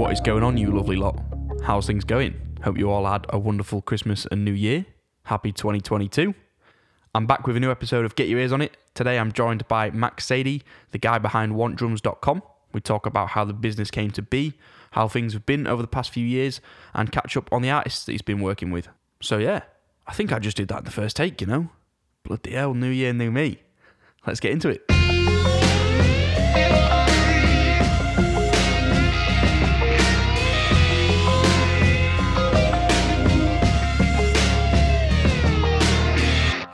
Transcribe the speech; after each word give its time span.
What 0.00 0.12
is 0.12 0.20
going 0.22 0.42
on, 0.42 0.56
you 0.56 0.70
lovely 0.70 0.96
lot? 0.96 1.22
How's 1.62 1.86
things 1.86 2.04
going? 2.04 2.34
Hope 2.64 2.78
you 2.78 2.90
all 2.90 3.04
had 3.04 3.26
a 3.28 3.38
wonderful 3.38 3.82
Christmas 3.82 4.26
and 4.30 4.46
New 4.46 4.54
Year. 4.54 4.86
Happy 5.24 5.52
2022. 5.52 6.34
I'm 7.14 7.26
back 7.26 7.46
with 7.46 7.54
a 7.54 7.60
new 7.60 7.70
episode 7.70 8.06
of 8.06 8.16
Get 8.16 8.26
Your 8.26 8.38
Ears 8.38 8.50
on 8.50 8.62
It. 8.62 8.78
Today 8.94 9.18
I'm 9.18 9.30
joined 9.30 9.68
by 9.68 9.90
Max 9.90 10.24
Saidi, 10.24 10.62
the 10.92 10.96
guy 10.96 11.18
behind 11.18 11.52
WantDrums.com. 11.52 12.42
We 12.72 12.80
talk 12.80 13.04
about 13.04 13.28
how 13.28 13.44
the 13.44 13.52
business 13.52 13.90
came 13.90 14.10
to 14.12 14.22
be, 14.22 14.54
how 14.92 15.06
things 15.06 15.34
have 15.34 15.44
been 15.44 15.66
over 15.66 15.82
the 15.82 15.86
past 15.86 16.12
few 16.12 16.24
years, 16.24 16.62
and 16.94 17.12
catch 17.12 17.36
up 17.36 17.52
on 17.52 17.60
the 17.60 17.68
artists 17.68 18.06
that 18.06 18.12
he's 18.12 18.22
been 18.22 18.40
working 18.40 18.70
with. 18.70 18.88
So, 19.20 19.36
yeah, 19.36 19.64
I 20.06 20.14
think 20.14 20.32
I 20.32 20.38
just 20.38 20.56
did 20.56 20.68
that 20.68 20.78
in 20.78 20.84
the 20.86 20.90
first 20.90 21.14
take, 21.14 21.42
you 21.42 21.46
know? 21.46 21.68
Bloody 22.22 22.52
hell, 22.52 22.72
new 22.72 22.88
year, 22.88 23.12
new 23.12 23.30
me. 23.30 23.58
Let's 24.26 24.40
get 24.40 24.52
into 24.52 24.70
it. 24.70 24.89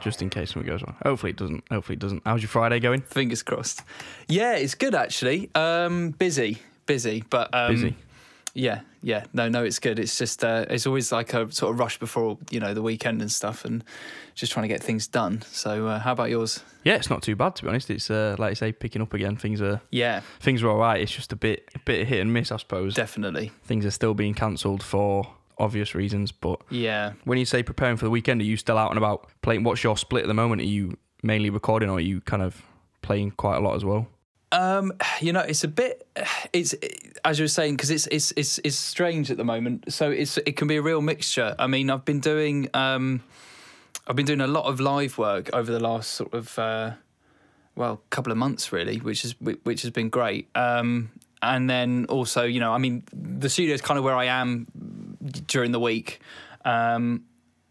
Just 0.06 0.22
in 0.22 0.30
case 0.30 0.52
something 0.52 0.70
goes 0.70 0.82
wrong. 0.82 0.94
Hopefully 1.02 1.30
it 1.30 1.36
doesn't. 1.36 1.64
Hopefully 1.68 1.94
it 1.96 1.98
doesn't. 1.98 2.22
How's 2.24 2.40
your 2.40 2.48
Friday 2.48 2.78
going? 2.78 3.00
Fingers 3.00 3.42
crossed. 3.42 3.82
Yeah, 4.28 4.54
it's 4.54 4.76
good 4.76 4.94
actually. 4.94 5.50
Um, 5.56 6.10
busy, 6.12 6.58
busy, 6.86 7.24
but 7.28 7.52
um, 7.52 7.74
Busy. 7.74 7.96
Yeah, 8.54 8.82
yeah. 9.02 9.24
No, 9.32 9.48
no, 9.48 9.64
it's 9.64 9.80
good. 9.80 9.98
It's 9.98 10.16
just 10.16 10.44
uh, 10.44 10.64
it's 10.70 10.86
always 10.86 11.10
like 11.10 11.34
a 11.34 11.50
sort 11.52 11.74
of 11.74 11.80
rush 11.80 11.98
before 11.98 12.38
you 12.50 12.60
know 12.60 12.72
the 12.72 12.82
weekend 12.82 13.20
and 13.20 13.30
stuff, 13.32 13.64
and 13.64 13.82
just 14.36 14.52
trying 14.52 14.62
to 14.62 14.68
get 14.68 14.80
things 14.80 15.08
done. 15.08 15.42
So, 15.42 15.88
uh, 15.88 15.98
how 15.98 16.12
about 16.12 16.30
yours? 16.30 16.62
Yeah, 16.84 16.94
it's 16.94 17.10
not 17.10 17.22
too 17.22 17.34
bad 17.34 17.56
to 17.56 17.64
be 17.64 17.68
honest. 17.68 17.90
It's 17.90 18.08
uh, 18.08 18.36
like 18.38 18.52
I 18.52 18.54
say, 18.54 18.70
picking 18.70 19.02
up 19.02 19.12
again. 19.12 19.36
Things 19.36 19.60
are 19.60 19.80
Yeah, 19.90 20.20
things 20.38 20.62
are 20.62 20.68
all 20.70 20.78
right. 20.78 21.00
It's 21.00 21.12
just 21.12 21.32
a 21.32 21.36
bit 21.36 21.68
a 21.74 21.80
bit 21.80 22.06
hit 22.06 22.20
and 22.20 22.32
miss, 22.32 22.52
I 22.52 22.58
suppose. 22.58 22.94
definitely. 22.94 23.50
Things 23.64 23.84
are 23.84 23.90
still 23.90 24.14
being 24.14 24.34
cancelled 24.34 24.84
for 24.84 25.34
obvious 25.58 25.94
reasons. 25.94 26.32
But 26.32 26.60
Yeah. 26.70 27.12
when 27.24 27.38
you 27.38 27.44
say 27.44 27.62
preparing 27.62 27.96
for 27.96 28.04
the 28.04 28.10
weekend, 28.10 28.40
are 28.40 28.44
you 28.44 28.56
still 28.56 28.78
out 28.78 28.90
and 28.90 28.98
about 28.98 29.28
playing? 29.42 29.64
What's 29.64 29.82
your 29.84 29.96
split 29.96 30.22
at 30.22 30.28
the 30.28 30.34
moment? 30.34 30.60
Are 30.62 30.64
you 30.66 30.96
mainly 31.22 31.50
recording, 31.50 31.88
or 31.90 31.96
are 31.96 32.00
you 32.00 32.20
kind 32.20 32.42
of 32.42 32.62
playing 33.02 33.32
quite 33.32 33.56
a 33.56 33.60
lot 33.60 33.74
as 33.76 33.84
well? 33.84 34.08
Um, 34.52 34.92
you 35.20 35.32
know, 35.32 35.40
it's 35.40 35.64
a 35.64 35.68
bit. 35.68 36.06
It's 36.52 36.74
as 37.24 37.38
you 37.38 37.44
were 37.44 37.48
saying 37.48 37.74
because 37.76 37.90
it's 37.90 38.06
it's 38.08 38.32
it's 38.36 38.58
it's 38.62 38.76
strange 38.76 39.30
at 39.30 39.36
the 39.36 39.44
moment. 39.44 39.92
So 39.92 40.10
it's 40.10 40.38
it 40.38 40.56
can 40.56 40.68
be 40.68 40.76
a 40.76 40.82
real 40.82 41.02
mixture. 41.02 41.54
I 41.58 41.66
mean, 41.66 41.90
I've 41.90 42.04
been 42.04 42.20
doing 42.20 42.68
um, 42.72 43.22
I've 44.06 44.14
been 44.16 44.26
doing 44.26 44.40
a 44.40 44.46
lot 44.46 44.66
of 44.66 44.78
live 44.80 45.18
work 45.18 45.50
over 45.52 45.72
the 45.72 45.80
last 45.80 46.12
sort 46.12 46.32
of 46.32 46.56
uh, 46.58 46.92
well, 47.74 48.00
couple 48.10 48.30
of 48.30 48.38
months 48.38 48.72
really, 48.72 48.98
which 48.98 49.24
is 49.24 49.34
which 49.40 49.82
has 49.82 49.90
been 49.90 50.08
great. 50.10 50.48
Um, 50.54 51.10
and 51.42 51.68
then 51.68 52.06
also, 52.08 52.44
you 52.44 52.60
know, 52.60 52.72
I 52.72 52.78
mean, 52.78 53.02
the 53.12 53.48
studio 53.48 53.74
is 53.74 53.82
kind 53.82 53.98
of 53.98 54.04
where 54.04 54.16
I 54.16 54.26
am 54.26 54.66
during 55.46 55.72
the 55.72 55.80
week. 55.80 56.20
Um, 56.64 57.24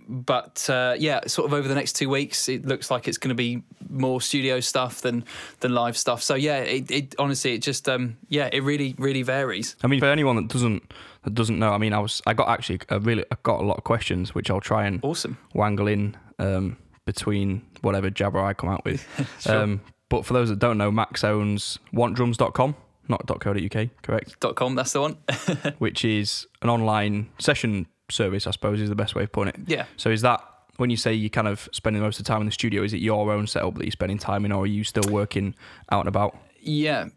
but 0.07 0.69
uh, 0.69 0.95
yeah, 0.99 1.21
sort 1.25 1.47
of 1.47 1.53
over 1.53 1.67
the 1.67 1.73
next 1.75 1.93
two 1.93 2.09
weeks, 2.09 2.47
it 2.47 2.65
looks 2.65 2.91
like 2.91 3.07
it's 3.07 3.17
going 3.17 3.29
to 3.29 3.35
be 3.35 3.63
more 3.89 4.21
studio 4.21 4.59
stuff 4.59 5.01
than 5.01 5.25
than 5.61 5.73
live 5.73 5.97
stuff. 5.97 6.21
So 6.21 6.35
yeah, 6.35 6.59
it, 6.59 6.91
it 6.91 7.15
honestly, 7.17 7.53
it 7.55 7.63
just 7.63 7.89
um, 7.89 8.17
yeah, 8.29 8.49
it 8.53 8.61
really 8.61 8.93
really 8.99 9.23
varies. 9.23 9.75
I 9.83 9.87
mean, 9.87 9.99
for 9.99 10.05
anyone 10.05 10.35
that 10.35 10.47
doesn't 10.47 10.93
that 11.23 11.33
doesn't 11.33 11.57
know, 11.57 11.71
I 11.71 11.79
mean, 11.79 11.91
I 11.93 11.99
was 11.99 12.21
I 12.27 12.33
got 12.33 12.49
actually 12.49 12.81
a 12.89 12.99
really 12.99 13.25
I 13.31 13.37
got 13.41 13.59
a 13.61 13.63
lot 13.63 13.77
of 13.77 13.83
questions, 13.83 14.35
which 14.35 14.51
I'll 14.51 14.61
try 14.61 14.85
and 14.85 14.99
Awesome. 15.03 15.37
wangle 15.53 15.87
in 15.87 16.15
um, 16.37 16.77
between 17.05 17.63
whatever 17.81 18.11
jabber 18.11 18.39
I 18.39 18.53
come 18.53 18.69
out 18.69 18.85
with. 18.85 19.07
Sure. 19.39 19.55
um, 19.57 19.81
but 20.09 20.23
for 20.23 20.33
those 20.33 20.49
that 20.49 20.59
don't 20.59 20.77
know, 20.77 20.91
Max 20.91 21.23
owns 21.23 21.79
wantdrums.com, 21.91 22.75
not 23.07 23.27
.co.uk, 23.27 23.89
correct? 24.01 24.39
Com. 24.39 24.75
That's 24.75 24.93
the 24.93 25.01
one. 25.01 25.17
Which 25.77 26.05
is 26.05 26.47
an 26.61 26.69
online 26.69 27.29
session 27.39 27.87
service, 28.09 28.47
I 28.47 28.51
suppose, 28.51 28.81
is 28.81 28.89
the 28.89 28.95
best 28.95 29.15
way 29.15 29.23
of 29.23 29.31
putting 29.31 29.53
it. 29.53 29.69
yeah. 29.69 29.85
So 29.97 30.09
is 30.09 30.21
that 30.21 30.41
when 30.77 30.89
you 30.89 30.97
say 30.97 31.13
you're 31.13 31.29
kind 31.29 31.47
of 31.47 31.69
spending 31.71 32.01
most 32.01 32.19
of 32.19 32.25
the 32.25 32.29
time 32.29 32.41
in 32.41 32.45
the 32.45 32.51
studio, 32.51 32.83
is 32.83 32.93
it 32.93 32.99
your 32.99 33.31
own 33.31 33.47
setup 33.47 33.75
that 33.75 33.85
you're 33.85 33.91
spending 33.91 34.17
time 34.17 34.45
in, 34.45 34.51
or 34.51 34.63
are 34.63 34.67
you 34.67 34.83
still 34.83 35.09
working 35.11 35.55
out 35.91 36.01
and 36.01 36.07
about? 36.07 36.37
Yeah, 36.59 37.07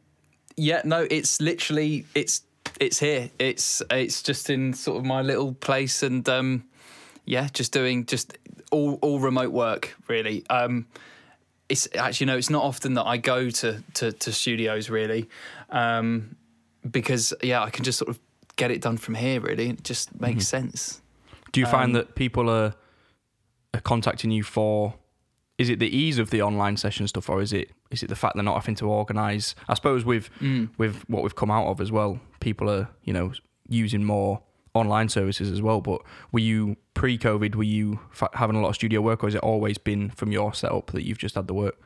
yeah. 0.57 0.83
No, 0.85 1.07
it's 1.11 1.41
literally 1.41 2.07
it's 2.15 2.43
it's 2.81 2.99
here. 3.01 3.31
It's 3.39 3.83
it's 3.91 4.23
just 4.23 4.51
in 4.51 4.75
sort 4.75 4.99
of 4.99 5.05
my 5.05 5.23
little 5.23 5.55
place, 5.55 6.03
and 6.03 6.29
um, 6.29 6.65
yeah, 7.25 7.49
just 7.53 7.73
doing 7.73 8.07
just 8.07 8.37
all 8.71 8.99
all 9.03 9.19
remote 9.19 9.53
work 9.53 9.97
really. 10.07 10.47
Um, 10.49 10.87
it's 11.69 11.89
actually 11.95 12.27
no, 12.27 12.37
it's 12.37 12.51
not 12.51 12.63
often 12.65 12.95
that 12.95 13.05
I 13.07 13.17
go 13.19 13.51
to 13.51 13.83
to, 13.95 14.13
to 14.13 14.33
studios 14.33 14.89
really, 14.91 15.29
um, 15.71 16.37
because 16.91 17.35
yeah, 17.43 17.63
I 17.63 17.71
can 17.71 17.85
just 17.85 17.99
sort 17.99 18.09
of 18.09 18.19
get 18.57 18.71
it 18.71 18.81
done 18.81 18.97
from 18.97 19.15
here. 19.15 19.41
Really, 19.41 19.71
it 19.71 19.85
just 19.85 20.19
makes 20.21 20.47
sense. 20.49 21.01
Do 21.53 21.61
you 21.61 21.67
find 21.67 21.91
Um, 21.91 21.93
that 21.95 22.15
people 22.15 22.51
are, 22.51 22.75
are 23.75 23.81
contacting 23.81 24.31
you 24.31 24.43
for? 24.43 24.95
Is 25.59 25.69
it 25.71 25.79
the 25.79 25.89
ease 25.97 26.19
of 26.19 26.31
the 26.31 26.41
online 26.43 26.77
session 26.77 27.09
stuff, 27.09 27.29
or 27.29 27.43
is 27.43 27.53
it 27.53 27.71
is 27.91 28.03
it 28.03 28.09
the 28.09 28.17
fact 28.17 28.35
they're 28.35 28.45
not 28.45 28.55
having 28.57 28.75
to 28.77 28.89
organise? 28.91 29.55
I 29.69 29.75
suppose 29.75 30.05
with 30.05 30.31
Mm. 30.41 30.71
with 30.79 31.03
what 31.09 31.23
we've 31.23 31.35
come 31.35 31.51
out 31.51 31.67
of 31.67 31.81
as 31.81 31.91
well, 31.91 32.21
people 32.41 32.71
are 32.71 32.89
you 33.05 33.13
know 33.13 33.33
using 33.69 34.05
more 34.05 34.43
online 34.75 35.09
services 35.09 35.51
as 35.51 35.63
well. 35.63 35.81
But 35.81 36.03
were 36.33 36.41
you 36.41 36.77
pre-COVID? 36.95 37.55
Were 37.55 37.63
you 37.63 38.01
having 38.35 38.57
a 38.57 38.61
lot 38.61 38.71
of 38.71 38.75
studio 38.75 39.01
work, 39.01 39.23
or 39.23 39.27
has 39.27 39.35
it 39.35 39.43
always 39.43 39.79
been 39.79 40.11
from 40.11 40.33
your 40.33 40.55
setup 40.55 40.93
that 40.93 41.05
you've 41.05 41.19
just 41.19 41.35
had 41.35 41.47
the 41.47 41.55
work? 41.55 41.77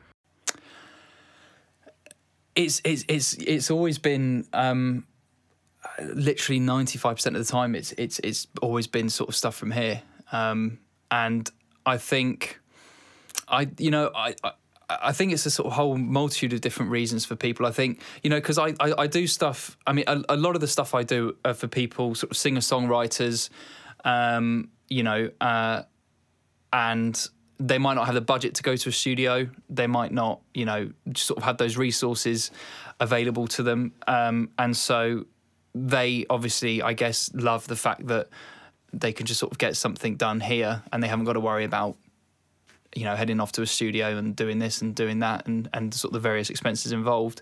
it's 2.55 2.81
it's 2.83 3.03
it's 3.07 3.33
it's 3.35 3.71
always 3.71 3.97
been 3.97 4.45
um, 4.53 5.05
literally 5.99 6.59
ninety 6.59 6.97
five 6.97 7.15
percent 7.15 7.35
of 7.35 7.45
the 7.45 7.51
time. 7.51 7.75
It's 7.75 7.91
it's 7.93 8.19
it's 8.19 8.47
always 8.61 8.87
been 8.87 9.09
sort 9.09 9.29
of 9.29 9.35
stuff 9.35 9.55
from 9.55 9.71
here, 9.71 10.01
um, 10.31 10.79
and 11.09 11.49
I 11.85 11.97
think 11.97 12.59
I 13.47 13.69
you 13.77 13.91
know. 13.91 14.11
I 14.15 14.35
I 15.01 15.11
think 15.11 15.33
it's 15.33 15.45
a 15.45 15.51
sort 15.51 15.67
of 15.67 15.73
whole 15.73 15.97
multitude 15.97 16.53
of 16.53 16.61
different 16.61 16.91
reasons 16.91 17.25
for 17.25 17.35
people. 17.35 17.65
I 17.65 17.71
think, 17.71 18.01
you 18.23 18.29
know, 18.29 18.37
because 18.37 18.57
I, 18.57 18.69
I, 18.79 18.93
I 18.99 19.07
do 19.07 19.27
stuff, 19.27 19.77
I 19.87 19.93
mean, 19.93 20.05
a, 20.07 20.21
a 20.29 20.37
lot 20.37 20.55
of 20.55 20.61
the 20.61 20.67
stuff 20.67 20.93
I 20.93 21.03
do 21.03 21.35
are 21.45 21.53
for 21.53 21.67
people, 21.67 22.15
sort 22.15 22.31
of 22.31 22.37
singer 22.37 22.61
songwriters, 22.61 23.49
um, 24.03 24.69
you 24.89 25.03
know, 25.03 25.29
uh, 25.41 25.83
and 26.71 27.27
they 27.59 27.77
might 27.77 27.93
not 27.93 28.05
have 28.05 28.15
the 28.15 28.21
budget 28.21 28.55
to 28.55 28.63
go 28.63 28.75
to 28.75 28.89
a 28.89 28.91
studio. 28.91 29.47
They 29.69 29.87
might 29.87 30.11
not, 30.11 30.41
you 30.53 30.65
know, 30.65 30.91
sort 31.15 31.37
of 31.37 31.43
have 31.43 31.57
those 31.57 31.77
resources 31.77 32.51
available 32.99 33.47
to 33.47 33.63
them. 33.63 33.93
Um, 34.07 34.49
and 34.57 34.75
so 34.75 35.25
they 35.75 36.25
obviously, 36.29 36.81
I 36.81 36.93
guess, 36.93 37.31
love 37.33 37.67
the 37.67 37.75
fact 37.75 38.07
that 38.07 38.27
they 38.91 39.13
can 39.13 39.25
just 39.25 39.39
sort 39.39 39.51
of 39.51 39.57
get 39.57 39.75
something 39.75 40.15
done 40.15 40.39
here 40.39 40.83
and 40.91 41.01
they 41.01 41.07
haven't 41.07 41.25
got 41.25 41.33
to 41.33 41.39
worry 41.39 41.63
about, 41.63 41.97
you 42.95 43.05
know, 43.05 43.15
heading 43.15 43.39
off 43.39 43.51
to 43.53 43.61
a 43.61 43.67
studio 43.67 44.17
and 44.17 44.35
doing 44.35 44.59
this 44.59 44.81
and 44.81 44.95
doing 44.95 45.19
that 45.19 45.47
and, 45.47 45.69
and 45.73 45.93
sort 45.93 46.09
of 46.09 46.13
the 46.13 46.19
various 46.19 46.49
expenses 46.49 46.91
involved. 46.91 47.41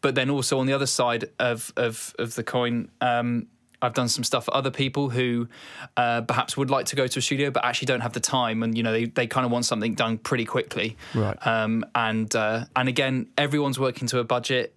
But 0.00 0.14
then 0.14 0.30
also 0.30 0.58
on 0.58 0.66
the 0.66 0.72
other 0.72 0.86
side 0.86 1.30
of, 1.38 1.72
of, 1.76 2.14
of 2.18 2.34
the 2.34 2.44
coin, 2.44 2.90
um, 3.00 3.48
I've 3.82 3.94
done 3.94 4.08
some 4.08 4.24
stuff 4.24 4.46
for 4.46 4.56
other 4.56 4.70
people 4.70 5.10
who 5.10 5.48
uh, 5.96 6.22
perhaps 6.22 6.56
would 6.56 6.70
like 6.70 6.86
to 6.86 6.96
go 6.96 7.06
to 7.06 7.18
a 7.18 7.22
studio 7.22 7.50
but 7.50 7.64
actually 7.64 7.86
don't 7.86 8.00
have 8.00 8.14
the 8.14 8.20
time, 8.20 8.62
and 8.62 8.76
you 8.76 8.82
know 8.82 8.92
they, 8.92 9.04
they 9.04 9.26
kind 9.26 9.44
of 9.44 9.52
want 9.52 9.64
something 9.64 9.94
done 9.94 10.18
pretty 10.18 10.44
quickly. 10.44 10.96
Right. 11.14 11.36
Um, 11.46 11.84
and 11.94 12.34
uh, 12.34 12.64
and 12.74 12.88
again, 12.88 13.28
everyone's 13.36 13.78
working 13.78 14.08
to 14.08 14.18
a 14.18 14.24
budget, 14.24 14.74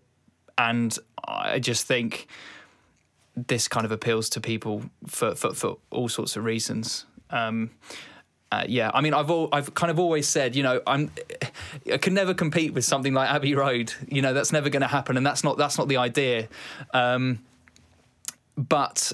and 0.58 0.98
I 1.26 1.60
just 1.60 1.88
think 1.88 2.28
this 3.36 3.68
kind 3.68 3.86
of 3.86 3.92
appeals 3.92 4.30
to 4.32 4.42
people 4.42 4.84
for 5.08 5.34
for, 5.34 5.54
for 5.54 5.78
all 5.92 6.10
sorts 6.10 6.36
of 6.36 6.44
reasons. 6.44 7.06
Um, 7.30 7.72
uh, 8.52 8.64
yeah, 8.68 8.90
I 8.94 9.02
mean, 9.02 9.14
I've 9.14 9.30
all, 9.30 9.48
I've 9.52 9.74
kind 9.76 9.92
of 9.92 10.00
always 10.00 10.28
said, 10.28 10.56
you 10.56 10.64
know, 10.64 10.82
I'm 10.88 11.12
I 11.92 11.98
can 11.98 12.16
never 12.16 12.34
compete 12.34 12.74
with 12.74 12.84
something 12.84 13.14
like 13.14 13.30
Abbey 13.30 13.54
Road. 13.54 13.94
You 14.08 14.22
know, 14.22 14.34
that's 14.34 14.52
never 14.52 14.70
going 14.70 14.82
to 14.82 14.88
happen, 14.88 15.18
and 15.18 15.26
that's 15.26 15.44
not 15.44 15.58
that's 15.58 15.78
not 15.78 15.88
the 15.88 15.98
idea. 15.98 16.48
Um, 16.94 17.40
but 18.58 19.14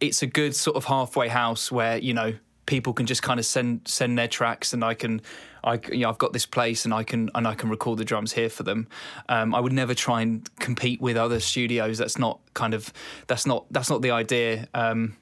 it's 0.00 0.22
a 0.22 0.26
good 0.26 0.54
sort 0.54 0.76
of 0.76 0.84
halfway 0.84 1.28
house 1.28 1.72
where 1.72 1.98
you 1.98 2.14
know 2.14 2.34
people 2.66 2.92
can 2.92 3.06
just 3.06 3.22
kind 3.22 3.40
of 3.40 3.46
send 3.46 3.88
send 3.88 4.16
their 4.16 4.28
tracks, 4.28 4.72
and 4.72 4.84
I 4.84 4.94
can, 4.94 5.20
I 5.64 5.80
you 5.90 6.00
know, 6.00 6.08
I've 6.08 6.18
got 6.18 6.32
this 6.32 6.46
place, 6.46 6.84
and 6.84 6.94
I 6.94 7.02
can 7.02 7.28
and 7.34 7.48
I 7.48 7.54
can 7.54 7.68
record 7.68 7.98
the 7.98 8.04
drums 8.04 8.34
here 8.34 8.48
for 8.48 8.62
them. 8.62 8.86
Um, 9.28 9.52
I 9.52 9.58
would 9.58 9.72
never 9.72 9.94
try 9.94 10.22
and 10.22 10.48
compete 10.60 11.00
with 11.00 11.16
other 11.16 11.40
studios. 11.40 11.98
That's 11.98 12.18
not 12.18 12.38
kind 12.54 12.72
of 12.72 12.92
that's 13.26 13.46
not 13.46 13.66
that's 13.72 13.90
not 13.90 14.00
the 14.02 14.12
idea. 14.12 14.68
Um, 14.74 15.16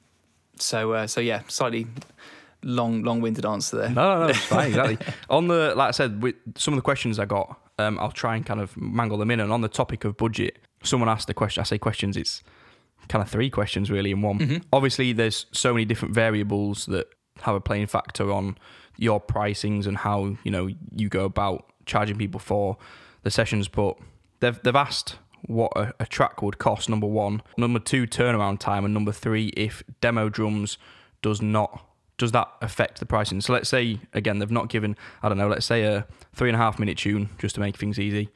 so 0.58 0.92
uh, 0.92 1.06
so 1.06 1.22
yeah, 1.22 1.40
slightly 1.48 1.86
long 2.64 3.02
long 3.02 3.20
winded 3.20 3.44
answer 3.44 3.76
there. 3.76 3.90
No, 3.90 4.20
no, 4.20 4.26
no, 4.28 4.32
fine. 4.34 4.68
Exactly. 4.68 4.98
on 5.30 5.46
the, 5.48 5.74
like 5.76 5.88
I 5.88 5.90
said, 5.92 6.22
with 6.22 6.34
some 6.56 6.74
of 6.74 6.76
the 6.76 6.82
questions 6.82 7.18
I 7.18 7.26
got, 7.26 7.60
um, 7.78 7.98
I'll 7.98 8.10
try 8.10 8.36
and 8.36 8.44
kind 8.44 8.60
of 8.60 8.76
mangle 8.76 9.18
them 9.18 9.30
in. 9.30 9.40
And 9.40 9.52
on 9.52 9.60
the 9.60 9.68
topic 9.68 10.04
of 10.04 10.16
budget, 10.16 10.58
someone 10.82 11.08
asked 11.08 11.28
a 11.30 11.34
question. 11.34 11.60
I 11.60 11.64
say 11.64 11.78
questions. 11.78 12.16
It's 12.16 12.42
kind 13.08 13.22
of 13.22 13.28
three 13.28 13.50
questions 13.50 13.90
really 13.90 14.10
in 14.10 14.22
one. 14.22 14.62
Obviously, 14.72 15.12
there's 15.12 15.46
so 15.52 15.72
many 15.72 15.84
different 15.84 16.14
variables 16.14 16.86
that 16.86 17.08
have 17.42 17.54
a 17.54 17.60
playing 17.60 17.86
factor 17.86 18.32
on 18.32 18.56
your 18.96 19.20
pricings 19.20 19.86
and 19.86 19.96
how 19.96 20.36
you 20.44 20.50
know 20.50 20.68
you 20.94 21.08
go 21.08 21.24
about 21.24 21.66
charging 21.86 22.16
people 22.16 22.40
for 22.40 22.76
the 23.22 23.30
sessions. 23.30 23.68
But 23.68 23.96
they've 24.40 24.60
they've 24.62 24.76
asked 24.76 25.16
what 25.46 25.72
a, 25.76 25.92
a 26.00 26.06
track 26.06 26.42
would 26.42 26.58
cost. 26.58 26.88
Number 26.88 27.06
one, 27.06 27.42
number 27.56 27.78
two, 27.78 28.06
turnaround 28.06 28.58
time, 28.60 28.84
and 28.84 28.94
number 28.94 29.12
three, 29.12 29.48
if 29.48 29.82
demo 30.00 30.28
drums 30.28 30.78
does 31.22 31.42
not 31.42 31.84
does 32.18 32.32
that 32.32 32.48
affect 32.62 33.00
the 33.00 33.06
pricing? 33.06 33.40
So 33.40 33.52
let's 33.52 33.68
say 33.68 33.98
again 34.12 34.38
they've 34.38 34.50
not 34.50 34.68
given 34.68 34.96
I 35.22 35.28
don't 35.28 35.38
know, 35.38 35.48
let's 35.48 35.66
say 35.66 35.82
a 35.84 36.06
three 36.34 36.48
and 36.48 36.56
a 36.56 36.58
half 36.58 36.78
minute 36.78 36.98
tune 36.98 37.30
just 37.38 37.54
to 37.56 37.60
make 37.60 37.76
things 37.76 37.98
easy. 37.98 38.28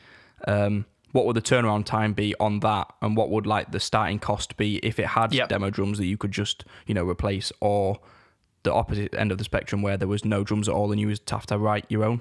Um, 0.47 0.85
what 1.13 1.25
would 1.27 1.37
the 1.37 1.43
turnaround 1.43 1.85
time 1.87 2.13
be 2.13 2.35
on 2.39 2.61
that, 2.61 2.93
and 3.01 3.17
what 3.17 3.31
would 3.31 3.47
like 3.47 3.73
the 3.73 3.81
starting 3.81 4.19
cost 4.19 4.57
be 4.57 4.77
if 4.79 4.99
it 4.99 5.07
had 5.07 5.33
Yep. 5.33 5.49
demo 5.49 5.71
drums 5.71 5.97
that 5.99 6.05
you 6.07 6.17
could 6.19 6.33
just 6.33 6.65
you 6.87 6.95
know 6.95 7.05
replace, 7.09 7.51
or 7.61 7.99
the 8.65 8.73
opposite 8.75 9.15
end 9.15 9.33
of 9.33 9.39
the 9.39 9.45
spectrum 9.45 9.81
where 9.81 9.97
there 9.97 10.09
was 10.09 10.25
no 10.25 10.45
drums 10.45 10.69
at 10.69 10.75
all 10.75 10.93
and 10.93 11.01
you 11.01 11.15
to 11.17 11.35
have 11.35 11.47
to 11.47 11.57
write 11.59 11.87
your 11.89 12.05
own? 12.05 12.21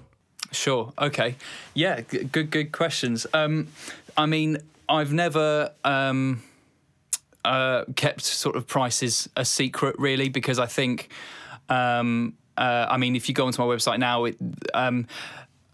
Sure. 0.51 0.93
Okay. 0.99 1.35
Yeah. 1.73 2.01
g- 2.01 2.23
Good. 2.23 2.49
Good 2.51 2.71
questions. 2.71 3.27
Um, 3.33 3.67
I 4.15 4.25
mean, 4.25 4.57
I've 4.87 5.11
never 5.11 5.71
um, 5.83 6.41
uh, 7.43 7.83
kept 7.95 8.21
sort 8.21 8.55
of 8.55 8.67
prices 8.67 9.27
a 9.35 9.43
secret 9.43 9.95
really 9.99 10.29
because 10.29 10.59
I 10.59 10.65
think, 10.65 11.09
um, 11.69 12.33
uh, 12.57 12.87
I 12.89 12.97
mean, 12.97 13.15
if 13.15 13.27
you 13.29 13.35
go 13.35 13.45
onto 13.45 13.61
my 13.61 13.67
website 13.67 13.99
now, 13.99 14.25
it, 14.25 14.37
um, 14.73 15.07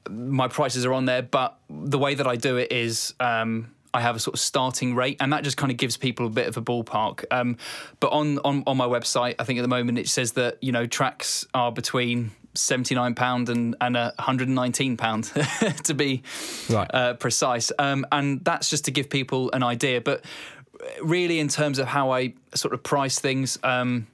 my 0.10 0.48
prices 0.48 0.86
are 0.86 0.94
on 0.94 1.06
there, 1.06 1.22
but 1.22 1.58
the 1.70 1.98
way 1.98 2.16
that 2.16 2.28
I 2.28 2.36
do 2.36 2.58
it 2.58 2.72
is. 2.72 3.14
Um, 3.20 3.70
I 3.96 4.02
have 4.02 4.16
a 4.16 4.20
sort 4.20 4.34
of 4.34 4.40
starting 4.40 4.96
rate, 4.96 5.18
and 5.20 5.32
that 5.34 5.44
just 5.44 5.56
kind 5.56 5.72
of 5.72 5.78
gives 5.78 5.98
people 5.98 6.26
a 6.26 6.30
bit 6.32 6.48
of 6.48 6.58
a 6.58 6.64
ballpark. 6.64 7.26
Um, 7.30 7.58
but 8.00 8.08
on, 8.12 8.40
on 8.40 8.64
on 8.66 8.76
my 8.76 8.88
website, 8.88 9.36
I 9.38 9.44
think 9.44 9.60
at 9.60 9.62
the 9.62 9.68
moment 9.68 10.00
it 10.00 10.10
says 10.10 10.32
that 10.32 10.58
you 10.64 10.72
know 10.72 10.88
tracks 10.88 11.46
are 11.54 11.72
between 11.72 12.32
seventy 12.56 12.96
nine 12.96 13.14
pound 13.14 13.50
and 13.50 13.76
and 13.80 13.96
hundred 14.18 14.48
and 14.48 14.56
nineteen 14.56 14.98
pound 14.98 15.26
to 15.84 15.94
be 15.94 16.24
Right. 16.72 16.90
uh, 16.92 17.14
precise. 17.14 17.72
Um, 17.78 18.04
and 18.12 18.44
that's 18.44 18.68
just 18.72 18.86
to 18.86 18.92
give 18.92 19.12
people 19.12 19.52
an 19.52 19.62
idea. 19.62 20.02
But 20.02 20.26
really, 21.04 21.38
in 21.40 21.48
terms 21.48 21.78
of 21.78 21.86
how 21.86 22.10
I 22.12 22.34
sort 22.56 22.74
of 22.74 22.82
price 22.82 23.20
things, 23.20 23.60
um, 23.64 24.08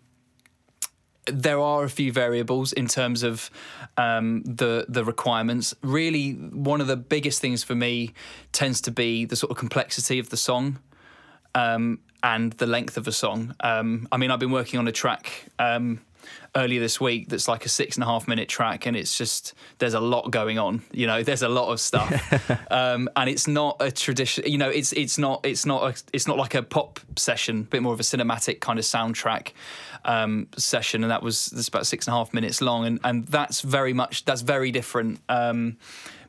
there 1.31 1.59
are 1.59 1.83
a 1.83 1.89
few 1.89 2.11
variables 2.11 2.73
in 2.73 2.87
terms 2.87 3.23
of 3.23 3.49
um, 3.97 4.43
the 4.43 4.85
the 4.87 5.03
requirements. 5.03 5.75
Really, 5.81 6.33
one 6.33 6.81
of 6.81 6.87
the 6.87 6.97
biggest 6.97 7.41
things 7.41 7.63
for 7.63 7.75
me 7.75 8.13
tends 8.51 8.81
to 8.81 8.91
be 8.91 9.25
the 9.25 9.35
sort 9.35 9.51
of 9.51 9.57
complexity 9.57 10.19
of 10.19 10.29
the 10.29 10.37
song 10.37 10.79
um, 11.55 11.99
and 12.23 12.53
the 12.53 12.67
length 12.67 12.97
of 12.97 13.07
a 13.07 13.11
song. 13.11 13.55
Um, 13.59 14.07
I 14.11 14.17
mean, 14.17 14.31
I've 14.31 14.39
been 14.39 14.51
working 14.51 14.79
on 14.79 14.87
a 14.87 14.91
track 14.91 15.45
um, 15.57 16.01
earlier 16.55 16.79
this 16.79 16.99
week 16.99 17.29
that's 17.29 17.47
like 17.47 17.65
a 17.65 17.69
six 17.69 17.95
and 17.95 18.03
a 18.03 18.07
half 18.07 18.27
minute 18.27 18.49
track, 18.49 18.85
and 18.85 18.95
it's 18.95 19.17
just 19.17 19.53
there's 19.77 19.93
a 19.93 19.99
lot 19.99 20.31
going 20.31 20.57
on. 20.59 20.81
You 20.91 21.07
know, 21.07 21.23
there's 21.29 21.41
a 21.41 21.49
lot 21.49 21.71
of 21.71 21.79
stuff, 21.79 22.11
um, 22.71 23.09
and 23.15 23.29
it's 23.29 23.47
not 23.47 23.77
a 23.79 23.91
tradition. 23.91 24.45
You 24.45 24.57
know, 24.57 24.69
it's 24.69 24.93
it's 24.93 25.17
not 25.17 25.45
it's 25.45 25.65
not 25.65 25.83
a, 25.83 26.03
it's 26.13 26.27
not 26.27 26.37
like 26.37 26.55
a 26.55 26.63
pop 26.63 26.99
session, 27.15 27.61
a 27.61 27.63
bit 27.63 27.81
more 27.81 27.93
of 27.93 27.99
a 27.99 28.03
cinematic 28.03 28.59
kind 28.59 28.79
of 28.79 28.85
soundtrack 28.85 29.51
um, 30.05 30.47
session, 30.57 31.03
and 31.03 31.11
that 31.11 31.23
was 31.23 31.47
that's 31.47 31.67
about 31.67 31.85
six 31.85 32.07
and 32.07 32.13
a 32.13 32.17
half 32.17 32.33
minutes 32.33 32.61
long, 32.61 32.85
and 32.85 32.99
and 33.03 33.27
that's 33.27 33.61
very 33.61 33.93
much 33.93 34.25
that's 34.25 34.41
very 34.41 34.71
different. 34.71 35.19
Um, 35.29 35.77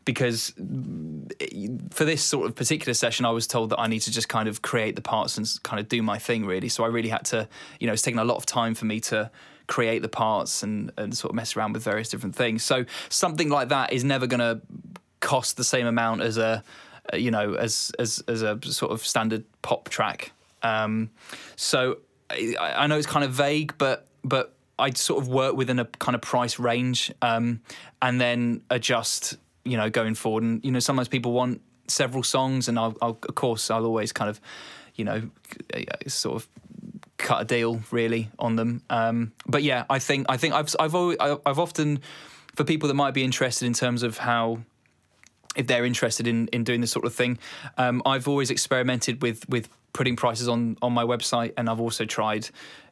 because 0.05 0.53
for 1.91 2.05
this 2.05 2.23
sort 2.23 2.47
of 2.47 2.55
particular 2.57 2.95
session, 2.95 3.27
I 3.27 3.31
was 3.31 3.47
told 3.47 3.71
that 3.71 3.79
I 3.79 3.87
need 3.87 4.01
to 4.01 4.11
just 4.11 4.29
kind 4.29 4.49
of 4.49 4.63
create 4.63 4.97
the 4.97 5.03
parts 5.03 5.37
and 5.37 5.49
kind 5.63 5.79
of 5.79 5.89
do 5.89 6.03
my 6.03 6.19
thing, 6.19 6.47
really. 6.47 6.69
So 6.69 6.85
I 6.85 6.89
really 6.89 7.11
had 7.11 7.25
to, 7.27 7.49
you 7.79 7.87
know, 7.87 7.93
it's 7.93 8.03
taken 8.03 8.19
a 8.19 8.25
lot 8.25 8.37
of 8.37 8.47
time 8.47 8.75
for 8.75 8.87
me 8.87 9.01
to 9.01 9.31
create 9.71 10.03
the 10.03 10.09
parts 10.09 10.63
and, 10.65 10.93
and 10.99 11.17
sort 11.17 11.31
of 11.31 11.37
mess 11.37 11.57
around 11.57 11.73
with 11.73 11.85
various 11.85 12.09
different 12.09 12.35
things. 12.35 12.63
So 12.65 12.85
something 13.09 13.49
like 13.49 13.69
that 13.69 13.93
is 13.93 14.03
never 14.05 14.27
going 14.27 14.41
to 14.41 14.61
cost 15.21 15.57
the 15.57 15.65
same 15.65 15.87
amount 15.87 16.23
as 16.23 16.37
a, 16.37 16.63
you 17.15 17.31
know, 17.31 17.55
as 17.55 17.93
as 17.99 18.23
as 18.27 18.43
a 18.43 18.59
sort 18.63 18.93
of 18.93 19.07
standard 19.07 19.45
pop 19.63 19.89
track. 19.89 20.33
Um, 20.63 21.11
so 21.57 21.99
I, 22.29 22.57
I 22.59 22.87
know 22.89 22.99
it's 22.99 23.07
kind 23.07 23.25
of 23.25 23.33
vague, 23.33 23.75
but 23.79 24.09
but 24.25 24.55
I 24.79 24.91
sort 24.91 25.23
of 25.23 25.29
work 25.29 25.55
within 25.57 25.79
a 25.79 25.85
kind 25.85 26.15
of 26.15 26.21
price 26.21 26.59
range, 26.59 27.13
um, 27.23 27.61
and 28.03 28.21
then 28.21 28.63
adjust, 28.71 29.37
you 29.65 29.77
know, 29.77 29.89
going 29.89 30.15
forward. 30.15 30.43
And 30.43 30.65
you 30.65 30.73
know, 30.73 30.81
sometimes 30.81 31.09
people 31.09 31.33
want 31.33 31.61
several 31.87 32.23
songs, 32.23 32.69
and 32.69 32.79
I'll, 32.79 32.97
I'll 33.01 33.19
of 33.29 33.35
course 33.35 33.71
I'll 33.71 33.87
always 33.87 34.13
kind 34.13 34.31
of, 34.31 34.41
you 34.97 35.05
know, 35.05 35.31
sort 36.07 36.37
of 36.37 36.49
cut 37.21 37.43
a 37.43 37.45
deal 37.45 37.81
really 37.91 38.31
on 38.39 38.57
them. 38.57 38.83
Um, 38.91 39.33
but 39.47 39.63
yeah, 39.63 39.85
I 39.89 39.99
think 39.99 40.27
I 40.29 40.37
think 40.37 40.55
I've 40.55 40.75
I've 40.79 40.95
always, 40.95 41.19
I've 41.21 41.59
often 41.59 42.01
for 42.55 42.65
people 42.65 42.89
that 42.89 42.95
might 42.95 43.15
be 43.15 43.25
interested 43.25 43.67
in 43.67 43.73
terms 43.73 44.03
of 44.03 44.19
how 44.19 44.61
if 45.57 45.67
they're 45.67 45.85
interested 45.85 46.27
in 46.27 46.49
in 46.49 46.65
doing 46.65 46.81
this 46.81 46.91
sort 46.91 47.05
of 47.05 47.15
thing, 47.15 47.39
um, 47.79 48.03
I've 48.07 48.29
always 48.29 48.51
experimented 48.51 49.23
with 49.23 49.49
with 49.49 49.69
putting 49.93 50.17
prices 50.17 50.49
on 50.49 50.77
on 50.83 50.93
my 50.93 51.05
website, 51.05 51.53
and 51.57 51.69
I've 51.69 51.81
also 51.81 52.05
tried 52.05 52.49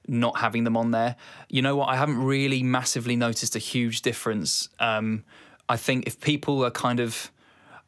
not 0.07 0.39
having 0.39 0.65
them 0.65 0.77
on 0.77 0.91
there. 0.91 1.17
You 1.49 1.63
know 1.63 1.77
what? 1.77 1.89
I 1.89 1.97
haven't 1.97 2.23
really 2.23 2.63
massively 2.63 3.17
noticed 3.17 3.55
a 3.57 3.59
huge 3.59 4.03
difference. 4.03 4.69
Um, 4.81 5.25
I 5.69 5.77
think 5.77 6.07
if 6.07 6.21
people 6.21 6.65
are 6.65 6.71
kind 6.71 7.01
of 7.01 7.31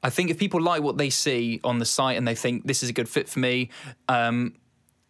I 0.02 0.10
think 0.10 0.30
if 0.30 0.38
people 0.38 0.60
like 0.60 0.82
what 0.82 0.96
they 0.96 1.10
see 1.10 1.60
on 1.64 1.78
the 1.78 1.84
site 1.84 2.16
and 2.16 2.26
they 2.26 2.34
think 2.34 2.66
this 2.66 2.82
is 2.82 2.88
a 2.88 2.92
good 2.92 3.08
fit 3.08 3.28
for 3.28 3.38
me, 3.38 3.70
um, 4.08 4.54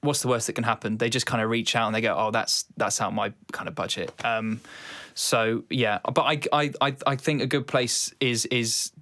what's 0.03 0.23
the 0.23 0.29
worst 0.29 0.47
that 0.47 0.55
can 0.55 0.65
happen? 0.65 0.99
They 0.99 1.11
just 1.11 1.27
kind 1.27 1.43
of 1.43 1.51
reach 1.51 1.77
out 1.77 1.87
and 1.87 1.95
they 1.95 2.01
go, 2.01 2.15
"Oh, 2.17 2.31
that's 2.31 2.65
that's 2.77 3.01
out 3.01 3.15
my 3.15 3.33
kind 3.53 3.69
of 3.69 3.75
budget." 3.75 4.13
Um, 4.25 4.61
so 5.15 5.65
yeah, 5.71 5.99
but 6.03 6.23
I, 6.23 6.41
I 6.53 6.73
I 6.81 6.97
I 7.07 7.17
think 7.17 7.43
a 7.43 7.47
good 7.47 7.67
place 7.67 8.13
is 8.21 8.47
is 8.47 8.93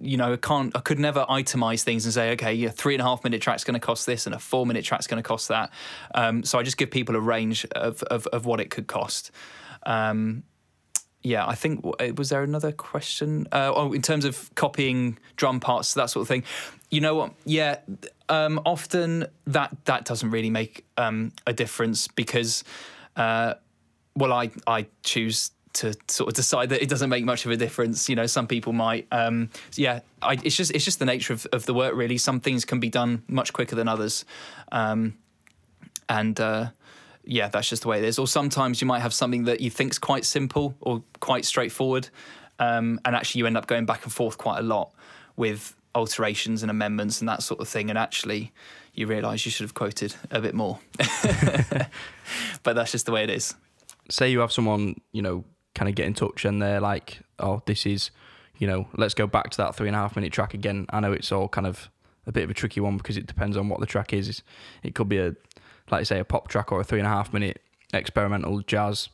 you 0.00 0.16
know 0.16 0.32
I 0.32 0.36
can't 0.36 0.76
I 0.76 0.80
could 0.80 0.98
never 0.98 1.24
itemize 1.28 1.82
things 1.82 2.04
and 2.04 2.12
say 2.12 2.32
okay 2.32 2.52
yeah 2.52 2.68
three 2.68 2.94
and 2.94 3.00
a 3.00 3.04
half 3.04 3.24
minute 3.24 3.40
track's 3.40 3.64
going 3.64 3.74
to 3.74 3.80
cost 3.80 4.04
this 4.06 4.26
and 4.26 4.34
a 4.34 4.38
four 4.38 4.66
minute 4.66 4.84
track's 4.84 5.06
going 5.06 5.22
to 5.22 5.26
cost 5.26 5.48
that. 5.48 5.70
Um, 6.14 6.44
so 6.44 6.58
I 6.58 6.62
just 6.62 6.76
give 6.76 6.90
people 6.90 7.16
a 7.16 7.20
range 7.20 7.64
of 7.72 8.02
of, 8.04 8.26
of 8.28 8.46
what 8.46 8.60
it 8.60 8.70
could 8.70 8.86
cost. 8.86 9.30
Um, 9.84 10.44
yeah, 11.24 11.46
I 11.46 11.54
think 11.54 11.82
was 12.18 12.28
there 12.28 12.42
another 12.42 12.70
question? 12.70 13.48
Uh, 13.50 13.72
oh, 13.74 13.94
in 13.94 14.02
terms 14.02 14.26
of 14.26 14.54
copying 14.56 15.18
drum 15.36 15.58
parts, 15.58 15.94
that 15.94 16.10
sort 16.10 16.22
of 16.22 16.28
thing. 16.28 16.44
You 16.94 17.00
know 17.00 17.16
what? 17.16 17.32
Yeah, 17.44 17.78
um, 18.28 18.60
often 18.64 19.26
that 19.48 19.76
that 19.86 20.04
doesn't 20.04 20.30
really 20.30 20.48
make 20.48 20.84
um, 20.96 21.32
a 21.44 21.52
difference 21.52 22.06
because, 22.06 22.62
uh, 23.16 23.54
well, 24.14 24.32
I 24.32 24.52
I 24.68 24.86
choose 25.02 25.50
to 25.72 25.96
sort 26.06 26.28
of 26.28 26.34
decide 26.34 26.68
that 26.68 26.80
it 26.80 26.88
doesn't 26.88 27.10
make 27.10 27.24
much 27.24 27.46
of 27.46 27.50
a 27.50 27.56
difference. 27.56 28.08
You 28.08 28.14
know, 28.14 28.26
some 28.26 28.46
people 28.46 28.72
might. 28.72 29.08
Um, 29.10 29.50
yeah, 29.74 30.00
I, 30.22 30.34
it's 30.44 30.56
just 30.56 30.70
it's 30.70 30.84
just 30.84 31.00
the 31.00 31.04
nature 31.04 31.32
of, 31.32 31.48
of 31.52 31.66
the 31.66 31.74
work. 31.74 31.96
Really, 31.96 32.16
some 32.16 32.38
things 32.38 32.64
can 32.64 32.78
be 32.78 32.90
done 32.90 33.24
much 33.26 33.52
quicker 33.52 33.74
than 33.74 33.88
others, 33.88 34.24
um, 34.70 35.14
and. 36.08 36.38
Uh, 36.38 36.68
yeah, 37.26 37.48
that's 37.48 37.70
just 37.70 37.80
the 37.80 37.88
way 37.88 37.96
it 37.96 38.04
is. 38.04 38.18
Or 38.18 38.26
sometimes 38.26 38.82
you 38.82 38.86
might 38.86 39.00
have 39.00 39.14
something 39.14 39.44
that 39.44 39.62
you 39.62 39.70
think's 39.70 39.98
quite 39.98 40.26
simple 40.26 40.74
or 40.82 41.02
quite 41.20 41.46
straightforward, 41.46 42.10
um, 42.58 43.00
and 43.06 43.16
actually 43.16 43.38
you 43.38 43.46
end 43.46 43.56
up 43.56 43.66
going 43.66 43.86
back 43.86 44.04
and 44.04 44.12
forth 44.12 44.36
quite 44.36 44.58
a 44.58 44.62
lot 44.62 44.90
with 45.34 45.74
alterations 45.94 46.62
and 46.62 46.70
amendments 46.70 47.20
and 47.20 47.28
that 47.28 47.42
sort 47.42 47.60
of 47.60 47.68
thing. 47.68 47.88
And 47.90 47.98
actually, 47.98 48.52
you 48.94 49.06
realise 49.06 49.44
you 49.44 49.50
should 49.50 49.64
have 49.64 49.74
quoted 49.74 50.14
a 50.30 50.40
bit 50.40 50.54
more. 50.54 50.78
but 52.62 52.74
that's 52.76 52.92
just 52.92 53.06
the 53.06 53.12
way 53.12 53.24
it 53.24 53.30
is. 53.30 53.54
say 54.10 54.30
you 54.30 54.40
have 54.40 54.52
someone, 54.52 55.00
you 55.12 55.22
know, 55.22 55.44
kind 55.74 55.88
of 55.88 55.94
get 55.94 56.06
in 56.06 56.14
touch 56.14 56.44
and 56.44 56.60
they're 56.62 56.80
like, 56.80 57.20
oh, 57.38 57.62
this 57.66 57.86
is, 57.86 58.10
you 58.58 58.66
know, 58.66 58.86
let's 58.96 59.14
go 59.14 59.26
back 59.26 59.50
to 59.50 59.56
that 59.58 59.74
three 59.74 59.88
and 59.88 59.96
a 59.96 59.98
half 59.98 60.14
minute 60.16 60.32
track 60.32 60.54
again. 60.54 60.86
I 60.90 61.00
know 61.00 61.12
it's 61.12 61.32
all 61.32 61.48
kind 61.48 61.66
of 61.66 61.90
a 62.26 62.32
bit 62.32 62.44
of 62.44 62.50
a 62.50 62.54
tricky 62.54 62.80
one 62.80 62.96
because 62.96 63.16
it 63.16 63.26
depends 63.26 63.56
on 63.56 63.68
what 63.68 63.80
the 63.80 63.86
track 63.86 64.12
is. 64.12 64.28
It's- 64.28 64.42
It 64.82 64.94
could 64.94 65.08
be 65.08 65.18
a, 65.18 65.34
like 65.90 66.00
you 66.00 66.04
say, 66.04 66.18
a 66.20 66.24
pop 66.24 66.48
track 66.48 66.72
or 66.72 66.80
a 66.80 66.84
three 66.84 66.98
and 66.98 67.06
a 67.06 67.10
half 67.10 67.32
minute 67.32 67.60
experimental 67.92 68.60
jazz, 68.62 69.08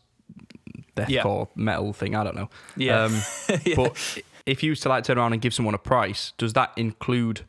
deathcore 0.96 1.49
metal 1.54 1.92
thing. 1.92 2.14
I 2.14 2.25
don't 2.25 2.37
know. 2.37 2.50
Yeah. 2.76 3.04
Um, 3.04 3.20
Yeah. 3.64 3.75
But 3.76 4.18
if 4.47 4.62
you 4.62 4.70
used 4.70 4.82
to 4.82 4.88
like 4.88 5.04
turn 5.04 5.18
around 5.18 5.32
and 5.32 5.42
give 5.42 5.54
someone 5.54 5.75
a 5.75 5.78
price, 5.78 6.32
does 6.38 6.52
that 6.54 6.73
include 6.76 7.42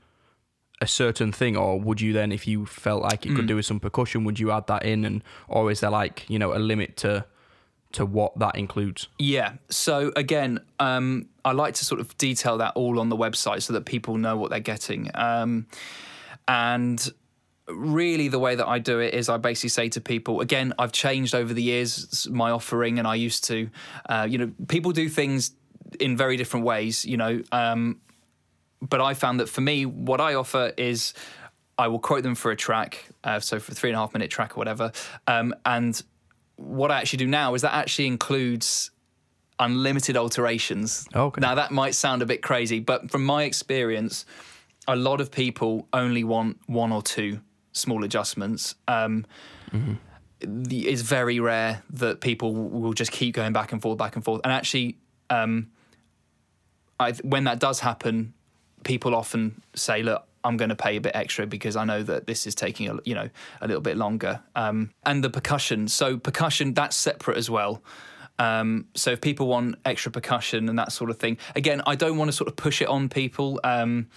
a 0.82 0.88
certain 0.88 1.32
thing, 1.32 1.56
or 1.56 1.80
would 1.80 2.02
you 2.02 2.12
then, 2.12 2.32
if 2.32 2.48
you 2.48 2.66
felt 2.66 3.04
like 3.04 3.26
it 3.26 3.36
could 3.36 3.46
do 3.46 3.56
with 3.56 3.66
some 3.68 3.80
percussion, 3.80 4.24
would 4.24 4.40
you 4.40 4.52
add 4.52 4.66
that 4.66 4.84
in, 4.84 5.06
and 5.06 5.24
or 5.48 5.70
is 5.70 5.80
there 5.80 5.92
like 5.92 6.26
you 6.28 6.40
know 6.40 6.56
a 6.56 6.58
limit 6.58 6.98
to 6.98 7.24
to 7.94 8.06
what 8.06 8.38
that 8.40 8.56
includes? 8.56 9.08
Yeah. 9.20 9.54
So 9.70 10.12
again, 10.16 10.60
um, 10.80 11.30
I 11.46 11.52
like 11.52 11.76
to 11.76 11.86
sort 11.86 12.02
of 12.02 12.18
detail 12.18 12.58
that 12.58 12.74
all 12.76 13.00
on 13.00 13.10
the 13.10 13.18
website 13.18 13.62
so 13.62 13.74
that 13.74 13.86
people 13.86 14.18
know 14.18 14.38
what 14.38 14.50
they're 14.50 14.60
getting. 14.60 15.12
Um, 15.14 15.68
and 16.48 17.08
really, 17.68 18.28
the 18.28 18.40
way 18.40 18.56
that 18.56 18.68
I 18.68 18.80
do 18.80 19.00
it 19.00 19.14
is 19.14 19.30
I 19.30 19.38
basically 19.38 19.70
say 19.70 19.90
to 19.90 20.02
people, 20.02 20.42
again, 20.42 20.74
I've 20.80 20.92
changed 20.92 21.36
over 21.36 21.54
the 21.54 21.64
years 21.64 22.28
my 22.30 22.50
offering, 22.50 22.98
and 22.98 23.08
I 23.08 23.16
used 23.16 23.44
to, 23.46 23.70
uh, 24.10 24.28
you 24.30 24.40
know, 24.40 24.52
people 24.68 24.92
do 24.92 25.10
things 25.10 25.52
in 26.00 26.18
very 26.18 26.38
different 26.38 26.66
ways, 26.66 27.06
you 27.06 27.18
know. 27.18 27.42
Um, 27.52 28.02
but 28.82 29.02
I 29.02 29.14
found 29.14 29.40
that 29.40 29.50
for 29.50 29.62
me, 29.62 29.86
what 29.86 30.20
I 30.20 30.34
offer 30.34 30.74
is 30.78 31.14
I 31.78 31.88
will 31.88 32.00
quote 32.00 32.24
them 32.24 32.36
for 32.36 32.52
a 32.52 32.56
track, 32.56 33.06
uh, 33.24 33.40
so 33.40 33.60
for 33.60 33.72
a 33.72 33.76
three 33.76 33.90
and 33.90 33.98
a 33.98 34.00
half 34.00 34.14
minute 34.14 34.30
track 34.30 34.56
or 34.56 34.60
whatever. 34.60 34.92
Um, 35.28 35.54
and 35.66 36.02
what 36.56 36.92
I 36.92 37.00
actually 37.00 37.18
do 37.18 37.28
now 37.28 37.54
is 37.54 37.62
that 37.64 37.74
actually 37.74 38.08
includes 38.08 38.92
unlimited 39.60 40.18
alterations. 40.18 41.08
Okay. 41.16 41.40
Now 41.40 41.56
that 41.56 41.72
might 41.72 41.96
sound 41.96 42.22
a 42.22 42.26
bit 42.26 42.42
crazy, 42.42 42.80
but 42.80 43.12
from 43.12 43.24
my 43.24 43.44
experience, 43.44 44.26
a 44.88 44.96
lot 44.96 45.22
of 45.22 45.32
people 45.32 45.88
only 45.94 46.24
want 46.24 46.58
one 46.66 46.92
or 46.92 47.02
two 47.02 47.40
small 47.72 48.04
adjustments. 48.04 48.76
Um, 48.88 49.26
the, 50.40 50.88
it's 50.88 51.04
very 51.04 51.40
rare 51.40 51.84
that 51.92 52.20
people 52.20 52.54
will 52.54 52.94
just 52.94 53.12
keep 53.12 53.36
going 53.36 53.54
back 53.54 53.72
and 53.72 53.82
forth, 53.82 53.98
back 53.98 54.16
and 54.16 54.26
forth. 54.26 54.42
And 54.44 54.52
actually, 54.52 54.98
um, 55.30 55.70
I, 57.02 57.14
when 57.24 57.46
that 57.46 57.60
does 57.60 57.80
happen, 57.80 58.34
people 58.84 59.16
often 59.16 59.62
say, 59.74 60.04
"Look, 60.04 60.24
I'm 60.44 60.58
going 60.58 60.70
to 60.70 60.76
pay 60.76 60.98
a 60.98 61.02
bit 61.02 61.16
extra 61.16 61.46
because 61.46 61.76
I 61.76 61.86
know 61.86 62.04
that 62.04 62.28
this 62.28 62.48
is 62.48 62.56
taking 62.56 62.90
a 62.90 62.98
you 63.04 63.16
know 63.16 63.30
a 63.62 63.68
little 63.68 63.82
bit 63.82 63.98
longer." 63.98 64.42
Um, 64.56 64.92
and 65.06 65.24
the 65.24 65.30
percussion, 65.30 65.88
so 65.88 66.18
percussion 66.18 66.74
that's 66.74 66.96
separate 66.96 67.38
as 67.38 67.50
well. 67.50 67.82
Um, 68.40 68.88
so 68.96 69.12
if 69.12 69.22
people 69.22 69.48
want 69.48 69.76
extra 69.86 70.12
percussion 70.12 70.68
and 70.68 70.80
that 70.80 70.92
sort 70.92 71.10
of 71.10 71.18
thing, 71.18 71.38
again, 71.56 71.82
I 71.86 71.96
don't 71.96 72.18
want 72.18 72.30
to 72.30 72.36
sort 72.36 72.48
of 72.48 72.56
push 72.56 72.82
it 72.82 72.88
on 72.88 73.08
people. 73.08 73.60
Um, 73.64 74.08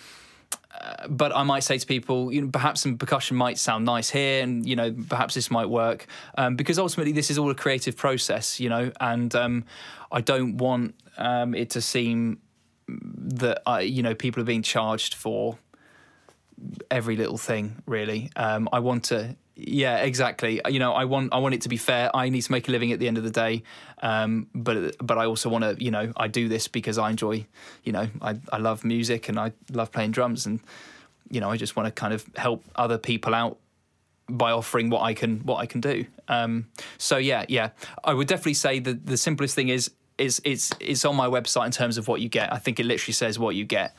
uh, 0.81 1.09
but 1.09 1.35
I 1.37 1.43
might 1.45 1.63
say 1.63 1.79
to 1.79 1.87
people, 1.87 2.33
you 2.33 2.41
know, 2.43 2.49
perhaps 2.49 2.81
some 2.81 2.99
percussion 2.99 3.37
might 3.37 3.59
sound 3.59 3.85
nice 3.85 4.11
here, 4.11 4.43
and 4.43 4.67
you 4.67 4.77
know, 4.77 4.95
perhaps 5.09 5.35
this 5.35 5.51
might 5.51 5.69
work, 5.69 6.07
um, 6.37 6.57
because 6.57 6.79
ultimately 6.79 7.13
this 7.13 7.31
is 7.31 7.39
all 7.39 7.51
a 7.51 7.55
creative 7.55 7.97
process, 7.97 8.59
you 8.59 8.69
know, 8.69 8.91
and 9.01 9.35
um, 9.35 9.65
I 10.11 10.21
don't 10.21 10.57
want 10.57 10.95
um, 11.17 11.55
it 11.55 11.71
to 11.71 11.81
seem 11.81 12.39
that 12.89 13.63
I, 13.67 13.81
you 13.81 14.03
know, 14.03 14.15
people 14.15 14.43
are 14.43 14.47
being 14.47 14.63
charged 14.63 15.15
for 15.15 15.59
every 16.91 17.17
little 17.17 17.39
thing. 17.39 17.83
Really, 17.87 18.31
um, 18.37 18.69
I 18.73 18.81
want 18.81 19.05
to. 19.05 19.37
Yeah, 19.57 19.99
exactly. 19.99 20.61
You 20.69 20.81
know, 20.81 20.93
I 20.93 21.05
want 21.05 21.33
I 21.33 21.39
want 21.39 21.55
it 21.55 21.61
to 21.63 21.69
be 21.69 21.77
fair. 21.77 22.15
I 22.15 22.29
need 22.29 22.43
to 22.43 22.53
make 22.53 22.69
a 22.69 22.73
living 22.73 22.91
at 22.93 22.99
the 22.99 23.07
end 23.07 23.19
of 23.19 23.25
the 23.25 23.31
day, 23.31 23.63
um, 24.03 24.49
but 24.55 24.97
but 24.99 25.17
I 25.17 25.27
also 25.27 25.49
want 25.49 25.65
to. 25.65 25.83
You 25.83 25.91
know, 25.91 26.13
I 26.17 26.29
do 26.29 26.49
this 26.49 26.67
because 26.69 26.99
I 26.99 27.11
enjoy. 27.11 27.47
You 27.85 27.93
know, 27.93 28.09
I 28.21 28.37
I 28.53 28.59
love 28.59 28.85
music 28.85 29.29
and 29.29 29.39
I 29.39 29.53
love 29.73 29.93
playing 29.93 30.11
drums, 30.11 30.47
and 30.47 30.61
you 31.31 31.41
know, 31.41 31.51
I 31.51 31.57
just 31.57 31.77
want 31.77 31.87
to 31.87 31.93
kind 31.93 32.13
of 32.13 32.25
help 32.37 32.65
other 32.75 32.99
people 32.99 33.35
out 33.35 33.59
by 34.29 34.53
offering 34.53 34.91
what 34.91 35.03
I 35.03 35.15
can 35.15 35.41
what 35.41 35.57
I 35.57 35.67
can 35.67 35.81
do. 35.81 36.07
Um, 36.29 36.67
so 36.99 37.17
yeah, 37.17 37.45
yeah, 37.49 37.71
I 38.03 38.15
would 38.15 38.29
definitely 38.29 38.55
say 38.55 38.79
that 38.81 39.07
the 39.07 39.17
simplest 39.17 39.55
thing 39.55 39.69
is 39.69 39.91
is 40.19 40.41
it's 40.45 40.71
it's 40.81 41.05
on 41.05 41.17
my 41.17 41.27
website 41.27 41.67
in 41.67 41.73
terms 41.73 41.99
of 41.99 42.09
what 42.09 42.21
you 42.21 42.29
get. 42.29 42.53
I 42.53 42.59
think 42.59 42.79
it 42.81 42.87
literally 42.87 43.13
says 43.13 43.39
what 43.39 43.55
you 43.57 43.65
get, 43.65 43.95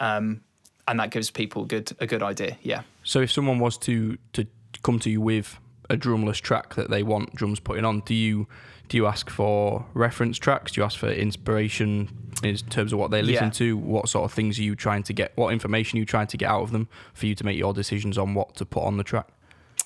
um, 0.00 0.40
and 0.86 0.98
that 1.00 1.10
gives 1.10 1.30
people 1.30 1.62
a 1.64 1.66
good 1.66 1.92
a 2.00 2.06
good 2.06 2.22
idea. 2.22 2.56
Yeah. 2.62 2.82
So 3.04 3.20
if 3.20 3.30
someone 3.32 3.58
was 3.58 3.76
to 3.78 4.16
to 4.32 4.46
come 4.82 4.98
to 5.00 5.10
you 5.10 5.20
with 5.20 5.58
a 5.90 5.96
drumless 5.96 6.40
track 6.40 6.74
that 6.74 6.90
they 6.90 7.02
want 7.02 7.34
drums 7.34 7.60
putting 7.60 7.84
on, 7.84 8.00
do 8.00 8.14
you 8.14 8.46
do 8.88 8.96
you 8.96 9.06
ask 9.06 9.28
for 9.28 9.84
reference 9.94 10.38
tracks? 10.38 10.72
Do 10.72 10.80
you 10.80 10.84
ask 10.84 10.98
for 10.98 11.10
inspiration 11.10 12.08
in 12.42 12.56
terms 12.56 12.92
of 12.92 12.98
what 12.98 13.10
they 13.10 13.20
listen 13.20 13.44
Yeah. 13.46 13.50
to? 13.50 13.76
What 13.76 14.08
sort 14.08 14.24
of 14.24 14.32
things 14.32 14.58
are 14.58 14.62
you 14.62 14.74
trying 14.74 15.02
to 15.04 15.12
get? 15.12 15.32
What 15.36 15.52
information 15.52 15.98
are 15.98 16.00
you 16.00 16.06
trying 16.06 16.28
to 16.28 16.36
get 16.38 16.48
out 16.48 16.62
of 16.62 16.70
them 16.72 16.88
for 17.12 17.26
you 17.26 17.34
to 17.34 17.44
make 17.44 17.58
your 17.58 17.74
decisions 17.74 18.16
on 18.16 18.34
what 18.34 18.54
to 18.56 18.64
put 18.64 18.84
on 18.84 18.96
the 18.96 19.04
track? 19.04 19.28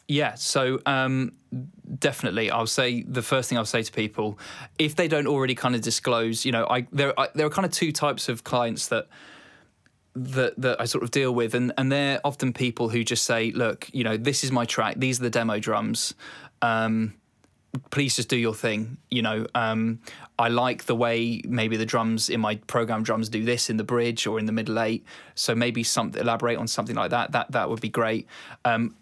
Yeah, 0.08 0.34
so 0.34 0.80
um, 0.84 1.32
definitely, 1.98 2.50
I'll 2.50 2.66
say 2.66 3.02
the 3.02 3.22
first 3.22 3.48
thing 3.48 3.56
I'll 3.56 3.64
say 3.64 3.82
to 3.82 3.92
people, 3.92 4.38
if 4.78 4.96
they 4.96 5.08
don't 5.08 5.26
already 5.26 5.54
kind 5.54 5.74
of 5.74 5.80
disclose, 5.80 6.44
you 6.44 6.52
know, 6.52 6.66
I 6.68 6.86
there 6.92 7.18
I, 7.18 7.28
there 7.34 7.46
are 7.46 7.50
kind 7.50 7.64
of 7.64 7.72
two 7.72 7.92
types 7.92 8.28
of 8.28 8.44
clients 8.44 8.88
that 8.88 9.08
that 10.14 10.60
that 10.60 10.80
I 10.80 10.84
sort 10.84 11.04
of 11.04 11.10
deal 11.10 11.32
with, 11.32 11.54
and 11.54 11.72
and 11.78 11.90
they're 11.90 12.20
often 12.24 12.52
people 12.52 12.88
who 12.88 13.04
just 13.04 13.24
say, 13.24 13.52
look, 13.52 13.88
you 13.92 14.04
know, 14.04 14.16
this 14.16 14.44
is 14.44 14.52
my 14.52 14.64
track, 14.64 14.96
these 14.98 15.20
are 15.20 15.22
the 15.22 15.30
demo 15.30 15.58
drums. 15.58 16.14
Um, 16.60 17.14
please 17.90 18.16
just 18.16 18.28
do 18.28 18.36
your 18.36 18.54
thing. 18.54 18.98
You 19.10 19.22
know, 19.22 19.46
um, 19.54 20.00
I 20.38 20.48
like 20.48 20.84
the 20.84 20.94
way 20.94 21.40
maybe 21.46 21.76
the 21.76 21.86
drums 21.86 22.28
in 22.28 22.40
my 22.40 22.56
program 22.56 23.02
drums 23.02 23.28
do 23.28 23.44
this 23.44 23.70
in 23.70 23.76
the 23.78 23.84
bridge 23.84 24.26
or 24.26 24.38
in 24.38 24.46
the 24.46 24.52
middle 24.52 24.78
eight. 24.78 25.04
So 25.34 25.54
maybe 25.54 25.82
something 25.82 26.20
elaborate 26.20 26.58
on 26.58 26.66
something 26.66 26.96
like 26.96 27.10
that. 27.10 27.32
That 27.32 27.52
that 27.52 27.70
would 27.70 27.80
be 27.80 27.88
great. 27.88 28.26
Um, 28.64 28.94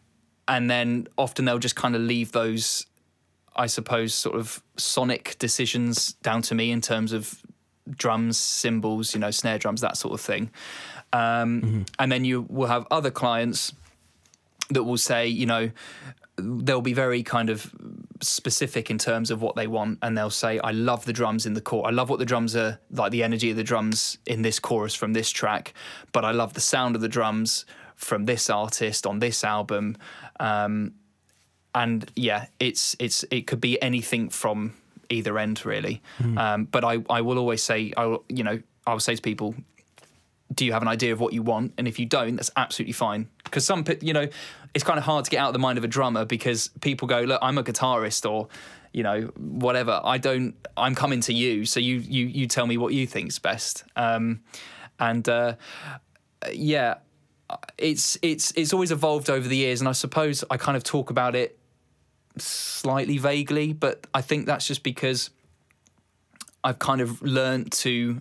and 0.49 0.70
then 0.70 1.06
often 1.16 1.44
they'll 1.44 1.59
just 1.59 1.76
kind 1.76 1.94
of 1.94 2.02
leave 2.02 2.32
those, 2.32 2.87
I 3.54 3.66
suppose, 3.66 4.14
sort 4.14 4.37
of 4.37 4.62
sonic 4.76 5.37
decisions 5.38 6.14
down 6.14 6.42
to 6.42 6.54
me 6.54 6.70
in 6.70 6.80
terms 6.80 7.12
of 7.12 7.40
drums, 7.88 8.37
cymbals, 8.38 9.14
you 9.14 9.20
know, 9.20 9.30
snare 9.30 9.59
drums, 9.59 9.80
that 9.80 9.97
sort 9.97 10.14
of 10.14 10.20
thing. 10.20 10.50
Um, 11.12 11.85
And 11.99 12.11
then 12.11 12.25
you 12.25 12.47
will 12.49 12.68
have 12.68 12.87
other 12.90 13.11
clients 13.11 13.73
that 14.70 14.85
will 14.85 14.99
say, 14.99 15.26
you 15.26 15.47
know, 15.47 15.70
they'll 16.37 16.80
be 16.80 16.94
very 16.94 17.23
kind 17.23 17.50
of 17.50 17.75
specific 18.23 18.90
in 18.90 18.99
terms 18.99 19.30
of 19.30 19.42
what 19.42 19.56
they 19.56 19.66
want 19.66 19.99
and 20.02 20.16
they'll 20.16 20.30
say 20.30 20.59
i 20.61 20.70
love 20.70 21.04
the 21.04 21.12
drums 21.12 21.47
in 21.47 21.54
the 21.54 21.61
core 21.61 21.87
i 21.87 21.90
love 21.90 22.09
what 22.11 22.18
the 22.18 22.25
drums 22.25 22.54
are 22.54 22.78
like 22.90 23.11
the 23.12 23.23
energy 23.23 23.50
of 23.50 23.56
the 23.56 23.64
drums 23.64 24.18
in 24.26 24.42
this 24.42 24.59
chorus 24.59 24.94
from 24.94 25.12
this 25.12 25.30
track 25.30 25.75
but 26.12 26.25
i 26.25 26.30
love 26.30 26.54
the 26.54 26.61
sound 26.61 26.94
of 26.94 27.02
the 27.02 27.09
drums 27.09 27.64
from 27.97 28.25
this 28.26 28.49
artist 28.50 29.06
on 29.06 29.18
this 29.20 29.42
album 29.44 29.97
um, 30.40 30.92
and 31.75 32.11
yeah 32.16 32.47
it's 32.59 32.97
it's 32.99 33.25
it 33.30 33.47
could 33.47 33.61
be 33.61 33.80
anything 33.80 34.28
from 34.28 34.75
either 35.09 35.38
end 35.38 35.64
really 35.64 36.02
um, 36.37 36.64
but 36.64 36.85
i 36.85 36.99
i 37.09 37.20
will 37.20 37.38
always 37.38 37.62
say 37.62 37.92
i 37.97 38.04
will 38.04 38.25
you 38.28 38.42
know 38.42 38.61
i'll 38.87 38.99
say 39.00 39.14
to 39.14 39.23
people 39.23 39.54
do 40.54 40.64
you 40.64 40.73
have 40.73 40.82
an 40.82 40.88
idea 40.88 41.12
of 41.12 41.20
what 41.20 41.32
you 41.32 41.42
want? 41.42 41.73
And 41.78 41.87
if 41.87 41.99
you 41.99 42.06
don't, 42.06 42.37
that's 42.37 42.50
absolutely 42.56 42.92
fine. 42.92 43.28
Because 43.44 43.64
some, 43.64 43.85
you 44.00 44.12
know, 44.12 44.28
it's 44.75 44.85
kind 44.85 44.99
of 44.99 45.04
hard 45.04 45.25
to 45.25 45.30
get 45.30 45.38
out 45.38 45.49
of 45.49 45.52
the 45.52 45.59
mind 45.59 45.78
of 45.78 45.85
a 45.85 45.88
drummer 45.88 46.25
because 46.25 46.68
people 46.80 47.06
go, 47.06 47.20
look, 47.20 47.38
I'm 47.42 47.59
a 47.59 47.62
guitarist 47.62 48.28
or, 48.28 48.49
you 48.92 49.02
know, 49.02 49.23
whatever. 49.37 50.00
I 50.02 50.18
don't. 50.18 50.54
I'm 50.76 50.94
coming 50.94 51.20
to 51.23 51.32
you, 51.32 51.64
so 51.64 51.78
you 51.78 51.97
you 51.99 52.26
you 52.26 52.47
tell 52.49 52.66
me 52.66 52.76
what 52.76 52.92
you 52.92 53.06
think's 53.06 53.38
best. 53.38 53.85
Um, 53.94 54.40
and 54.99 55.28
uh, 55.28 55.54
yeah, 56.52 56.97
it's 57.78 58.19
it's 58.23 58.52
it's 58.57 58.73
always 58.73 58.92
evolved 58.92 59.30
over 59.30 59.47
the 59.47 59.57
years, 59.57 59.80
and 59.80 59.88
I 59.88 59.92
suppose 59.92 60.45
I 60.50 60.57
kind 60.57 60.76
of 60.76 60.85
talk 60.85 61.11
about 61.11 61.35
it 61.35 61.59
slightly 62.37 63.19
vaguely, 63.19 63.73
but 63.73 64.07
I 64.14 64.21
think 64.21 64.47
that's 64.47 64.66
just 64.66 64.83
because 64.83 65.30
I've 66.62 66.78
kind 66.78 67.00
of 67.00 67.21
learned 67.23 67.73
to 67.73 68.21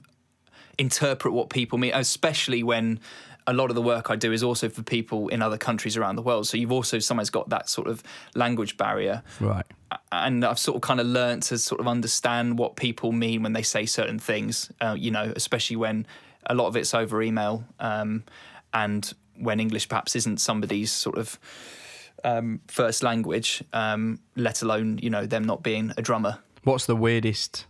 interpret 0.78 1.34
what 1.34 1.50
people 1.50 1.78
mean, 1.78 1.92
especially 1.94 2.64
when 2.64 3.00
a 3.48 3.54
lot 3.54 3.70
of 3.70 3.76
the 3.76 3.82
work 3.82 4.12
I 4.12 4.16
do 4.16 4.32
is 4.32 4.44
also 4.44 4.70
for 4.70 4.84
people 4.84 5.28
in 5.30 5.42
other 5.42 5.58
countries 5.58 5.98
around 5.98 6.16
the 6.16 6.22
world. 6.22 6.48
So 6.48 6.56
you've 6.56 6.72
also 6.72 7.00
sometimes 7.00 7.30
got 7.30 7.50
that 7.50 7.68
sort 7.68 7.88
of 7.88 8.04
language 8.36 8.78
barrier. 8.78 9.24
Right. 9.40 9.66
And 10.12 10.46
I've 10.46 10.60
sort 10.60 10.76
of 10.76 10.82
kind 10.82 11.00
of 11.00 11.08
learned 11.08 11.44
to 11.44 11.58
sort 11.58 11.82
of 11.82 11.88
understand 11.88 12.60
what 12.60 12.76
people 12.76 13.12
mean 13.12 13.42
when 13.42 13.54
they 13.54 13.64
say 13.64 13.86
certain 13.88 14.20
things, 14.20 14.72
uh, 14.82 14.96
you 14.98 15.10
know, 15.10 15.34
especially 15.36 15.78
when 15.78 16.06
a 16.46 16.54
lot 16.54 16.68
of 16.68 16.76
it's 16.76 16.94
over 16.94 17.22
email 17.24 17.64
um, 17.80 18.24
and 18.74 19.14
when 19.38 19.60
English 19.60 19.88
perhaps 19.90 20.16
isn't 20.16 20.40
somebody's 20.42 20.92
sort 20.92 21.18
of 21.18 21.40
um, 22.24 22.60
first 22.68 23.04
language, 23.04 23.64
um, 23.74 24.20
let 24.36 24.62
alone, 24.62 25.00
you 25.02 25.10
know, 25.10 25.26
them 25.26 25.44
not 25.44 25.64
being 25.64 25.94
a 25.98 26.02
drummer. 26.02 26.40
What's 26.64 26.86
the 26.86 26.96
weirdest? 26.96 27.66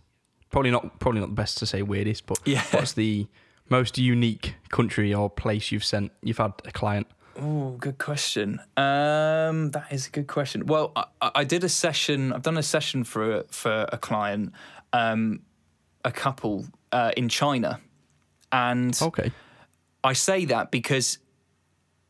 Probably 0.50 0.70
not. 0.72 0.98
Probably 0.98 1.20
not 1.20 1.28
the 1.28 1.34
best 1.36 1.58
to 1.58 1.66
say 1.66 1.82
weirdest, 1.82 2.26
but 2.26 2.38
Yeah. 2.44 2.62
what's 2.72 2.94
the 2.94 3.28
most 3.68 3.98
unique 3.98 4.56
country 4.70 5.14
or 5.14 5.30
place 5.30 5.70
you've 5.70 5.84
sent? 5.84 6.10
You've 6.24 6.38
had 6.38 6.52
a 6.64 6.72
client. 6.72 7.06
Oh, 7.40 7.76
good 7.78 7.98
question. 7.98 8.58
Um, 8.76 9.70
that 9.70 9.86
is 9.92 10.08
a 10.08 10.10
good 10.10 10.26
question. 10.26 10.66
Well, 10.66 10.90
I, 10.96 11.30
I 11.36 11.44
did 11.44 11.62
a 11.62 11.68
session. 11.68 12.32
I've 12.32 12.42
done 12.42 12.58
a 12.58 12.62
session 12.64 13.04
for 13.04 13.36
a, 13.38 13.44
for 13.44 13.86
a 13.92 13.96
client, 13.98 14.52
um, 14.92 15.42
a 16.04 16.10
couple 16.10 16.66
uh, 16.90 17.12
in 17.16 17.28
China, 17.28 17.78
and 18.50 18.98
Okay. 19.00 19.30
I 20.02 20.12
say 20.12 20.44
that 20.46 20.70
because 20.70 21.18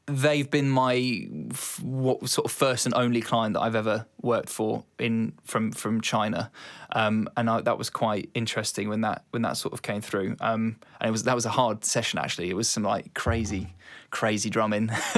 they've 0.07 0.51
been 0.51 0.69
my 0.69 1.29
f- 1.51 1.81
what 1.83 2.29
sort 2.29 2.47
of 2.47 2.53
first 2.53 2.87
and 2.87 2.95
only 2.95 3.21
client 3.21 3.55
that 3.55 3.61
I've 3.61 3.75
ever 3.75 4.07
worked 4.23 4.49
for 4.49 4.85
in 4.99 5.33
from 5.45 5.73
from 5.73 6.01
China, 6.01 6.51
um, 6.93 7.29
and 7.37 7.49
I, 7.49 7.61
that 7.63 7.79
was 7.79 7.91
quite 7.91 8.31
interesting 8.35 8.89
when 8.89 9.03
that 9.03 9.25
when 9.31 9.43
that 9.43 9.57
sort 9.57 9.75
of 9.75 9.83
came 9.83 10.01
through. 10.01 10.37
Um, 10.41 10.77
and 11.01 11.09
it 11.09 11.13
was 11.13 11.25
that 11.25 11.35
was 11.35 11.47
a 11.47 11.51
hard 11.51 11.85
session 11.85 12.19
actually. 12.19 12.51
It 12.51 12.57
was 12.57 12.69
some 12.69 12.83
like 12.83 13.15
crazy 13.15 13.75
crazy 14.11 14.51
drumming. 14.51 14.89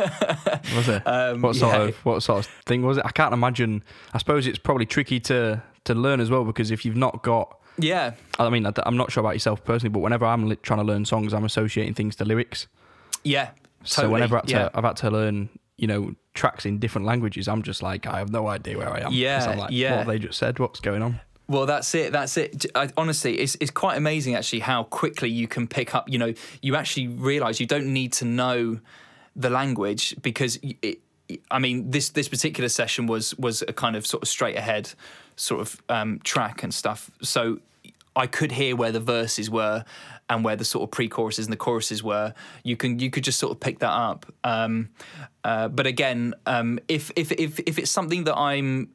Was 0.74 0.88
it? 0.88 1.06
Um, 1.06 1.42
what 1.42 1.56
sort 1.56 1.74
yeah. 1.74 1.82
of 1.82 1.96
what 2.04 2.22
sort 2.22 2.40
of 2.40 2.52
thing 2.66 2.82
was 2.82 2.98
it? 2.98 3.04
I 3.04 3.10
can't 3.10 3.34
imagine. 3.34 3.82
I 4.12 4.18
suppose 4.18 4.46
it's 4.46 4.58
probably 4.58 4.86
tricky 4.86 5.18
to 5.20 5.62
to 5.84 5.94
learn 5.94 6.20
as 6.20 6.30
well 6.30 6.44
because 6.44 6.70
if 6.70 6.84
you've 6.84 6.96
not 6.96 7.22
got, 7.22 7.58
yeah, 7.78 8.12
I 8.38 8.48
mean, 8.50 8.66
I'm 8.84 8.96
not 8.96 9.12
sure 9.12 9.20
about 9.20 9.34
yourself 9.34 9.64
personally, 9.64 9.90
but 9.90 10.00
whenever 10.00 10.26
I'm 10.26 10.48
li- 10.48 10.56
trying 10.56 10.80
to 10.80 10.84
learn 10.84 11.04
songs, 11.04 11.32
I'm 11.32 11.44
associating 11.44 11.94
things 11.94 12.16
to 12.16 12.24
lyrics. 12.24 12.68
yeah. 13.24 13.50
Totally. 13.84 14.06
So 14.06 14.10
whenever 14.10 14.38
I've, 14.38 14.48
yeah. 14.48 14.68
to, 14.68 14.78
I've 14.78 14.84
had 14.84 14.96
to 14.98 15.10
learn, 15.10 15.48
you 15.76 15.88
know, 15.88 16.14
tracks 16.34 16.64
in 16.64 16.78
different 16.78 17.04
languages, 17.04 17.48
I'm 17.48 17.62
just 17.62 17.82
like, 17.82 18.06
I 18.06 18.18
have 18.18 18.30
no 18.30 18.46
idea 18.46 18.78
where 18.78 18.88
I 18.88 19.00
am. 19.00 19.12
Yeah, 19.12 19.44
I'm 19.44 19.58
like, 19.58 19.70
yeah. 19.72 19.90
What 19.90 19.98
have 19.98 20.06
they 20.06 20.18
just 20.20 20.38
said? 20.38 20.60
What's 20.60 20.78
going 20.78 21.02
on? 21.02 21.20
Well, 21.48 21.66
that's 21.66 21.92
it. 21.94 22.12
That's 22.12 22.36
it. 22.36 22.66
I, 22.76 22.88
honestly, 22.96 23.38
it's 23.38 23.56
it's 23.60 23.72
quite 23.72 23.96
amazing 23.96 24.36
actually 24.36 24.60
how 24.60 24.84
quickly 24.84 25.28
you 25.30 25.48
can 25.48 25.66
pick 25.66 25.94
up. 25.94 26.08
You 26.08 26.18
know, 26.18 26.32
you 26.62 26.76
actually 26.76 27.08
realise 27.08 27.58
you 27.58 27.66
don't 27.66 27.92
need 27.92 28.12
to 28.14 28.24
know 28.24 28.78
the 29.34 29.50
language 29.50 30.14
because 30.22 30.58
it, 30.62 31.00
I 31.50 31.58
mean, 31.58 31.90
this 31.90 32.10
this 32.10 32.28
particular 32.28 32.68
session 32.68 33.06
was 33.06 33.34
was 33.36 33.62
a 33.62 33.72
kind 33.72 33.96
of 33.96 34.06
sort 34.06 34.22
of 34.22 34.28
straight 34.28 34.56
ahead 34.56 34.94
sort 35.36 35.60
of 35.60 35.82
um, 35.88 36.20
track 36.24 36.62
and 36.62 36.72
stuff. 36.72 37.10
So 37.22 37.60
I 38.14 38.26
could 38.26 38.52
hear 38.52 38.76
where 38.76 38.92
the 38.92 39.00
verses 39.00 39.50
were 39.50 39.84
and 40.28 40.44
where 40.44 40.56
the 40.56 40.64
sort 40.64 40.84
of 40.84 40.90
pre-choruses 40.90 41.46
and 41.46 41.52
the 41.52 41.56
choruses 41.56 42.02
were. 42.02 42.34
You 42.62 42.76
can 42.76 42.98
you 42.98 43.10
could 43.10 43.24
just 43.24 43.38
sort 43.38 43.52
of 43.52 43.60
pick 43.60 43.80
that 43.80 43.90
up. 43.90 44.26
Um, 44.44 44.90
uh, 45.44 45.68
but 45.68 45.86
again, 45.86 46.34
um, 46.46 46.78
if 46.88 47.10
if 47.16 47.32
if 47.32 47.58
if 47.60 47.78
it's 47.78 47.90
something 47.90 48.24
that 48.24 48.36
I'm 48.36 48.90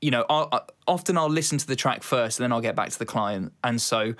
you 0.00 0.10
know, 0.10 0.24
I'll, 0.28 0.66
often 0.86 1.16
I'll 1.16 1.30
listen 1.30 1.58
to 1.58 1.66
the 1.66 1.76
track 1.76 2.02
first 2.02 2.38
and 2.38 2.44
then 2.44 2.52
I'll 2.52 2.60
get 2.60 2.76
back 2.76 2.90
to 2.90 2.98
the 2.98 3.06
client. 3.06 3.52
And 3.64 3.80
so, 3.80 4.14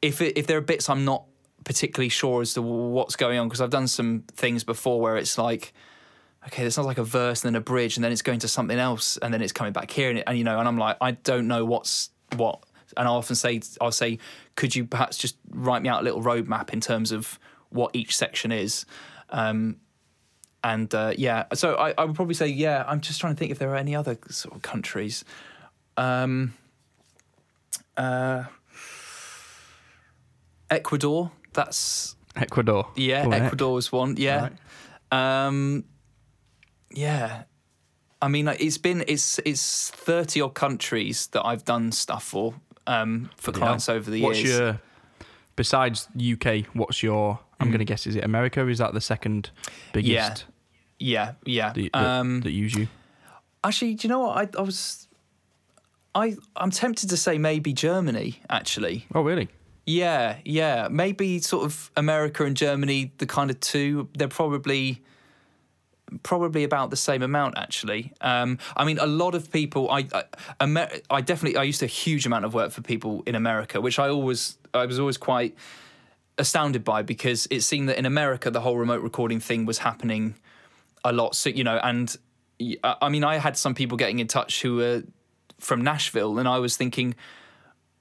if 0.00 0.20
it, 0.20 0.38
if 0.38 0.46
there 0.46 0.58
are 0.58 0.62
bits 0.62 0.88
I'm 0.88 1.04
not 1.04 1.24
particularly 1.64 2.08
sure 2.08 2.40
as 2.40 2.54
to 2.54 2.62
what's 2.62 3.16
going 3.16 3.38
on, 3.38 3.48
because 3.48 3.60
I've 3.60 3.70
done 3.70 3.86
some 3.86 4.24
things 4.32 4.64
before 4.64 5.00
where 5.00 5.16
it's 5.16 5.36
like, 5.36 5.72
okay, 6.46 6.64
this 6.64 6.74
sounds 6.74 6.86
like 6.86 6.98
a 6.98 7.04
verse 7.04 7.44
and 7.44 7.54
then 7.54 7.60
a 7.60 7.64
bridge, 7.64 7.96
and 7.96 8.04
then 8.04 8.12
it's 8.12 8.22
going 8.22 8.40
to 8.40 8.48
something 8.48 8.78
else, 8.78 9.16
and 9.18 9.32
then 9.32 9.42
it's 9.42 9.52
coming 9.52 9.72
back 9.72 9.90
here, 9.90 10.08
and, 10.10 10.18
it, 10.18 10.24
and 10.26 10.38
you 10.38 10.44
know, 10.44 10.58
and 10.58 10.66
I'm 10.66 10.78
like, 10.78 10.96
I 11.00 11.12
don't 11.12 11.48
know 11.48 11.64
what's 11.64 12.10
what. 12.36 12.62
And 12.96 13.06
I 13.06 13.10
often 13.10 13.36
say, 13.36 13.60
I'll 13.80 13.92
say, 13.92 14.18
could 14.56 14.74
you 14.74 14.84
perhaps 14.84 15.16
just 15.16 15.36
write 15.50 15.82
me 15.82 15.88
out 15.88 16.00
a 16.00 16.04
little 16.04 16.22
roadmap 16.22 16.70
in 16.72 16.80
terms 16.80 17.12
of 17.12 17.38
what 17.68 17.94
each 17.94 18.16
section 18.16 18.50
is? 18.50 18.84
Um, 19.28 19.76
and 20.64 20.92
uh, 20.94 21.14
yeah, 21.16 21.44
so 21.54 21.76
I, 21.76 21.94
I, 21.96 22.04
would 22.04 22.16
probably 22.16 22.34
say, 22.34 22.48
yeah, 22.48 22.84
I'm 22.86 23.00
just 23.00 23.20
trying 23.20 23.34
to 23.34 23.38
think 23.38 23.50
if 23.50 23.58
there 23.58 23.70
are 23.70 23.76
any 23.76 23.94
other 23.94 24.18
sort 24.28 24.54
of 24.54 24.62
countries. 24.62 25.24
Um, 25.96 26.54
uh, 27.96 28.44
Ecuador, 30.68 31.30
that's 31.52 32.16
Ecuador. 32.36 32.88
Yeah, 32.96 33.26
Ecuador 33.28 33.78
is 33.78 33.90
one. 33.90 34.16
Yeah, 34.18 34.50
right. 35.12 35.46
um, 35.46 35.84
yeah. 36.90 37.44
I 38.22 38.28
mean, 38.28 38.48
it's 38.48 38.78
been 38.78 39.02
it's 39.06 39.38
it's 39.46 39.90
thirty 39.90 40.40
odd 40.40 40.54
countries 40.54 41.28
that 41.28 41.44
I've 41.44 41.64
done 41.64 41.92
stuff 41.92 42.24
for 42.24 42.54
um, 42.86 43.30
for 43.36 43.52
clients 43.52 43.88
yeah. 43.88 43.94
over 43.94 44.10
the 44.10 44.22
what's 44.22 44.42
years. 44.42 44.58
Your, 44.58 44.80
besides 45.56 46.08
UK, 46.18 46.66
what's 46.74 47.02
your? 47.02 47.38
I'm 47.58 47.68
mm. 47.68 47.70
going 47.70 47.78
to 47.78 47.84
guess 47.84 48.06
is 48.06 48.16
it 48.16 48.24
America? 48.24 48.66
Is 48.68 48.78
that 48.78 48.92
the 48.92 49.00
second 49.00 49.50
biggest? 49.92 50.44
Yeah, 50.98 51.32
yeah, 51.44 51.72
yeah. 51.72 51.72
That, 51.72 51.92
that, 51.92 52.06
um, 52.06 52.40
that 52.40 52.52
use 52.52 52.74
you. 52.74 52.88
Actually, 53.64 53.94
do 53.94 54.06
you 54.06 54.12
know 54.12 54.20
what? 54.20 54.36
I, 54.36 54.58
I 54.58 54.62
was, 54.62 55.08
I 56.14 56.36
I'm 56.56 56.70
tempted 56.70 57.08
to 57.10 57.16
say 57.16 57.38
maybe 57.38 57.72
Germany. 57.72 58.40
Actually. 58.50 59.06
Oh 59.14 59.22
really? 59.22 59.48
Yeah, 59.86 60.36
yeah. 60.44 60.88
Maybe 60.90 61.40
sort 61.40 61.64
of 61.64 61.90
America 61.96 62.44
and 62.44 62.56
Germany, 62.56 63.12
the 63.18 63.26
kind 63.26 63.50
of 63.50 63.60
two. 63.60 64.08
They're 64.14 64.28
probably 64.28 65.02
probably 66.22 66.64
about 66.64 66.90
the 66.90 66.96
same 66.96 67.22
amount 67.22 67.56
actually. 67.56 68.12
Um, 68.20 68.58
I 68.76 68.84
mean, 68.84 68.98
a 68.98 69.06
lot 69.06 69.34
of 69.34 69.50
people. 69.50 69.90
I, 69.90 70.06
I, 70.12 70.24
Amer- 70.62 70.90
I 71.08 71.20
definitely. 71.20 71.58
I 71.58 71.64
used 71.64 71.82
a 71.82 71.86
huge 71.86 72.26
amount 72.26 72.44
of 72.44 72.54
work 72.54 72.72
for 72.72 72.82
people 72.82 73.22
in 73.26 73.34
America, 73.34 73.80
which 73.80 73.98
I 73.98 74.08
always. 74.08 74.58
I 74.72 74.86
was 74.86 74.98
always 74.98 75.16
quite 75.16 75.56
astounded 76.38 76.84
by 76.84 77.02
because 77.02 77.46
it 77.50 77.60
seemed 77.60 77.88
that 77.88 77.98
in 77.98 78.06
America 78.06 78.50
the 78.50 78.60
whole 78.60 78.76
remote 78.76 79.02
recording 79.02 79.40
thing 79.40 79.66
was 79.66 79.78
happening 79.78 80.34
a 81.04 81.12
lot. 81.12 81.34
So 81.34 81.50
you 81.50 81.64
know, 81.64 81.78
and 81.82 82.16
I 82.84 83.08
mean, 83.08 83.24
I 83.24 83.38
had 83.38 83.56
some 83.56 83.74
people 83.74 83.96
getting 83.96 84.18
in 84.18 84.26
touch 84.26 84.62
who 84.62 84.76
were 84.76 85.02
from 85.58 85.82
Nashville, 85.82 86.38
and 86.38 86.48
I 86.48 86.58
was 86.58 86.76
thinking. 86.76 87.14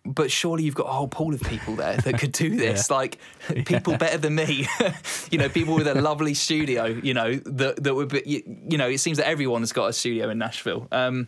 But 0.10 0.32
surely 0.32 0.64
you've 0.64 0.76
got 0.76 0.88
a 0.88 0.92
whole 0.92 1.08
pool 1.08 1.34
of 1.34 1.42
people 1.42 1.76
there 1.76 1.98
that 1.98 2.18
could 2.20 2.32
do 2.32 2.50
this, 2.56 2.88
yeah. 2.90 2.96
like 2.96 3.20
people 3.66 3.94
yeah. 3.94 3.98
better 3.98 4.18
than 4.18 4.36
me. 4.36 4.68
you 5.32 5.38
know, 5.38 5.50
people 5.50 5.76
with 5.76 5.88
a 5.88 5.96
lovely 5.96 6.34
studio. 6.34 6.86
You 6.86 7.14
know, 7.14 7.36
that 7.36 7.84
that 7.84 7.96
would 7.96 8.10
be. 8.10 8.24
You, 8.26 8.44
you 8.70 8.78
know, 8.78 8.90
it 8.90 9.00
seems 9.00 9.18
that 9.18 9.28
everyone 9.28 9.62
has 9.62 9.74
got 9.74 9.88
a 9.88 9.94
studio 9.94 10.30
in 10.30 10.38
Nashville. 10.38 10.88
Um, 10.92 11.28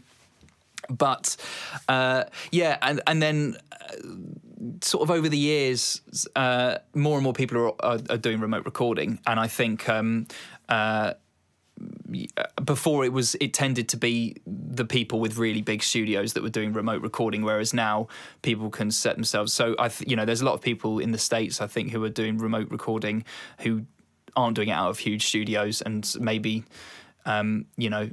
but 0.90 1.36
uh, 1.88 2.26
yeah, 2.52 2.78
and 2.82 3.02
and 3.08 3.22
then 3.22 3.58
uh, 3.72 4.76
sort 4.82 5.04
of 5.04 5.12
over 5.12 5.30
the 5.30 5.38
years, 5.38 6.02
uh, 6.36 6.78
more 6.94 7.16
and 7.16 7.24
more 7.24 7.34
people 7.34 7.58
are, 7.58 7.74
are, 7.80 8.00
are, 8.10 8.18
doing 8.18 8.40
remote 8.40 8.66
recording, 8.66 9.20
and 9.28 9.40
I 9.40 9.48
think 9.48 9.88
um, 9.90 10.28
uh, 10.70 11.14
before 12.64 13.06
it 13.06 13.14
was 13.14 13.36
it 13.36 13.54
tended 13.54 13.90
to 13.90 13.98
be 13.98 14.36
the 14.46 14.86
people 14.86 15.20
with 15.20 15.38
really 15.38 15.62
big 15.62 15.82
studios 15.82 16.34
that 16.34 16.44
were 16.44 16.50
doing 16.50 16.74
remote 16.74 17.02
recording 17.02 17.44
whereas 17.44 17.74
now 17.74 18.08
people 18.42 18.70
can 18.70 18.92
set 18.92 19.16
themselves. 19.16 19.54
So 19.54 19.76
i 19.80 19.88
th- 19.88 20.10
you 20.10 20.16
know 20.16 20.26
there's 20.26 20.42
a 20.42 20.46
lot 20.46 20.54
of 20.54 20.62
people 20.62 21.00
in 21.00 21.12
the 21.12 21.18
states 21.18 21.62
i 21.62 21.68
think 21.68 21.92
who 21.92 22.04
are 22.04 22.10
doing 22.10 22.38
remote 22.38 22.70
recording 22.70 23.24
who 23.60 23.86
aren't 24.36 24.56
doing 24.56 24.70
it 24.70 24.74
out 24.74 24.90
of 24.90 24.98
huge 25.00 25.26
studios 25.26 25.82
and 25.82 26.16
maybe 26.20 26.64
um, 27.26 27.66
you 27.78 27.90
know 27.90 28.10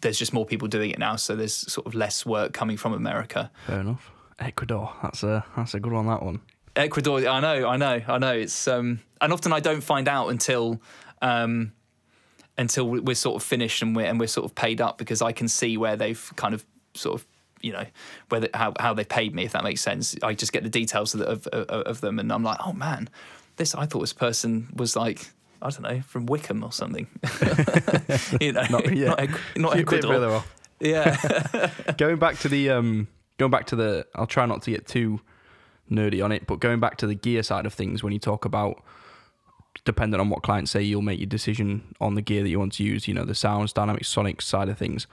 there's 0.00 0.18
just 0.18 0.32
more 0.32 0.46
people 0.46 0.66
doing 0.68 0.90
it 0.90 0.98
now 0.98 1.16
so 1.16 1.36
there's 1.36 1.54
sort 1.54 1.86
of 1.86 1.94
less 1.94 2.24
work 2.26 2.52
coming 2.52 2.76
from 2.76 2.92
america. 2.92 3.50
Fair 3.66 3.80
enough. 3.80 4.10
Ecuador 4.38 4.92
that's 5.02 5.22
a 5.22 5.44
that's 5.56 5.74
a 5.74 5.80
good 5.80 5.92
one 5.92 6.06
that 6.06 6.22
one. 6.22 6.40
Ecuador 6.76 7.18
i 7.28 7.40
know 7.40 7.68
i 7.68 7.76
know 7.76 8.00
i 8.08 8.18
know 8.18 8.32
it's 8.32 8.66
um 8.68 9.00
and 9.20 9.32
often 9.32 9.52
i 9.52 9.60
don't 9.60 9.82
find 9.82 10.08
out 10.08 10.28
until 10.28 10.80
um 11.20 11.72
until 12.60 12.86
we're 12.86 13.14
sort 13.14 13.36
of 13.36 13.42
finished 13.42 13.80
and 13.80 13.96
we're 13.96 14.04
and 14.04 14.20
we're 14.20 14.26
sort 14.26 14.44
of 14.44 14.54
paid 14.54 14.80
up 14.80 14.98
because 14.98 15.22
I 15.22 15.32
can 15.32 15.48
see 15.48 15.76
where 15.76 15.96
they've 15.96 16.32
kind 16.36 16.54
of 16.54 16.64
sort 16.94 17.20
of 17.20 17.26
you 17.62 17.72
know 17.72 17.86
whether 18.28 18.48
how 18.52 18.74
how 18.78 18.92
they 18.92 19.04
paid 19.04 19.34
me 19.34 19.44
if 19.44 19.52
that 19.52 19.64
makes 19.64 19.80
sense. 19.80 20.14
I 20.22 20.34
just 20.34 20.52
get 20.52 20.62
the 20.62 20.68
details 20.68 21.14
of, 21.14 21.46
of, 21.46 21.46
of 21.48 22.00
them 22.02 22.18
and 22.18 22.30
I'm 22.30 22.44
like, 22.44 22.58
oh 22.64 22.74
man, 22.74 23.08
this 23.56 23.74
I 23.74 23.86
thought 23.86 24.00
this 24.00 24.12
person 24.12 24.68
was 24.76 24.94
like 24.94 25.30
I 25.62 25.70
don't 25.70 25.82
know 25.82 26.02
from 26.02 26.26
Wickham 26.26 26.62
or 26.62 26.72
something. 26.72 27.06
you 28.40 28.52
know, 28.52 28.64
not, 28.70 28.94
yeah. 28.94 29.08
not, 29.08 29.30
not 29.56 29.76
Ecuador. 29.76 30.44
Yeah. 30.80 31.70
going 31.98 32.18
back 32.18 32.38
to 32.40 32.48
the 32.48 32.70
um, 32.70 33.08
going 33.38 33.50
back 33.50 33.66
to 33.68 33.76
the, 33.76 34.06
I'll 34.14 34.26
try 34.26 34.46
not 34.46 34.62
to 34.62 34.70
get 34.70 34.86
too 34.86 35.20
nerdy 35.90 36.24
on 36.24 36.32
it, 36.32 36.46
but 36.46 36.60
going 36.60 36.80
back 36.80 36.96
to 36.98 37.06
the 37.06 37.14
gear 37.14 37.42
side 37.42 37.66
of 37.66 37.74
things, 37.74 38.02
when 38.02 38.12
you 38.12 38.18
talk 38.18 38.44
about 38.44 38.82
depending 39.84 40.20
on 40.20 40.28
what 40.28 40.42
clients 40.42 40.70
say, 40.70 40.82
you'll 40.82 41.02
make 41.02 41.18
your 41.18 41.26
decision 41.26 41.94
on 42.00 42.14
the 42.14 42.22
gear 42.22 42.42
that 42.42 42.48
you 42.48 42.58
want 42.58 42.72
to 42.74 42.84
use. 42.84 43.08
You 43.08 43.14
know, 43.14 43.24
the 43.24 43.34
sounds, 43.34 43.72
dynamics, 43.72 44.08
sonic 44.08 44.42
side 44.42 44.68
of 44.68 44.78
things. 44.78 45.06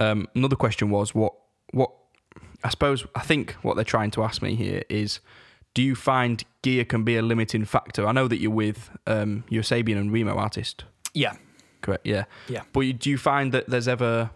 Um, 0.00 0.28
another 0.34 0.56
question 0.56 0.90
was 0.90 1.14
what 1.14 1.34
what 1.72 1.90
I 2.62 2.68
suppose 2.68 3.06
I 3.14 3.20
think 3.20 3.52
what 3.62 3.76
they're 3.76 3.84
trying 3.84 4.10
to 4.12 4.22
ask 4.22 4.42
me 4.42 4.54
here 4.54 4.82
is 4.88 5.20
do 5.74 5.82
you 5.82 5.94
find 5.94 6.42
gear 6.62 6.84
can 6.84 7.04
be 7.04 7.16
a 7.16 7.22
limiting 7.22 7.64
factor? 7.64 8.06
I 8.06 8.12
know 8.12 8.28
that 8.28 8.38
you're 8.38 8.50
with 8.50 8.90
um, 9.06 9.44
you're 9.48 9.62
Sabian 9.62 9.98
and 9.98 10.12
Remo 10.12 10.36
artist. 10.36 10.84
Yeah. 11.14 11.36
Correct. 11.82 12.06
Yeah. 12.06 12.24
Yeah. 12.48 12.62
But 12.72 12.98
do 12.98 13.10
you 13.10 13.18
find 13.18 13.52
that 13.52 13.68
there's 13.68 13.88
ever 13.88 14.30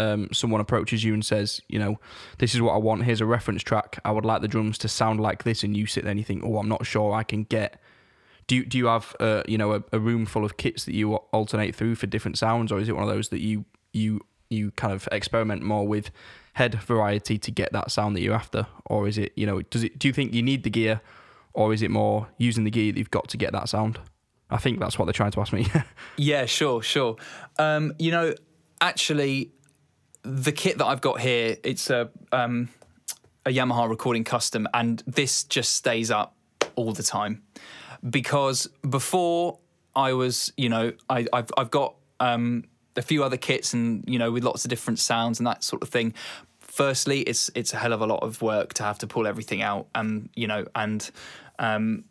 um, 0.00 0.28
someone 0.32 0.60
approaches 0.60 1.04
you 1.04 1.14
and 1.14 1.24
says, 1.24 1.60
you 1.68 1.78
know, 1.78 2.00
this 2.38 2.54
is 2.54 2.60
what 2.60 2.72
I 2.72 2.78
want. 2.78 3.04
Here's 3.04 3.20
a 3.20 3.26
reference 3.26 3.62
track. 3.62 3.98
I 4.04 4.10
would 4.10 4.24
like 4.24 4.42
the 4.42 4.48
drums 4.48 4.78
to 4.78 4.88
sound 4.88 5.20
like 5.20 5.44
this, 5.44 5.62
and 5.62 5.76
you 5.76 5.86
sit 5.86 6.04
there 6.04 6.10
and 6.10 6.18
you 6.18 6.24
think, 6.24 6.42
oh, 6.44 6.58
I'm 6.58 6.68
not 6.68 6.86
sure 6.86 7.12
I 7.12 7.22
can 7.22 7.44
get 7.44 7.80
do 8.50 8.56
you, 8.56 8.64
do 8.64 8.78
you 8.78 8.86
have 8.86 9.14
uh, 9.20 9.44
you 9.46 9.56
know 9.56 9.74
a, 9.74 9.82
a, 9.92 10.00
room 10.00 10.26
full 10.26 10.44
of 10.44 10.56
kits 10.56 10.84
that 10.84 10.92
you 10.92 11.14
alternate 11.14 11.72
through 11.72 11.94
for 11.94 12.08
different 12.08 12.36
sounds, 12.36 12.72
or 12.72 12.80
is 12.80 12.88
it 12.88 12.96
one 12.96 13.04
of 13.04 13.08
those 13.08 13.28
that 13.28 13.38
you 13.38 13.64
you 13.92 14.20
you 14.48 14.72
kind 14.72 14.92
of 14.92 15.08
experiment 15.12 15.62
more 15.62 15.86
with 15.86 16.10
head 16.54 16.74
variety 16.74 17.38
to 17.38 17.52
get 17.52 17.72
that 17.72 17.92
sound 17.92 18.16
that 18.16 18.22
you're 18.22 18.34
after, 18.34 18.66
or 18.86 19.06
is 19.06 19.18
it 19.18 19.32
you 19.36 19.46
know 19.46 19.62
does 19.62 19.84
it 19.84 20.00
do 20.00 20.08
you 20.08 20.12
think 20.12 20.34
you 20.34 20.42
need 20.42 20.64
the 20.64 20.70
gear, 20.70 21.00
or 21.52 21.72
is 21.72 21.80
it 21.80 21.92
more 21.92 22.26
using 22.38 22.64
the 22.64 22.72
gear 22.72 22.90
that 22.90 22.98
you've 22.98 23.12
got 23.12 23.28
to 23.28 23.36
get 23.36 23.52
that 23.52 23.68
sound? 23.68 24.00
I 24.50 24.56
think 24.56 24.80
that's 24.80 24.98
what 24.98 25.04
they're 25.04 25.12
trying 25.12 25.30
to 25.30 25.40
ask 25.40 25.52
me. 25.52 25.68
yeah, 26.16 26.44
sure, 26.44 26.82
sure. 26.82 27.14
Um, 27.56 27.92
you 28.00 28.10
know, 28.10 28.34
actually, 28.80 29.52
the 30.24 30.50
kit 30.50 30.78
that 30.78 30.86
I've 30.86 31.00
got 31.00 31.20
here, 31.20 31.56
it's 31.62 31.88
a 31.88 32.10
um, 32.32 32.68
a 33.46 33.50
Yamaha 33.50 33.88
recording 33.88 34.24
custom, 34.24 34.66
and 34.74 35.04
this 35.06 35.44
just 35.44 35.74
stays 35.74 36.10
up 36.10 36.34
all 36.74 36.92
the 36.92 37.04
time 37.04 37.42
because 38.08 38.68
before 38.88 39.58
I 39.94 40.12
was, 40.12 40.52
you 40.56 40.68
know, 40.68 40.92
I, 41.08 41.26
have 41.32 41.50
I've 41.56 41.70
got 41.70 41.96
um, 42.18 42.64
a 42.96 43.02
few 43.02 43.24
other 43.24 43.36
kits 43.36 43.74
and 43.74 44.04
you 44.06 44.18
know 44.18 44.30
with 44.30 44.44
lots 44.44 44.64
of 44.64 44.68
different 44.68 44.98
sounds 44.98 45.38
and 45.40 45.46
that 45.46 45.64
sort 45.64 45.82
of 45.82 45.88
thing. 45.88 46.14
Firstly, 46.60 47.22
it's 47.22 47.50
it's 47.54 47.72
a 47.72 47.76
hell 47.76 47.92
of 47.92 48.00
a 48.00 48.06
lot 48.06 48.22
of 48.22 48.40
work 48.42 48.74
to 48.74 48.82
have 48.84 48.98
to 48.98 49.06
pull 49.06 49.26
everything 49.26 49.62
out, 49.62 49.88
and 49.94 50.28
you 50.34 50.46
know, 50.46 50.66
and 50.74 51.10
um, 51.58 52.04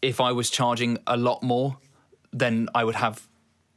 if 0.00 0.20
I 0.20 0.32
was 0.32 0.50
charging 0.50 0.98
a 1.06 1.16
lot 1.16 1.42
more, 1.42 1.78
then 2.32 2.68
I 2.74 2.84
would 2.84 2.94
have 2.94 3.26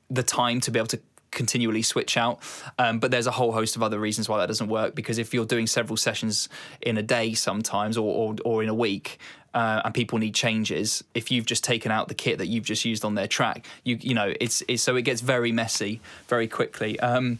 the 0.10 0.24
time 0.24 0.62
to 0.62 0.72
be 0.72 0.80
able 0.80 0.88
to 0.88 1.02
continually 1.32 1.82
switch 1.82 2.18
out. 2.18 2.40
Um, 2.80 3.00
but 3.00 3.12
there's 3.12 3.28
a 3.28 3.32
whole 3.32 3.52
host 3.52 3.76
of 3.76 3.84
other 3.84 4.00
reasons 4.00 4.30
why 4.30 4.38
that 4.40 4.48
doesn't 4.48 4.70
work. 4.70 4.96
Because 4.96 5.18
if 5.18 5.34
you're 5.34 5.46
doing 5.46 5.68
several 5.68 5.98
sessions 5.98 6.50
in 6.82 6.98
a 6.98 7.04
day, 7.04 7.34
sometimes 7.34 7.98
or 7.98 8.14
or, 8.14 8.36
or 8.46 8.64
in 8.64 8.70
a 8.70 8.74
week, 8.74 9.20
uh, 9.56 9.82
and 9.86 9.94
people 9.94 10.20
need 10.20 10.36
changes, 10.36 11.04
if 11.14 11.32
you've 11.32 11.48
just 11.48 11.64
taken 11.64 11.92
out 11.92 12.08
the 12.08 12.14
kit 12.14 12.38
that 12.38 12.48
you've 12.48 12.66
just 12.66 12.86
used 12.86 13.04
on 13.06 13.16
their 13.16 13.28
track, 13.28 13.66
you 13.84 13.98
you 14.02 14.14
know 14.14 14.34
it's, 14.40 14.62
it's 14.68 14.84
so 14.84 14.96
it 14.96 15.04
gets 15.04 15.22
very 15.22 15.52
messy 15.52 16.02
very 16.28 16.48
quickly. 16.48 17.00
Um, 17.00 17.40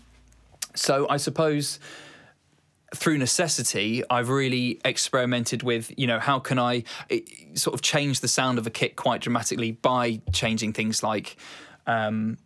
so 0.74 1.08
I 1.10 1.18
suppose 1.18 1.80
through 2.96 3.18
necessity, 3.18 4.04
I've 4.10 4.30
really 4.30 4.80
experimented 4.86 5.64
with, 5.64 5.92
you 5.98 6.08
know, 6.08 6.20
how 6.20 6.40
can 6.40 6.58
I 6.58 6.84
it, 7.10 7.28
sort 7.58 7.74
of 7.74 7.82
change 7.82 8.22
the 8.22 8.28
sound 8.28 8.58
of 8.58 8.66
a 8.66 8.70
kit 8.70 8.96
quite 8.96 9.22
dramatically 9.22 9.72
by 9.72 10.22
changing 10.32 10.74
things 10.74 11.04
like, 11.04 11.36
um, 11.88 12.38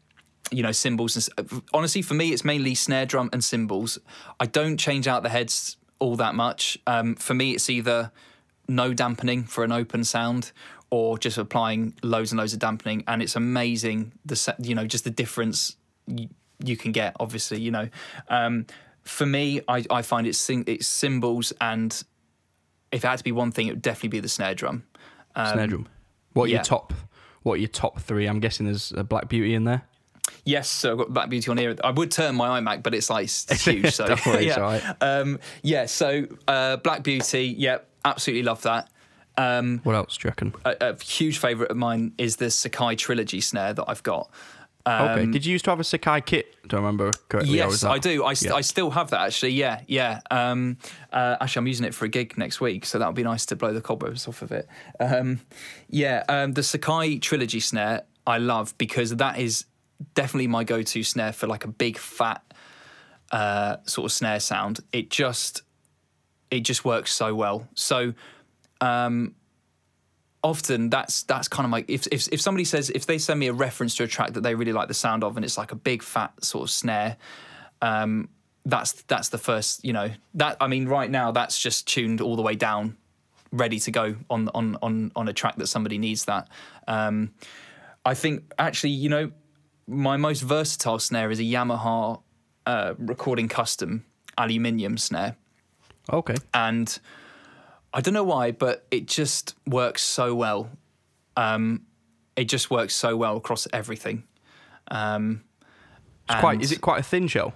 you 0.52 0.64
know, 0.64 0.72
cymbals. 0.72 1.30
And, 1.38 1.62
honestly, 1.74 2.02
for 2.02 2.16
me, 2.16 2.32
it's 2.34 2.44
mainly 2.44 2.76
snare 2.76 3.06
drum 3.06 3.30
and 3.32 3.44
cymbals. 3.44 4.00
I 4.40 4.48
don't 4.48 4.78
change 4.78 5.08
out 5.08 5.24
the 5.24 5.30
heads 5.30 5.78
all 6.00 6.16
that 6.16 6.34
much. 6.34 6.80
Um, 6.88 7.16
for 7.16 7.34
me, 7.34 7.52
it's 7.52 7.70
either 7.70 8.12
no 8.70 8.94
dampening 8.94 9.44
for 9.44 9.64
an 9.64 9.72
open 9.72 10.04
sound 10.04 10.52
or 10.92 11.18
just 11.18 11.38
applying 11.38 11.94
loads 12.02 12.32
and 12.32 12.40
loads 12.40 12.54
of 12.54 12.60
dampening 12.60 13.04
and 13.08 13.22
it's 13.22 13.36
amazing 13.36 14.12
the 14.26 14.56
you 14.60 14.74
know 14.76 14.86
just 14.86 15.04
the 15.04 15.10
difference 15.10 15.76
you, 16.08 16.28
you 16.64 16.78
can 16.78 16.92
get 16.92 17.16
obviously 17.20 17.60
you 17.60 17.72
know 17.72 17.90
um, 18.30 18.66
for 19.04 19.26
me 19.26 19.62
I, 19.68 19.84
I 19.90 20.02
find 20.02 20.26
it's 20.26 20.38
sing- 20.38 20.66
it's 20.68 20.88
cymbals 20.88 21.54
and 21.60 21.92
if 22.92 23.04
it 23.04 23.08
had 23.08 23.18
to 23.18 23.24
be 23.24 23.32
one 23.32 23.52
thing 23.52 23.68
it 23.68 23.72
would 23.72 23.82
definitely 23.82 24.10
be 24.10 24.20
the 24.20 24.30
snare 24.30 24.56
drum 24.56 24.84
um, 25.36 25.54
Snare 25.54 25.68
drum. 25.68 25.88
What 26.34 26.46
are 26.46 26.48
yeah. 26.48 26.56
your 26.58 26.64
top? 26.64 26.94
What 27.44 27.54
are 27.54 27.58
your 27.58 27.70
top 27.70 28.00
three? 28.00 28.28
I'm 28.28 28.40
guessing 28.40 28.66
there's 28.66 28.92
a 28.92 29.04
Black 29.04 29.30
Beauty 29.30 29.54
in 29.54 29.64
there. 29.64 29.84
Yes, 30.46 30.70
so 30.70 30.92
I've 30.92 30.98
got 30.98 31.14
Black 31.14 31.30
Beauty 31.30 31.50
on 31.50 31.58
here. 31.58 31.76
I 31.84 31.92
would 31.92 32.12
turn 32.12 32.36
my 32.36 32.60
iMac, 32.60 32.84
but 32.84 32.94
it's 32.94 33.10
like 33.10 33.26
it's 33.26 33.66
huge. 33.66 33.94
So 33.94 34.08
Don't 34.08 34.26
worry, 34.26 34.48
it's 34.48 34.58
yeah, 34.58 34.62
right. 34.62 34.84
um, 35.02 35.40
yeah. 35.64 35.86
So 35.86 36.28
uh, 36.48 36.78
Black 36.78 37.04
Beauty, 37.04 37.56
yeah, 37.58 37.80
absolutely 38.06 38.44
love 38.44 38.62
that. 38.64 38.90
Um, 39.38 39.80
What 39.84 39.96
else 39.96 40.18
do 40.18 40.28
you 40.28 40.30
reckon? 40.30 40.54
a, 40.66 40.76
a 40.82 41.04
huge 41.04 41.38
favourite 41.38 41.72
of 41.72 41.78
mine 41.78 42.14
is 42.18 42.36
the 42.38 42.46
Sakae 42.46 42.98
Trilogy 42.98 43.40
snare 43.42 43.74
that 43.74 43.86
I've 43.88 44.04
got. 44.04 44.30
Um, 44.86 45.10
okay. 45.10 45.26
Did 45.28 45.46
you 45.46 45.52
used 45.52 45.66
to 45.66 45.72
have 45.72 45.80
a 45.80 45.84
Sakae 45.84 46.26
kit? 46.26 46.56
Do 46.68 46.78
I 46.78 46.80
remember 46.80 47.12
correctly? 47.30 47.58
Yes, 47.58 47.84
I 47.84 48.00
do. 48.00 48.24
I, 48.26 48.34
st- 48.34 48.52
Yeah. 48.52 48.56
I 48.58 48.62
still 48.62 48.90
have 48.92 49.12
that 49.12 49.22
actually. 49.22 49.52
Yeah, 49.52 49.82
yeah. 49.88 50.22
Um, 50.32 50.78
uh, 51.14 51.36
actually, 51.40 51.60
I'm 51.62 51.68
using 51.68 51.86
it 51.86 51.94
for 51.94 52.06
a 52.06 52.10
gig 52.10 52.38
next 52.38 52.60
week, 52.60 52.86
so 52.86 52.98
that 52.98 53.06
would 53.06 53.16
be 53.16 53.24
nice 53.24 53.46
to 53.48 53.56
blow 53.56 53.74
the 53.74 53.82
cobwebs 53.82 54.28
off 54.28 54.42
of 54.42 54.52
it. 54.52 54.68
Um, 55.00 55.42
yeah, 55.90 56.24
um, 56.28 56.54
the 56.54 56.62
Sakae 56.62 57.22
Trilogy 57.22 57.60
snare 57.60 58.04
I 58.26 58.38
love 58.40 58.76
because 58.78 59.16
that 59.18 59.38
is 59.40 59.66
definitely 60.16 60.48
my 60.48 60.64
go-to 60.64 61.04
snare 61.04 61.34
for 61.34 61.46
like 61.48 61.66
a 61.66 61.70
big 61.70 61.98
fat 61.98 62.42
uh, 63.32 63.78
sort 63.86 64.06
of 64.06 64.12
snare 64.12 64.40
sound. 64.40 64.80
It 64.92 65.10
just 65.10 65.62
it 66.52 66.62
just 66.62 66.84
works 66.86 67.14
so 67.14 67.36
well. 67.36 67.68
So 67.76 68.14
um, 68.82 69.36
often 70.44 70.90
that's 70.90 71.24
that's 71.24 71.48
kind 71.48 71.66
of 71.66 71.72
like 71.72 71.86
if, 71.90 72.08
if 72.12 72.28
if 72.32 72.42
somebody 72.42 72.64
says 72.64 72.90
if 72.92 73.06
they 73.06 73.18
send 73.18 73.40
me 73.40 73.48
a 73.48 73.54
reference 73.54 73.96
to 73.96 74.04
a 74.04 74.08
track 74.08 74.34
that 74.34 74.42
they 74.42 74.56
really 74.56 74.72
like 74.72 74.88
the 74.88 74.94
sound 74.94 75.24
of 75.24 75.36
and 75.36 75.44
it's 75.44 75.58
like 75.58 75.72
a 75.72 75.76
big 75.76 76.02
fat 76.02 76.32
sort 76.44 76.64
of 76.64 76.72
snare 76.72 77.18
um 77.82 78.30
that's 78.66 78.94
that's 79.04 79.30
the 79.30 79.38
first 79.38 79.84
you 79.84 79.92
know 79.92 80.10
that 80.34 80.56
i 80.62 80.68
mean 80.68 80.88
right 80.88 81.10
now 81.10 81.32
that's 81.32 81.60
just 81.60 81.88
tuned 81.88 82.22
all 82.22 82.36
the 82.36 82.42
way 82.42 82.56
down 82.56 82.96
ready 83.52 83.80
to 83.80 83.92
go 83.92 84.16
on 84.30 84.50
on 84.54 84.78
on 84.82 85.12
on 85.16 85.28
a 85.28 85.34
track 85.34 85.56
that 85.58 85.68
somebody 85.68 85.98
needs 85.98 86.26
that 86.26 86.48
um 86.88 87.34
i 88.06 88.14
think 88.14 88.54
actually 88.58 88.92
you 88.92 89.10
know 89.10 89.32
my 89.88 90.18
most 90.18 90.42
versatile 90.42 91.00
snare 91.00 91.32
is 91.32 91.40
a 91.40 91.44
yamaha 91.44 92.22
uh 92.66 92.94
recording 92.98 93.48
custom 93.48 94.06
aluminium 94.38 94.98
snare 94.98 95.36
Okay. 96.12 96.36
and 96.54 97.00
I 97.94 98.02
don't 98.02 98.14
know 98.14 98.24
why, 98.24 98.52
but 98.52 98.86
it 98.92 99.08
just 99.08 99.56
works 99.66 100.02
so 100.02 100.36
well. 100.36 100.70
Um, 101.36 101.86
it 102.36 102.46
just 102.46 102.70
works 102.70 102.94
so 102.94 103.18
well 103.18 103.38
across 103.38 103.68
everything. 103.74 104.24
Um, 104.92 105.44
It's 106.30 106.40
quite. 106.40 106.62
Is 106.62 106.72
it 106.72 106.82
quite 106.82 107.00
a 107.00 107.04
thin 107.04 107.28
shell? 107.28 107.54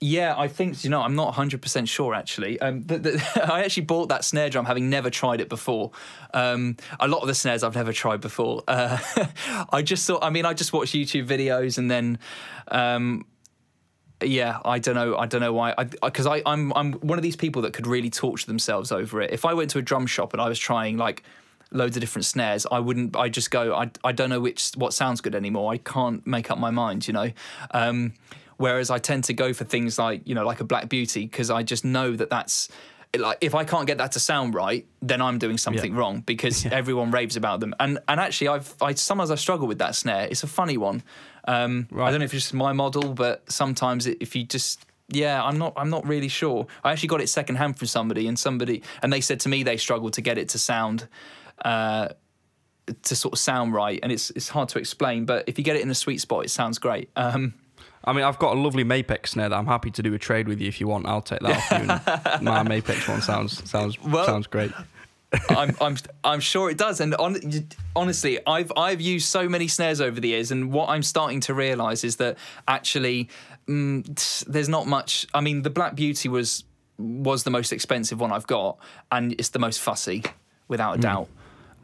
Yeah, 0.00 0.34
I 0.36 0.48
think 0.48 0.82
you 0.84 0.90
know. 0.90 1.00
I'm 1.02 1.14
not 1.14 1.26
100 1.26 1.62
percent 1.62 1.88
sure 1.88 2.14
actually. 2.14 2.60
Um, 2.60 2.82
the, 2.82 2.98
the, 2.98 3.52
I 3.52 3.62
actually 3.64 3.84
bought 3.84 4.08
that 4.08 4.24
snare 4.24 4.50
drum 4.50 4.64
having 4.64 4.90
never 4.90 5.10
tried 5.10 5.40
it 5.40 5.48
before. 5.48 5.92
Um, 6.32 6.76
a 6.98 7.08
lot 7.08 7.20
of 7.22 7.28
the 7.28 7.34
snares 7.34 7.62
I've 7.62 7.74
never 7.74 7.92
tried 7.92 8.20
before. 8.20 8.62
Uh, 8.66 8.98
I 9.72 9.82
just 9.82 10.06
thought. 10.06 10.22
I 10.22 10.30
mean, 10.30 10.44
I 10.46 10.54
just 10.54 10.72
watched 10.72 10.94
YouTube 10.94 11.26
videos 11.26 11.78
and 11.78 11.90
then. 11.90 12.18
Um, 12.68 13.26
yeah, 14.22 14.58
I 14.64 14.78
don't 14.78 14.94
know. 14.94 15.16
I 15.16 15.26
don't 15.26 15.40
know 15.40 15.52
why. 15.52 15.74
Because 16.02 16.26
I, 16.26 16.36
I, 16.36 16.42
I'm 16.46 16.72
I'm 16.74 16.92
one 16.94 17.18
of 17.18 17.22
these 17.22 17.36
people 17.36 17.62
that 17.62 17.72
could 17.72 17.86
really 17.86 18.10
torture 18.10 18.46
themselves 18.46 18.92
over 18.92 19.20
it. 19.20 19.32
If 19.32 19.44
I 19.44 19.54
went 19.54 19.70
to 19.70 19.78
a 19.78 19.82
drum 19.82 20.06
shop 20.06 20.32
and 20.32 20.40
I 20.40 20.48
was 20.48 20.58
trying 20.58 20.96
like 20.96 21.22
loads 21.70 21.96
of 21.96 22.00
different 22.00 22.24
snares, 22.24 22.66
I 22.70 22.78
wouldn't. 22.80 23.16
I 23.16 23.28
just 23.28 23.50
go. 23.50 23.74
I 23.74 23.90
I 24.04 24.12
don't 24.12 24.30
know 24.30 24.40
which 24.40 24.72
what 24.76 24.94
sounds 24.94 25.20
good 25.20 25.34
anymore. 25.34 25.72
I 25.72 25.78
can't 25.78 26.26
make 26.26 26.50
up 26.50 26.58
my 26.58 26.70
mind. 26.70 27.06
You 27.06 27.12
know. 27.14 27.30
Um, 27.72 28.14
whereas 28.56 28.88
I 28.90 28.98
tend 28.98 29.24
to 29.24 29.34
go 29.34 29.52
for 29.52 29.64
things 29.64 29.98
like 29.98 30.22
you 30.26 30.34
know 30.34 30.46
like 30.46 30.60
a 30.60 30.64
Black 30.64 30.88
Beauty 30.88 31.22
because 31.26 31.50
I 31.50 31.62
just 31.62 31.84
know 31.84 32.14
that 32.16 32.30
that's 32.30 32.68
like 33.18 33.38
if 33.40 33.54
I 33.54 33.64
can't 33.64 33.86
get 33.86 33.98
that 33.98 34.12
to 34.12 34.20
sound 34.20 34.54
right, 34.54 34.86
then 35.02 35.20
I'm 35.22 35.38
doing 35.38 35.58
something 35.58 35.92
Yeah. 35.92 35.98
wrong 35.98 36.20
because 36.20 36.64
everyone 36.80 37.10
raves 37.10 37.36
about 37.36 37.60
them. 37.60 37.74
And 37.80 37.98
and 38.08 38.20
actually, 38.20 38.48
I've 38.48 38.74
I 38.80 38.94
sometimes 38.94 39.30
I 39.30 39.34
struggle 39.36 39.66
with 39.66 39.78
that 39.78 39.94
snare. 39.96 40.28
It's 40.30 40.42
a 40.44 40.48
funny 40.48 40.76
one. 40.76 41.02
Um, 41.46 41.88
I 41.94 42.10
don't 42.10 42.20
know 42.20 42.24
if 42.24 42.32
it's 42.34 42.44
just 42.44 42.54
my 42.54 42.72
model, 42.72 43.12
but 43.14 43.50
sometimes 43.50 44.06
it, 44.06 44.18
if 44.20 44.34
you 44.34 44.44
just 44.44 44.84
yeah, 45.08 45.42
I'm 45.44 45.58
not 45.58 45.74
I'm 45.76 45.90
not 45.90 46.06
really 46.06 46.28
sure. 46.28 46.66
I 46.82 46.92
actually 46.92 47.08
got 47.08 47.20
it 47.20 47.28
secondhand 47.28 47.78
from 47.78 47.86
somebody, 47.88 48.26
and 48.26 48.38
somebody 48.38 48.82
and 49.02 49.12
they 49.12 49.20
said 49.20 49.40
to 49.40 49.48
me 49.48 49.62
they 49.62 49.76
struggled 49.76 50.14
to 50.14 50.20
get 50.22 50.38
it 50.38 50.48
to 50.50 50.58
sound. 50.58 51.08
Uh, 51.64 52.08
to 53.02 53.16
sort 53.16 53.32
of 53.32 53.38
sound 53.38 53.72
right, 53.72 53.98
and 54.02 54.12
it's 54.12 54.28
it's 54.30 54.48
hard 54.50 54.68
to 54.70 54.78
explain. 54.78 55.24
But 55.24 55.44
if 55.48 55.56
you 55.58 55.64
get 55.64 55.76
it 55.76 55.82
in 55.82 55.90
a 55.90 55.94
sweet 55.94 56.20
spot, 56.20 56.44
it 56.44 56.50
sounds 56.50 56.78
great. 56.78 57.08
Um, 57.16 57.54
I 58.04 58.12
mean, 58.12 58.24
I've 58.24 58.38
got 58.38 58.54
a 58.56 58.60
lovely 58.60 58.84
Mapex 58.84 59.28
snare 59.28 59.48
that 59.48 59.56
I'm 59.56 59.64
happy 59.66 59.90
to 59.92 60.02
do 60.02 60.12
a 60.12 60.18
trade 60.18 60.48
with 60.48 60.60
you 60.60 60.68
if 60.68 60.80
you 60.80 60.86
want. 60.88 61.06
I'll 61.06 61.22
take 61.22 61.40
that 61.40 61.56
off 61.56 61.70
you. 61.70 62.30
And 62.32 62.42
my 62.44 62.62
Mapex 62.62 63.08
one 63.08 63.22
sounds 63.22 63.68
sounds 63.70 63.98
Well- 64.02 64.26
sounds 64.26 64.46
great. 64.46 64.70
I'm 65.50 65.76
I'm 65.80 65.96
I'm 66.22 66.40
sure 66.40 66.70
it 66.70 66.78
does. 66.78 67.00
And 67.00 67.14
on, 67.16 67.36
honestly, 67.96 68.38
I've 68.46 68.72
I've 68.76 69.00
used 69.00 69.26
so 69.28 69.48
many 69.48 69.68
snares 69.68 70.00
over 70.00 70.20
the 70.20 70.28
years, 70.28 70.50
and 70.50 70.72
what 70.72 70.88
I'm 70.88 71.02
starting 71.02 71.40
to 71.40 71.54
realise 71.54 72.04
is 72.04 72.16
that 72.16 72.36
actually 72.68 73.28
mm, 73.68 74.44
there's 74.46 74.68
not 74.68 74.86
much. 74.86 75.26
I 75.34 75.40
mean, 75.40 75.62
the 75.62 75.70
Black 75.70 75.94
Beauty 75.94 76.28
was 76.28 76.64
was 76.98 77.42
the 77.44 77.50
most 77.50 77.72
expensive 77.72 78.20
one 78.20 78.32
I've 78.32 78.46
got, 78.46 78.78
and 79.10 79.32
it's 79.32 79.48
the 79.50 79.58
most 79.58 79.80
fussy, 79.80 80.22
without 80.68 80.98
a 80.98 81.00
doubt. 81.00 81.28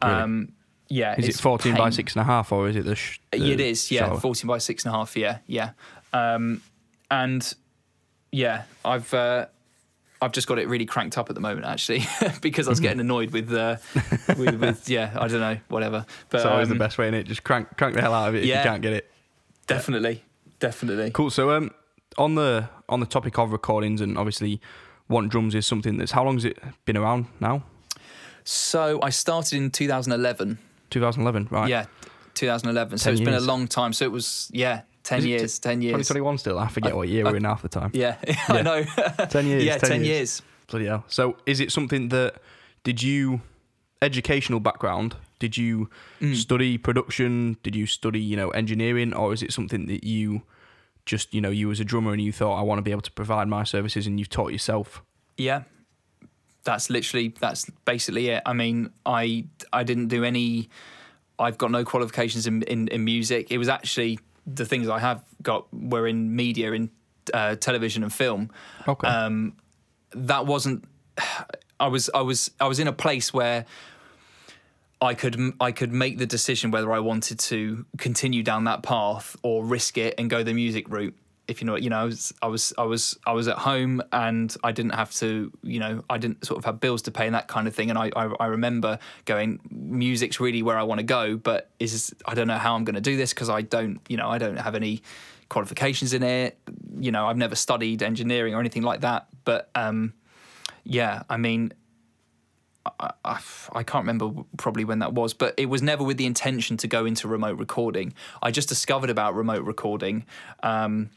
Really? 0.03 0.15
Um, 0.15 0.51
yeah, 0.87 1.15
Is 1.17 1.25
it 1.25 1.29
it's 1.29 1.39
14 1.41 1.73
by 1.75 1.83
pain. 1.85 1.91
six 1.93 2.15
and 2.15 2.21
a 2.21 2.25
half, 2.25 2.51
or 2.51 2.67
is 2.67 2.75
it 2.75 2.83
the? 2.85 2.95
Sh- 2.95 3.19
the 3.31 3.51
It 3.51 3.59
is, 3.61 3.91
yeah, 3.91 4.07
shallow? 4.07 4.19
fourteen 4.19 4.47
by 4.47 4.57
six 4.57 4.83
and 4.85 4.93
a 4.93 4.97
half. 4.97 5.15
Yeah, 5.15 5.37
yeah, 5.47 5.71
um, 6.13 6.61
and 7.09 7.53
yeah, 8.31 8.63
I've 8.83 9.13
uh, 9.13 9.45
I've 10.21 10.31
just 10.31 10.47
got 10.47 10.59
it 10.59 10.67
really 10.67 10.85
cranked 10.85 11.17
up 11.17 11.29
at 11.29 11.35
the 11.35 11.41
moment, 11.41 11.65
actually, 11.65 12.03
because 12.41 12.67
I 12.67 12.71
was 12.71 12.79
getting 12.79 12.99
annoyed 12.99 13.31
with, 13.31 13.51
uh, 13.51 13.77
with, 14.37 14.55
with 14.55 14.87
yeah, 14.89 15.11
I 15.15 15.27
don't 15.27 15.39
know, 15.39 15.57
whatever. 15.67 16.05
But 16.29 16.37
It's 16.37 16.45
always 16.45 16.67
the 16.67 16.75
um, 16.75 16.79
best 16.79 16.97
way 16.97 17.07
in 17.07 17.15
it. 17.15 17.23
Just 17.23 17.43
crank 17.43 17.75
crank 17.77 17.95
the 17.95 18.01
hell 18.01 18.13
out 18.13 18.29
of 18.29 18.35
it 18.35 18.43
if 18.43 18.45
yeah. 18.45 18.59
you 18.59 18.69
can't 18.69 18.81
get 18.81 18.93
it. 18.93 19.11
Definitely, 19.65 20.23
definitely. 20.59 21.09
Cool. 21.11 21.31
So 21.31 21.51
um, 21.51 21.71
on 22.17 22.35
the 22.35 22.69
on 22.87 22.99
the 22.99 23.05
topic 23.05 23.39
of 23.39 23.51
recordings 23.51 23.99
and 23.99 24.17
obviously, 24.17 24.61
want 25.07 25.29
drums 25.29 25.55
is 25.55 25.65
something 25.65 25.97
that's 25.97 26.11
how 26.11 26.23
long 26.23 26.35
has 26.35 26.45
it 26.45 26.59
been 26.85 26.97
around 26.97 27.25
now? 27.39 27.63
So 28.43 28.99
I 29.01 29.09
started 29.09 29.57
in 29.57 29.71
2011. 29.71 30.57
2011, 30.89 31.47
right? 31.51 31.69
Yeah, 31.69 31.85
2011. 32.35 32.97
So 32.97 33.05
10 33.05 33.13
it's 33.13 33.21
been 33.21 33.33
a 33.33 33.39
long 33.39 33.67
time. 33.67 33.93
So 33.93 34.05
it 34.05 34.11
was 34.11 34.49
yeah, 34.53 34.81
10 35.03 35.19
Is 35.19 35.25
it 35.25 35.27
years, 35.29 35.59
10 35.59 35.81
years. 35.81 35.91
2021 36.07 36.37
still. 36.37 36.59
I 36.59 36.67
forget 36.67 36.95
what 36.95 37.07
year 37.09 37.23
we're 37.25 37.35
in 37.37 37.43
half 37.43 37.61
the 37.61 37.69
time. 37.69 37.91
Yeah, 37.93 38.17
I 38.47 38.61
know. 38.61 38.83
10 39.29 39.45
years. 39.47 39.63
yeah, 39.63 39.77
10, 39.77 39.89
10 39.89 39.99
years. 40.03 40.07
years. 40.07 40.41
Bloody 40.67 40.85
hell. 40.85 41.03
So 41.07 41.37
is 41.45 41.59
it 41.59 41.71
something 41.71 42.09
that 42.09 42.35
did 42.83 43.01
you 43.03 43.41
educational 44.01 44.59
background? 44.59 45.15
Did 45.39 45.57
you 45.57 45.89
Mm. 46.21 46.35
study 46.35 46.77
production? 46.77 47.57
Did 47.63 47.75
you 47.75 47.87
study, 47.87 48.19
you 48.19 48.35
know, 48.37 48.49
engineering, 48.51 49.13
or 49.13 49.33
is 49.33 49.41
it 49.41 49.51
something 49.51 49.87
that 49.87 50.03
you 50.03 50.43
just, 51.05 51.33
you 51.33 51.41
know, 51.41 51.49
you 51.49 51.71
as 51.71 51.79
a 51.79 51.83
drummer 51.83 52.13
and 52.13 52.21
you 52.21 52.31
thought 52.31 52.59
I 52.59 52.61
want 52.61 52.77
to 52.77 52.83
be 52.83 52.91
able 52.91 53.01
to 53.01 53.11
provide 53.11 53.47
my 53.47 53.63
services 53.63 54.05
and 54.05 54.19
you've 54.19 54.29
taught 54.29 54.51
yourself? 54.51 55.01
Yeah. 55.37 55.63
That's 56.63 56.91
literally 56.91 57.33
that's 57.39 57.67
basically 57.85 58.29
it. 58.29 58.43
I 58.45 58.53
mean, 58.53 58.91
I 59.03 59.45
I 59.73 59.83
didn't 59.83 60.09
do 60.09 60.23
any 60.23 60.69
I've 61.39 61.57
got 61.57 61.71
no 61.71 61.83
qualifications 61.83 62.45
in 62.45 62.61
in, 62.63 62.87
in 62.89 63.03
music. 63.03 63.51
It 63.51 63.57
was 63.57 63.67
actually 63.67 64.19
the 64.45 64.65
things 64.65 64.89
I 64.89 64.99
have 64.99 65.23
got 65.41 65.67
were 65.73 66.07
in 66.07 66.35
media 66.35 66.71
in 66.71 66.89
uh, 67.33 67.55
television 67.55 68.03
and 68.03 68.13
film. 68.13 68.51
Okay. 68.87 69.07
Um 69.07 69.53
that 70.13 70.45
wasn't 70.45 70.85
I 71.79 71.87
was 71.87 72.09
I 72.13 72.21
was 72.21 72.51
I 72.59 72.67
was 72.67 72.79
in 72.79 72.87
a 72.87 72.93
place 72.93 73.33
where 73.33 73.65
I 75.01 75.15
could 75.15 75.53
I 75.59 75.71
could 75.71 75.91
make 75.91 76.19
the 76.19 76.27
decision 76.27 76.69
whether 76.69 76.91
I 76.91 76.99
wanted 76.99 77.39
to 77.39 77.85
continue 77.97 78.43
down 78.43 78.65
that 78.65 78.83
path 78.83 79.35
or 79.41 79.65
risk 79.65 79.97
it 79.97 80.13
and 80.17 80.29
go 80.29 80.43
the 80.43 80.53
music 80.53 80.87
route. 80.89 81.17
If 81.51 81.61
you 81.61 81.67
know, 81.67 81.75
you 81.75 81.89
know, 81.89 81.99
I 81.99 82.05
was 82.05 82.33
I 82.41 82.47
was 82.47 82.73
I 82.77 82.83
was 82.83 83.19
I 83.27 83.33
was 83.33 83.47
at 83.49 83.57
home 83.57 84.01
and 84.13 84.55
I 84.63 84.71
didn't 84.71 84.93
have 84.93 85.13
to, 85.15 85.51
you 85.61 85.79
know, 85.79 86.01
I 86.09 86.17
didn't 86.17 86.45
sort 86.45 86.57
of 86.57 86.65
have 86.65 86.79
bills 86.79 87.01
to 87.03 87.11
pay 87.11 87.25
and 87.25 87.35
that 87.35 87.49
kind 87.49 87.67
of 87.67 87.75
thing. 87.75 87.89
And 87.89 87.99
I 87.99 88.09
I, 88.15 88.25
I 88.39 88.45
remember 88.45 88.99
going, 89.25 89.59
music's 89.69 90.39
really 90.39 90.63
where 90.63 90.77
I 90.77 90.83
want 90.83 90.99
to 90.99 91.03
go, 91.03 91.35
but 91.35 91.69
is 91.77 92.15
I 92.25 92.33
don't 92.33 92.47
know 92.47 92.57
how 92.57 92.75
I'm 92.75 92.85
going 92.85 92.95
to 92.95 93.01
do 93.01 93.17
this 93.17 93.33
because 93.33 93.49
I 93.49 93.61
don't, 93.63 93.99
you 94.07 94.15
know, 94.15 94.29
I 94.29 94.37
don't 94.37 94.55
have 94.55 94.75
any 94.75 95.03
qualifications 95.49 96.13
in 96.13 96.23
it. 96.23 96.57
You 96.97 97.11
know, 97.11 97.27
I've 97.27 97.37
never 97.37 97.55
studied 97.55 98.01
engineering 98.01 98.55
or 98.55 98.61
anything 98.61 98.83
like 98.83 99.01
that. 99.01 99.27
But 99.43 99.69
um, 99.75 100.13
yeah, 100.85 101.23
I 101.29 101.35
mean, 101.35 101.73
I, 102.85 103.11
I, 103.23 103.39
I 103.73 103.83
can't 103.83 104.03
remember 104.03 104.31
probably 104.57 104.85
when 104.85 104.99
that 104.99 105.13
was, 105.13 105.33
but 105.33 105.53
it 105.57 105.67
was 105.67 105.81
never 105.81 106.03
with 106.03 106.17
the 106.17 106.25
intention 106.25 106.77
to 106.77 106.87
go 106.87 107.05
into 107.05 107.27
remote 107.27 107.59
recording. 107.59 108.13
I 108.41 108.51
just 108.51 108.69
discovered 108.69 109.09
about 109.09 109.35
remote 109.35 109.63
recording 109.63 110.25
um, 110.63 111.09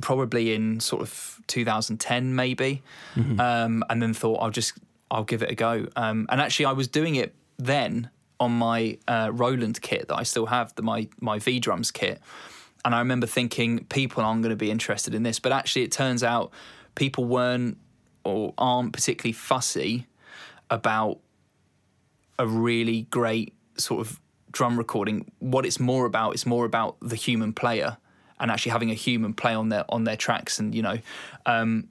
probably 0.00 0.54
in 0.54 0.80
sort 0.80 1.02
of 1.02 1.40
2010, 1.46 2.34
maybe, 2.34 2.82
um, 3.40 3.84
and 3.88 4.02
then 4.02 4.14
thought 4.14 4.36
I'll 4.36 4.50
just 4.50 4.74
I'll 5.10 5.24
give 5.24 5.42
it 5.42 5.50
a 5.50 5.54
go. 5.54 5.86
Um, 5.96 6.26
and 6.30 6.40
actually, 6.40 6.66
I 6.66 6.72
was 6.72 6.88
doing 6.88 7.14
it 7.14 7.34
then 7.58 8.10
on 8.40 8.52
my 8.52 8.98
uh, 9.06 9.30
Roland 9.32 9.80
kit 9.80 10.08
that 10.08 10.16
I 10.16 10.24
still 10.24 10.46
have, 10.46 10.74
the, 10.74 10.82
my 10.82 11.08
my 11.20 11.38
V 11.38 11.60
drums 11.60 11.90
kit. 11.90 12.20
And 12.84 12.94
I 12.94 12.98
remember 12.98 13.26
thinking 13.26 13.84
people 13.84 14.22
aren't 14.22 14.42
going 14.42 14.50
to 14.50 14.56
be 14.56 14.70
interested 14.70 15.14
in 15.14 15.22
this, 15.22 15.38
but 15.38 15.52
actually, 15.52 15.82
it 15.82 15.92
turns 15.92 16.22
out 16.22 16.50
people 16.94 17.24
weren't 17.24 17.78
or 18.24 18.52
aren't 18.58 18.92
particularly 18.92 19.32
fussy 19.32 20.06
about 20.70 21.18
a 22.38 22.46
really 22.46 23.02
great 23.10 23.54
sort 23.78 24.00
of 24.00 24.20
drum 24.50 24.76
recording. 24.76 25.30
What 25.38 25.64
it's 25.64 25.78
more 25.78 26.06
about, 26.06 26.32
it's 26.32 26.46
more 26.46 26.64
about 26.64 26.96
the 27.00 27.16
human 27.16 27.52
player 27.52 27.96
and 28.40 28.50
actually 28.50 28.72
having 28.72 28.90
a 28.90 28.94
human 28.94 29.34
play 29.34 29.54
on 29.54 29.68
their 29.68 29.84
on 29.88 30.04
their 30.04 30.16
tracks, 30.16 30.58
and 30.58 30.74
you 30.74 30.82
know. 30.82 30.98
Um, 31.46 31.88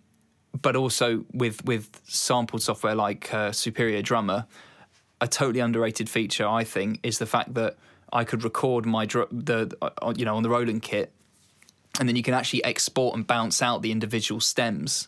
but 0.62 0.76
also 0.76 1.26
with 1.34 1.64
with 1.66 2.02
sampled 2.06 2.62
software 2.62 2.96
like 2.96 3.34
uh, 3.34 3.52
Superior 3.52 4.02
Drummer, 4.02 4.46
a 5.20 5.28
totally 5.28 5.60
underrated 5.60 6.10
feature 6.10 6.48
I 6.48 6.64
think 6.64 7.00
is 7.04 7.18
the 7.18 7.26
fact 7.26 7.56
that 7.56 7.76
I 8.12 8.24
could 8.24 8.44
record 8.44 8.86
my 8.86 9.06
dr- 9.06 9.30
the 9.32 9.76
uh, 9.82 10.14
you 10.16 10.26
know 10.26 10.36
on 10.36 10.44
the 10.44 10.50
Roland 10.50 10.84
kit, 10.84 11.12
and 12.00 12.08
then 12.08 12.16
you 12.16 12.24
can 12.24 12.34
actually 12.34 12.64
export 12.64 13.16
and 13.16 13.26
bounce 13.26 13.62
out 13.62 13.82
the 13.82 13.92
individual 13.92 14.40
stems 14.40 15.08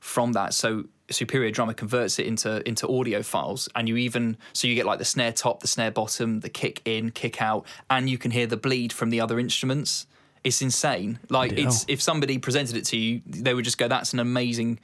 from 0.00 0.32
that. 0.32 0.52
So 0.52 0.84
Superior 1.10 1.50
Drummer 1.50 1.74
converts 1.74 2.18
it 2.18 2.26
into 2.26 2.66
into 2.68 2.86
audio 2.88 3.22
files, 3.22 3.68
and 3.74 3.88
you 3.88 3.96
even 3.96 4.36
so 4.52 4.68
you 4.68 4.74
get 4.74 4.84
like 4.84 4.98
the 4.98 5.04
snare 5.04 5.32
top, 5.32 5.60
the 5.60 5.68
snare 5.68 5.90
bottom, 5.90 6.40
the 6.40 6.50
kick 6.50 6.82
in, 6.84 7.10
kick 7.10 7.40
out, 7.40 7.64
and 7.88 8.10
you 8.10 8.18
can 8.18 8.30
hear 8.30 8.46
the 8.46 8.56
bleed 8.56 8.92
from 8.92 9.10
the 9.10 9.20
other 9.20 9.38
instruments. 9.38 10.06
It's 10.44 10.62
insane. 10.62 11.18
Like 11.28 11.50
Bloody 11.50 11.62
it's 11.62 11.82
hell. 11.82 11.86
if 11.88 12.02
somebody 12.02 12.38
presented 12.38 12.76
it 12.76 12.84
to 12.86 12.96
you, 12.96 13.22
they 13.26 13.54
would 13.54 13.64
just 13.64 13.78
go, 13.78 13.88
"That's 13.88 14.12
an 14.12 14.18
amazing." 14.18 14.80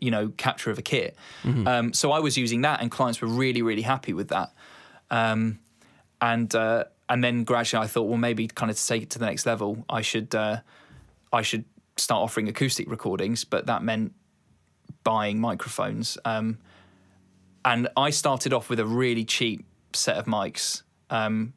You 0.00 0.10
know, 0.10 0.32
capture 0.36 0.72
of 0.72 0.78
a 0.78 0.82
kit. 0.82 1.16
Um, 1.44 1.92
so 1.92 2.10
I 2.10 2.18
was 2.18 2.36
using 2.36 2.62
that, 2.62 2.80
and 2.80 2.90
clients 2.90 3.20
were 3.20 3.28
really, 3.28 3.62
really 3.62 3.82
happy 3.82 4.12
with 4.12 4.28
that. 4.28 4.52
Um, 5.12 5.60
and 6.20 6.52
uh, 6.54 6.84
and 7.08 7.22
then 7.22 7.44
gradually 7.44 7.84
I 7.84 7.86
thought, 7.86 8.04
well, 8.04 8.18
maybe 8.18 8.48
kind 8.48 8.70
of 8.70 8.76
to 8.76 8.86
take 8.86 9.02
it 9.02 9.10
to 9.10 9.18
the 9.18 9.26
next 9.26 9.46
level, 9.46 9.84
I 9.88 10.00
should 10.00 10.34
uh, 10.34 10.60
I 11.32 11.42
should 11.42 11.64
start 11.96 12.22
offering 12.22 12.48
acoustic 12.48 12.90
recordings, 12.90 13.44
but 13.44 13.66
that 13.66 13.82
meant 13.82 14.12
buying 15.04 15.40
microphones. 15.40 16.18
Um, 16.24 16.58
and 17.64 17.88
I 17.96 18.10
started 18.10 18.52
off 18.52 18.70
with 18.70 18.80
a 18.80 18.86
really 18.86 19.24
cheap 19.24 19.64
set 19.92 20.16
of 20.16 20.24
mics 20.26 20.82
um, 21.10 21.52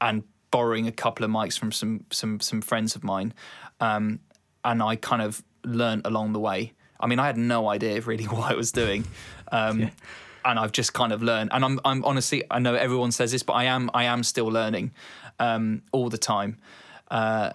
and 0.00 0.22
borrowing 0.52 0.86
a 0.86 0.92
couple 0.92 1.24
of 1.24 1.30
mics 1.32 1.58
from 1.58 1.72
some 1.72 2.04
some 2.10 2.38
some 2.38 2.60
friends 2.60 2.94
of 2.94 3.02
mine, 3.02 3.34
um, 3.80 4.20
and 4.62 4.80
I 4.80 4.94
kind 4.94 5.22
of 5.22 5.42
learned 5.64 6.06
along 6.06 6.32
the 6.32 6.40
way. 6.40 6.74
I 7.00 7.08
mean, 7.08 7.18
I 7.18 7.26
had 7.26 7.36
no 7.36 7.68
idea 7.68 8.00
really 8.02 8.24
what 8.34 8.52
I 8.52 8.54
was 8.54 8.70
doing. 8.70 9.04
Um, 9.50 9.90
And 10.44 10.58
I've 10.58 10.72
just 10.72 10.92
kind 10.92 11.12
of 11.12 11.22
learned, 11.22 11.50
and 11.52 11.64
I'm, 11.64 11.78
I'm 11.84 12.04
honestly, 12.04 12.42
I 12.50 12.58
know 12.58 12.74
everyone 12.74 13.12
says 13.12 13.30
this, 13.30 13.44
but 13.44 13.52
I 13.52 13.66
am, 13.66 13.90
I 13.94 14.06
am 14.06 14.24
still 14.24 14.46
learning 14.48 14.90
um, 15.38 15.82
all 15.92 16.08
the 16.08 16.18
time. 16.18 16.58
Uh, 17.08 17.52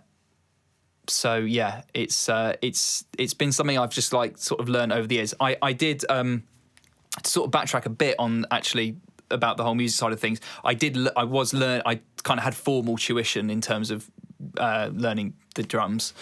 so 1.10 1.36
yeah, 1.36 1.82
it's 1.94 2.30
uh, 2.30 2.54
it's 2.62 3.06
it's 3.18 3.34
been 3.34 3.52
something 3.52 3.78
I've 3.78 3.90
just 3.92 4.14
like 4.14 4.38
sort 4.38 4.62
of 4.62 4.70
learned 4.70 4.94
over 4.94 5.08
the 5.08 5.16
years. 5.16 5.34
I 5.40 5.58
I 5.62 5.74
did 5.74 6.06
um, 6.10 6.44
sort 7.26 7.48
of 7.48 7.52
backtrack 7.52 7.86
a 7.86 7.90
bit 7.90 8.16
on 8.20 8.46
actually 8.52 8.96
about 9.32 9.58
the 9.58 9.63
whole 9.63 9.76
music 9.76 9.98
side 9.98 10.13
of 10.13 10.20
things. 10.20 10.40
I 10.63 10.74
did 10.74 10.98
I 11.16 11.24
was 11.24 11.54
learn 11.54 11.82
I 11.86 12.02
kind 12.24 12.40
of 12.40 12.44
had 12.44 12.56
formal 12.56 12.98
tuition 12.98 13.50
in 13.50 13.62
terms 13.62 13.92
of 13.92 14.10
uh, 14.58 14.90
learning 14.94 15.34
the 15.56 15.63
drums. 15.63 16.13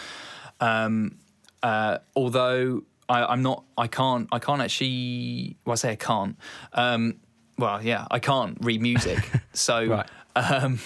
Um, 0.60 1.18
uh, 1.64 1.98
although 2.16 2.84
I, 3.10 3.26
I'm 3.26 3.42
not, 3.42 3.64
I 3.78 3.88
can't, 3.88 4.28
I 4.32 4.40
can't 4.40 4.62
actually. 4.62 5.58
Well, 5.66 5.74
I 5.74 5.76
say 5.76 5.92
I 5.92 5.96
can't. 5.96 6.38
Um, 6.74 7.16
well, 7.58 7.82
yeah, 7.84 8.08
I 8.12 8.20
can't 8.20 8.58
read 8.62 8.82
music. 8.82 9.20
So 9.54 9.86
Right. 9.86 10.10
um, 10.36 10.80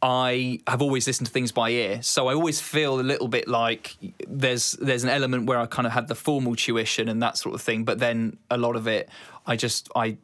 I 0.00 0.60
have 0.68 0.80
always 0.82 1.06
listened 1.08 1.26
to 1.26 1.32
things 1.32 1.50
by 1.50 1.70
ear, 1.70 2.00
so 2.02 2.28
I 2.28 2.34
always 2.34 2.60
feel 2.60 3.00
a 3.00 3.02
little 3.02 3.26
bit 3.26 3.48
like 3.48 3.96
there's 4.28 4.72
there's 4.80 5.02
an 5.02 5.10
element 5.10 5.46
where 5.46 5.58
I 5.58 5.66
kind 5.66 5.84
of 5.86 5.92
had 5.92 6.06
the 6.06 6.14
formal 6.14 6.54
tuition 6.54 7.08
and 7.08 7.20
that 7.22 7.36
sort 7.36 7.54
of 7.56 7.60
thing, 7.60 7.82
but 7.84 7.98
then 7.98 8.36
a 8.50 8.56
lot 8.56 8.76
of 8.76 8.86
it, 8.86 9.08
I 9.46 9.56
just 9.56 9.88
I 9.96 10.16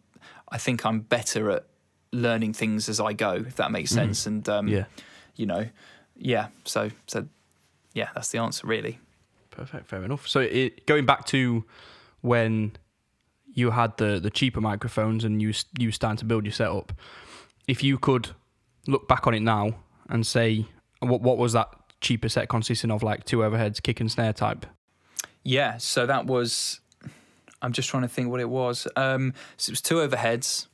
I 0.48 0.59
think 0.59 0.85
I'm 0.85 1.00
better 1.00 1.50
at 1.50 1.66
learning 2.12 2.52
things 2.52 2.88
as 2.88 3.00
I 3.00 3.12
go, 3.12 3.33
if 3.33 3.57
that 3.57 3.70
makes 3.70 3.90
sense. 3.90 4.26
And 4.26 4.48
um, 4.48 4.68
Yeah. 4.68 4.85
you 5.35 5.46
know, 5.46 5.68
yeah. 6.16 6.48
So 6.64 6.90
so 7.07 7.26
yeah, 7.92 8.09
that's 8.14 8.28
the 8.30 8.38
answer 8.38 8.66
really. 8.66 8.98
Perfect, 9.50 9.87
fair 9.87 10.02
enough. 10.04 10.26
So 10.28 10.40
it, 10.40 10.87
going 10.87 11.07
back 11.07 11.24
to 11.26 11.64
when 12.20 12.72
you 13.52 13.70
had 13.70 13.96
the 13.98 14.18
the 14.20 14.30
cheaper 14.30 14.61
microphones 14.61 15.24
and 15.24 15.40
you 15.40 15.52
you 15.78 15.90
starting 15.92 16.16
to 16.18 16.24
build 16.24 16.44
your 16.44 16.52
setup, 16.52 16.92
if 17.66 17.83
you 17.83 17.98
could 17.98 18.30
look 18.87 19.09
back 19.09 19.26
on 19.26 19.35
it 19.35 19.40
now 19.40 19.74
and 20.09 20.26
say 20.26 20.66
what 21.00 21.20
what 21.20 21.38
was 21.38 21.52
that 21.52 21.68
cheaper 22.00 22.28
set 22.28 22.48
consisting 22.48 22.90
of, 22.90 23.02
like 23.02 23.24
two 23.24 23.38
overheads, 23.38 23.83
kick 23.83 24.00
and 24.00 24.11
snare 24.11 24.33
type? 24.33 24.66
Yeah, 25.42 25.78
so 25.78 26.07
that 26.07 26.26
was. 26.26 26.80
I'm 27.64 27.72
just 27.72 27.88
trying 27.88 28.03
to 28.03 28.09
think 28.09 28.31
what 28.31 28.40
it 28.40 28.48
was. 28.48 28.87
Um, 28.96 29.33
so 29.57 29.70
it 29.70 29.72
was 29.72 29.81
two 29.81 29.96
overheads. 29.96 30.66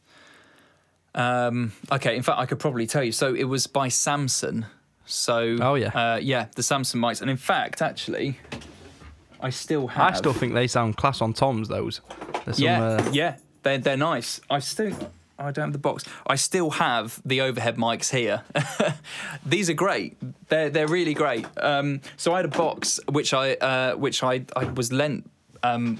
Um, 1.14 1.72
okay, 1.90 2.16
in 2.16 2.22
fact, 2.22 2.38
I 2.38 2.46
could 2.46 2.58
probably 2.58 2.86
tell 2.86 3.02
you. 3.02 3.12
So 3.12 3.34
it 3.34 3.44
was 3.44 3.66
by 3.66 3.88
Samson. 3.88 4.66
So 5.06 5.56
Oh, 5.60 5.74
yeah. 5.74 5.88
uh, 5.88 6.18
yeah, 6.22 6.46
the 6.54 6.62
Samson 6.62 7.00
mics, 7.00 7.20
and 7.20 7.30
in 7.30 7.36
fact, 7.36 7.82
actually, 7.82 8.38
I 9.40 9.50
still 9.50 9.88
have. 9.88 10.14
I 10.14 10.16
still 10.16 10.32
think 10.32 10.54
they 10.54 10.66
sound 10.68 10.96
class 10.96 11.20
on 11.20 11.32
toms. 11.32 11.68
Those, 11.68 12.00
some, 12.52 12.54
yeah, 12.58 12.82
uh, 12.82 13.10
yeah, 13.12 13.36
they're 13.62 13.78
they're 13.78 13.96
nice. 13.96 14.40
I 14.48 14.60
still. 14.60 14.94
I 15.38 15.50
don't 15.52 15.64
have 15.64 15.72
the 15.72 15.78
box. 15.78 16.04
I 16.26 16.34
still 16.36 16.68
have 16.70 17.20
the 17.24 17.40
overhead 17.40 17.76
mics 17.76 18.10
here. 18.10 18.42
These 19.46 19.70
are 19.70 19.74
great. 19.74 20.16
They're 20.48 20.68
they're 20.70 20.86
really 20.86 21.14
great. 21.14 21.46
Um, 21.56 22.02
so 22.16 22.34
I 22.34 22.36
had 22.36 22.44
a 22.44 22.48
box 22.48 23.00
which 23.08 23.32
I 23.34 23.54
uh, 23.54 23.94
which 23.96 24.22
I 24.22 24.44
I 24.54 24.64
was 24.64 24.92
lent 24.92 25.28
um, 25.62 25.98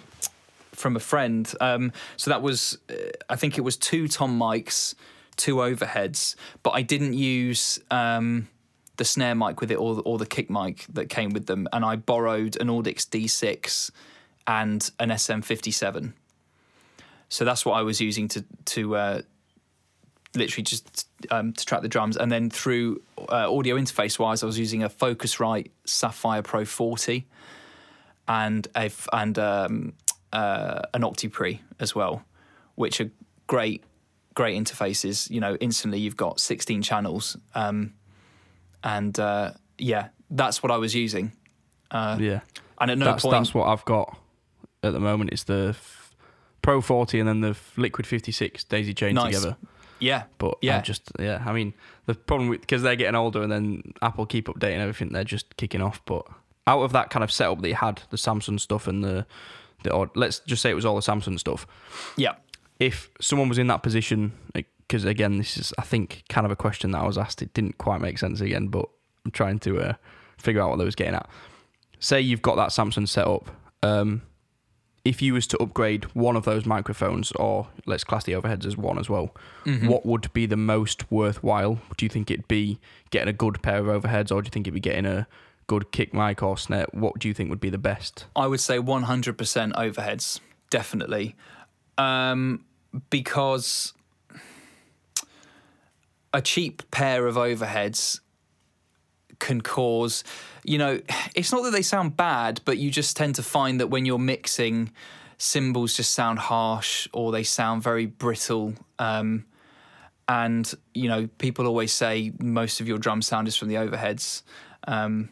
from 0.81 0.97
a 0.97 1.01
friend. 1.01 1.53
Um, 1.61 1.93
so 2.17 2.31
that 2.31 2.43
was 2.43 2.79
uh, 2.91 2.95
I 3.29 3.37
think 3.37 3.59
it 3.59 3.63
was 3.63 3.77
two 3.77 4.09
tom 4.09 4.39
mics, 4.39 4.95
two 5.37 5.57
overheads, 5.57 6.35
but 6.63 6.71
I 6.71 6.83
didn't 6.83 7.15
use. 7.15 7.79
Um, 7.91 8.49
the 8.97 9.05
snare 9.07 9.35
mic 9.35 9.63
with 9.63 9.71
it 9.71 9.77
or 9.77 9.95
the, 9.95 10.03
or 10.03 10.19
the 10.19 10.27
kick 10.27 10.51
mic 10.51 10.85
that 10.93 11.09
came 11.09 11.31
with 11.31 11.47
them 11.47 11.67
and 11.73 11.87
I 11.87 11.97
borrowed 11.97 12.61
an 12.61 12.67
Audix 12.67 13.09
D6 13.09 13.91
and 14.47 14.91
an 15.01 15.09
SM57 15.09 16.13
so 17.31 17.45
that's 17.45 17.65
what 17.65 17.75
I 17.75 17.83
was 17.83 18.01
using 18.01 18.29
to 18.29 18.45
to 18.67 18.97
uh, 18.97 19.23
literally 20.35 20.65
just 20.65 21.09
um, 21.31 21.53
to 21.53 21.65
track 21.65 21.81
the 21.81 21.89
drums, 21.89 22.17
and 22.17 22.31
then 22.31 22.51
through 22.51 23.01
uh, 23.19 23.53
audio 23.53 23.77
interface 23.77 24.19
wise, 24.19 24.43
I 24.43 24.47
was 24.47 24.59
using 24.59 24.83
a 24.83 24.91
Focusrite 24.91 25.71
Saffire 25.87 26.43
Pro 26.45 26.65
40 26.65 27.25
and 28.29 28.69
a 28.77 28.91
and 29.13 29.39
um, 29.39 29.93
uh, 30.33 30.83
an 30.95 31.03
OctoPre 31.03 31.59
as 31.79 31.95
well, 31.95 32.23
which 32.77 33.01
are 33.01 33.11
great 33.47 33.83
great 34.35 34.57
interfaces. 34.63 35.29
You 35.31 35.41
know, 35.41 35.57
instantly 35.57 35.99
you've 35.99 36.17
got 36.17 36.41
16 36.41 36.83
channels, 36.83 37.37
um, 37.55 37.95
and 38.85 39.19
uh, 39.19 39.53
yeah, 39.79 40.09
that's 40.31 40.63
what 40.63 40.71
I 40.73 40.77
was 40.77 40.95
using. 40.95 41.33
Uh, 41.91 42.17
yeah. 42.21 42.41
And 42.81 42.91
at 42.91 42.99
no 42.99 43.05
that's 43.07 43.23
point, 43.23 43.33
that's 43.33 43.53
what 43.55 43.67
I've 43.69 43.85
got 43.85 44.17
at 44.83 44.93
the 44.93 45.01
moment. 45.01 45.31
It's 45.33 45.45
the 45.45 45.71
f- 45.77 46.15
Pro 46.63 46.81
40 46.81 47.21
and 47.21 47.29
then 47.29 47.41
the 47.41 47.51
f- 47.51 47.73
Liquid 47.77 48.07
56 48.07 48.65
daisy 48.65 48.95
chain 48.95 49.15
Nice. 49.15 49.35
together. 49.35 49.57
yeah, 49.99 50.23
But 50.39 50.55
Yeah. 50.63 50.79
I 50.79 50.81
just 50.81 51.11
yeah, 51.19 51.43
I 51.45 51.53
mean 51.53 51.75
the 52.07 52.15
problem 52.15 52.49
with 52.49 52.61
because 52.63 52.83
they're 52.83 52.97
getting 52.97 53.15
older 53.17 53.43
and 53.43 53.51
then 53.53 53.93
Apple 54.01 54.25
keep 54.27 54.47
updating 54.47 54.79
everything, 54.79 55.11
they're 55.13 55.25
just 55.25 55.57
kicking 55.57 55.83
off. 55.83 56.01
But 56.07 56.25
out 56.67 56.81
of 56.83 56.93
that 56.93 57.11
kind 57.11 57.23
of 57.25 57.31
setup 57.33 57.61
that 57.63 57.69
you 57.69 57.75
had, 57.75 58.03
the 58.11 58.17
Samson 58.19 58.59
stuff 58.59 58.87
and 58.87 59.03
the 59.05 59.27
the 59.83 59.93
or 59.93 60.11
let's 60.15 60.41
just 60.41 60.63
say 60.63 60.71
it 60.71 60.75
was 60.75 60.85
all 60.85 60.97
the 60.97 61.03
Samson 61.03 61.39
stuff. 61.39 61.67
yeah, 62.17 62.35
If 62.79 63.11
someone 63.21 63.49
was 63.49 63.59
in 63.59 63.67
that 63.69 63.83
position, 63.83 64.33
because 64.55 65.05
again, 65.05 65.39
this 65.39 65.57
is 65.57 65.73
I 65.79 65.83
think 65.83 66.25
kind 66.29 66.45
of 66.45 66.51
a 66.51 66.57
question 66.57 66.91
that 66.93 67.03
I 67.03 67.07
was 67.07 67.19
asked. 67.19 67.43
It 67.43 67.53
didn't 67.55 67.79
quite 67.79 68.01
make 68.01 68.19
sense 68.19 68.41
again, 68.41 68.69
but 68.69 68.87
I'm 69.25 69.31
trying 69.31 69.59
to 69.61 69.79
uh, 69.81 69.93
figure 70.39 70.63
out 70.63 70.71
what 70.71 70.77
they 70.79 70.85
was 70.85 70.95
getting 70.95 71.15
at. 71.15 71.29
Say 71.99 72.21
you've 72.21 72.43
got 72.43 72.57
that 72.57 72.73
Samson 72.73 73.07
set 73.07 73.27
up. 73.27 73.51
Um, 73.83 74.23
if 75.05 75.23
you 75.23 75.33
was 75.33 75.47
to 75.49 75.59
upgrade 75.59 76.05
one 76.15 76.37
of 76.37 76.45
those 76.45 76.67
microphones, 76.67 77.33
or 77.33 77.69
let's 77.87 78.05
class 78.05 78.25
the 78.25 78.33
overheads 78.33 78.67
as 78.67 78.77
one 78.77 78.99
as 78.99 79.09
well, 79.09 79.35
Mm-hmm. 79.65 79.89
what 79.89 80.05
would 80.07 80.31
be 80.33 80.45
the 80.47 80.57
most 80.57 81.11
worthwhile? 81.11 81.81
Do 81.97 82.05
you 82.05 82.09
think 82.11 82.31
it'd 82.31 82.49
be 82.49 82.79
getting 83.11 83.29
a 83.29 83.33
good 83.35 83.63
pair 83.63 83.79
of 83.79 83.87
overheads, 84.03 84.31
or 84.31 84.41
do 84.43 84.47
you 84.47 84.51
think 84.51 84.67
it'd 84.67 84.75
be 84.75 84.81
getting 84.81 85.07
a 85.07 85.27
good 85.71 85.93
kick 85.93 86.13
mic 86.13 86.43
or 86.43 86.59
snare? 86.59 86.87
What 86.91 87.21
do 87.21 87.29
you 87.29 87.33
think 87.33 87.49
would 87.49 87.61
be 87.61 87.71
the 87.71 87.79
best? 87.79 88.25
I 88.35 88.49
would 88.49 88.59
say 88.59 88.79
100% 88.79 89.73
overheads, 89.75 90.41
definitely. 90.69 91.37
Um, 91.97 92.65
because 93.09 93.93
a 96.35 96.43
cheap 96.43 96.91
pair 96.91 97.29
of 97.29 97.37
overheads 97.37 98.19
can 99.39 99.61
cause, 99.61 100.25
you 100.65 100.77
know, 100.77 101.01
it's 101.37 101.53
not 101.53 101.63
that 101.63 101.71
they 101.71 101.83
sound 101.83 102.17
bad, 102.17 102.61
but 102.65 102.79
you 102.79 102.91
just 102.91 103.17
tend 103.17 103.37
to 103.37 103.43
find 103.45 103.79
that 103.79 103.87
when 103.87 104.05
you're 104.05 104.19
mixing, 104.19 104.91
cymbals 105.39 105.97
just 105.97 106.11
sound 106.11 106.41
harsh 106.41 107.07
or 107.13 107.31
they 107.31 107.45
sound 107.45 107.85
very 107.85 108.07
brittle. 108.07 108.75
Um, 108.99 109.45
and 110.27 110.75
you 110.95 111.09
know, 111.09 111.29
people 111.39 111.69
always 111.69 111.93
say 111.93 112.33
most 112.41 112.81
of 112.81 112.89
your 112.89 112.99
drum 112.99 113.23
sound 113.23 113.47
is 113.47 113.55
from 113.55 113.69
the 113.69 113.77
overheads. 113.77 114.43
Um, 114.89 115.29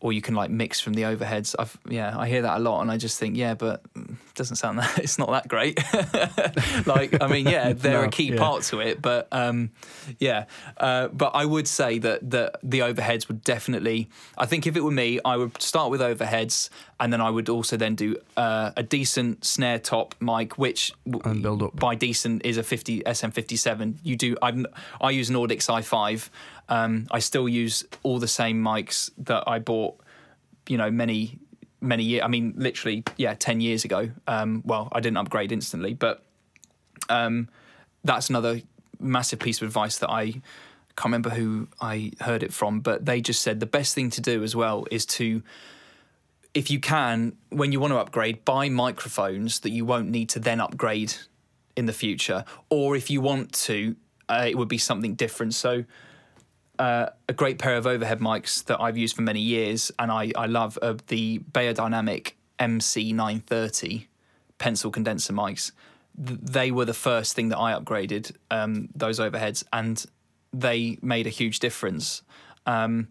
or 0.00 0.12
you 0.12 0.20
can 0.20 0.34
like 0.34 0.50
mix 0.50 0.78
from 0.78 0.92
the 0.92 1.02
overheads. 1.02 1.54
I've 1.58 1.76
yeah, 1.88 2.16
I 2.18 2.28
hear 2.28 2.42
that 2.42 2.58
a 2.58 2.60
lot, 2.60 2.82
and 2.82 2.90
I 2.90 2.96
just 2.98 3.18
think 3.18 3.36
yeah, 3.36 3.54
but 3.54 3.80
it 3.96 4.34
doesn't 4.34 4.56
sound 4.56 4.78
that 4.80 4.98
it's 4.98 5.18
not 5.18 5.30
that 5.30 5.48
great. 5.48 5.78
like 6.86 7.20
I 7.22 7.26
mean, 7.28 7.46
yeah, 7.46 7.72
they're 7.74 8.02
No, 8.02 8.04
a 8.04 8.10
key 8.10 8.32
yeah. 8.32 8.38
part 8.38 8.62
to 8.64 8.80
it, 8.80 9.00
but 9.00 9.28
um, 9.32 9.70
yeah, 10.18 10.44
uh, 10.76 11.08
but 11.08 11.32
I 11.34 11.44
would 11.44 11.66
say 11.68 11.98
that 11.98 12.30
that 12.30 12.56
the 12.62 12.80
overheads 12.80 13.28
would 13.28 13.42
definitely. 13.42 14.08
I 14.36 14.46
think 14.46 14.66
if 14.66 14.76
it 14.76 14.80
were 14.82 14.90
me, 14.90 15.18
I 15.24 15.36
would 15.36 15.60
start 15.62 15.90
with 15.90 16.00
overheads, 16.00 16.68
and 17.00 17.12
then 17.12 17.20
I 17.20 17.30
would 17.30 17.48
also 17.48 17.76
then 17.76 17.94
do 17.94 18.16
uh, 18.36 18.72
a 18.76 18.82
decent 18.82 19.44
snare 19.44 19.78
top 19.78 20.14
mic, 20.20 20.58
which 20.58 20.92
And 21.24 21.42
build 21.42 21.62
up. 21.62 21.76
by 21.76 21.94
decent 21.94 22.44
is 22.44 22.56
a 22.58 22.62
50 22.62 23.00
SM57. 23.02 23.96
You 24.02 24.16
do 24.16 24.36
I 24.42 24.64
I 25.00 25.10
use 25.10 25.30
an 25.30 25.36
Audix 25.36 25.68
i5. 25.70 26.28
Um, 26.68 27.06
I 27.10 27.20
still 27.20 27.48
use 27.48 27.84
all 28.02 28.18
the 28.18 28.28
same 28.28 28.62
mics 28.62 29.10
that 29.18 29.44
I 29.46 29.58
bought, 29.58 30.00
you 30.68 30.76
know, 30.76 30.90
many 30.90 31.38
many 31.80 32.04
years. 32.04 32.22
I 32.24 32.28
mean, 32.28 32.54
literally, 32.56 33.04
yeah, 33.16 33.34
ten 33.34 33.60
years 33.60 33.84
ago. 33.84 34.10
Um, 34.26 34.62
well, 34.64 34.88
I 34.92 35.00
didn't 35.00 35.18
upgrade 35.18 35.52
instantly, 35.52 35.94
but 35.94 36.24
um, 37.08 37.48
that's 38.04 38.30
another 38.30 38.62
massive 38.98 39.38
piece 39.38 39.60
of 39.60 39.68
advice 39.68 39.98
that 39.98 40.10
I 40.10 40.40
can't 40.96 41.06
remember 41.06 41.30
who 41.30 41.68
I 41.80 42.12
heard 42.20 42.42
it 42.42 42.52
from, 42.52 42.80
but 42.80 43.04
they 43.04 43.20
just 43.20 43.42
said 43.42 43.60
the 43.60 43.66
best 43.66 43.94
thing 43.94 44.10
to 44.10 44.20
do 44.20 44.42
as 44.42 44.56
well 44.56 44.86
is 44.90 45.04
to 45.06 45.42
if 46.54 46.70
you 46.70 46.80
can, 46.80 47.36
when 47.50 47.70
you 47.70 47.78
want 47.78 47.92
to 47.92 47.98
upgrade, 47.98 48.42
buy 48.46 48.70
microphones 48.70 49.60
that 49.60 49.70
you 49.70 49.84
won't 49.84 50.08
need 50.08 50.30
to 50.30 50.38
then 50.38 50.58
upgrade 50.58 51.14
in 51.76 51.84
the 51.84 51.92
future. 51.92 52.46
Or 52.70 52.96
if 52.96 53.10
you 53.10 53.20
want 53.20 53.52
to, 53.64 53.94
uh, 54.30 54.46
it 54.48 54.56
would 54.56 54.68
be 54.68 54.78
something 54.78 55.14
different. 55.14 55.52
So, 55.52 55.84
uh, 56.78 57.10
a 57.28 57.32
great 57.32 57.58
pair 57.58 57.76
of 57.76 57.86
overhead 57.86 58.20
mics 58.20 58.64
that 58.64 58.80
I've 58.80 58.96
used 58.96 59.16
for 59.16 59.22
many 59.22 59.40
years 59.40 59.90
and 59.98 60.10
I, 60.10 60.32
I 60.36 60.46
love 60.46 60.78
are 60.82 60.96
the 61.08 61.40
Beyerdynamic 61.52 62.32
MC930 62.58 64.06
pencil 64.58 64.90
condenser 64.90 65.32
mics. 65.32 65.72
Th- 66.24 66.38
They 66.42 66.70
were 66.70 66.84
the 66.84 66.94
first 66.94 67.34
thing 67.34 67.48
that 67.50 67.58
I 67.58 67.72
upgraded, 67.78 68.32
um, 68.50 68.88
those 68.94 69.18
overheads, 69.20 69.64
and 69.72 70.04
they 70.52 70.98
made 71.02 71.26
a 71.26 71.30
huge 71.30 71.58
difference. 71.58 72.22
Um, 72.66 73.08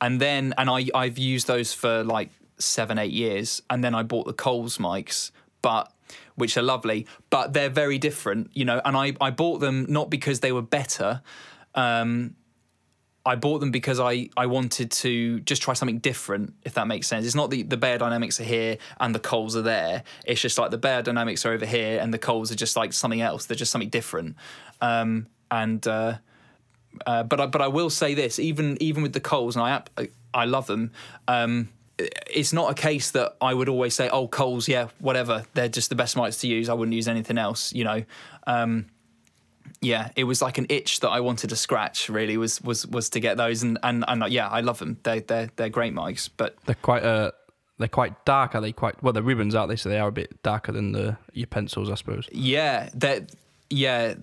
and 0.00 0.20
then 0.20 0.52
and 0.58 0.68
I 0.68 0.86
I've 0.94 1.16
used 1.18 1.46
those 1.46 1.72
for 1.72 2.04
like 2.04 2.30
seven 2.58 2.98
eight 2.98 3.12
years, 3.12 3.62
and 3.70 3.82
then 3.82 3.94
I 3.94 4.02
bought 4.02 4.26
the 4.26 4.34
Coles 4.34 4.78
mics, 4.78 5.30
but 5.62 5.90
which 6.34 6.56
are 6.56 6.62
lovely, 6.62 7.06
but 7.30 7.52
they're 7.54 7.70
very 7.70 7.98
different, 7.98 8.50
you 8.52 8.64
know. 8.66 8.80
And 8.84 8.96
I 8.96 9.14
I 9.20 9.30
bought 9.30 9.60
them 9.60 9.86
not 9.88 10.10
because 10.10 10.40
they 10.40 10.52
were 10.52 10.62
better. 10.62 11.22
Um, 11.74 12.34
I 13.26 13.34
bought 13.34 13.58
them 13.58 13.72
because 13.72 13.98
I, 13.98 14.30
I 14.36 14.46
wanted 14.46 14.92
to 14.92 15.40
just 15.40 15.60
try 15.60 15.74
something 15.74 15.98
different, 15.98 16.54
if 16.62 16.74
that 16.74 16.86
makes 16.86 17.08
sense. 17.08 17.26
It's 17.26 17.34
not 17.34 17.50
the, 17.50 17.64
the 17.64 17.76
Beyerdynamics 17.76 18.38
are 18.38 18.44
here 18.44 18.78
and 19.00 19.12
the 19.12 19.18
Coles 19.18 19.56
are 19.56 19.62
there. 19.62 20.04
It's 20.24 20.40
just 20.40 20.58
like 20.58 20.70
the 20.70 20.78
Beyerdynamics 20.78 21.44
are 21.44 21.50
over 21.50 21.66
here 21.66 21.98
and 22.00 22.14
the 22.14 22.18
Coles 22.18 22.52
are 22.52 22.54
just 22.54 22.76
like 22.76 22.92
something 22.92 23.20
else. 23.20 23.46
They're 23.46 23.56
just 23.56 23.72
something 23.72 23.88
different. 23.88 24.36
Um, 24.80 25.26
and 25.50 25.84
uh, 25.88 26.18
uh, 27.04 27.24
but 27.24 27.40
I, 27.40 27.46
but 27.46 27.60
I 27.60 27.68
will 27.68 27.90
say 27.90 28.14
this, 28.14 28.38
even 28.38 28.76
even 28.80 29.02
with 29.02 29.12
the 29.12 29.20
Coles, 29.20 29.56
and 29.56 29.64
I 29.64 30.08
I 30.32 30.44
love 30.44 30.66
them. 30.66 30.92
Um, 31.28 31.70
it's 31.98 32.52
not 32.52 32.70
a 32.70 32.74
case 32.74 33.10
that 33.12 33.36
I 33.40 33.54
would 33.54 33.68
always 33.68 33.94
say, 33.94 34.08
"Oh, 34.08 34.28
Coles, 34.28 34.68
yeah, 34.68 34.88
whatever. 34.98 35.44
They're 35.54 35.68
just 35.68 35.88
the 35.88 35.96
best 35.96 36.16
mites 36.16 36.38
to 36.38 36.46
use. 36.46 36.68
I 36.68 36.74
wouldn't 36.74 36.94
use 36.94 37.08
anything 37.08 37.38
else." 37.38 37.72
You 37.72 37.84
know, 37.84 38.04
um, 38.46 38.86
yeah, 39.80 40.10
it 40.16 40.24
was 40.24 40.40
like 40.40 40.58
an 40.58 40.66
itch 40.68 41.00
that 41.00 41.10
I 41.10 41.20
wanted 41.20 41.50
to 41.50 41.56
scratch. 41.56 42.08
Really, 42.08 42.36
was 42.36 42.60
was 42.62 42.86
was 42.86 43.10
to 43.10 43.20
get 43.20 43.36
those, 43.36 43.62
and 43.62 43.78
and, 43.82 44.04
and 44.08 44.22
uh, 44.22 44.26
yeah, 44.26 44.48
I 44.48 44.60
love 44.60 44.78
them. 44.78 44.98
They 45.02 45.20
they 45.20 45.48
they're 45.56 45.68
great 45.68 45.94
mics, 45.94 46.30
but 46.34 46.56
They're 46.64 46.74
quite 46.74 47.02
uh 47.02 47.32
they're 47.78 47.88
quite 47.88 48.24
dark. 48.24 48.54
Are 48.54 48.60
they 48.60 48.72
quite 48.72 49.02
well? 49.02 49.12
They're 49.12 49.22
ribbons, 49.22 49.54
aren't 49.54 49.68
they? 49.68 49.76
So 49.76 49.88
they 49.88 49.98
are 49.98 50.08
a 50.08 50.12
bit 50.12 50.42
darker 50.42 50.72
than 50.72 50.92
the 50.92 51.18
your 51.32 51.46
pencils, 51.46 51.90
I 51.90 51.94
suppose. 51.94 52.28
Yeah, 52.32 52.88
they're 52.94 53.26
yeah, 53.68 54.14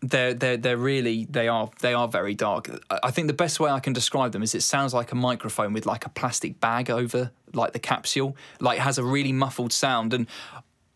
they're 0.00 0.34
they're 0.34 0.56
they're 0.56 0.76
really 0.76 1.26
they 1.26 1.46
are 1.46 1.70
they 1.80 1.94
are 1.94 2.08
very 2.08 2.34
dark. 2.34 2.68
I 2.90 2.98
I 3.04 3.10
think 3.10 3.28
the 3.28 3.34
best 3.34 3.60
way 3.60 3.70
I 3.70 3.80
can 3.80 3.92
describe 3.92 4.32
them 4.32 4.42
is 4.42 4.54
it 4.54 4.62
sounds 4.62 4.92
like 4.92 5.12
a 5.12 5.16
microphone 5.16 5.72
with 5.72 5.86
like 5.86 6.04
a 6.04 6.10
plastic 6.10 6.58
bag 6.60 6.90
over 6.90 7.30
like 7.52 7.72
the 7.72 7.78
capsule. 7.78 8.36
Like 8.58 8.78
it 8.78 8.82
has 8.82 8.98
a 8.98 9.04
really 9.04 9.32
muffled 9.32 9.72
sound 9.72 10.12
and. 10.14 10.26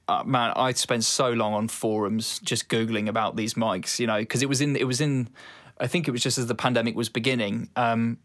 Uh, 0.07 0.23
man, 0.25 0.53
I'd 0.57 0.77
spent 0.77 1.03
so 1.05 1.31
long 1.31 1.55
on 1.55 1.69
forums 1.69 2.39
just 2.41 2.69
googling 2.69 3.09
about 3.09 3.37
these 3.37 3.55
mics, 3.55 3.99
you 3.99 4.07
know, 4.07 4.19
because 4.19 4.43
it 4.43 4.49
was 4.49 4.61
in 4.61 4.77
it 4.77 4.87
was 4.87 5.01
in, 5.01 5.29
I 5.81 5.87
think 5.87 6.09
it 6.09 6.11
was 6.11 6.23
just 6.23 6.37
as 6.37 6.47
the 6.47 6.55
pandemic 6.55 6.95
was 6.95 7.09
beginning, 7.09 7.71
um, 7.75 8.19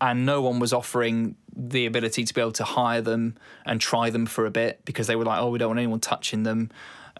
and 0.00 0.24
no 0.24 0.40
one 0.40 0.58
was 0.58 0.72
offering 0.72 1.36
the 1.54 1.86
ability 1.86 2.24
to 2.24 2.34
be 2.34 2.40
able 2.40 2.52
to 2.52 2.64
hire 2.64 3.00
them 3.02 3.36
and 3.64 3.80
try 3.80 4.10
them 4.10 4.26
for 4.26 4.46
a 4.46 4.50
bit 4.50 4.84
because 4.84 5.06
they 5.06 5.16
were 5.16 5.24
like, 5.24 5.40
oh, 5.40 5.50
we 5.50 5.58
don't 5.58 5.68
want 5.68 5.78
anyone 5.78 6.00
touching 6.00 6.42
them. 6.42 6.70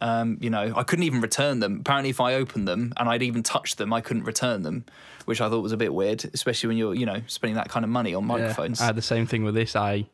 Um, 0.00 0.36
you 0.40 0.50
know, 0.50 0.74
I 0.76 0.82
couldn't 0.82 1.04
even 1.04 1.20
return 1.22 1.60
them. 1.60 1.78
Apparently, 1.80 2.10
if 2.10 2.20
I 2.20 2.34
opened 2.34 2.68
them 2.68 2.92
and 2.98 3.08
I'd 3.08 3.22
even 3.22 3.42
touched 3.42 3.78
them, 3.78 3.92
I 3.92 4.02
couldn't 4.02 4.24
return 4.24 4.62
them, 4.62 4.84
which 5.24 5.40
I 5.40 5.48
thought 5.48 5.62
was 5.62 5.72
a 5.72 5.78
bit 5.78 5.94
weird, 5.94 6.24
especially 6.34 6.68
when 6.68 6.76
you're, 6.76 6.94
you 6.94 7.06
know, 7.06 7.22
spending 7.26 7.56
that 7.56 7.70
kind 7.70 7.84
of 7.84 7.90
money 7.90 8.14
on 8.14 8.26
microphones. 8.26 8.80
Yeah, 8.80 8.84
I 8.84 8.86
had 8.88 8.96
the 8.96 9.02
same 9.02 9.26
thing 9.26 9.42
with 9.42 9.54
this. 9.54 9.74
I 9.74 10.06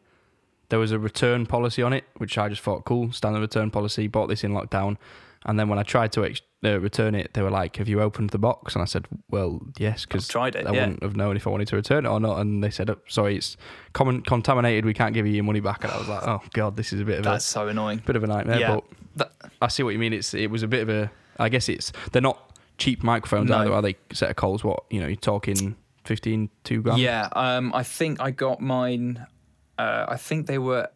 there 0.68 0.78
was 0.78 0.92
a 0.92 0.98
return 0.98 1.46
policy 1.46 1.82
on 1.82 1.92
it, 1.92 2.04
which 2.16 2.38
I 2.38 2.48
just 2.48 2.62
thought 2.62 2.84
cool, 2.84 3.12
standard 3.12 3.40
return 3.40 3.70
policy. 3.70 4.06
Bought 4.08 4.28
this 4.28 4.42
in 4.44 4.52
lockdown, 4.52 4.96
and 5.44 5.58
then 5.58 5.68
when 5.68 5.78
I 5.78 5.82
tried 5.82 6.12
to 6.12 6.24
ex- 6.24 6.40
uh, 6.64 6.78
return 6.80 7.14
it, 7.14 7.34
they 7.34 7.42
were 7.42 7.50
like, 7.50 7.76
"Have 7.76 7.88
you 7.88 8.00
opened 8.00 8.30
the 8.30 8.38
box?" 8.38 8.74
And 8.74 8.82
I 8.82 8.86
said, 8.86 9.06
"Well, 9.30 9.60
yes, 9.78 10.06
because 10.06 10.28
tried 10.28 10.54
it, 10.54 10.66
I 10.66 10.72
yeah. 10.72 10.80
wouldn't 10.80 11.02
have 11.02 11.16
known 11.16 11.36
if 11.36 11.46
I 11.46 11.50
wanted 11.50 11.68
to 11.68 11.76
return 11.76 12.06
it 12.06 12.08
or 12.08 12.20
not." 12.20 12.38
And 12.40 12.62
they 12.62 12.70
said, 12.70 12.88
oh, 12.88 12.98
"Sorry, 13.08 13.36
it's 13.36 13.56
common 13.92 14.22
contaminated. 14.22 14.84
We 14.84 14.94
can't 14.94 15.12
give 15.14 15.26
you 15.26 15.32
your 15.32 15.44
money 15.44 15.60
back." 15.60 15.82
And 15.84 15.92
I 15.92 15.98
was 15.98 16.08
like, 16.08 16.26
"Oh 16.26 16.40
God, 16.52 16.76
this 16.76 16.92
is 16.92 17.00
a 17.00 17.04
bit 17.04 17.18
of 17.18 17.24
That's 17.24 17.44
so 17.44 17.66
a 17.66 17.70
annoying. 17.70 18.02
bit 18.06 18.16
of 18.16 18.24
a 18.24 18.26
nightmare." 18.26 18.58
Yeah. 18.60 18.74
But 18.76 18.84
That, 19.16 19.52
I 19.60 19.68
see 19.68 19.82
what 19.82 19.90
you 19.90 19.98
mean. 19.98 20.12
It's 20.12 20.32
it 20.32 20.50
was 20.50 20.62
a 20.62 20.68
bit 20.68 20.82
of 20.82 20.88
a. 20.88 21.10
I 21.38 21.48
guess 21.48 21.68
it's 21.68 21.92
they're 22.12 22.22
not 22.22 22.38
cheap 22.78 23.02
microphones 23.02 23.50
No. 23.50 23.58
either. 23.58 23.72
Are 23.72 23.82
they 23.82 23.96
set 24.12 24.30
of 24.30 24.36
Coles? 24.36 24.62
What 24.64 24.84
you 24.90 25.00
know, 25.00 25.06
you're 25.06 25.16
talking 25.16 25.76
15, 26.04 26.48
two 26.64 26.82
grand. 26.82 27.00
yeah, 27.00 27.28
um, 27.32 27.72
I 27.74 27.82
think 27.82 28.20
I 28.20 28.30
got 28.30 28.60
mine. 28.60 29.26
Uh, 29.78 30.06
I 30.08 30.16
think 30.16 30.46
they 30.46 30.58
were 30.58 30.88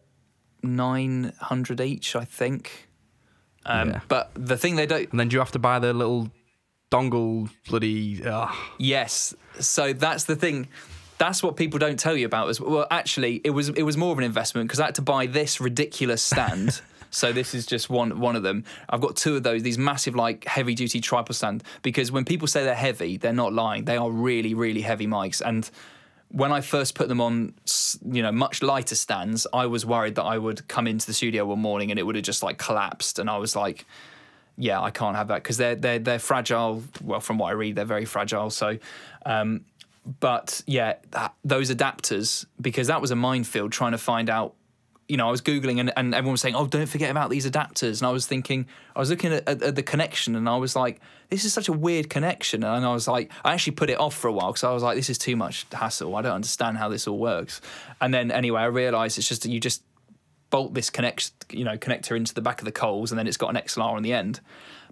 nine 0.63 1.33
hundred 1.41 1.81
each. 1.81 2.17
I 2.17 2.25
think. 2.25 2.89
Um, 3.65 3.91
Yeah. 3.91 4.01
But 4.09 4.31
the 4.35 4.57
thing 4.57 4.77
they 4.77 4.87
don't. 4.87 5.11
And 5.11 5.19
then 5.21 5.29
do 5.29 5.35
you 5.35 5.41
have 5.41 5.53
to 5.53 5.59
buy 5.59 5.79
the 5.79 5.93
little 5.93 6.31
dongle 6.91 7.51
bloody? 7.69 8.25
Uh, 8.25 8.53
Yes. 8.79 9.35
So 9.61 9.93
that's 9.93 10.25
the 10.25 10.37
thing. 10.37 10.69
That's 11.19 11.43
what 11.43 11.57
people 11.57 11.79
don't 11.79 11.99
tell 11.99 12.17
you 12.17 12.27
about. 12.27 12.49
As 12.49 12.61
well, 12.61 12.87
actually, 12.91 13.41
it 13.43 13.51
was 13.51 13.71
it 13.71 13.83
was 13.83 13.97
more 13.97 14.13
of 14.13 14.19
an 14.19 14.25
investment 14.25 14.69
because 14.69 14.81
I 14.81 14.87
had 14.87 14.95
to 14.97 15.03
buy 15.03 15.27
this 15.27 15.61
ridiculous 15.61 16.23
stand. 16.23 16.81
so 17.11 17.33
this 17.33 17.55
is 17.55 17.65
just 17.65 17.89
one 17.89 18.21
one 18.21 18.37
of 18.37 18.43
them. 18.43 18.65
I've 18.89 19.01
got 19.01 19.17
two 19.17 19.37
of 19.37 19.43
those. 19.43 19.63
These 19.63 19.79
massive 19.79 20.15
like 20.15 20.45
heavy 20.45 20.75
duty 20.75 21.01
tripod 21.01 21.35
stand. 21.35 21.63
Because 21.83 22.13
when 22.13 22.25
people 22.27 22.47
say 22.47 22.65
they're 22.65 22.75
heavy, 22.75 23.17
they're 23.17 23.33
not 23.33 23.55
lying. 23.55 23.87
They 23.87 23.97
are 23.97 24.11
really 24.11 24.53
really 24.53 24.83
heavy 24.83 25.07
mics. 25.07 25.41
And 25.41 25.69
when 26.31 26.53
I 26.53 26.61
first 26.61 26.95
put 26.95 27.09
them 27.09 27.21
on, 27.21 27.55
you 28.05 28.23
know, 28.23 28.33
much 28.33 28.63
lighter 28.63 28.95
stands, 28.95 29.47
I 29.53 29.67
was 29.67 29.87
worried 29.87 30.17
that 30.17 30.25
I 30.25 30.39
would 30.39 30.67
come 30.69 30.87
into 30.87 31.07
the 31.07 31.15
studio 31.15 31.47
one 31.47 31.61
morning 31.61 31.91
and 31.91 31.99
it 31.99 32.03
would 32.03 32.17
have 32.17 32.25
just 32.25 32.43
like 32.43 32.59
collapsed. 32.59 33.19
And 33.19 33.31
I 33.31 33.39
was 33.39 33.55
like, 33.55 33.87
yeah, 34.59 34.81
I 34.81 34.91
can't 34.91 35.17
have 35.17 35.29
that 35.29 35.43
because 35.43 35.57
they're 35.57 35.75
they're 35.77 35.99
they're 35.99 36.19
fragile. 36.19 36.83
Well, 37.03 37.21
from 37.21 37.39
what 37.39 37.49
I 37.49 37.53
read, 37.53 37.77
they're 37.77 37.85
very 37.85 38.07
fragile. 38.07 38.51
So, 38.51 38.79
um, 39.25 39.65
but 40.21 40.63
yeah, 40.67 40.95
that, 41.11 41.35
those 41.45 41.71
adapters 41.71 42.47
because 42.61 42.87
that 42.87 43.01
was 43.01 43.11
a 43.11 43.17
minefield 43.17 43.73
trying 43.73 43.93
to 43.93 43.99
find 43.99 44.31
out. 44.31 44.55
You 45.09 45.17
know, 45.17 45.29
I 45.29 45.31
was 45.31 45.41
googling 45.41 45.79
and, 45.79 45.93
and 45.97 46.15
everyone 46.15 46.33
was 46.33 46.41
saying, 46.41 46.57
"Oh, 46.57 46.67
don't 46.67 46.87
forget 46.87 47.11
about 47.11 47.31
these 47.31 47.49
adapters." 47.49 48.01
And 48.01 48.09
I 48.09 48.11
was 48.11 48.27
thinking, 48.27 48.67
I 48.95 48.99
was 48.99 49.11
looking 49.11 49.33
at, 49.33 49.49
at, 49.49 49.63
at 49.63 49.77
the 49.77 49.83
connection, 49.83 50.35
and 50.35 50.49
I 50.49 50.57
was 50.57 50.75
like, 50.75 51.01
"This 51.31 51.45
is 51.45 51.53
such 51.53 51.69
a 51.69 51.73
weird 51.73 52.11
connection." 52.11 52.65
And 52.65 52.85
I 52.85 52.93
was 52.93 53.07
like, 53.07 53.31
I 53.45 53.53
actually 53.55 53.75
put 53.75 53.89
it 53.89 54.01
off 54.01 54.15
for 54.15 54.29
a 54.29 54.33
while 54.33 54.49
because 54.49 54.65
I 54.65 54.73
was 54.73 54.83
like, 54.83 54.97
"This 54.97 55.09
is 55.09 55.19
too 55.19 55.37
much 55.37 55.67
hassle. 55.73 56.15
I 56.17 56.23
don't 56.23 56.33
understand 56.33 56.79
how 56.79 56.89
this 56.89 57.07
all 57.07 57.19
works." 57.19 57.61
And 58.01 58.13
then 58.13 58.31
anyway, 58.31 58.63
I 58.63 58.67
realised 58.67 59.19
it's 59.19 59.29
just 59.29 59.43
that 59.43 59.51
you 59.51 59.61
just 59.61 59.83
bolt 60.51 60.75
this 60.75 60.91
connect 60.91 61.33
you 61.51 61.65
know 61.65 61.77
connector 61.77 62.17
into 62.17 62.33
the 62.33 62.41
back 62.41 62.61
of 62.61 62.65
the 62.65 62.73
Coles 62.73 63.11
and 63.11 63.19
then 63.19 63.27
it's 63.27 63.37
got 63.37 63.51
an 63.51 63.57
XLR 63.57 63.93
on 63.93 64.03
the 64.03 64.13
end. 64.13 64.41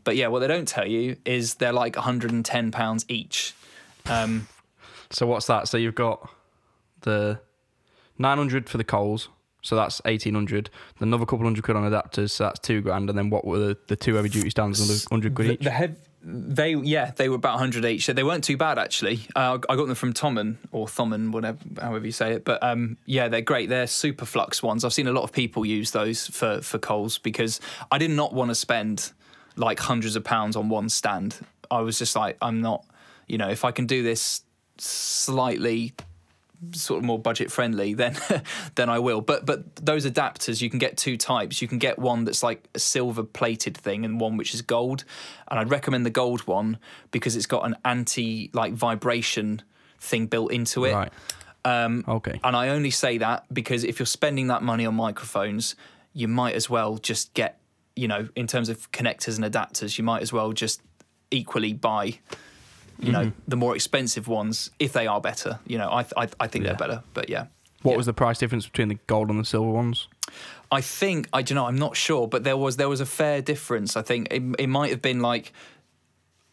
But 0.05 0.16
yeah, 0.16 0.28
what 0.28 0.41
they 0.41 0.47
don't 0.47 0.68
tell 0.68 0.86
you 0.86 1.16
is 1.24 1.55
they're 1.55 1.72
like 1.72 1.97
110 1.97 2.70
pounds 2.70 3.05
each. 3.09 3.55
Um, 4.07 4.49
so 5.11 5.26
what's 5.26 5.47
that? 5.47 5.66
So 5.68 5.78
you've 5.78 5.95
got 5.95 6.28
the 7.01 7.41
nine 8.18 8.38
hundred 8.38 8.68
for 8.68 8.76
the 8.76 8.84
Coles. 8.84 9.28
So 9.64 9.76
that's 9.76 10.00
eighteen 10.04 10.34
hundred. 10.34 10.70
Another 11.00 11.24
couple 11.24 11.44
hundred 11.44 11.64
quid 11.64 11.76
on 11.76 11.90
adapters. 11.90 12.30
So 12.30 12.44
that's 12.44 12.60
two 12.60 12.82
grand. 12.82 13.08
And 13.08 13.18
then 13.18 13.30
what 13.30 13.44
were 13.46 13.58
the, 13.58 13.78
the 13.86 13.96
two 13.96 14.14
heavy 14.14 14.28
duty 14.28 14.50
stands? 14.50 14.78
Another 14.78 15.00
hundred 15.10 15.34
quid 15.34 15.48
the, 15.48 15.52
each. 15.54 15.60
the, 15.60 15.70
hev- 15.70 15.96
they 16.26 16.74
yeah 16.74 17.12
they 17.16 17.28
were 17.28 17.36
about 17.36 17.54
100 17.54 17.84
each. 17.84 18.06
so 18.06 18.12
They 18.12 18.22
weren't 18.22 18.44
too 18.44 18.56
bad 18.56 18.78
actually. 18.78 19.20
Uh, 19.34 19.58
I 19.68 19.76
got 19.76 19.86
them 19.86 19.94
from 19.94 20.12
Tommen 20.12 20.56
or 20.70 20.86
Thommen, 20.86 21.32
whatever 21.32 21.58
however 21.80 22.04
you 22.04 22.12
say 22.12 22.32
it. 22.32 22.44
But 22.44 22.62
um, 22.62 22.96
yeah, 23.06 23.28
they're 23.28 23.40
great. 23.42 23.68
They're 23.68 23.86
super 23.86 24.24
flux 24.24 24.62
ones. 24.62 24.84
I've 24.84 24.92
seen 24.92 25.06
a 25.06 25.12
lot 25.12 25.24
of 25.24 25.32
people 25.32 25.64
use 25.64 25.90
those 25.92 26.26
for 26.26 26.60
for 26.60 26.78
Coles 26.78 27.18
because 27.18 27.60
I 27.90 27.98
did 27.98 28.10
not 28.10 28.32
want 28.32 28.50
to 28.50 28.54
spend 28.54 29.12
like 29.56 29.78
hundreds 29.80 30.16
of 30.16 30.24
pounds 30.24 30.56
on 30.56 30.68
one 30.68 30.88
stand. 30.88 31.38
I 31.70 31.80
was 31.80 31.98
just 31.98 32.16
like 32.16 32.36
I'm 32.42 32.60
not, 32.60 32.84
you 33.26 33.38
know, 33.38 33.48
if 33.48 33.64
I 33.64 33.70
can 33.70 33.86
do 33.86 34.02
this 34.02 34.42
slightly 34.78 35.92
sort 36.72 36.98
of 36.98 37.04
more 37.04 37.18
budget 37.18 37.50
friendly, 37.50 37.94
then 37.94 38.16
then 38.74 38.88
I 38.88 38.98
will. 38.98 39.20
But 39.20 39.46
but 39.46 39.76
those 39.76 40.06
adapters, 40.06 40.60
you 40.60 40.70
can 40.70 40.78
get 40.78 40.96
two 40.96 41.16
types. 41.16 41.60
You 41.62 41.68
can 41.68 41.78
get 41.78 41.98
one 41.98 42.24
that's 42.24 42.42
like 42.42 42.68
a 42.74 42.78
silver 42.78 43.22
plated 43.22 43.76
thing, 43.76 44.04
and 44.04 44.20
one 44.20 44.36
which 44.36 44.54
is 44.54 44.62
gold. 44.62 45.04
And 45.48 45.58
I'd 45.60 45.70
recommend 45.70 46.04
the 46.06 46.10
gold 46.10 46.46
one 46.46 46.78
because 47.10 47.36
it's 47.36 47.46
got 47.46 47.64
an 47.66 47.76
anti 47.84 48.50
like 48.52 48.72
vibration 48.74 49.62
thing 49.98 50.26
built 50.26 50.52
into 50.52 50.84
it. 50.84 50.92
Right. 50.94 51.12
Um, 51.66 52.04
Okay. 52.06 52.38
and 52.44 52.54
I 52.54 52.68
only 52.68 52.90
say 52.90 53.16
that 53.18 53.46
because 53.52 53.84
if 53.84 53.98
you're 53.98 54.04
spending 54.06 54.48
that 54.48 54.62
money 54.62 54.84
on 54.84 54.94
microphones, 54.94 55.76
you 56.12 56.28
might 56.28 56.54
as 56.54 56.68
well 56.68 56.98
just 56.98 57.32
get, 57.32 57.58
you 57.96 58.06
know, 58.06 58.28
in 58.36 58.46
terms 58.46 58.68
of 58.68 58.92
connectors 58.92 59.42
and 59.42 59.50
adapters, 59.50 59.96
you 59.96 60.04
might 60.04 60.20
as 60.20 60.30
well 60.30 60.52
just 60.52 60.82
equally 61.30 61.72
buy, 61.72 62.18
you 62.99 63.12
know, 63.12 63.20
Mm-hmm. 63.26 63.38
the 63.49 63.57
more 63.57 63.74
expensive 63.74 64.28
ones 64.28 64.70
if 64.78 64.92
they 64.92 65.07
are 65.07 65.20
better. 65.20 65.59
You 65.66 65.78
know, 65.78 65.88
I 65.90 66.01
I, 66.16 66.28
I 66.40 66.47
think 66.47 66.64
Yeah. 66.64 66.70
they're 66.74 66.88
better, 66.88 67.03
but 67.14 67.28
yeah. 67.28 67.47
What 67.82 67.92
Yeah. 67.92 67.97
was 67.99 68.07
the 68.07 68.14
price 68.14 68.38
difference 68.38 68.66
between 68.66 68.88
the 68.88 68.99
gold 69.07 69.28
and 69.30 69.38
the 69.38 69.45
silver 69.45 69.70
ones? 69.70 70.09
I 70.72 70.80
think 70.80 71.28
I 71.32 71.42
don't 71.42 71.57
know. 71.57 71.66
I'm 71.66 71.78
not 71.78 71.97
sure, 71.97 72.26
but 72.26 72.42
there 72.45 72.57
was 72.57 72.76
there 72.76 72.88
was 72.88 73.01
a 73.01 73.07
fair 73.07 73.42
difference. 73.42 73.97
I 73.97 74.03
think 74.03 74.28
it, 74.30 74.42
it 74.59 74.68
might 74.68 74.90
have 74.90 75.03
been 75.03 75.20
like. 75.20 75.53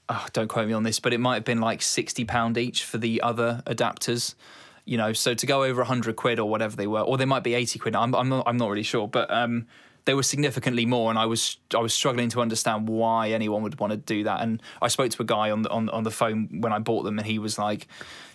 Oh, 0.09 0.25
don't 0.33 0.49
quote 0.49 0.67
me 0.67 0.73
on 0.73 0.83
this, 0.83 0.99
but 0.99 1.13
it 1.13 1.19
might 1.19 1.35
have 1.35 1.45
been 1.45 1.61
like 1.61 1.81
sixty 1.81 2.25
pound 2.25 2.57
each 2.57 2.83
for 2.83 2.97
the 2.97 3.21
other 3.21 3.63
adapters. 3.65 4.35
You 4.83 4.97
know, 4.97 5.13
so 5.13 5.33
to 5.33 5.45
go 5.45 5.63
over 5.63 5.83
hundred 5.85 6.17
quid 6.17 6.37
or 6.39 6.49
whatever 6.49 6.75
they 6.75 6.87
were, 6.87 6.99
or 7.01 7.17
they 7.17 7.23
might 7.25 7.43
be 7.43 7.53
eighty 7.53 7.79
quid. 7.79 7.95
I'm 7.95 8.13
I'm 8.13 8.27
not 8.27 8.43
I'm 8.45 8.57
not 8.57 8.69
really 8.69 8.83
sure, 8.83 9.07
but 9.07 9.31
um, 9.31 9.67
they 10.05 10.13
were 10.13 10.23
significantly 10.23 10.85
more, 10.85 11.09
and 11.09 11.19
I 11.19 11.25
was 11.25 11.57
I 11.75 11.79
was 11.79 11.93
struggling 11.93 12.29
to 12.29 12.41
understand 12.41 12.87
why 12.87 13.29
anyone 13.31 13.61
would 13.63 13.79
want 13.79 13.91
to 13.91 13.97
do 13.97 14.23
that. 14.23 14.41
And 14.41 14.61
I 14.81 14.87
spoke 14.87 15.11
to 15.11 15.21
a 15.21 15.25
guy 15.25 15.51
on 15.51 15.61
the 15.63 15.69
on 15.69 15.89
on 15.89 16.03
the 16.03 16.11
phone 16.11 16.61
when 16.61 16.73
I 16.73 16.79
bought 16.79 17.03
them, 17.03 17.17
and 17.19 17.27
he 17.27 17.39
was 17.39 17.57
like, 17.59 17.87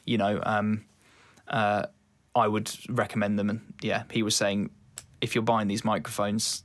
you 0.05 0.17
know, 0.19 0.41
um, 0.45 0.85
uh, 1.49 1.87
I 2.35 2.47
would 2.49 2.71
recommend 2.89 3.39
them. 3.39 3.51
And 3.51 3.61
yeah, 3.83 4.05
he 4.11 4.23
was 4.23 4.35
saying 4.37 4.71
if 5.21 5.35
you're 5.35 5.43
buying 5.43 5.67
these 5.69 5.85
microphones, 5.85 6.63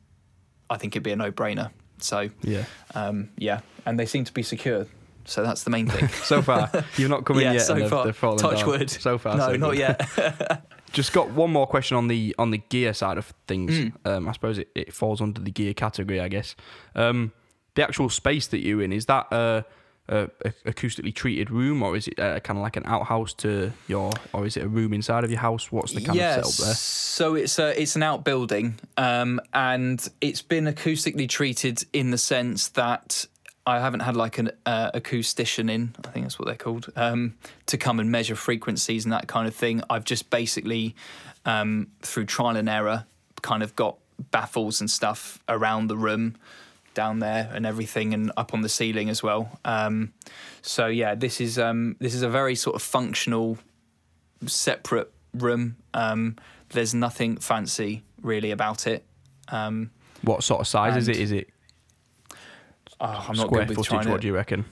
I 0.69 0.77
think 0.77 0.93
it'd 0.95 1.03
be 1.03 1.11
a 1.11 1.15
no 1.15 1.31
brainer. 1.31 1.71
So 1.99 2.29
Yeah. 2.41 2.65
um, 2.95 3.29
yeah, 3.37 3.61
and 3.85 3.99
they 3.99 4.05
seem 4.05 4.23
to 4.25 4.33
be 4.33 4.43
secure. 4.43 4.87
So 5.25 5.43
that's 5.43 5.63
the 5.63 5.69
main 5.69 5.87
thing. 5.87 6.07
So 6.25 6.41
far, 6.41 6.69
you've 6.97 7.09
not 7.11 7.25
come 7.25 7.37
in 7.39 7.43
yet. 7.53 7.59
so 7.61 7.87
far. 7.87 8.37
Touch 8.37 8.59
down. 8.61 8.67
wood. 8.67 8.89
So 8.89 9.17
far, 9.19 9.37
no, 9.37 9.47
so 9.47 9.55
not 9.55 9.77
yet. 9.77 10.01
Just 10.91 11.13
got 11.13 11.31
one 11.31 11.51
more 11.51 11.67
question 11.67 11.97
on 11.97 12.07
the 12.07 12.35
on 12.37 12.51
the 12.51 12.57
gear 12.57 12.93
side 12.93 13.17
of 13.17 13.33
things. 13.47 13.71
Mm. 13.71 13.93
Um, 14.05 14.27
I 14.27 14.33
suppose 14.33 14.57
it, 14.57 14.69
it 14.75 14.93
falls 14.93 15.21
under 15.21 15.41
the 15.41 15.51
gear 15.51 15.73
category, 15.73 16.19
I 16.19 16.27
guess. 16.27 16.55
Um, 16.95 17.31
the 17.75 17.83
actual 17.83 18.09
space 18.09 18.47
that 18.47 18.59
you're 18.59 18.81
in 18.81 18.91
is 18.91 19.05
that 19.05 19.27
a, 19.31 19.65
a, 20.09 20.29
a 20.43 20.51
acoustically 20.65 21.15
treated 21.15 21.49
room, 21.49 21.81
or 21.81 21.95
is 21.95 22.07
it 22.07 22.19
uh, 22.19 22.39
kind 22.41 22.57
of 22.57 22.63
like 22.63 22.75
an 22.75 22.83
outhouse 22.85 23.33
to 23.35 23.71
your, 23.87 24.11
or 24.33 24.45
is 24.45 24.57
it 24.57 24.63
a 24.63 24.67
room 24.67 24.93
inside 24.93 25.23
of 25.23 25.31
your 25.31 25.39
house? 25.39 25.71
What's 25.71 25.93
the 25.93 26.01
kind 26.01 26.17
yes. 26.17 26.37
of 26.37 26.45
setup 26.45 26.65
there? 26.65 26.75
So 26.75 27.35
it's 27.35 27.59
a 27.59 27.81
it's 27.81 27.95
an 27.95 28.03
outbuilding, 28.03 28.79
um, 28.97 29.39
and 29.53 30.05
it's 30.19 30.41
been 30.41 30.65
acoustically 30.65 31.29
treated 31.29 31.83
in 31.93 32.11
the 32.11 32.17
sense 32.17 32.67
that 32.69 33.25
I 33.65 33.79
haven't 33.79 34.01
had 34.01 34.15
like 34.15 34.37
an 34.37 34.51
uh, 34.65 34.91
acoustician 34.91 35.69
in, 35.69 35.95
I 36.03 36.09
think 36.09 36.25
that's 36.25 36.39
what 36.39 36.47
they're 36.47 36.55
called, 36.55 36.91
um, 36.95 37.35
to 37.67 37.77
come 37.77 37.99
and 37.99 38.11
measure 38.11 38.35
frequencies 38.35 39.05
and 39.05 39.13
that 39.13 39.27
kind 39.27 39.47
of 39.47 39.55
thing. 39.55 39.83
I've 39.89 40.03
just 40.03 40.29
basically 40.29 40.95
um, 41.45 41.87
through 42.01 42.25
trial 42.25 42.57
and 42.57 42.67
error 42.67 43.05
kind 43.41 43.63
of 43.63 43.75
got 43.75 43.97
baffles 44.31 44.81
and 44.81 44.89
stuff 44.89 45.39
around 45.47 45.87
the 45.87 45.97
room 45.97 46.35
down 46.93 47.19
there 47.19 47.49
and 47.53 47.65
everything 47.65 48.13
and 48.13 48.31
up 48.35 48.53
on 48.53 48.61
the 48.61 48.69
ceiling 48.69 49.09
as 49.09 49.23
well 49.23 49.57
um, 49.63 50.11
so 50.61 50.87
yeah 50.87 51.15
this 51.15 51.39
is 51.39 51.57
um, 51.57 51.95
this 51.99 52.13
is 52.13 52.21
a 52.21 52.29
very 52.29 52.53
sort 52.53 52.75
of 52.75 52.81
functional 52.81 53.57
separate 54.47 55.11
room. 55.33 55.77
Um, 55.93 56.37
there's 56.69 56.93
nothing 56.93 57.37
fancy 57.37 58.03
really 58.21 58.51
about 58.51 58.87
it. 58.87 59.03
Um, 59.49 59.91
What 60.21 60.43
sort 60.43 60.61
of 60.61 60.67
size 60.67 60.95
is 60.95 61.07
it? 61.07 61.17
Is 61.17 61.31
it 61.31 61.49
oh, 63.01 63.25
I'm 63.29 63.35
not 63.35 63.47
square 63.47 63.65
good 63.65 63.77
with 63.77 63.87
footage? 63.87 64.07
What 64.07 64.15
to. 64.15 64.21
do 64.21 64.27
you 64.27 64.35
reckon? 64.35 64.65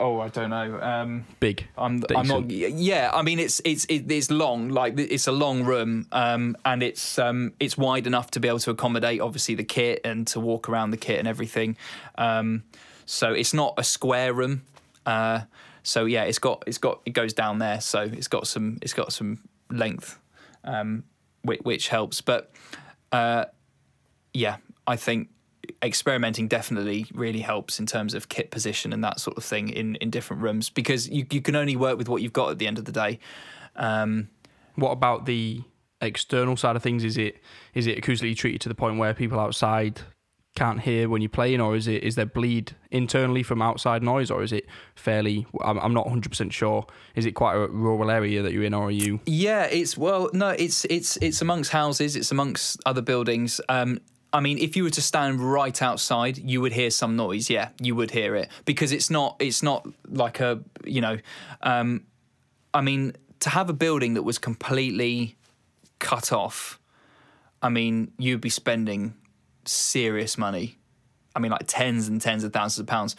Oh, 0.00 0.18
I 0.18 0.28
don't 0.28 0.48
know. 0.48 0.80
Um, 0.80 1.26
Big. 1.40 1.68
I'm, 1.76 2.02
I'm 2.16 2.26
not. 2.26 2.50
Yeah, 2.50 3.10
I 3.12 3.20
mean 3.20 3.38
it's 3.38 3.60
it's 3.66 3.84
it's 3.88 4.30
long. 4.30 4.70
Like 4.70 4.98
it's 4.98 5.26
a 5.26 5.32
long 5.32 5.64
room, 5.64 6.06
um, 6.10 6.56
and 6.64 6.82
it's 6.82 7.18
um, 7.18 7.52
it's 7.60 7.76
wide 7.76 8.06
enough 8.06 8.30
to 8.30 8.40
be 8.40 8.48
able 8.48 8.60
to 8.60 8.70
accommodate 8.70 9.20
obviously 9.20 9.56
the 9.56 9.64
kit 9.64 10.00
and 10.04 10.26
to 10.28 10.40
walk 10.40 10.70
around 10.70 10.92
the 10.92 10.96
kit 10.96 11.18
and 11.18 11.28
everything. 11.28 11.76
Um, 12.16 12.64
so 13.04 13.34
it's 13.34 13.52
not 13.52 13.74
a 13.76 13.84
square 13.84 14.32
room. 14.32 14.62
Uh, 15.04 15.40
so 15.82 16.06
yeah, 16.06 16.24
it's 16.24 16.38
got 16.38 16.64
it's 16.66 16.78
got 16.78 17.02
it 17.04 17.10
goes 17.10 17.34
down 17.34 17.58
there. 17.58 17.82
So 17.82 18.00
it's 18.00 18.28
got 18.28 18.46
some 18.46 18.78
it's 18.80 18.94
got 18.94 19.12
some 19.12 19.40
length, 19.70 20.18
um, 20.64 21.04
which, 21.42 21.60
which 21.60 21.88
helps. 21.88 22.22
But 22.22 22.50
uh, 23.12 23.46
yeah, 24.32 24.56
I 24.86 24.96
think 24.96 25.28
experimenting 25.82 26.48
definitely 26.48 27.06
really 27.12 27.40
helps 27.40 27.80
in 27.80 27.86
terms 27.86 28.14
of 28.14 28.28
kit 28.28 28.50
position 28.50 28.92
and 28.92 29.02
that 29.04 29.20
sort 29.20 29.36
of 29.36 29.44
thing 29.44 29.68
in, 29.68 29.96
in 29.96 30.10
different 30.10 30.42
rooms 30.42 30.70
because 30.70 31.08
you, 31.08 31.26
you 31.30 31.40
can 31.40 31.56
only 31.56 31.76
work 31.76 31.98
with 31.98 32.08
what 32.08 32.22
you've 32.22 32.32
got 32.32 32.50
at 32.50 32.58
the 32.58 32.66
end 32.66 32.78
of 32.78 32.84
the 32.84 32.92
day. 32.92 33.18
Um, 33.76 34.28
What 34.76 34.90
about 34.90 35.26
the 35.26 35.62
external 36.00 36.56
side 36.56 36.76
of 36.76 36.82
things? 36.82 37.04
Is 37.04 37.16
it 37.16 37.36
is 37.74 37.86
it 37.86 38.00
acoustically 38.00 38.36
treated 38.36 38.60
to 38.62 38.68
the 38.68 38.74
point 38.74 38.98
where 38.98 39.14
people 39.14 39.38
outside 39.38 40.00
can't 40.56 40.80
hear 40.80 41.08
when 41.08 41.22
you're 41.22 41.28
playing, 41.28 41.60
or 41.60 41.76
is 41.76 41.86
it 41.86 42.02
is 42.02 42.16
there 42.16 42.26
bleed 42.26 42.72
internally 42.90 43.42
from 43.42 43.62
outside 43.62 44.02
noise, 44.02 44.30
or 44.30 44.42
is 44.42 44.52
it 44.52 44.66
fairly? 44.96 45.46
I'm, 45.62 45.78
I'm 45.78 45.94
not 45.94 46.06
100 46.06 46.28
percent 46.28 46.52
sure. 46.52 46.86
Is 47.14 47.24
it 47.26 47.32
quite 47.32 47.54
a 47.54 47.68
rural 47.68 48.10
area 48.10 48.42
that 48.42 48.52
you're 48.52 48.64
in, 48.64 48.74
or 48.74 48.86
are 48.86 48.90
you? 48.90 49.20
yeah, 49.26 49.64
it's 49.64 49.96
well, 49.96 50.28
no, 50.32 50.48
it's 50.48 50.84
it's 50.86 51.16
it's 51.18 51.40
amongst 51.40 51.70
houses, 51.70 52.16
it's 52.16 52.32
amongst 52.32 52.80
other 52.84 53.02
buildings. 53.02 53.60
Um, 53.68 54.00
I 54.32 54.40
mean, 54.40 54.58
if 54.58 54.76
you 54.76 54.84
were 54.84 54.90
to 54.90 55.02
stand 55.02 55.40
right 55.40 55.82
outside, 55.82 56.38
you 56.38 56.60
would 56.60 56.72
hear 56.72 56.90
some 56.90 57.16
noise. 57.16 57.50
Yeah, 57.50 57.70
you 57.80 57.94
would 57.96 58.10
hear 58.10 58.36
it 58.36 58.48
because 58.64 58.92
it's 58.92 59.10
not 59.10 59.36
it's 59.40 59.62
not 59.62 59.86
like 60.08 60.40
a 60.40 60.60
you 60.84 61.00
know. 61.00 61.18
Um, 61.62 62.04
I 62.72 62.80
mean, 62.80 63.14
to 63.40 63.50
have 63.50 63.68
a 63.68 63.72
building 63.72 64.14
that 64.14 64.22
was 64.22 64.38
completely 64.38 65.36
cut 65.98 66.32
off, 66.32 66.78
I 67.60 67.68
mean, 67.68 68.12
you'd 68.18 68.40
be 68.40 68.50
spending 68.50 69.14
serious 69.64 70.38
money. 70.38 70.76
I 71.34 71.40
mean, 71.40 71.50
like 71.50 71.64
tens 71.66 72.08
and 72.08 72.20
tens 72.20 72.44
of 72.44 72.52
thousands 72.52 72.80
of 72.80 72.86
pounds, 72.86 73.16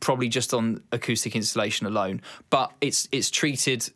probably 0.00 0.28
just 0.28 0.54
on 0.54 0.82
acoustic 0.92 1.34
installation 1.34 1.86
alone. 1.86 2.20
But 2.50 2.72
it's 2.80 3.08
it's 3.12 3.30
treated, 3.30 3.88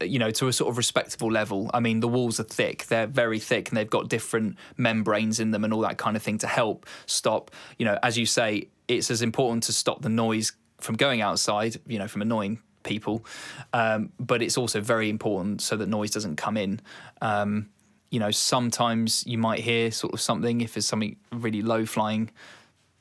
you 0.00 0.18
know, 0.18 0.30
to 0.32 0.48
a 0.48 0.52
sort 0.52 0.70
of 0.70 0.76
respectable 0.76 1.30
level. 1.30 1.70
I 1.72 1.80
mean, 1.80 2.00
the 2.00 2.08
walls 2.08 2.40
are 2.40 2.44
thick; 2.44 2.86
they're 2.86 3.06
very 3.06 3.38
thick, 3.38 3.68
and 3.68 3.76
they've 3.76 3.88
got 3.88 4.08
different 4.08 4.56
membranes 4.76 5.40
in 5.40 5.50
them 5.50 5.64
and 5.64 5.72
all 5.72 5.80
that 5.82 5.98
kind 5.98 6.16
of 6.16 6.22
thing 6.22 6.38
to 6.38 6.46
help 6.46 6.86
stop. 7.06 7.50
You 7.78 7.86
know, 7.86 7.98
as 8.02 8.18
you 8.18 8.26
say, 8.26 8.68
it's 8.88 9.10
as 9.10 9.22
important 9.22 9.64
to 9.64 9.72
stop 9.72 10.02
the 10.02 10.08
noise 10.08 10.52
from 10.78 10.96
going 10.96 11.20
outside. 11.20 11.76
You 11.86 11.98
know, 11.98 12.08
from 12.08 12.22
annoying 12.22 12.60
people, 12.82 13.24
um, 13.72 14.12
but 14.18 14.42
it's 14.42 14.58
also 14.58 14.80
very 14.80 15.08
important 15.08 15.60
so 15.62 15.76
that 15.76 15.88
noise 15.88 16.10
doesn't 16.10 16.36
come 16.36 16.56
in. 16.56 16.80
Um, 17.22 17.70
you 18.10 18.20
know, 18.20 18.30
sometimes 18.30 19.24
you 19.26 19.38
might 19.38 19.60
hear 19.60 19.90
sort 19.90 20.12
of 20.12 20.20
something 20.20 20.60
if 20.60 20.74
there's 20.74 20.86
something 20.86 21.16
really 21.32 21.62
low 21.62 21.84
flying 21.84 22.30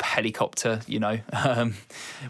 helicopter, 0.01 0.81
you 0.87 0.99
know, 0.99 1.19
um, 1.33 1.75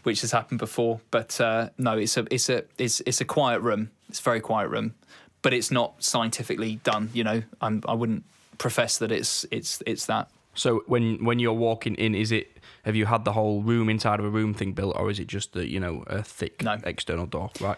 which 0.03 0.21
has 0.21 0.31
happened 0.31 0.59
before. 0.59 1.01
But 1.11 1.39
uh, 1.39 1.69
no, 1.77 1.97
it's 1.97 2.17
a 2.17 2.25
it's 2.31 2.49
a 2.49 2.63
it's 2.77 3.01
it's 3.01 3.21
a 3.21 3.25
quiet 3.25 3.61
room. 3.61 3.91
It's 4.13 4.19
a 4.19 4.23
very 4.23 4.41
quiet 4.41 4.69
room, 4.69 4.93
but 5.41 5.53
it's 5.55 5.71
not 5.71 6.03
scientifically 6.03 6.75
done. 6.83 7.09
You 7.13 7.23
know, 7.23 7.41
I'm, 7.61 7.81
I 7.87 7.95
wouldn't 7.95 8.23
profess 8.59 8.99
that 8.99 9.11
it's 9.11 9.43
it's 9.49 9.81
it's 9.87 10.05
that. 10.05 10.29
So 10.53 10.83
when 10.85 11.25
when 11.25 11.39
you're 11.39 11.51
walking 11.57 11.95
in, 11.95 12.13
is 12.13 12.31
it? 12.31 12.47
Have 12.85 12.95
you 12.95 13.07
had 13.07 13.25
the 13.25 13.31
whole 13.31 13.63
room 13.63 13.89
inside 13.89 14.19
of 14.19 14.25
a 14.25 14.29
room 14.29 14.53
thing 14.53 14.73
built, 14.73 14.95
or 14.95 15.09
is 15.09 15.19
it 15.19 15.25
just 15.25 15.53
the 15.53 15.67
you 15.67 15.79
know 15.79 16.03
a 16.05 16.21
thick 16.21 16.61
No. 16.61 16.77
external 16.83 17.25
door? 17.25 17.49
Right. 17.59 17.77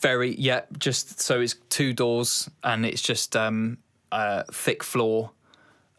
Very 0.00 0.34
yeah, 0.36 0.60
just 0.78 1.20
so 1.22 1.40
it's 1.40 1.54
two 1.70 1.94
doors 1.94 2.50
and 2.62 2.84
it's 2.84 3.00
just 3.00 3.34
um, 3.34 3.78
uh, 4.12 4.42
thick 4.52 4.82
floor 4.84 5.30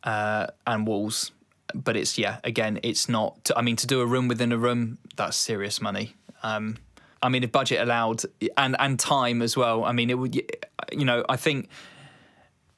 uh, 0.03 0.45
and 0.67 0.85
walls. 0.85 1.31
But 1.73 1.97
it's 1.97 2.15
yeah, 2.15 2.37
again, 2.43 2.79
it's 2.83 3.09
not. 3.09 3.49
I 3.55 3.63
mean, 3.63 3.75
to 3.77 3.87
do 3.87 4.01
a 4.01 4.05
room 4.05 4.27
within 4.27 4.51
a 4.51 4.57
room, 4.57 4.99
that's 5.15 5.35
serious 5.35 5.81
money. 5.81 6.13
Um, 6.43 6.77
I 7.23 7.29
mean, 7.29 7.43
if 7.43 7.51
budget 7.51 7.81
allowed 7.81 8.23
and 8.57 8.75
and 8.79 8.99
time 8.99 9.41
as 9.41 9.55
well. 9.55 9.83
I 9.83 9.91
mean, 9.91 10.09
it 10.09 10.17
would. 10.17 10.35
You 10.91 11.05
know, 11.05 11.23
I 11.29 11.37
think. 11.37 11.69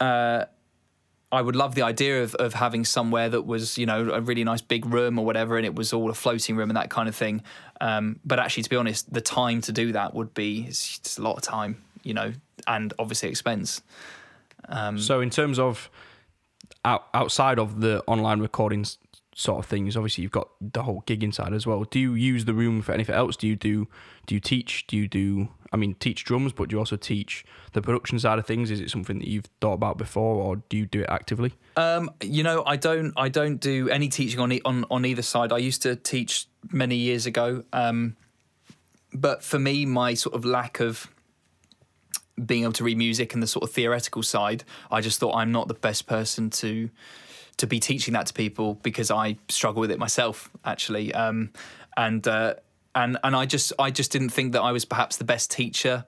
Uh, 0.00 0.44
I 1.32 1.42
would 1.42 1.56
love 1.56 1.74
the 1.74 1.82
idea 1.82 2.22
of, 2.22 2.36
of 2.36 2.54
having 2.54 2.84
somewhere 2.84 3.28
that 3.28 3.42
was, 3.42 3.76
you 3.76 3.86
know, 3.86 4.10
a 4.12 4.20
really 4.20 4.44
nice 4.44 4.60
big 4.60 4.86
room 4.86 5.18
or 5.18 5.24
whatever, 5.24 5.56
and 5.56 5.66
it 5.66 5.74
was 5.74 5.92
all 5.92 6.08
a 6.08 6.14
floating 6.14 6.54
room 6.54 6.70
and 6.70 6.76
that 6.76 6.90
kind 6.90 7.08
of 7.08 7.16
thing. 7.16 7.42
Um, 7.80 8.20
but 8.24 8.38
actually, 8.38 8.62
to 8.62 8.70
be 8.70 8.76
honest, 8.76 9.12
the 9.12 9.20
time 9.20 9.60
to 9.62 9.72
do 9.72 9.92
that 9.92 10.14
would 10.14 10.32
be 10.32 10.66
it's 10.68 11.18
a 11.18 11.22
lot 11.22 11.36
of 11.36 11.42
time, 11.42 11.82
you 12.04 12.14
know, 12.14 12.32
and 12.68 12.94
obviously 13.00 13.28
expense. 13.30 13.82
Um, 14.68 14.98
So 14.98 15.20
in 15.20 15.30
terms 15.30 15.58
of 15.58 15.90
out, 16.84 17.08
outside 17.12 17.58
of 17.58 17.80
the 17.80 18.02
online 18.06 18.40
recordings 18.40 18.98
sort 19.34 19.58
of 19.58 19.66
things, 19.66 19.96
obviously 19.96 20.22
you've 20.22 20.30
got 20.30 20.48
the 20.60 20.84
whole 20.84 21.02
gig 21.06 21.22
inside 21.22 21.52
as 21.52 21.66
well. 21.66 21.84
Do 21.84 21.98
you 21.98 22.14
use 22.14 22.44
the 22.44 22.54
room 22.54 22.82
for 22.82 22.92
anything 22.92 23.14
else? 23.14 23.36
Do 23.36 23.46
you 23.46 23.56
do 23.56 23.88
do 24.26 24.34
you 24.34 24.40
teach? 24.40 24.86
Do 24.86 24.96
you 24.96 25.08
do 25.08 25.48
I 25.72 25.76
mean 25.76 25.94
teach 25.94 26.24
drums, 26.24 26.52
but 26.52 26.68
do 26.68 26.76
you 26.76 26.78
also 26.78 26.96
teach 26.96 27.44
the 27.72 27.82
production 27.82 28.18
side 28.18 28.38
of 28.38 28.46
things? 28.46 28.70
Is 28.70 28.80
it 28.80 28.90
something 28.90 29.18
that 29.18 29.28
you've 29.28 29.46
thought 29.60 29.74
about 29.74 29.98
before, 29.98 30.36
or 30.36 30.56
do 30.56 30.76
you 30.76 30.86
do 30.86 31.00
it 31.00 31.10
actively? 31.10 31.52
Um, 31.76 32.10
you 32.22 32.42
know, 32.42 32.62
I 32.64 32.76
don't, 32.76 33.12
I 33.16 33.28
don't 33.28 33.58
do 33.60 33.88
any 33.88 34.08
teaching 34.08 34.40
on 34.40 34.52
on 34.64 34.84
on 34.90 35.04
either 35.04 35.22
side. 35.22 35.52
I 35.52 35.58
used 35.58 35.82
to 35.82 35.96
teach 35.96 36.46
many 36.70 36.96
years 36.96 37.26
ago, 37.26 37.64
um, 37.72 38.16
but 39.12 39.42
for 39.42 39.58
me, 39.58 39.84
my 39.84 40.14
sort 40.14 40.34
of 40.34 40.44
lack 40.44 40.80
of 40.80 41.08
being 42.44 42.64
able 42.64 42.72
to 42.72 42.84
read 42.84 42.98
music 42.98 43.32
and 43.34 43.42
the 43.42 43.46
sort 43.46 43.62
of 43.62 43.70
theoretical 43.70 44.22
side, 44.22 44.64
I 44.90 45.00
just 45.00 45.20
thought 45.20 45.36
I'm 45.36 45.52
not 45.52 45.68
the 45.68 45.74
best 45.74 46.06
person 46.06 46.50
to 46.50 46.90
to 47.58 47.66
be 47.66 47.80
teaching 47.80 48.14
that 48.14 48.26
to 48.26 48.34
people 48.34 48.74
because 48.82 49.10
I 49.10 49.36
struggle 49.48 49.80
with 49.80 49.90
it 49.90 49.98
myself, 49.98 50.50
actually. 50.64 51.14
Um, 51.14 51.50
and 51.96 52.26
uh, 52.26 52.54
and 52.94 53.18
and 53.22 53.36
I 53.36 53.46
just 53.46 53.72
I 53.78 53.90
just 53.90 54.12
didn't 54.12 54.30
think 54.30 54.52
that 54.52 54.62
I 54.62 54.72
was 54.72 54.84
perhaps 54.84 55.16
the 55.16 55.24
best 55.24 55.50
teacher 55.50 56.04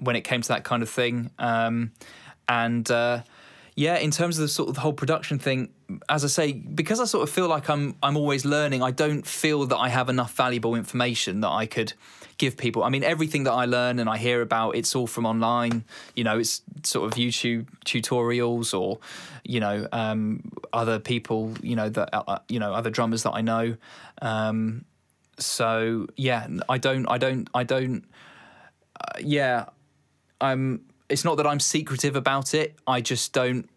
when 0.00 0.16
it 0.16 0.22
came 0.22 0.42
to 0.42 0.48
that 0.48 0.64
kind 0.64 0.82
of 0.82 0.90
thing. 0.90 1.30
Um, 1.38 1.92
and 2.48 2.90
uh, 2.90 3.22
yeah, 3.74 3.96
in 3.96 4.10
terms 4.10 4.38
of 4.38 4.42
the 4.42 4.48
sort 4.48 4.68
of 4.68 4.74
the 4.74 4.80
whole 4.80 4.92
production 4.92 5.38
thing, 5.38 5.70
as 6.08 6.24
I 6.24 6.28
say, 6.28 6.52
because 6.52 7.00
I 7.00 7.04
sort 7.04 7.22
of 7.22 7.30
feel 7.30 7.48
like 7.48 7.70
I'm 7.70 7.96
I'm 8.02 8.16
always 8.16 8.44
learning, 8.44 8.82
I 8.82 8.90
don't 8.90 9.26
feel 9.26 9.66
that 9.66 9.78
I 9.78 9.88
have 9.88 10.08
enough 10.08 10.34
valuable 10.34 10.74
information 10.74 11.40
that 11.40 11.50
I 11.50 11.66
could 11.66 11.92
give 12.42 12.56
people. 12.56 12.82
I 12.82 12.88
mean, 12.88 13.04
everything 13.04 13.44
that 13.44 13.52
I 13.52 13.66
learn 13.66 14.00
and 14.00 14.10
I 14.10 14.18
hear 14.18 14.42
about, 14.42 14.74
it's 14.74 14.96
all 14.96 15.06
from 15.06 15.24
online. 15.26 15.84
You 16.16 16.24
know, 16.24 16.38
it's 16.40 16.60
sort 16.82 17.04
of 17.06 17.16
YouTube 17.16 17.66
tutorials 17.84 18.76
or, 18.78 18.98
you 19.44 19.60
know, 19.60 19.86
um, 19.92 20.50
other 20.72 20.98
people, 20.98 21.54
you 21.62 21.76
know, 21.76 21.88
that 21.88 22.08
uh, 22.12 22.40
you 22.48 22.58
know, 22.58 22.74
other 22.74 22.90
drummers 22.90 23.22
that 23.22 23.30
I 23.30 23.42
know. 23.42 23.76
Um, 24.20 24.84
so 25.38 26.08
yeah, 26.16 26.48
I 26.68 26.78
don't, 26.78 27.06
I 27.06 27.16
don't, 27.16 27.48
I 27.54 27.62
don't. 27.62 28.02
Uh, 29.00 29.18
yeah, 29.20 29.66
I'm. 30.40 30.80
It's 31.08 31.24
not 31.24 31.36
that 31.36 31.46
I'm 31.46 31.60
secretive 31.60 32.16
about 32.16 32.54
it. 32.54 32.74
I 32.88 33.00
just 33.00 33.32
don't. 33.32 33.68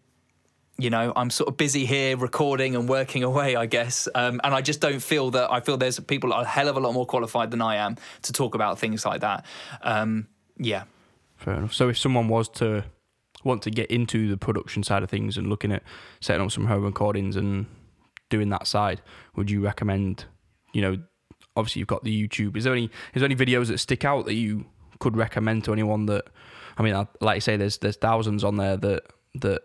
You 0.78 0.90
know, 0.90 1.14
I'm 1.16 1.30
sort 1.30 1.48
of 1.48 1.56
busy 1.56 1.86
here 1.86 2.18
recording 2.18 2.76
and 2.76 2.90
working 2.90 3.24
away, 3.24 3.56
I 3.56 3.66
guess. 3.66 4.10
Um, 4.14 4.42
and 4.44 4.54
I 4.54 4.62
just 4.62 4.82
don't 4.82 5.00
feel 5.00 5.32
that. 5.32 5.52
I 5.52 5.62
feel 5.62 5.78
there's 5.78 6.00
people 6.02 6.34
a 6.34 6.44
hell 6.44 6.68
of 6.68 6.76
a 6.76 6.80
lot 6.82 6.94
more 6.94 7.06
qualified 7.06 7.52
than 7.52 7.62
I 7.62 7.78
am 7.78 7.96
to 8.24 8.34
talk 8.34 8.56
about 8.56 8.78
things 8.78 9.06
like 9.06 9.22
that. 9.22 9.46
Um, 9.82 10.28
yeah. 10.58 10.84
Fair 11.38 11.56
enough. 11.56 11.74
So 11.74 11.90
if 11.90 11.98
someone 11.98 12.28
was 12.28 12.50
to 12.50 12.84
want 13.44 13.62
to 13.62 13.70
get 13.70 13.90
into 13.92 14.28
the 14.28 14.38
production 14.38 14.84
side 14.84 15.04
of 15.04 15.10
things 15.10 15.38
and 15.38 15.48
looking 15.48 15.72
at 15.72 15.84
setting 16.20 16.44
up 16.44 16.52
some 16.52 16.66
home 16.66 16.84
recordings 16.84 17.36
and 17.36 17.68
doing 18.30 18.50
that 18.50 18.68
side, 18.68 19.02
would 19.36 19.50
you 19.50 19.62
recommend? 19.62 20.26
You 20.74 20.82
know, 20.82 20.98
obviously 21.56 21.80
you've 21.80 21.88
got 21.88 22.04
the 22.04 22.28
YouTube. 22.28 22.58
Is 22.58 22.64
there 22.64 22.74
any 22.74 22.90
is 23.14 23.22
there 23.22 23.26
any 23.26 23.36
videos 23.36 23.68
that 23.68 23.78
stick 23.78 24.04
out 24.04 24.26
that 24.26 24.34
you 24.34 24.66
could 25.00 25.16
recommend 25.16 25.64
to 25.66 25.74
anyone 25.74 26.06
that? 26.08 26.26
I 26.78 26.84
mean, 26.84 26.94
like 27.22 27.36
I 27.38 27.40
say, 27.40 27.56
there's 27.56 27.78
there's 27.78 27.96
thousands 27.96 28.44
on 28.44 28.58
there 28.58 28.78
that 28.78 29.04
that 29.36 29.62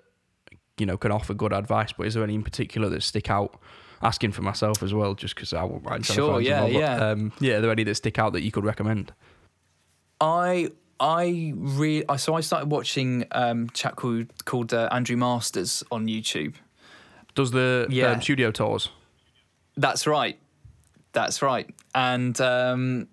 you 0.80 0.86
know 0.86 0.96
can 0.96 1.12
offer 1.12 1.34
good 1.34 1.52
advice. 1.52 1.92
But 1.92 2.06
is 2.08 2.14
there 2.14 2.24
any 2.24 2.34
in 2.34 2.42
particular 2.42 2.88
that 2.88 3.02
stick 3.02 3.30
out? 3.30 3.60
Asking 4.02 4.32
for 4.32 4.40
myself 4.40 4.82
as 4.82 4.94
well, 4.94 5.12
just 5.14 5.34
because 5.34 5.52
I 5.52 5.62
won't 5.62 5.84
mind. 5.84 6.06
to 6.06 6.12
Sure, 6.14 6.40
yeah, 6.40 6.60
more, 6.60 6.70
but, 6.70 6.78
yeah. 6.80 6.96
Um, 7.10 7.32
yeah, 7.38 7.56
are 7.56 7.60
there 7.60 7.70
any 7.70 7.84
that 7.84 7.96
stick 7.96 8.18
out 8.18 8.32
that 8.32 8.40
you 8.40 8.50
could 8.50 8.64
recommend? 8.64 9.12
I 10.22 10.70
I 10.98 11.52
really 11.54 12.04
so 12.16 12.34
I 12.34 12.40
started 12.40 12.70
watching 12.70 13.26
um, 13.32 13.66
a 13.68 13.72
chap 13.72 13.96
called 13.96 14.28
called 14.46 14.72
uh, 14.72 14.88
Andrew 14.90 15.16
Masters 15.18 15.84
on 15.92 16.06
YouTube. 16.06 16.54
Does 17.34 17.50
the 17.50 17.86
Yeah. 17.90 18.12
um, 18.12 18.22
studio 18.22 18.50
tours? 18.50 18.88
That's 19.76 20.06
right. 20.06 20.38
That's 21.12 21.42
right. 21.42 21.68
And 21.94 22.40
um, 22.40 23.08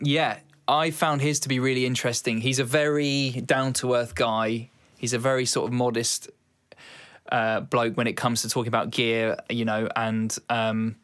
yeah, 0.00 0.40
I 0.68 0.90
found 0.90 1.20
his 1.20 1.40
to 1.40 1.48
be 1.48 1.58
really 1.60 1.86
interesting. 1.86 2.42
He's 2.42 2.58
a 2.58 2.64
very 2.64 3.42
down 3.44 3.72
to 3.74 3.94
earth 3.94 4.14
guy. 4.14 4.70
He's 4.98 5.14
a 5.14 5.18
very 5.18 5.46
sort 5.46 5.66
of 5.68 5.72
modest 5.72 6.28
uh, 7.30 7.60
bloke 7.60 7.96
when 7.96 8.06
it 8.06 8.14
comes 8.14 8.42
to 8.42 8.48
talking 8.48 8.68
about 8.68 8.90
gear, 8.90 9.36
you 9.48 9.64
know, 9.64 9.88
and 9.96 10.36
um, 10.48 10.96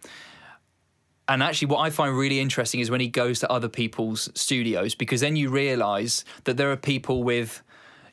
and 1.28 1.42
actually, 1.42 1.68
what 1.68 1.80
I 1.80 1.90
find 1.90 2.16
really 2.16 2.38
interesting 2.38 2.80
is 2.80 2.90
when 2.90 3.00
he 3.00 3.08
goes 3.08 3.40
to 3.40 3.50
other 3.50 3.68
people's 3.68 4.30
studios 4.34 4.94
because 4.94 5.20
then 5.20 5.34
you 5.34 5.50
realise 5.50 6.24
that 6.44 6.56
there 6.56 6.70
are 6.70 6.76
people 6.76 7.24
with, 7.24 7.62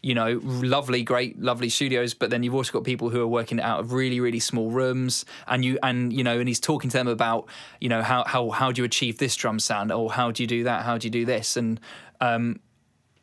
you 0.01 0.15
know, 0.15 0.39
lovely, 0.43 1.03
great, 1.03 1.39
lovely 1.39 1.69
studios, 1.69 2.15
but 2.15 2.31
then 2.31 2.41
you've 2.41 2.55
also 2.55 2.71
got 2.73 2.83
people 2.83 3.09
who 3.09 3.21
are 3.21 3.27
working 3.27 3.61
out 3.61 3.79
of 3.79 3.93
really, 3.93 4.19
really 4.19 4.39
small 4.39 4.71
rooms, 4.71 5.25
and 5.47 5.63
you 5.63 5.77
and 5.83 6.11
you 6.11 6.23
know, 6.23 6.39
and 6.39 6.47
he's 6.47 6.59
talking 6.59 6.89
to 6.89 6.97
them 6.97 7.07
about, 7.07 7.47
you 7.79 7.87
know, 7.87 8.01
how 8.01 8.23
how 8.25 8.49
how 8.49 8.71
do 8.71 8.81
you 8.81 8.85
achieve 8.85 9.19
this 9.19 9.35
drum 9.35 9.59
sound, 9.59 9.91
or 9.91 10.11
how 10.11 10.31
do 10.31 10.41
you 10.41 10.47
do 10.47 10.63
that, 10.63 10.83
how 10.83 10.97
do 10.97 11.05
you 11.05 11.11
do 11.11 11.25
this, 11.25 11.55
and 11.55 11.79
um, 12.19 12.59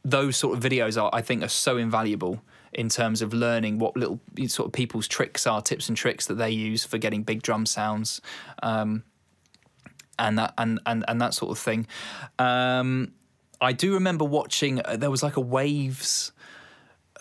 those 0.05 0.37
sort 0.37 0.57
of 0.57 0.63
videos 0.63 1.01
are, 1.03 1.11
I 1.13 1.21
think, 1.21 1.43
are 1.43 1.49
so 1.49 1.77
invaluable 1.77 2.43
in 2.73 2.89
terms 2.89 3.23
of 3.23 3.33
learning 3.35 3.79
what 3.79 3.97
little 3.97 4.21
sort 4.47 4.67
of 4.67 4.73
people's 4.73 5.09
tricks 5.09 5.47
are, 5.47 5.61
tips 5.61 5.89
and 5.89 5.97
tricks 5.97 6.27
that 6.27 6.35
they 6.35 6.51
use 6.51 6.85
for 6.85 6.99
getting 6.99 7.23
big 7.23 7.43
drum 7.43 7.67
sounds. 7.67 8.21
Um, 8.63 9.05
and 10.19 10.39
that 10.39 10.55
and, 10.59 10.79
and 10.85 11.05
and 11.09 11.21
that 11.21 11.35
sort 11.35 11.51
of 11.51 11.59
thing. 11.59 11.87
Um, 12.39 13.13
I 13.61 13.73
do 13.73 13.95
remember 13.95 14.25
watching. 14.25 14.81
Uh, 14.85 14.97
there 14.97 15.11
was 15.11 15.23
like 15.23 15.37
a 15.37 15.41
waves. 15.41 16.33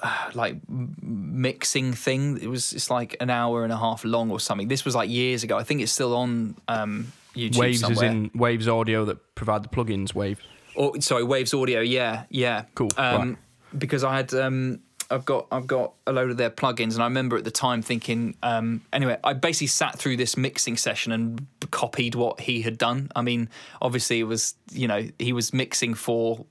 Uh, 0.01 0.31
like 0.33 0.55
mixing 0.69 1.91
thing. 1.91 2.37
It 2.41 2.47
was 2.47 2.71
it's 2.71 2.89
like 2.89 3.17
an 3.19 3.29
hour 3.29 3.63
and 3.65 3.73
a 3.73 3.77
half 3.77 4.05
long 4.05 4.31
or 4.31 4.39
something. 4.39 4.69
This 4.69 4.85
was 4.85 4.95
like 4.95 5.09
years 5.09 5.43
ago. 5.43 5.57
I 5.57 5.63
think 5.63 5.81
it's 5.81 5.91
still 5.91 6.15
on 6.15 6.55
um, 6.69 7.11
YouTube 7.35 7.57
Waves 7.57 7.79
somewhere. 7.81 8.05
is 8.05 8.11
in 8.11 8.31
Waves 8.33 8.67
Audio 8.69 9.03
that 9.05 9.35
provide 9.35 9.63
the 9.63 9.67
plugins. 9.69 10.13
Wave. 10.13 10.39
Or 10.75 11.01
sorry, 11.01 11.23
Waves 11.25 11.53
Audio. 11.53 11.81
Yeah, 11.81 12.23
yeah. 12.29 12.63
Cool, 12.75 12.91
Um, 12.97 13.29
right. 13.29 13.37
Because 13.77 14.05
I 14.05 14.15
had, 14.15 14.33
um, 14.33 14.79
I've 15.11 15.25
got, 15.25 15.47
I've 15.51 15.67
got 15.67 15.93
a 16.05 16.11
load 16.11 16.29
of 16.29 16.37
their 16.37 16.49
plugins, 16.49 16.93
and 16.93 17.01
I 17.01 17.05
remember 17.05 17.37
at 17.37 17.43
the 17.43 17.51
time 17.51 17.81
thinking. 17.81 18.35
Um, 18.43 18.81
anyway, 18.93 19.17
I 19.23 19.33
basically 19.33 19.67
sat 19.67 19.97
through 19.97 20.17
this 20.17 20.37
mixing 20.37 20.77
session 20.77 21.11
and 21.11 21.47
copied 21.71 22.15
what 22.15 22.41
he 22.41 22.61
had 22.61 22.77
done. 22.77 23.11
I 23.15 23.21
mean, 23.21 23.49
obviously, 23.81 24.19
it 24.19 24.23
was, 24.25 24.55
you 24.71 24.87
know, 24.87 25.07
he 25.17 25.33
was 25.33 25.53
mixing 25.53 25.93
for 25.93 26.45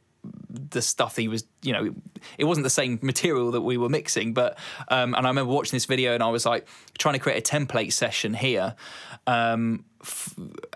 the 0.50 0.82
stuff 0.82 1.16
he 1.16 1.28
was, 1.28 1.44
you 1.62 1.72
know, 1.72 1.94
it 2.36 2.44
wasn't 2.44 2.64
the 2.64 2.70
same 2.70 2.98
material 3.02 3.50
that 3.52 3.60
we 3.60 3.76
were 3.76 3.88
mixing, 3.88 4.34
but 4.34 4.58
um, 4.88 5.14
and 5.14 5.26
I 5.26 5.30
remember 5.30 5.52
watching 5.52 5.76
this 5.76 5.86
video 5.86 6.14
and 6.14 6.22
I 6.22 6.28
was 6.28 6.44
like 6.44 6.66
trying 6.98 7.14
to 7.14 7.18
create 7.18 7.38
a 7.38 7.56
template 7.56 7.92
session 7.92 8.34
here, 8.34 8.74
um, 9.26 9.84
f- 10.02 10.34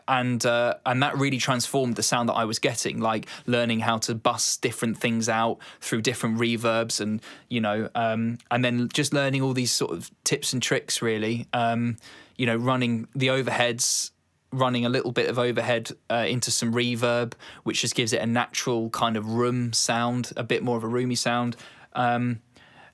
and 0.08 0.44
uh, 0.44 0.74
and 0.86 1.02
that 1.02 1.16
really 1.16 1.38
transformed 1.38 1.96
the 1.96 2.02
sound 2.02 2.28
that 2.28 2.34
I 2.34 2.44
was 2.44 2.58
getting, 2.58 3.00
like 3.00 3.26
learning 3.46 3.80
how 3.80 3.98
to 3.98 4.14
bust 4.14 4.62
different 4.62 4.98
things 4.98 5.28
out 5.28 5.58
through 5.80 6.02
different 6.02 6.38
reverbs 6.38 7.00
and 7.00 7.20
you 7.48 7.60
know, 7.60 7.88
um, 7.94 8.38
and 8.50 8.64
then 8.64 8.88
just 8.92 9.12
learning 9.12 9.42
all 9.42 9.52
these 9.52 9.72
sort 9.72 9.92
of 9.92 10.10
tips 10.24 10.52
and 10.52 10.62
tricks, 10.62 11.02
really, 11.02 11.46
um, 11.52 11.96
you 12.36 12.46
know, 12.46 12.56
running 12.56 13.08
the 13.14 13.28
overheads 13.28 14.10
running 14.52 14.84
a 14.84 14.88
little 14.88 15.12
bit 15.12 15.30
of 15.30 15.38
overhead 15.38 15.90
uh, 16.10 16.26
into 16.28 16.50
some 16.50 16.72
reverb, 16.74 17.32
which 17.62 17.80
just 17.80 17.94
gives 17.94 18.12
it 18.12 18.20
a 18.20 18.26
natural 18.26 18.90
kind 18.90 19.16
of 19.16 19.26
room 19.26 19.72
sound, 19.72 20.30
a 20.36 20.44
bit 20.44 20.62
more 20.62 20.76
of 20.76 20.84
a 20.84 20.86
roomy 20.88 21.14
sound. 21.14 21.56
Um, 21.94 22.40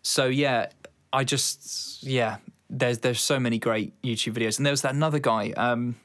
so 0.03 0.27
yeah, 0.27 0.69
I 1.13 1.25
just 1.25 2.03
yeah, 2.03 2.37
there's 2.71 2.99
there's 2.99 3.21
so 3.21 3.41
many 3.41 3.59
great 3.59 4.01
YouTube 4.03 4.35
videos, 4.35 4.59
and 4.59 4.67
there 4.67 4.73
was 4.73 4.83
that 4.83 4.95
another 4.95 5.19
guy. 5.19 5.53
Um, 5.57 5.97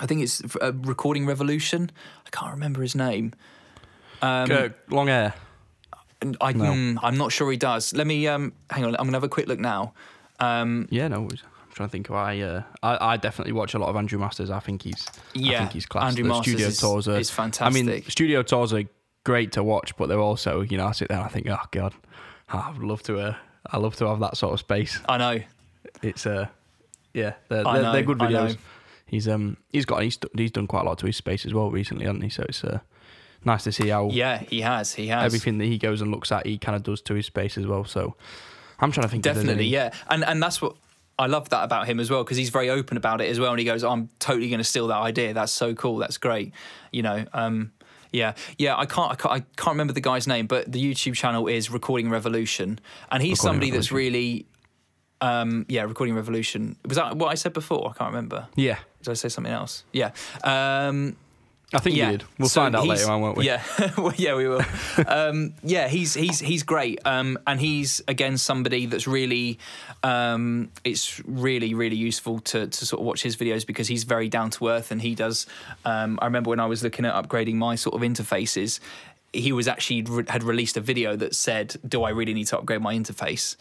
I 0.00 0.06
think 0.06 0.22
it's 0.22 0.42
a 0.60 0.72
Recording 0.72 1.26
Revolution. 1.26 1.90
I 2.26 2.30
can't 2.30 2.52
remember 2.52 2.82
his 2.82 2.94
name. 2.94 3.32
Um, 4.22 4.46
Kirk, 4.48 4.78
long 4.90 5.06
hair. 5.08 5.34
I, 6.40 6.52
No. 6.52 6.64
mm, 6.72 6.98
I'm 7.02 7.16
not 7.16 7.32
sure 7.32 7.50
he 7.50 7.56
does. 7.56 7.92
Let 7.94 8.06
me 8.06 8.26
um, 8.26 8.52
hang 8.70 8.84
on. 8.84 8.90
I'm 8.96 9.06
gonna 9.06 9.16
have 9.16 9.24
a 9.24 9.28
quick 9.28 9.46
look 9.48 9.58
now. 9.58 9.92
Um, 10.40 10.88
Yeah, 10.90 11.08
no 11.08 11.20
worries. 11.22 11.42
I'm 11.44 11.72
trying 11.74 11.88
to 11.88 11.92
think. 11.92 12.08
Of, 12.08 12.14
I, 12.16 12.40
uh, 12.40 12.62
I 12.82 13.12
I 13.12 13.16
definitely 13.16 13.52
watch 13.52 13.74
a 13.74 13.78
lot 13.78 13.88
of 13.88 13.96
Andrew 13.96 14.18
Masters. 14.18 14.50
I 14.50 14.60
think 14.60 14.82
he's 14.82 15.06
I 15.08 15.12
Yeah, 15.34 15.58
think 15.60 15.72
he's 15.72 15.86
class. 15.86 16.04
Andrew 16.08 16.24
the 16.24 16.28
Masters 16.30 16.52
studio 16.54 16.68
is- 16.68 16.78
tours 16.78 17.08
are 17.08 17.18
is 17.18 17.38
I 17.60 17.70
mean, 17.70 18.02
studio 18.08 18.42
tours 18.42 18.72
are 18.72 18.84
great 19.24 19.52
to 19.52 19.62
watch, 19.62 19.96
but 19.96 20.08
they're 20.08 20.20
also 20.20 20.62
you 20.62 20.76
know 20.78 20.86
I 20.86 20.92
sit 20.92 21.08
there 21.08 21.18
and 21.18 21.26
I 21.26 21.28
think, 21.30 21.48
oh 21.48 21.58
god, 21.70 21.94
I 22.48 22.70
would 22.70 22.82
love 22.82 23.02
to. 23.04 23.18
Uh, 23.18 23.34
I 23.70 23.78
love 23.78 23.96
to 23.96 24.06
have 24.08 24.20
that 24.20 24.36
sort 24.36 24.54
of 24.54 24.60
space. 24.60 24.98
I 25.08 25.18
know. 25.18 25.40
It's 26.02 26.24
uh, 26.26 26.46
yeah, 27.12 27.34
they're, 27.48 27.64
they're, 27.64 27.82
know, 27.82 27.92
they're 27.92 28.02
good 28.02 28.22
I 28.22 28.26
videos. 28.30 28.56
He's 29.06 29.28
um 29.28 29.56
he's 29.70 29.84
got 29.84 30.02
he's, 30.02 30.18
he's 30.36 30.50
done 30.50 30.66
quite 30.66 30.82
a 30.82 30.84
lot 30.84 30.98
to 30.98 31.06
his 31.06 31.16
space 31.16 31.46
as 31.46 31.54
well 31.54 31.70
recently, 31.70 32.04
hasn't 32.04 32.24
he? 32.24 32.28
So 32.28 32.44
it's 32.48 32.64
uh, 32.64 32.80
nice 33.44 33.64
to 33.64 33.72
see 33.72 33.88
how 33.88 34.10
Yeah, 34.10 34.38
he 34.38 34.62
has. 34.62 34.94
He 34.94 35.06
has. 35.08 35.24
everything 35.24 35.58
that 35.58 35.66
he 35.66 35.78
goes 35.78 36.00
and 36.00 36.10
looks 36.10 36.32
at, 36.32 36.44
he 36.46 36.58
kind 36.58 36.74
of 36.74 36.82
does 36.82 37.00
to 37.02 37.14
his 37.14 37.26
space 37.26 37.56
as 37.56 37.66
well. 37.66 37.84
So 37.84 38.16
I'm 38.80 38.90
trying 38.92 39.04
to 39.04 39.08
think. 39.10 39.22
Definitely, 39.22 39.66
yeah, 39.66 39.92
and 40.10 40.24
and 40.24 40.42
that's 40.42 40.60
what 40.60 40.76
I 41.18 41.26
love 41.26 41.48
that 41.50 41.64
about 41.64 41.86
him 41.86 41.98
as 42.00 42.10
well 42.10 42.24
because 42.24 42.36
he's 42.36 42.50
very 42.50 42.68
open 42.68 42.96
about 42.96 43.20
it 43.20 43.30
as 43.30 43.40
well, 43.40 43.50
and 43.50 43.58
he 43.58 43.64
goes, 43.64 43.84
"I'm 43.84 44.10
totally 44.18 44.48
going 44.48 44.58
to 44.58 44.64
steal 44.64 44.88
that 44.88 44.98
idea. 44.98 45.32
That's 45.32 45.52
so 45.52 45.74
cool. 45.74 45.98
That's 45.98 46.18
great." 46.18 46.52
You 46.92 47.02
know, 47.02 47.24
um, 47.32 47.72
yeah, 48.12 48.34
yeah. 48.58 48.76
I 48.76 48.86
can't, 48.86 49.12
I 49.12 49.14
can't, 49.14 49.32
I 49.32 49.40
can't 49.56 49.74
remember 49.74 49.92
the 49.92 50.00
guy's 50.00 50.26
name, 50.26 50.46
but 50.46 50.70
the 50.70 50.82
YouTube 50.82 51.14
channel 51.14 51.46
is 51.46 51.70
Recording 51.70 52.10
Revolution, 52.10 52.80
and 53.10 53.22
he's 53.22 53.38
Recording 53.38 53.54
somebody 53.54 53.70
that's 53.70 53.92
really, 53.92 54.46
um, 55.20 55.66
yeah, 55.68 55.82
Recording 55.82 56.14
Revolution. 56.14 56.76
Was 56.86 56.96
that 56.96 57.16
what 57.16 57.28
I 57.28 57.34
said 57.34 57.52
before? 57.52 57.90
I 57.94 57.98
can't 57.98 58.10
remember. 58.12 58.46
Yeah, 58.54 58.78
Did 59.02 59.10
I 59.10 59.14
say 59.14 59.28
something 59.28 59.52
else? 59.52 59.84
Yeah. 59.92 60.10
Um, 60.44 61.16
I 61.74 61.80
think 61.80 61.96
yeah. 61.96 62.12
you 62.12 62.18
did. 62.18 62.26
We'll 62.38 62.48
So 62.48 62.60
find 62.60 62.76
out 62.76 62.86
later 62.86 63.10
on, 63.10 63.20
won't 63.20 63.36
we? 63.36 63.46
Yeah, 63.46 63.60
well, 63.98 64.12
yeah, 64.16 64.36
we 64.36 64.46
will. 64.46 64.62
um, 65.08 65.52
yeah, 65.64 65.88
he's 65.88 66.14
he's 66.14 66.38
he's 66.38 66.62
great, 66.62 67.00
um, 67.04 67.38
and 67.44 67.58
he's 67.60 68.00
again 68.06 68.38
somebody 68.38 68.86
that's 68.86 69.08
really, 69.08 69.58
um, 70.04 70.70
it's 70.84 71.20
really 71.26 71.74
really 71.74 71.96
useful 71.96 72.38
to 72.40 72.68
to 72.68 72.86
sort 72.86 73.00
of 73.00 73.06
watch 73.06 73.22
his 73.24 73.36
videos 73.36 73.66
because 73.66 73.88
he's 73.88 74.04
very 74.04 74.28
down 74.28 74.50
to 74.50 74.68
earth 74.68 74.92
and 74.92 75.02
he 75.02 75.16
does. 75.16 75.46
Um, 75.84 76.20
I 76.22 76.26
remember 76.26 76.50
when 76.50 76.60
I 76.60 76.66
was 76.66 76.84
looking 76.84 77.04
at 77.04 77.14
upgrading 77.14 77.54
my 77.54 77.74
sort 77.74 77.96
of 77.96 78.00
interfaces. 78.02 78.78
He 79.32 79.52
was 79.52 79.66
actually 79.66 80.02
re- 80.02 80.24
had 80.28 80.44
released 80.44 80.76
a 80.76 80.80
video 80.80 81.16
that 81.16 81.34
said, 81.34 81.74
"Do 81.86 82.04
I 82.04 82.10
really 82.10 82.32
need 82.32 82.46
to 82.46 82.58
upgrade 82.58 82.80
my 82.80 82.94
interface?" 82.94 83.56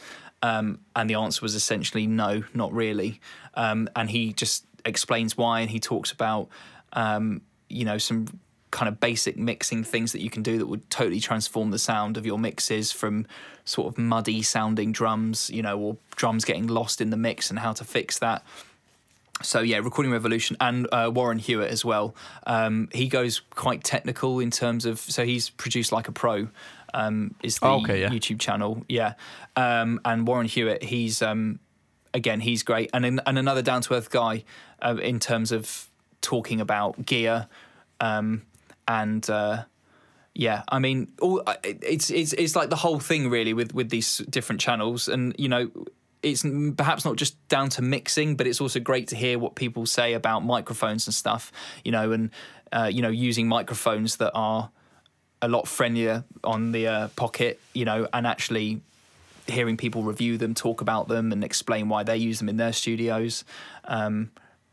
Um, 0.46 0.80
and 0.96 1.10
the 1.10 1.16
answer 1.16 1.42
was 1.42 1.56
essentially 1.56 2.06
no, 2.06 2.44
not 2.54 2.72
really. 2.72 3.20
Um, 3.56 3.90
and 3.96 4.12
he 4.12 4.32
just 4.32 4.66
explains 4.86 5.36
why, 5.36 5.62
and 5.62 5.72
he 5.72 5.80
talks 5.80 6.12
about 6.12 6.50
um, 6.94 7.42
you 7.68 7.84
know 7.84 7.98
some 7.98 8.28
kind 8.70 8.88
of 8.88 9.00
basic 9.00 9.38
mixing 9.38 9.84
things 9.84 10.12
that 10.12 10.22
you 10.22 10.30
can 10.30 10.44
do 10.44 10.60
that 10.60 10.68
would 10.68 10.88
totally 10.92 11.20
transform 11.20 11.72
the 11.72 11.80
sound 11.80 12.16
of 12.16 12.26
your 12.28 12.38
mixes 12.38 12.92
from 12.92 13.26
sort 13.64 13.88
of 13.88 13.98
muddy 13.98 14.44
sounding 14.44 14.92
drums, 14.92 15.50
you 15.50 15.64
know, 15.64 15.80
or 15.80 15.98
drums 16.16 16.46
getting 16.46 16.68
lost 16.68 17.02
in 17.02 17.10
the 17.10 17.18
mix 17.18 17.50
and 17.50 17.58
how 17.58 17.74
to 17.74 17.84
fix 17.84 18.20
that. 18.20 18.44
So 19.42 19.62
yeah, 19.62 19.78
Recording 19.80 20.12
Revolution 20.12 20.58
and 20.60 20.88
uh, 20.92 21.12
Warren 21.14 21.40
Huart 21.40 21.72
as 21.72 21.84
well. 21.84 22.16
Um, 22.46 22.88
he 22.94 23.08
goes 23.08 23.42
quite 23.50 23.84
technical 23.84 24.40
in 24.40 24.52
terms 24.52 24.86
of 24.86 25.00
so 25.00 25.26
he's 25.26 25.50
produced 25.50 25.92
like 25.92 26.08
a 26.08 26.12
pro. 26.12 26.50
Um, 26.96 27.36
is 27.44 27.60
the 27.60 27.68
Oh, 27.68 27.82
okay, 27.82 28.00
yeah. 28.00 28.10
YouTube 28.10 28.40
channel, 28.40 28.86
yeah. 28.88 29.16
Um, 29.58 30.00
and 30.06 30.26
Warren 30.26 30.48
Huart, 30.48 30.82
he's 30.82 31.22
um, 31.22 31.60
again 32.14 32.40
he's 32.40 32.64
great, 32.64 32.90
and 32.94 33.06
and 33.06 33.38
another 33.38 33.62
down 33.62 33.82
to 33.82 33.96
earth 33.96 34.10
guy 34.10 34.46
uh, 34.82 34.96
in 35.02 35.20
terms 35.20 35.52
of 35.52 35.90
talking 36.22 36.62
about 36.62 37.06
gear, 37.06 37.48
um, 38.00 38.44
and 38.88 39.30
uh, 39.30 39.66
yeah, 40.34 40.64
I 40.70 40.80
mean, 40.80 41.12
all 41.22 41.44
it's 41.64 42.10
it's 42.10 42.32
it's 42.34 42.56
like 42.56 42.70
the 42.70 42.78
whole 42.78 43.00
thing 43.00 43.30
really 43.30 43.54
with 43.54 43.74
with 43.74 43.90
these 43.90 44.18
different 44.30 44.62
channels, 44.62 45.10
and 45.10 45.36
you 45.38 45.50
know, 45.50 45.70
it's 46.24 46.46
perhaps 46.78 47.04
not 47.04 47.18
just 47.18 47.36
down 47.50 47.70
to 47.72 47.82
mixing, 47.82 48.38
but 48.38 48.48
it's 48.48 48.62
also 48.62 48.80
great 48.80 49.10
to 49.10 49.18
hear 49.18 49.38
what 49.38 49.56
people 49.56 49.86
say 49.86 50.14
about 50.14 50.46
microphones 50.46 51.08
and 51.08 51.14
stuff, 51.14 51.52
you 51.84 51.92
know, 51.92 52.14
and 52.14 52.32
uh, 52.72 52.90
you 52.92 53.02
know, 53.02 53.10
using 53.10 53.48
microphones 53.48 54.16
that 54.18 54.32
are 54.34 54.72
a 55.42 55.48
lot 55.48 55.68
friendlier 55.68 56.24
on 56.44 56.72
the 56.72 56.88
uh, 56.88 57.08
pocket, 57.10 57.60
you 57.74 57.86
know, 57.86 58.08
and 58.14 58.26
actually 58.26 58.82
hearing 59.48 59.78
people 59.78 60.04
review 60.04 60.38
them, 60.38 60.54
talk 60.54 60.82
about 60.82 61.08
them, 61.08 61.32
and 61.32 61.44
explain 61.44 61.90
why 61.90 62.04
they 62.04 62.18
use 62.18 62.40
them 62.40 62.50
in 62.50 62.58
their 62.58 62.74
studios. 62.74 63.44
Um, 63.86 64.32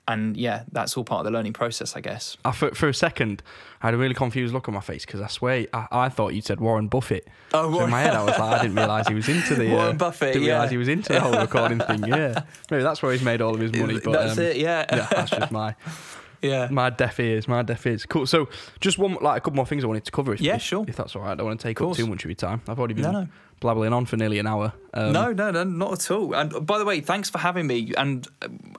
and 0.09 0.37
yeah, 0.37 0.65
that's 0.73 0.97
all 0.97 1.05
part 1.05 1.21
of 1.21 1.25
the 1.27 1.31
learning 1.31 1.53
process, 1.53 1.95
I 1.95 2.01
guess. 2.01 2.37
I, 2.45 2.51
for, 2.53 2.75
for 2.75 2.89
a 2.89 2.95
second, 2.95 3.43
I 3.83 3.87
had 3.87 3.95
a 3.95 3.97
really 3.97 4.15
confused 4.15 4.53
look 4.53 4.69
on 4.69 4.75
my 4.75 4.81
face 4.81 5.07
because 5.07 5.21
I 5.21 5.29
swear 5.29 5.67
I, 5.73 5.87
I 5.93 6.09
thought 6.09 6.35
you 6.35 6.43
said 6.43 6.61
Warren 6.61 6.89
Buffett. 6.89 7.29
Oh, 7.55 7.73
so 7.73 7.85
in 7.85 7.91
my 7.91 8.01
head, 8.01 8.15
I 8.15 8.25
was 8.25 8.39
like, 8.39 8.61
I 8.61 8.63
didn't 8.63 8.77
realise 8.77 9.07
he 9.07 9.15
was 9.15 9.29
into 9.29 9.55
the 9.55 9.71
Warren 9.73 9.91
uh, 9.91 9.99
Buffett, 9.99 10.33
Didn't 10.33 10.49
realise 10.49 10.67
yeah. 10.67 10.71
he 10.71 10.77
was 10.77 10.89
into 10.89 11.13
the 11.13 11.21
whole 11.21 11.39
recording 11.39 11.79
thing. 11.79 12.05
Yeah, 12.05 12.43
maybe 12.71 12.83
that's 12.83 13.01
where 13.03 13.13
he's 13.13 13.23
made 13.23 13.41
all 13.41 13.55
of 13.55 13.61
his 13.61 13.73
money. 13.73 14.01
But 14.03 14.13
that's 14.13 14.39
um, 14.39 14.45
it, 14.45 14.57
yeah. 14.57 14.87
yeah, 14.91 15.07
that's 15.11 15.31
just 15.31 15.53
my 15.53 15.77
yeah. 16.43 16.69
my 16.71 16.91
deaf 16.91 17.19
ears. 17.21 17.47
My 17.49 17.63
deaf 17.63 17.87
ears. 17.87 18.05
Cool. 18.07 18.27
So, 18.27 18.49
just 18.81 18.99
one, 18.99 19.17
like 19.21 19.39
a 19.39 19.41
couple 19.41 19.57
more 19.57 19.67
things 19.67 19.85
I 19.85 19.87
wanted 19.87 20.05
to 20.05 20.11
cover. 20.13 20.35
If, 20.35 20.41
Yeah, 20.41 20.57
if- 20.57 20.63
sure. 20.63 20.85
If 20.87 20.97
that's 20.97 21.15
all 21.17 21.23
right, 21.23 21.33
I 21.33 21.35
don't 21.37 21.47
want 21.47 21.61
to 21.61 21.67
take 21.67 21.81
up 21.81 21.95
too 21.95 22.07
much 22.07 22.25
of 22.25 22.31
your 22.31 22.35
time. 22.37 22.61
I've 22.69 22.79
already 22.79 22.95
been 22.95 23.05
No, 23.05 23.13
no. 23.13 23.29
blabbling 23.61 23.93
on 23.93 24.07
for 24.07 24.17
nearly 24.17 24.39
an 24.39 24.47
hour. 24.47 24.73
Um, 24.93 25.13
no, 25.13 25.33
no, 25.33 25.51
no, 25.51 25.63
not 25.65 25.93
at 25.93 26.11
all. 26.11 26.35
And 26.35 26.67
by 26.67 26.79
the 26.79 26.85
way, 26.85 27.01
thanks 27.01 27.31
for 27.31 27.39
having 27.39 27.67
me. 27.67 27.93
And 27.97 28.27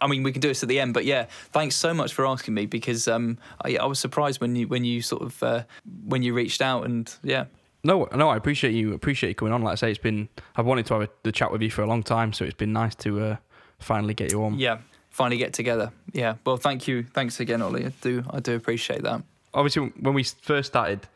I 0.01 0.07
mean, 0.07 0.23
we 0.23 0.31
can 0.31 0.41
do 0.41 0.49
this 0.49 0.61
at 0.63 0.69
the 0.69 0.79
end, 0.79 0.93
but 0.93 1.05
yeah, 1.05 1.27
thanks 1.51 1.75
so 1.75 1.93
much 1.93 2.13
for 2.13 2.25
asking 2.27 2.53
me 2.53 2.65
because 2.65 3.07
um, 3.07 3.37
I, 3.63 3.77
I 3.77 3.85
was 3.85 3.99
surprised 3.99 4.41
when 4.41 4.55
you 4.55 4.67
when 4.67 4.83
you 4.83 5.01
sort 5.01 5.21
of 5.21 5.41
uh, 5.43 5.63
when 6.05 6.21
you 6.23 6.33
reached 6.33 6.61
out 6.61 6.85
and 6.85 7.13
yeah, 7.23 7.45
No, 7.85 8.07
no, 8.15 8.29
I 8.29 8.35
appreciate 8.37 8.73
you. 8.73 8.93
Appreciate 8.93 9.29
you 9.29 9.35
coming 9.35 9.53
on. 9.53 9.61
Like 9.61 9.73
I 9.73 9.75
say, 9.75 9.89
it's 9.91 9.99
been. 9.99 10.27
I've 10.57 10.65
wanted 10.65 10.85
to 10.87 10.93
have 10.95 11.03
a, 11.03 11.09
the 11.23 11.31
chat 11.31 11.51
with 11.51 11.61
you 11.61 11.69
for 11.71 11.81
a 11.81 11.87
long 11.87 12.03
time, 12.03 12.33
so 12.33 12.43
it's 12.45 12.53
been 12.53 12.73
nice 12.73 12.95
to 12.95 13.19
uh, 13.21 13.35
finally 13.79 14.13
get 14.13 14.31
you 14.31 14.43
on. 14.43 14.59
yeah, 14.59 14.79
finally 15.13 15.37
get 15.37 15.53
together. 15.53 15.93
Yeah, 16.11 16.35
well, 16.45 16.57
thank 16.57 16.87
you, 16.87 17.03
thanks 17.13 17.39
again, 17.39 17.61
Ollie. 17.61 17.85
I 17.85 17.93
do, 18.01 18.25
I 18.29 18.41
do 18.41 18.55
appreciate 18.55 19.03
that. 19.03 19.23
Obviously, 19.53 19.93
when 19.99 20.13
we 20.13 20.23
first 20.23 20.67
started 20.67 21.07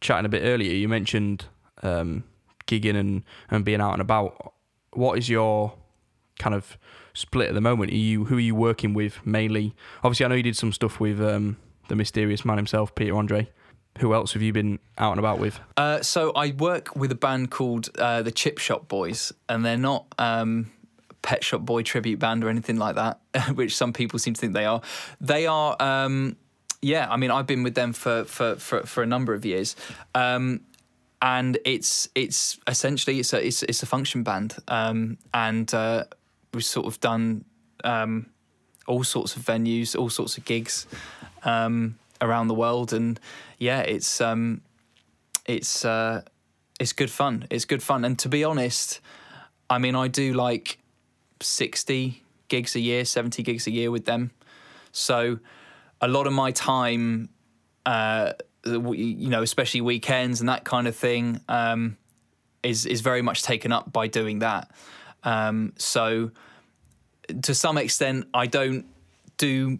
chatting 0.00 0.26
a 0.26 0.28
bit 0.28 0.42
earlier, 0.42 0.72
you 0.72 0.88
mentioned 0.88 1.46
um, 1.82 2.24
gigging 2.66 2.96
and, 2.96 3.22
and 3.50 3.64
being 3.64 3.80
out 3.80 3.92
and 3.92 4.02
about. 4.02 4.54
What 4.92 5.16
is 5.16 5.28
your 5.28 5.72
kind 6.38 6.54
of 6.54 6.76
split 7.14 7.48
at 7.48 7.54
the 7.54 7.60
moment? 7.60 7.92
Are 7.92 7.96
you 7.96 8.24
who 8.24 8.36
are 8.36 8.40
you 8.40 8.56
working 8.56 8.92
with 8.92 9.24
mainly? 9.24 9.74
Obviously, 10.02 10.26
I 10.26 10.28
know 10.28 10.34
you 10.34 10.42
did 10.42 10.56
some 10.56 10.72
stuff 10.72 10.98
with 10.98 11.20
um, 11.20 11.56
the 11.88 11.94
mysterious 11.94 12.44
man 12.44 12.56
himself, 12.56 12.94
Peter 12.94 13.16
Andre. 13.16 13.48
Who 13.98 14.14
else 14.14 14.32
have 14.32 14.42
you 14.42 14.52
been 14.52 14.78
out 14.98 15.12
and 15.12 15.18
about 15.18 15.38
with? 15.38 15.60
Uh, 15.76 16.00
so 16.00 16.32
I 16.32 16.52
work 16.52 16.96
with 16.96 17.12
a 17.12 17.16
band 17.16 17.50
called 17.50 17.88
uh, 17.98 18.22
the 18.22 18.30
Chip 18.32 18.58
Shop 18.58 18.88
Boys, 18.88 19.32
and 19.48 19.64
they're 19.64 19.76
not 19.76 20.06
um, 20.18 20.70
Pet 21.22 21.44
Shop 21.44 21.60
Boy 21.62 21.82
tribute 21.82 22.18
band 22.18 22.44
or 22.44 22.48
anything 22.48 22.76
like 22.76 22.96
that, 22.96 23.20
which 23.54 23.76
some 23.76 23.92
people 23.92 24.18
seem 24.18 24.34
to 24.34 24.40
think 24.40 24.54
they 24.54 24.64
are. 24.64 24.80
They 25.20 25.46
are, 25.46 25.76
um, 25.80 26.36
yeah. 26.82 27.06
I 27.10 27.16
mean, 27.16 27.30
I've 27.30 27.46
been 27.46 27.62
with 27.62 27.74
them 27.74 27.92
for 27.92 28.24
for 28.24 28.56
for, 28.56 28.86
for 28.86 29.02
a 29.02 29.06
number 29.06 29.34
of 29.34 29.44
years. 29.44 29.76
Um, 30.14 30.60
and 31.22 31.58
it's 31.64 32.08
it's 32.14 32.58
essentially 32.66 33.20
it's 33.20 33.32
a 33.32 33.46
it's, 33.46 33.62
it's 33.64 33.82
a 33.82 33.86
function 33.86 34.22
band, 34.22 34.56
um, 34.68 35.18
and 35.34 35.72
uh, 35.74 36.04
we've 36.54 36.64
sort 36.64 36.86
of 36.86 36.98
done 37.00 37.44
um, 37.84 38.26
all 38.86 39.04
sorts 39.04 39.36
of 39.36 39.42
venues, 39.42 39.98
all 39.98 40.10
sorts 40.10 40.38
of 40.38 40.44
gigs 40.44 40.86
um, 41.44 41.98
around 42.20 42.48
the 42.48 42.54
world, 42.54 42.92
and 42.92 43.20
yeah, 43.58 43.80
it's 43.80 44.20
um, 44.20 44.62
it's 45.46 45.84
uh, 45.84 46.22
it's 46.78 46.92
good 46.92 47.10
fun. 47.10 47.46
It's 47.50 47.66
good 47.66 47.82
fun, 47.82 48.04
and 48.04 48.18
to 48.20 48.28
be 48.28 48.42
honest, 48.42 49.00
I 49.68 49.78
mean, 49.78 49.94
I 49.94 50.08
do 50.08 50.32
like 50.32 50.78
sixty 51.40 52.22
gigs 52.48 52.76
a 52.76 52.80
year, 52.80 53.04
seventy 53.04 53.42
gigs 53.42 53.66
a 53.66 53.70
year 53.70 53.90
with 53.90 54.04
them, 54.04 54.30
so 54.92 55.38
a 56.00 56.08
lot 56.08 56.26
of 56.26 56.32
my 56.32 56.50
time, 56.50 57.28
uh, 57.86 58.32
you 58.64 59.28
know, 59.28 59.42
especially 59.42 59.80
weekends 59.80 60.40
and 60.40 60.48
that 60.48 60.64
kind 60.64 60.88
of 60.88 60.96
thing, 60.96 61.40
um, 61.48 61.96
is 62.62 62.86
is 62.86 63.00
very 63.00 63.22
much 63.22 63.42
taken 63.42 63.72
up 63.72 63.92
by 63.92 64.06
doing 64.06 64.40
that. 64.40 64.70
Um, 65.24 65.72
so 65.76 66.30
to 67.42 67.54
some 67.54 67.78
extent, 67.78 68.26
I 68.34 68.46
don't 68.46 68.86
do 69.36 69.78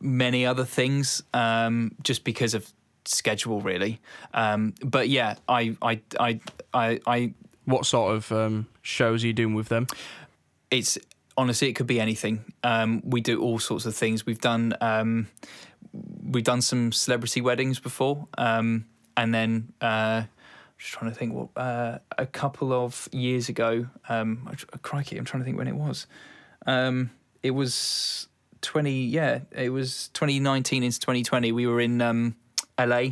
many 0.00 0.46
other 0.46 0.64
things 0.64 1.22
um, 1.32 1.92
just 2.02 2.24
because 2.24 2.54
of 2.54 2.70
schedule, 3.04 3.60
really. 3.60 4.00
Um, 4.32 4.74
but 4.82 5.08
yeah, 5.08 5.36
I, 5.48 5.76
I, 5.82 6.00
I, 6.20 6.40
I, 6.72 7.00
I, 7.06 7.34
What 7.64 7.86
sort 7.86 8.14
of 8.14 8.30
um, 8.32 8.66
shows 8.82 9.24
are 9.24 9.26
you 9.26 9.32
doing 9.32 9.54
with 9.54 9.68
them? 9.68 9.86
It's 10.78 10.98
honestly, 11.36 11.68
it 11.68 11.74
could 11.74 11.86
be 11.86 12.00
anything. 12.00 12.44
Um, 12.62 13.02
we 13.04 13.20
do 13.20 13.40
all 13.40 13.58
sorts 13.58 13.86
of 13.86 13.94
things. 13.94 14.26
We've 14.26 14.40
done, 14.40 14.74
um, 14.80 15.28
we've 16.22 16.44
done 16.44 16.62
some 16.62 16.92
celebrity 16.92 17.40
weddings 17.40 17.80
before, 17.80 18.28
um, 18.38 18.86
and 19.16 19.34
then. 19.34 19.72
Uh, 19.80 20.24
I'm 20.26 20.78
just 20.78 20.92
trying 20.92 21.10
to 21.12 21.16
think 21.16 21.34
what 21.34 21.48
uh, 21.56 21.98
a 22.18 22.26
couple 22.26 22.72
of 22.72 23.08
years 23.12 23.48
ago 23.48 23.86
um 24.08 24.50
crikey 24.82 25.16
i'm 25.16 25.24
trying 25.24 25.40
to 25.40 25.44
think 25.44 25.56
when 25.56 25.68
it 25.68 25.76
was 25.76 26.08
um 26.66 27.10
it 27.44 27.52
was 27.52 28.26
20 28.62 29.04
yeah 29.04 29.38
it 29.52 29.70
was 29.70 30.08
2019 30.14 30.82
into 30.82 30.98
2020 30.98 31.52
we 31.52 31.68
were 31.68 31.80
in 31.80 32.02
um 32.02 32.34
la 32.76 33.04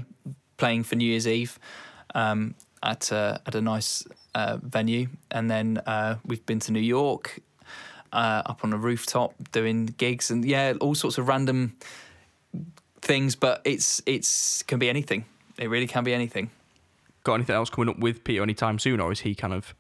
playing 0.57 0.83
for 0.83 0.97
new 0.97 1.05
year's 1.05 1.29
eve 1.29 1.61
um 2.17 2.57
at 2.83 3.13
a, 3.13 3.41
at 3.47 3.55
a 3.55 3.61
nice 3.61 4.05
uh, 4.35 4.59
venue 4.61 5.07
and 5.31 5.49
then 5.49 5.81
uh, 5.87 6.17
we've 6.25 6.45
been 6.47 6.59
to 6.59 6.73
new 6.73 6.81
york 6.81 7.39
uh, 8.13 8.43
up 8.47 8.65
on 8.65 8.73
a 8.73 8.77
rooftop 8.77 9.35
doing 9.53 9.87
gigs 9.87 10.31
and 10.31 10.45
yeah 10.45 10.75
all 10.81 10.95
sorts 10.95 11.19
of 11.19 11.29
random 11.29 11.77
things 13.01 13.35
but 13.35 13.61
it's 13.65 14.01
it's 14.07 14.63
can 14.63 14.79
be 14.79 14.89
anything 14.89 15.25
it 15.59 15.69
really 15.69 15.87
can 15.87 16.05
be 16.05 16.15
anything 16.15 16.51
Got 17.25 17.35
anything 17.35 17.55
else 17.55 17.71
coming 17.71 17.89
up 17.89 17.99
with 17.99 18.25
Peter 18.25 18.43
anytime 18.43 18.81
soon, 18.81 18.99
or 18.99 19.13
is 19.13 19.21
he 19.21 19.35
kind 19.35 19.55
of 19.55 19.75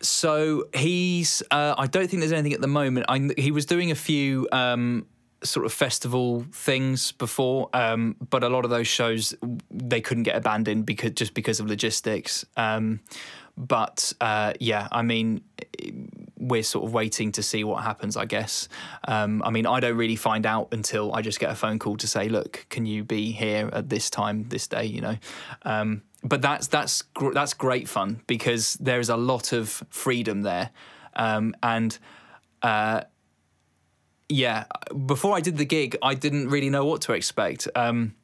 So 0.00 0.68
he's. 0.74 1.42
Uh, 1.50 1.74
I 1.78 1.86
don't 1.86 2.08
think 2.08 2.20
there's 2.20 2.32
anything 2.32 2.52
at 2.52 2.60
the 2.60 2.66
moment. 2.66 3.06
I, 3.08 3.30
he 3.38 3.50
was 3.50 3.64
doing 3.64 3.90
a 3.90 3.94
few 3.94 4.46
um, 4.52 5.06
sort 5.42 5.64
of 5.64 5.72
festival 5.72 6.44
things 6.52 7.12
before, 7.12 7.70
um, 7.72 8.16
but 8.28 8.44
a 8.44 8.50
lot 8.50 8.64
of 8.64 8.70
those 8.70 8.86
shows 8.86 9.34
they 9.70 10.02
couldn't 10.02 10.24
get 10.24 10.36
abandoned 10.36 10.84
because 10.84 11.12
just 11.12 11.32
because 11.32 11.58
of 11.58 11.68
logistics. 11.68 12.44
Um, 12.58 13.00
but 13.56 14.12
uh, 14.20 14.52
yeah, 14.60 14.88
I 14.92 15.00
mean, 15.00 15.40
we're 16.48 16.62
sort 16.62 16.84
of 16.84 16.92
waiting 16.92 17.32
to 17.32 17.42
see 17.42 17.64
what 17.64 17.82
happens, 17.82 18.16
I 18.16 18.26
guess. 18.26 18.68
Um, 19.08 19.42
I 19.44 19.50
mean, 19.50 19.66
I 19.66 19.80
don't 19.80 19.96
really 19.96 20.16
find 20.16 20.46
out 20.46 20.68
until 20.72 21.14
I 21.14 21.22
just 21.22 21.40
get 21.40 21.50
a 21.50 21.54
phone 21.54 21.78
call 21.78 21.96
to 21.96 22.06
say, 22.06 22.28
look, 22.28 22.66
can 22.68 22.86
you 22.86 23.04
be 23.04 23.32
here 23.32 23.70
at 23.72 23.88
this 23.88 24.10
time, 24.10 24.44
this 24.48 24.66
day, 24.66 24.84
you 24.84 25.00
know? 25.00 25.16
Um, 25.62 26.02
but 26.22 26.40
that's 26.40 26.68
that's 26.68 27.02
gr- 27.02 27.32
that's 27.32 27.54
great 27.54 27.88
fun 27.88 28.22
because 28.26 28.74
there 28.74 28.98
is 28.98 29.10
a 29.10 29.16
lot 29.16 29.52
of 29.52 29.82
freedom 29.90 30.42
there, 30.42 30.70
um, 31.16 31.54
and 31.62 31.98
uh, 32.62 33.02
yeah, 34.28 34.64
before 35.06 35.36
I 35.36 35.40
did 35.40 35.58
the 35.58 35.66
gig, 35.66 35.96
I 36.02 36.14
didn't 36.14 36.48
really 36.48 36.70
know 36.70 36.86
what 36.86 37.02
to 37.02 37.12
expect. 37.12 37.68
Um, 37.74 38.14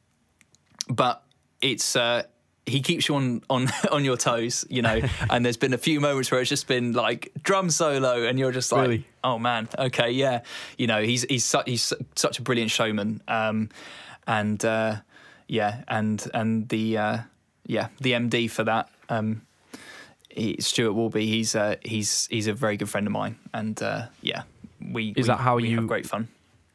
but 0.89 1.23
it's 1.61 1.95
uh, 1.95 2.23
he 2.71 2.81
keeps 2.81 3.07
you 3.07 3.15
on 3.15 3.41
on 3.49 3.67
on 3.91 4.03
your 4.05 4.17
toes, 4.17 4.65
you 4.69 4.81
know. 4.81 4.99
and 5.29 5.45
there's 5.45 5.57
been 5.57 5.73
a 5.73 5.77
few 5.77 5.99
moments 5.99 6.31
where 6.31 6.41
it's 6.41 6.49
just 6.49 6.67
been 6.67 6.93
like 6.93 7.31
drum 7.43 7.69
solo, 7.69 8.23
and 8.23 8.39
you're 8.39 8.51
just 8.51 8.71
like, 8.71 8.81
Really? 8.87 9.05
oh 9.23 9.37
man, 9.37 9.67
okay, 9.77 10.09
yeah. 10.11 10.41
You 10.77 10.87
know, 10.87 11.01
he's 11.03 11.23
he's 11.23 11.45
su- 11.45 11.63
he's 11.65 11.83
su- 11.83 12.03
such 12.15 12.39
a 12.39 12.41
brilliant 12.41 12.71
showman, 12.71 13.21
um, 13.27 13.69
and 14.25 14.63
uh, 14.65 14.95
yeah, 15.47 15.83
and 15.87 16.25
and 16.33 16.67
the 16.69 16.97
uh, 16.97 17.17
yeah 17.65 17.87
the 17.99 18.13
MD 18.13 18.49
for 18.49 18.63
that. 18.63 18.89
Um, 19.09 19.41
he, 20.29 20.55
Stuart 20.59 20.93
Walby, 20.93 21.25
he's 21.27 21.55
uh, 21.55 21.75
he's 21.83 22.27
he's 22.27 22.47
a 22.47 22.53
very 22.53 22.77
good 22.77 22.89
friend 22.89 23.05
of 23.05 23.11
mine, 23.13 23.35
and 23.53 23.81
uh, 23.83 24.07
yeah, 24.21 24.43
we 24.81 25.09
Is 25.09 25.23
we- 25.25 25.27
that 25.27 25.37
how 25.39 25.57
we 25.57 25.67
you- 25.69 25.75
have 25.77 25.87
great 25.87 26.07
fun? 26.07 26.27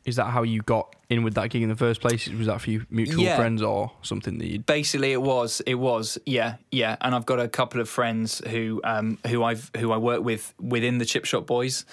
Is 0.07 0.17
that 0.17 0.27
how 0.27 0.43
you 0.45 0.63
got 0.63 0.95
in 1.11 1.23
with 1.25 1.35
that 1.35 1.51
gig 1.51 1.63
in 1.63 1.69
the 1.69 1.77
first 1.77 2.01
place? 2.01 2.29
Was 2.29 2.47
that 2.47 2.61
for 2.61 2.71
you 2.71 2.87
mutual 2.91 3.25
Yeah. 3.25 3.37
friends 3.37 3.61
or 3.61 3.91
something 4.03 4.39
that 4.39 4.47
you? 4.47 4.61
Basically, 4.61 5.13
it 5.13 5.21
was. 5.21 5.61
It 5.67 5.75
was. 5.75 6.17
Yeah, 6.25 6.55
yeah. 6.71 6.97
And 7.01 7.15
I've 7.15 7.27
got 7.27 7.41
a 7.41 7.49
couple 7.49 7.81
of 7.81 7.89
friends 7.89 8.41
who 8.49 8.81
um, 8.85 9.19
who 9.27 9.43
I've 9.43 9.71
who 9.77 9.91
I 9.93 9.97
work 9.99 10.23
with 10.23 10.55
within 10.61 10.99
the 10.99 11.05
Chip 11.05 11.25
Shop 11.25 11.45
Boys, 11.45 11.85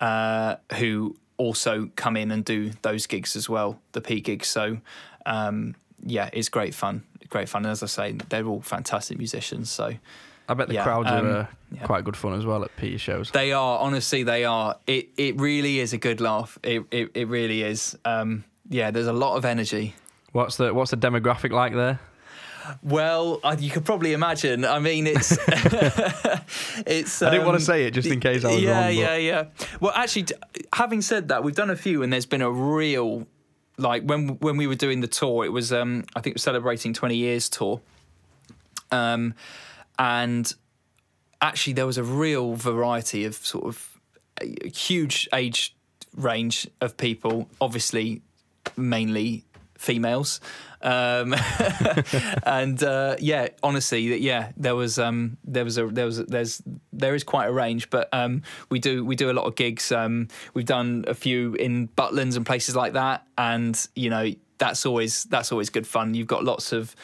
uh, 0.00 0.56
who 0.78 1.16
also 1.36 1.90
come 1.96 2.16
in 2.16 2.30
and 2.32 2.44
do 2.44 2.72
those 2.82 3.06
gigs 3.06 3.34
as 3.36 3.48
well, 3.48 3.80
the 3.92 4.00
P 4.00 4.20
gigs. 4.20 4.48
So 4.48 4.78
um, 5.24 5.74
yeah, 6.04 6.28
it's 6.32 6.48
great 6.48 6.74
fun. 6.74 7.04
Great 7.28 7.48
fun. 7.48 7.64
And 7.64 7.70
as 7.72 7.82
I 7.84 7.86
say, 7.86 8.12
they're 8.30 8.44
all 8.46 8.60
fantastic 8.62 9.16
musicians. 9.16 9.70
So 9.70 9.94
I 10.50 10.54
bet 10.54 10.68
the 10.68 10.74
Yeah, 10.74 10.82
crowds 10.82 11.08
um, 11.08 11.26
are 11.26 11.30
uh, 11.30 11.46
yeah. 11.72 11.84
quite 11.86 12.02
good 12.04 12.16
fun 12.16 12.34
as 12.34 12.44
well 12.44 12.64
at 12.64 12.76
Peter 12.76 12.98
shows. 12.98 13.30
they 13.30 13.52
are. 13.52 13.78
Honestly, 13.78 14.24
they 14.24 14.44
are. 14.44 14.76
It 14.86 15.10
it 15.16 15.40
really 15.40 15.78
is 15.78 15.92
a 15.92 15.98
good 15.98 16.20
laugh. 16.20 16.58
It 16.62 16.84
it, 16.90 17.10
it 17.14 17.28
really 17.28 17.62
is. 17.62 17.96
Um, 18.04 18.44
yeah, 18.68 18.90
there's 18.90 19.06
a 19.06 19.12
lot 19.12 19.36
of 19.36 19.44
energy. 19.44 19.94
What's 20.32 20.56
the 20.56 20.74
what's 20.74 20.90
the 20.90 20.96
demographic 20.96 21.52
like 21.52 21.72
there? 21.74 22.00
Well, 22.82 23.40
I, 23.42 23.54
you 23.54 23.70
could 23.70 23.84
probably 23.84 24.12
imagine. 24.12 24.64
I 24.64 24.80
mean, 24.80 25.06
it's 25.06 25.32
it's. 26.86 27.22
I 27.22 27.30
didn't 27.30 27.46
want 27.46 27.56
um, 27.56 27.60
to 27.60 27.64
say 27.64 27.84
it 27.86 27.92
just 27.92 28.08
in 28.08 28.20
case 28.20 28.44
I 28.44 28.48
was 28.52 28.62
yeah, 28.62 28.70
wrong. 28.72 28.82
but- 28.86 28.94
yeah, 28.94 29.16
yeah. 29.16 29.44
Well, 29.80 29.92
actually, 29.94 30.26
having 30.72 31.00
said 31.02 31.28
that, 31.28 31.42
we've 31.44 31.54
done 31.54 31.70
a 31.70 31.76
few, 31.76 32.02
and 32.02 32.12
there's 32.12 32.26
been 32.26 32.42
a 32.42 32.50
real 32.50 33.26
like 33.78 34.02
when 34.04 34.38
when 34.40 34.56
we 34.56 34.66
were 34.66 34.74
doing 34.74 35.00
the 35.00 35.06
tour. 35.08 35.44
It 35.44 35.52
was 35.52 35.72
um, 35.72 36.04
I 36.16 36.20
think 36.20 36.32
it 36.32 36.36
was 36.36 36.42
celebrating 36.42 36.92
20 36.92 37.16
years 37.16 37.48
tour, 37.48 37.80
um, 38.90 39.34
and 40.00 40.54
actually 41.42 41.74
there 41.74 41.86
was 41.86 41.98
a 41.98 42.02
real 42.02 42.54
variety 42.54 43.26
of 43.26 43.34
sort 43.34 43.66
of 43.66 44.00
a 44.40 44.68
huge 44.70 45.28
age 45.34 45.76
range 46.16 46.66
of 46.80 46.96
people. 46.96 47.48
Obviously, 47.60 48.22
mainly 48.78 49.44
females. 49.76 50.40
Um, 50.80 51.34
and 52.44 52.82
uh, 52.82 53.16
yeah, 53.18 53.48
honestly, 53.62 54.16
yeah, 54.16 54.52
there 54.56 54.74
was 54.74 54.98
um, 54.98 55.36
there 55.44 55.64
was 55.64 55.76
a 55.76 55.86
there 55.86 56.06
was 56.06 56.18
a, 56.18 56.24
there's 56.24 56.62
there 56.94 57.14
is 57.14 57.22
quite 57.22 57.46
a 57.48 57.52
range, 57.52 57.90
but 57.90 58.08
um, 58.14 58.42
we 58.70 58.78
do 58.78 59.04
we 59.04 59.16
do 59.16 59.30
a 59.30 59.34
lot 59.34 59.44
of 59.44 59.54
gigs. 59.54 59.92
Um, 59.92 60.28
we've 60.54 60.64
done 60.64 61.04
a 61.08 61.14
few 61.14 61.54
in 61.56 61.88
Butlins 61.88 62.36
and 62.36 62.46
places 62.46 62.74
like 62.74 62.94
that, 62.94 63.26
and 63.36 63.86
you 63.94 64.08
know 64.08 64.32
that's 64.56 64.86
always 64.86 65.24
that's 65.24 65.52
always 65.52 65.68
good 65.68 65.86
fun. 65.86 66.14
You've 66.14 66.26
got 66.26 66.42
lots 66.42 66.72
of 66.72 66.96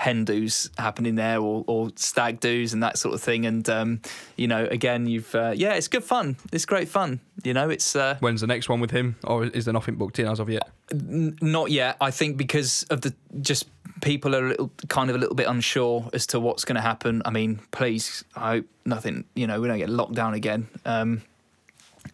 hen 0.00 0.24
do's 0.24 0.70
happening 0.78 1.14
there 1.14 1.38
or, 1.40 1.62
or 1.66 1.90
stag 1.96 2.40
do's 2.40 2.72
and 2.72 2.82
that 2.82 2.96
sort 2.96 3.14
of 3.14 3.20
thing 3.20 3.44
and 3.44 3.68
um, 3.68 4.00
you 4.36 4.48
know 4.48 4.64
again 4.70 5.06
you've 5.06 5.34
uh, 5.34 5.52
yeah 5.54 5.74
it's 5.74 5.88
good 5.88 6.02
fun 6.02 6.36
it's 6.52 6.64
great 6.64 6.88
fun 6.88 7.20
you 7.44 7.52
know 7.52 7.68
it's 7.68 7.94
uh, 7.94 8.16
When's 8.20 8.40
the 8.40 8.46
next 8.46 8.68
one 8.68 8.80
with 8.80 8.90
him, 8.90 9.16
or 9.24 9.44
is 9.44 9.64
there 9.64 9.74
nothing 9.74 9.94
booked 9.94 10.18
in 10.18 10.26
as 10.26 10.40
of 10.40 10.50
yet? 10.50 10.68
N- 10.92 11.38
not 11.40 11.70
yet. 11.70 11.96
I 12.00 12.10
think 12.10 12.36
because 12.36 12.84
of 12.90 13.00
the 13.00 13.14
just 13.40 13.66
people 14.02 14.34
are 14.34 14.44
a 14.44 14.48
little 14.48 14.70
kind 14.88 15.10
of 15.10 15.16
a 15.16 15.18
little 15.18 15.34
bit 15.34 15.46
unsure 15.46 16.08
as 16.12 16.26
to 16.28 16.40
what's 16.40 16.64
going 16.64 16.76
to 16.76 16.82
happen. 16.82 17.22
I 17.24 17.30
mean, 17.30 17.60
please, 17.70 18.24
I 18.36 18.56
hope 18.56 18.66
nothing. 18.84 19.24
You 19.34 19.46
know, 19.46 19.60
we 19.60 19.68
don't 19.68 19.78
get 19.78 19.90
locked 19.90 20.14
down 20.14 20.34
again. 20.34 20.68
Um, 20.84 21.22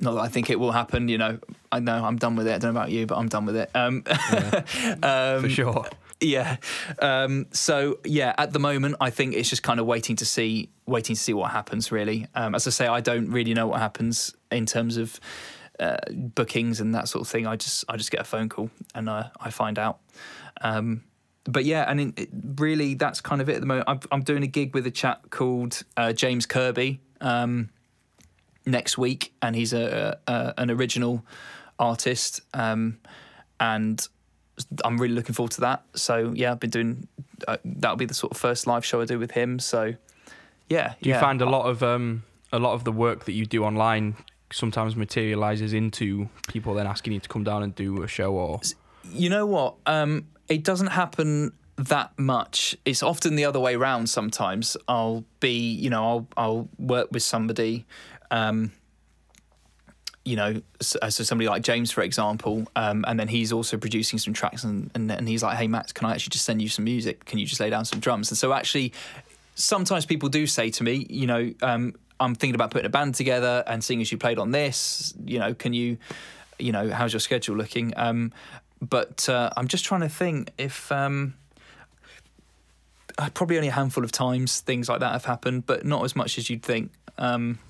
not 0.01 0.13
that 0.15 0.21
I 0.21 0.29
think 0.29 0.51
it 0.51 0.61
will 0.61 0.73
happen. 0.73 1.09
You 1.09 1.19
know, 1.19 1.39
I 1.73 1.81
know 1.81 2.05
I'm 2.05 2.17
done 2.17 2.37
with 2.37 2.47
it. 2.47 2.55
I 2.55 2.59
don't 2.59 2.75
know 2.75 2.81
about 2.81 2.91
you, 2.91 3.07
but 3.07 3.17
I'm 3.17 3.29
done 3.29 3.47
with 3.47 3.57
it. 3.57 3.71
Um, 3.75 4.05
um, 5.03 5.43
For 5.43 5.49
sure. 5.49 5.87
Yeah. 6.21 6.57
Um, 7.01 7.47
so 7.53 7.99
yeah, 8.05 8.35
at 8.39 8.53
the 8.53 8.59
moment, 8.59 8.97
I 9.01 9.11
think 9.11 9.35
it's 9.35 9.51
just 9.51 9.63
kind 9.63 9.81
of 9.81 9.87
waiting 9.87 10.17
to 10.17 10.25
see, 10.25 10.71
waiting 10.87 11.17
to 11.17 11.21
see 11.21 11.35
what 11.35 11.51
happens. 11.51 11.93
Really, 11.93 12.27
um, 12.35 12.55
as 12.55 12.67
I 12.67 12.71
say, 12.71 12.87
I 12.87 13.01
don't 13.01 13.31
really 13.31 13.55
know 13.55 13.67
what 13.67 13.81
happens 13.81 14.35
in 14.51 14.67
terms 14.67 14.97
of 14.97 15.21
uh, 15.79 15.99
bookings 16.11 16.81
and 16.81 16.95
that 16.95 17.09
sort 17.09 17.23
of 17.23 17.29
thing. 17.29 17.47
I 17.47 17.57
just, 17.57 17.85
I 17.89 17.97
just 17.97 18.11
get 18.11 18.21
a 18.21 18.25
phone 18.25 18.49
call 18.49 18.71
and 18.95 19.09
uh, 19.09 19.29
I 19.39 19.51
find 19.51 19.79
out. 19.79 19.99
Um, 20.63 21.03
but 21.45 21.65
yeah, 21.65 21.89
and 21.89 22.19
it, 22.19 22.29
really, 22.59 22.95
that's 22.95 23.21
kind 23.21 23.41
of 23.41 23.49
it 23.49 23.57
at 23.57 23.61
the 23.61 23.67
moment. 23.67 23.89
I'm, 23.89 24.01
I'm 24.11 24.23
doing 24.23 24.43
a 24.43 24.49
gig 24.49 24.75
with 24.75 24.87
a 24.87 24.91
chap 24.91 25.31
called 25.31 25.83
uh, 25.97 26.13
James 26.13 26.47
Kirby 26.47 27.01
um, 27.21 27.71
next 28.65 28.99
week, 28.99 29.33
and 29.43 29.55
he's 29.55 29.73
a, 29.73 30.19
a 30.27 30.55
an 30.59 30.71
original 30.71 31.25
artist, 31.79 32.41
um, 32.55 32.99
and 33.61 34.09
I'm 34.85 34.99
really 34.99 35.15
looking 35.15 35.35
forward 35.35 35.53
to 35.53 35.61
that. 35.63 35.85
So 35.95 36.33
yeah, 36.35 36.53
I've 36.53 36.61
been 36.61 36.71
doing. 36.71 37.09
Uh, 37.47 37.57
that'll 37.65 37.97
be 37.97 38.07
the 38.07 38.15
sort 38.15 38.33
of 38.33 38.39
first 38.39 38.67
live 38.67 38.85
show 38.85 39.01
I 39.01 39.05
do 39.05 39.19
with 39.19 39.33
him. 39.33 39.59
So 39.59 39.95
yeah, 40.69 40.95
Do 41.01 41.09
you 41.09 41.15
yeah. 41.15 41.21
find 41.21 41.43
a 41.43 41.47
lot 41.47 41.67
of 41.67 41.83
um, 41.83 42.23
a 42.53 42.59
lot 42.59 42.73
of 42.75 42.85
the 42.85 42.93
work 42.93 43.25
that 43.27 43.33
you 43.33 43.47
do 43.47 43.65
online 43.65 44.17
sometimes 44.53 44.95
materializes 44.97 45.73
into 45.73 46.29
people 46.49 46.75
then 46.75 46.87
asking 46.87 47.13
you 47.13 47.21
to 47.21 47.29
come 47.29 47.45
down 47.45 47.63
and 47.63 47.75
do 47.75 48.03
a 48.03 48.09
show 48.09 48.33
or 48.33 48.61
You 49.13 49.29
know 49.29 49.45
what? 49.47 49.75
Um, 49.87 50.29
it 50.49 50.63
doesn't 50.65 50.89
happen 50.89 51.53
that 51.77 52.19
much. 52.19 52.77
It's 52.85 53.03
often 53.03 53.37
the 53.37 53.45
other 53.45 53.61
way 53.61 53.77
round. 53.77 54.09
Sometimes 54.09 54.77
I'll 54.89 55.25
be, 55.41 55.73
you 55.73 55.91
know, 55.91 56.05
I'll 56.05 56.29
I'll 56.37 56.69
work 56.79 57.09
with 57.13 57.23
somebody, 57.23 57.85
um, 58.31 58.73
you 60.27 60.35
know, 60.35 60.61
so, 60.81 60.99
so 61.09 61.23
somebody 61.23 61.49
like 61.49 61.63
James, 61.63 61.93
for 61.93 62.03
example, 62.03 62.67
um, 62.75 63.05
and 63.07 63.19
then 63.19 63.29
he's 63.29 63.53
also 63.53 63.77
producing 63.77 64.19
some 64.19 64.35
tracks, 64.35 64.65
and, 64.65 64.91
and 64.95 65.11
and 65.11 65.29
he's 65.29 65.43
like, 65.43 65.57
hey 65.57 65.69
Max, 65.69 65.93
can 65.93 66.07
I 66.07 66.13
actually 66.13 66.31
just 66.31 66.45
send 66.45 66.61
you 66.61 66.69
some 66.69 66.85
music? 66.85 67.25
Can 67.25 67.39
you 67.39 67.47
just 67.47 67.61
lay 67.61 67.71
down 67.71 67.85
some 67.85 68.01
drums? 68.01 68.31
And 68.31 68.37
so 68.37 68.53
actually, 68.53 68.93
sometimes 69.55 70.05
people 70.05 70.29
do 70.29 70.47
say 70.49 70.71
to 70.71 70.83
me, 70.83 71.07
you 71.09 71.29
know, 71.29 71.55
um, 71.63 71.95
I'm 72.19 72.35
thinking 72.35 72.57
about 72.57 72.73
putting 72.73 72.87
a 72.87 72.91
band 72.91 73.15
together 73.15 73.63
and 73.69 73.85
seeing 73.85 74.01
as 74.01 74.11
you 74.11 74.19
played 74.19 74.39
on 74.39 74.51
this, 74.51 75.15
you 75.25 75.39
know, 75.39 75.55
can 75.55 75.73
you, 75.73 75.97
you 76.59 76.73
know, 76.73 76.91
how's 76.91 77.13
your 77.13 77.21
schedule 77.21 77.57
looking? 77.57 77.93
Um, 77.97 78.33
but 78.83 79.29
uh, 79.29 79.51
I'm 79.57 79.69
just 79.69 79.85
trying 79.85 80.01
to 80.01 80.09
think 80.09 80.51
if 80.59 80.91
um, 80.91 81.35
uh, 83.17 83.31
probably 83.33 83.57
only 83.59 83.69
a 83.69 83.73
handful 83.73 84.03
of 84.03 84.11
times 84.11 84.61
things 84.61 84.89
like 84.89 85.01
that 85.01 85.13
have 85.13 85.25
happened, 85.25 85.67
but 85.67 85.87
not 85.87 86.05
as 86.05 86.17
much 86.17 86.37
as 86.37 86.51
you'd 86.51 86.65
think. 86.65 86.91
Um, 87.17 87.61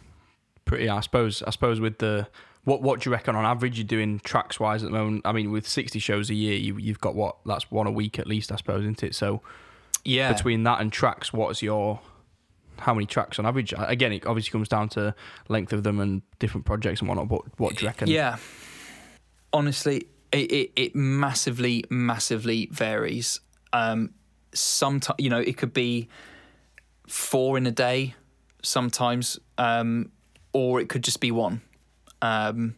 pretty 0.66 0.88
I 0.88 1.00
suppose 1.00 1.42
I 1.42 1.50
suppose 1.50 1.80
with 1.80 1.98
the 1.98 2.28
what 2.64 2.82
what 2.82 3.00
do 3.00 3.08
you 3.08 3.12
reckon 3.12 3.34
on 3.34 3.46
average 3.46 3.78
you're 3.78 3.86
doing 3.86 4.20
tracks 4.20 4.60
wise 4.60 4.82
at 4.82 4.90
the 4.90 4.96
moment? 4.96 5.22
I 5.24 5.32
mean 5.32 5.50
with 5.50 5.66
60 5.66 5.98
shows 5.98 6.28
a 6.28 6.34
year 6.34 6.58
you 6.58 6.76
you've 6.76 7.00
got 7.00 7.14
what 7.14 7.36
that's 7.46 7.70
one 7.70 7.86
a 7.86 7.92
week 7.92 8.18
at 8.18 8.26
least 8.26 8.52
I 8.52 8.56
suppose 8.56 8.82
isn't 8.82 9.02
it? 9.02 9.14
So 9.14 9.40
yeah, 10.04 10.32
between 10.32 10.62
that 10.64 10.80
and 10.80 10.92
tracks 10.92 11.32
what's 11.32 11.62
your 11.62 12.00
how 12.78 12.94
many 12.94 13.06
tracks 13.06 13.38
on 13.38 13.46
average? 13.46 13.72
Again, 13.76 14.12
it 14.12 14.26
obviously 14.26 14.50
comes 14.50 14.68
down 14.68 14.88
to 14.90 15.14
length 15.48 15.72
of 15.72 15.82
them 15.82 16.00
and 16.00 16.22
different 16.38 16.66
projects 16.66 17.00
and 17.00 17.08
whatnot. 17.08 17.28
But 17.28 17.42
what 17.58 17.76
do 17.76 17.84
you 17.84 17.88
reckon? 17.88 18.08
Yeah. 18.08 18.36
Honestly, 19.52 20.06
it, 20.32 20.52
it, 20.52 20.72
it 20.76 20.96
massively, 20.96 21.84
massively 21.88 22.68
varies. 22.72 23.40
Um, 23.72 24.12
sometimes, 24.52 25.16
you 25.18 25.30
know, 25.30 25.38
it 25.38 25.56
could 25.56 25.72
be 25.72 26.08
four 27.06 27.56
in 27.56 27.66
a 27.66 27.70
day 27.70 28.14
sometimes, 28.62 29.38
um, 29.58 30.10
or 30.56 30.80
it 30.80 30.88
could 30.88 31.04
just 31.04 31.20
be 31.20 31.30
one. 31.30 31.60
Um, 32.22 32.76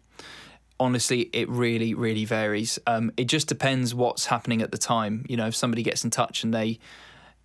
honestly, 0.81 1.31
it 1.33 1.49
really, 1.49 1.95
really 1.95 2.25
varies. 2.25 2.77
Um, 2.89 3.13
it 3.17 3.27
just 3.27 3.47
depends 3.47 3.95
what's 3.95 4.27
happening 4.27 4.63
at 4.63 4.73
the 4.73 4.79
time. 4.79 5.25
You 5.29 5.37
know, 5.37 5.47
if 5.47 5.55
somebody 5.55 5.85
gets 5.85 6.03
in 6.03 6.11
touch 6.11 6.43
and 6.43 6.53
they 6.53 6.81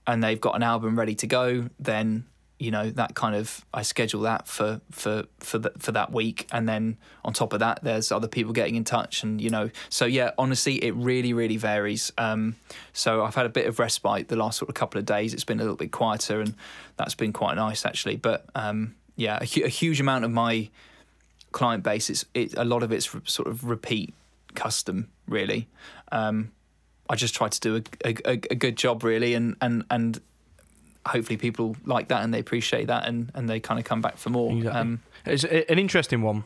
and 0.08 0.24
they've 0.24 0.42
got 0.42 0.56
an 0.56 0.64
album 0.64 0.98
ready 0.98 1.14
to 1.16 1.28
go, 1.28 1.70
then 1.80 2.26
you 2.58 2.72
know 2.72 2.90
that 2.92 3.14
kind 3.14 3.36
of 3.36 3.64
I 3.74 3.84
schedule 3.84 4.22
that 4.22 4.48
for 4.48 4.82
for 4.90 5.26
for 5.40 5.60
the, 5.60 5.72
for 5.78 5.92
that 5.92 6.12
week, 6.12 6.48
and 6.52 6.68
then 6.68 6.98
on 7.24 7.34
top 7.34 7.54
of 7.54 7.60
that, 7.60 7.84
there's 7.84 8.12
other 8.12 8.28
people 8.28 8.54
getting 8.54 8.74
in 8.74 8.84
touch, 8.84 9.22
and 9.22 9.40
you 9.40 9.52
know, 9.52 9.70
so 9.90 10.06
yeah, 10.06 10.32
honestly, 10.40 10.84
it 10.84 10.96
really 10.96 11.34
really 11.34 11.58
varies. 11.58 12.12
Um, 12.18 12.56
so 12.92 13.24
I've 13.24 13.36
had 13.36 13.46
a 13.46 13.50
bit 13.50 13.68
of 13.68 13.78
respite 13.78 14.30
the 14.30 14.36
last 14.36 14.58
sort 14.58 14.70
of 14.70 14.74
couple 14.74 14.98
of 14.98 15.06
days. 15.06 15.36
It's 15.36 15.44
been 15.44 15.60
a 15.60 15.64
little 15.64 15.78
bit 15.78 15.92
quieter, 15.92 16.42
and 16.42 16.56
that's 16.98 17.14
been 17.14 17.34
quite 17.34 17.56
nice 17.56 17.86
actually. 17.86 18.16
But 18.16 18.48
um, 18.56 18.96
yeah, 19.16 19.38
a, 19.42 19.46
hu- 19.46 19.66
a, 19.66 19.70
huge 19.70 20.00
amount 20.00 20.26
of 20.26 20.32
my 20.32 20.70
client 21.52 21.84
base, 21.84 22.10
it's 22.10 22.26
it, 22.34 22.54
a 22.58 22.66
lot 22.66 22.84
of 22.84 22.92
it's 22.92 23.16
sort 23.26 23.48
of 23.48 23.66
repeat 23.66 24.14
custom 24.56 25.10
really. 25.28 25.68
Um, 26.12 26.52
I 27.10 27.16
just 27.16 27.36
try 27.36 27.50
to 27.50 27.60
do 27.60 27.84
a, 28.06 28.10
a, 28.26 28.32
a 28.32 28.56
good 28.56 28.78
job 28.78 29.04
really, 29.04 29.34
and 29.34 29.56
and 29.62 29.84
and 29.90 30.20
hopefully 31.06 31.38
people 31.38 31.76
like 31.86 32.08
that 32.08 32.24
and 32.24 32.34
they 32.34 32.40
appreciate 32.40 32.88
that 32.88 33.06
and, 33.06 33.32
and 33.36 33.50
they 33.50 33.60
kind 33.60 33.80
of 33.80 33.86
come 33.86 34.02
back 34.02 34.18
for 34.18 34.30
more. 34.30 34.52
Exactly. 34.54 34.80
Um, 34.80 35.02
it's 35.26 35.44
an 35.44 35.80
interesting 35.80 36.22
one, 36.22 36.46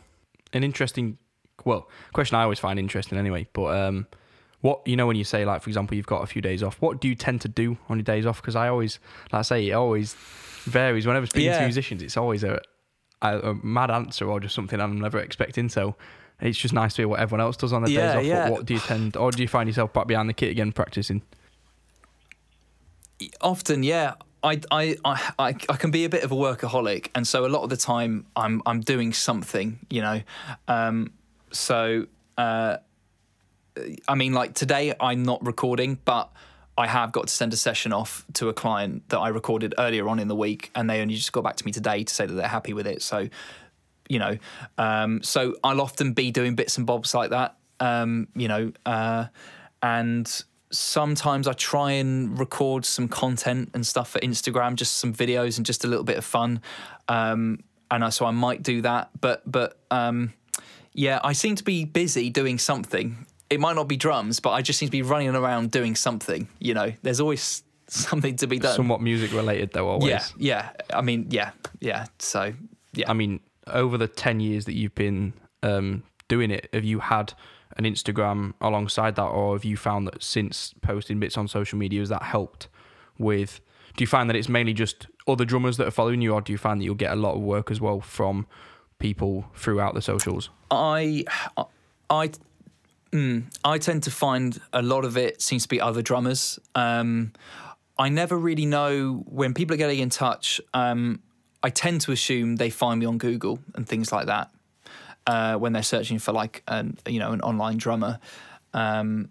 an 0.53 0.63
interesting, 0.63 1.17
well, 1.65 1.87
question 2.13 2.35
I 2.37 2.43
always 2.43 2.59
find 2.59 2.79
interesting 2.79 3.17
anyway. 3.17 3.47
But 3.53 3.77
um, 3.77 4.07
what 4.61 4.81
you 4.85 4.95
know 4.95 5.07
when 5.07 5.15
you 5.15 5.23
say 5.23 5.45
like, 5.45 5.61
for 5.61 5.69
example, 5.69 5.95
you've 5.95 6.07
got 6.07 6.23
a 6.23 6.27
few 6.27 6.41
days 6.41 6.63
off. 6.63 6.81
What 6.81 6.99
do 6.99 7.07
you 7.07 7.15
tend 7.15 7.41
to 7.41 7.47
do 7.47 7.77
on 7.89 7.97
your 7.97 8.03
days 8.03 8.25
off? 8.25 8.41
Because 8.41 8.55
I 8.55 8.67
always, 8.67 8.99
like 9.31 9.39
I 9.39 9.43
say, 9.43 9.67
it 9.69 9.73
always 9.73 10.15
varies. 10.67 11.07
Whenever 11.07 11.25
speaking 11.25 11.47
yeah. 11.47 11.59
to 11.59 11.63
musicians, 11.63 12.01
it's 12.01 12.17
always 12.17 12.43
a, 12.43 12.61
a, 13.21 13.39
a 13.39 13.53
mad 13.65 13.91
answer 13.91 14.29
or 14.29 14.39
just 14.39 14.55
something 14.55 14.79
I'm 14.79 14.99
never 14.99 15.19
expecting. 15.19 15.69
So 15.69 15.95
it's 16.41 16.57
just 16.57 16.73
nice 16.73 16.93
to 16.95 17.03
hear 17.03 17.07
what 17.07 17.19
everyone 17.19 17.41
else 17.41 17.57
does 17.57 17.73
on 17.73 17.83
their 17.83 17.91
yeah, 17.91 18.13
days 18.13 18.15
off. 18.15 18.25
Yeah. 18.25 18.43
What, 18.43 18.51
what, 18.51 18.65
do 18.65 18.73
you 18.73 18.79
tend, 18.79 19.17
or 19.17 19.31
do 19.31 19.41
you 19.41 19.47
find 19.47 19.67
yourself 19.67 19.93
back 19.93 20.07
behind 20.07 20.29
the 20.29 20.33
kit 20.33 20.51
again 20.51 20.71
practicing? 20.71 21.21
Often, 23.41 23.83
yeah. 23.83 24.13
I, 24.43 24.61
I, 24.69 24.95
I, 25.03 25.25
I 25.39 25.53
can 25.53 25.89
be 25.89 26.05
a 26.05 26.09
bit 26.09 26.23
of 26.23 26.31
a 26.31 26.35
workaholic, 26.35 27.09
and 27.15 27.27
so 27.27 27.45
a 27.45 27.49
lot 27.49 27.63
of 27.63 27.69
the 27.69 27.77
time 27.77 28.27
I'm 28.35 28.61
I'm 28.67 28.81
doing 28.81 29.11
something, 29.11 29.79
you 29.89 30.01
know. 30.01 30.21
Um, 30.67 31.11
so 31.51 32.05
uh, 32.37 32.77
I 34.07 34.15
mean, 34.15 34.33
like 34.33 34.53
today 34.53 34.93
I'm 34.99 35.23
not 35.23 35.45
recording, 35.45 35.99
but 36.05 36.31
I 36.77 36.87
have 36.87 37.11
got 37.11 37.27
to 37.27 37.33
send 37.33 37.53
a 37.53 37.57
session 37.57 37.91
off 37.91 38.25
to 38.33 38.49
a 38.49 38.53
client 38.53 39.09
that 39.09 39.17
I 39.17 39.29
recorded 39.29 39.73
earlier 39.77 40.07
on 40.07 40.19
in 40.19 40.27
the 40.27 40.35
week, 40.35 40.69
and 40.75 40.89
they 40.89 41.01
only 41.01 41.15
just 41.15 41.31
got 41.31 41.43
back 41.43 41.55
to 41.57 41.65
me 41.65 41.71
today 41.71 42.03
to 42.03 42.13
say 42.13 42.25
that 42.25 42.33
they're 42.33 42.47
happy 42.47 42.73
with 42.73 42.85
it. 42.85 43.01
So, 43.01 43.29
you 44.07 44.19
know, 44.19 44.37
um, 44.77 45.23
so 45.23 45.55
I'll 45.63 45.81
often 45.81 46.13
be 46.13 46.31
doing 46.31 46.55
bits 46.55 46.77
and 46.77 46.85
bobs 46.85 47.13
like 47.13 47.31
that, 47.31 47.57
um, 47.79 48.27
you 48.35 48.47
know, 48.47 48.71
uh, 48.85 49.25
and 49.81 50.43
sometimes 50.69 51.47
I 51.47 51.53
try 51.53 51.93
and 51.93 52.37
record 52.37 52.85
some 52.85 53.07
content 53.07 53.71
and 53.73 53.85
stuff 53.85 54.09
for 54.09 54.19
Instagram, 54.19 54.75
just 54.75 54.97
some 54.97 55.13
videos 55.13 55.57
and 55.57 55.65
just 55.65 55.83
a 55.83 55.87
little 55.87 56.03
bit 56.03 56.17
of 56.17 56.25
fun. 56.25 56.61
Um, 57.07 57.59
and 57.89 58.03
I, 58.03 58.09
so 58.09 58.25
I 58.25 58.31
might 58.31 58.63
do 58.63 58.81
that, 58.81 59.09
but 59.19 59.49
but 59.49 59.79
um, 59.91 60.33
yeah, 60.93 61.19
I 61.23 61.33
seem 61.33 61.55
to 61.55 61.63
be 61.63 61.85
busy 61.85 62.29
doing 62.29 62.57
something. 62.57 63.26
It 63.49 63.59
might 63.59 63.75
not 63.75 63.87
be 63.87 63.97
drums, 63.97 64.39
but 64.39 64.51
I 64.51 64.61
just 64.61 64.79
seem 64.79 64.87
to 64.87 64.91
be 64.91 65.01
running 65.01 65.35
around 65.35 65.71
doing 65.71 65.95
something. 65.95 66.47
You 66.59 66.73
know, 66.73 66.93
there's 67.01 67.19
always 67.19 67.63
something 67.87 68.35
to 68.37 68.47
be 68.47 68.59
done. 68.59 68.75
Somewhat 68.75 69.01
music 69.01 69.33
related, 69.33 69.71
though. 69.73 69.87
Always. 69.87 70.09
Yeah, 70.09 70.25
yeah. 70.37 70.69
I 70.93 71.01
mean, 71.01 71.27
yeah, 71.29 71.51
yeah. 71.79 72.05
So 72.19 72.53
yeah. 72.93 73.09
I 73.09 73.13
mean, 73.13 73.39
over 73.67 73.97
the 73.97 74.07
ten 74.07 74.39
years 74.39 74.65
that 74.65 74.73
you've 74.73 74.95
been 74.95 75.33
um, 75.63 76.03
doing 76.27 76.51
it, 76.51 76.69
have 76.73 76.83
you 76.83 76.99
had 76.99 77.33
an 77.77 77.85
Instagram 77.85 78.53
alongside 78.59 79.15
that, 79.15 79.25
or 79.25 79.55
have 79.55 79.63
you 79.63 79.77
found 79.77 80.07
that 80.07 80.21
since 80.23 80.73
posting 80.81 81.19
bits 81.19 81.37
on 81.37 81.47
social 81.47 81.77
media, 81.77 81.99
has 81.99 82.09
that 82.09 82.23
helped 82.23 82.67
with? 83.17 83.61
Do 83.95 84.03
you 84.03 84.07
find 84.07 84.29
that 84.29 84.35
it's 84.35 84.49
mainly 84.49 84.73
just 84.73 85.07
other 85.27 85.45
drummers 85.45 85.77
that 85.77 85.87
are 85.87 85.91
following 85.91 86.21
you, 86.21 86.33
or 86.33 86.41
do 86.41 86.51
you 86.51 86.57
find 86.57 86.79
that 86.81 86.85
you'll 86.85 86.95
get 86.95 87.11
a 87.11 87.15
lot 87.15 87.35
of 87.35 87.41
work 87.41 87.71
as 87.71 87.81
well 87.81 87.99
from 87.99 88.45
people 88.99 89.45
throughout 89.55 89.93
the 89.93 90.01
socials? 90.01 90.49
I, 90.69 91.25
I, 92.09 92.31
mm, 93.11 93.43
I 93.63 93.77
tend 93.77 94.03
to 94.03 94.11
find 94.11 94.59
a 94.73 94.81
lot 94.81 95.05
of 95.05 95.17
it 95.17 95.41
seems 95.41 95.63
to 95.63 95.69
be 95.69 95.81
other 95.81 96.01
drummers. 96.01 96.59
Um, 96.75 97.33
I 97.97 98.09
never 98.09 98.37
really 98.37 98.65
know 98.65 99.23
when 99.25 99.53
people 99.53 99.73
are 99.73 99.77
getting 99.77 99.99
in 99.99 100.09
touch. 100.09 100.61
Um, 100.73 101.21
I 101.63 101.69
tend 101.69 102.01
to 102.01 102.11
assume 102.11 102.57
they 102.57 102.69
find 102.69 102.99
me 102.99 103.05
on 103.05 103.17
Google 103.17 103.59
and 103.75 103.87
things 103.87 104.11
like 104.11 104.27
that 104.27 104.51
uh, 105.25 105.55
when 105.55 105.73
they're 105.73 105.83
searching 105.83 106.19
for 106.19 106.31
like 106.31 106.63
an 106.67 106.97
you 107.07 107.19
know 107.19 107.31
an 107.31 107.41
online 107.41 107.77
drummer. 107.77 108.19
Um, 108.73 109.29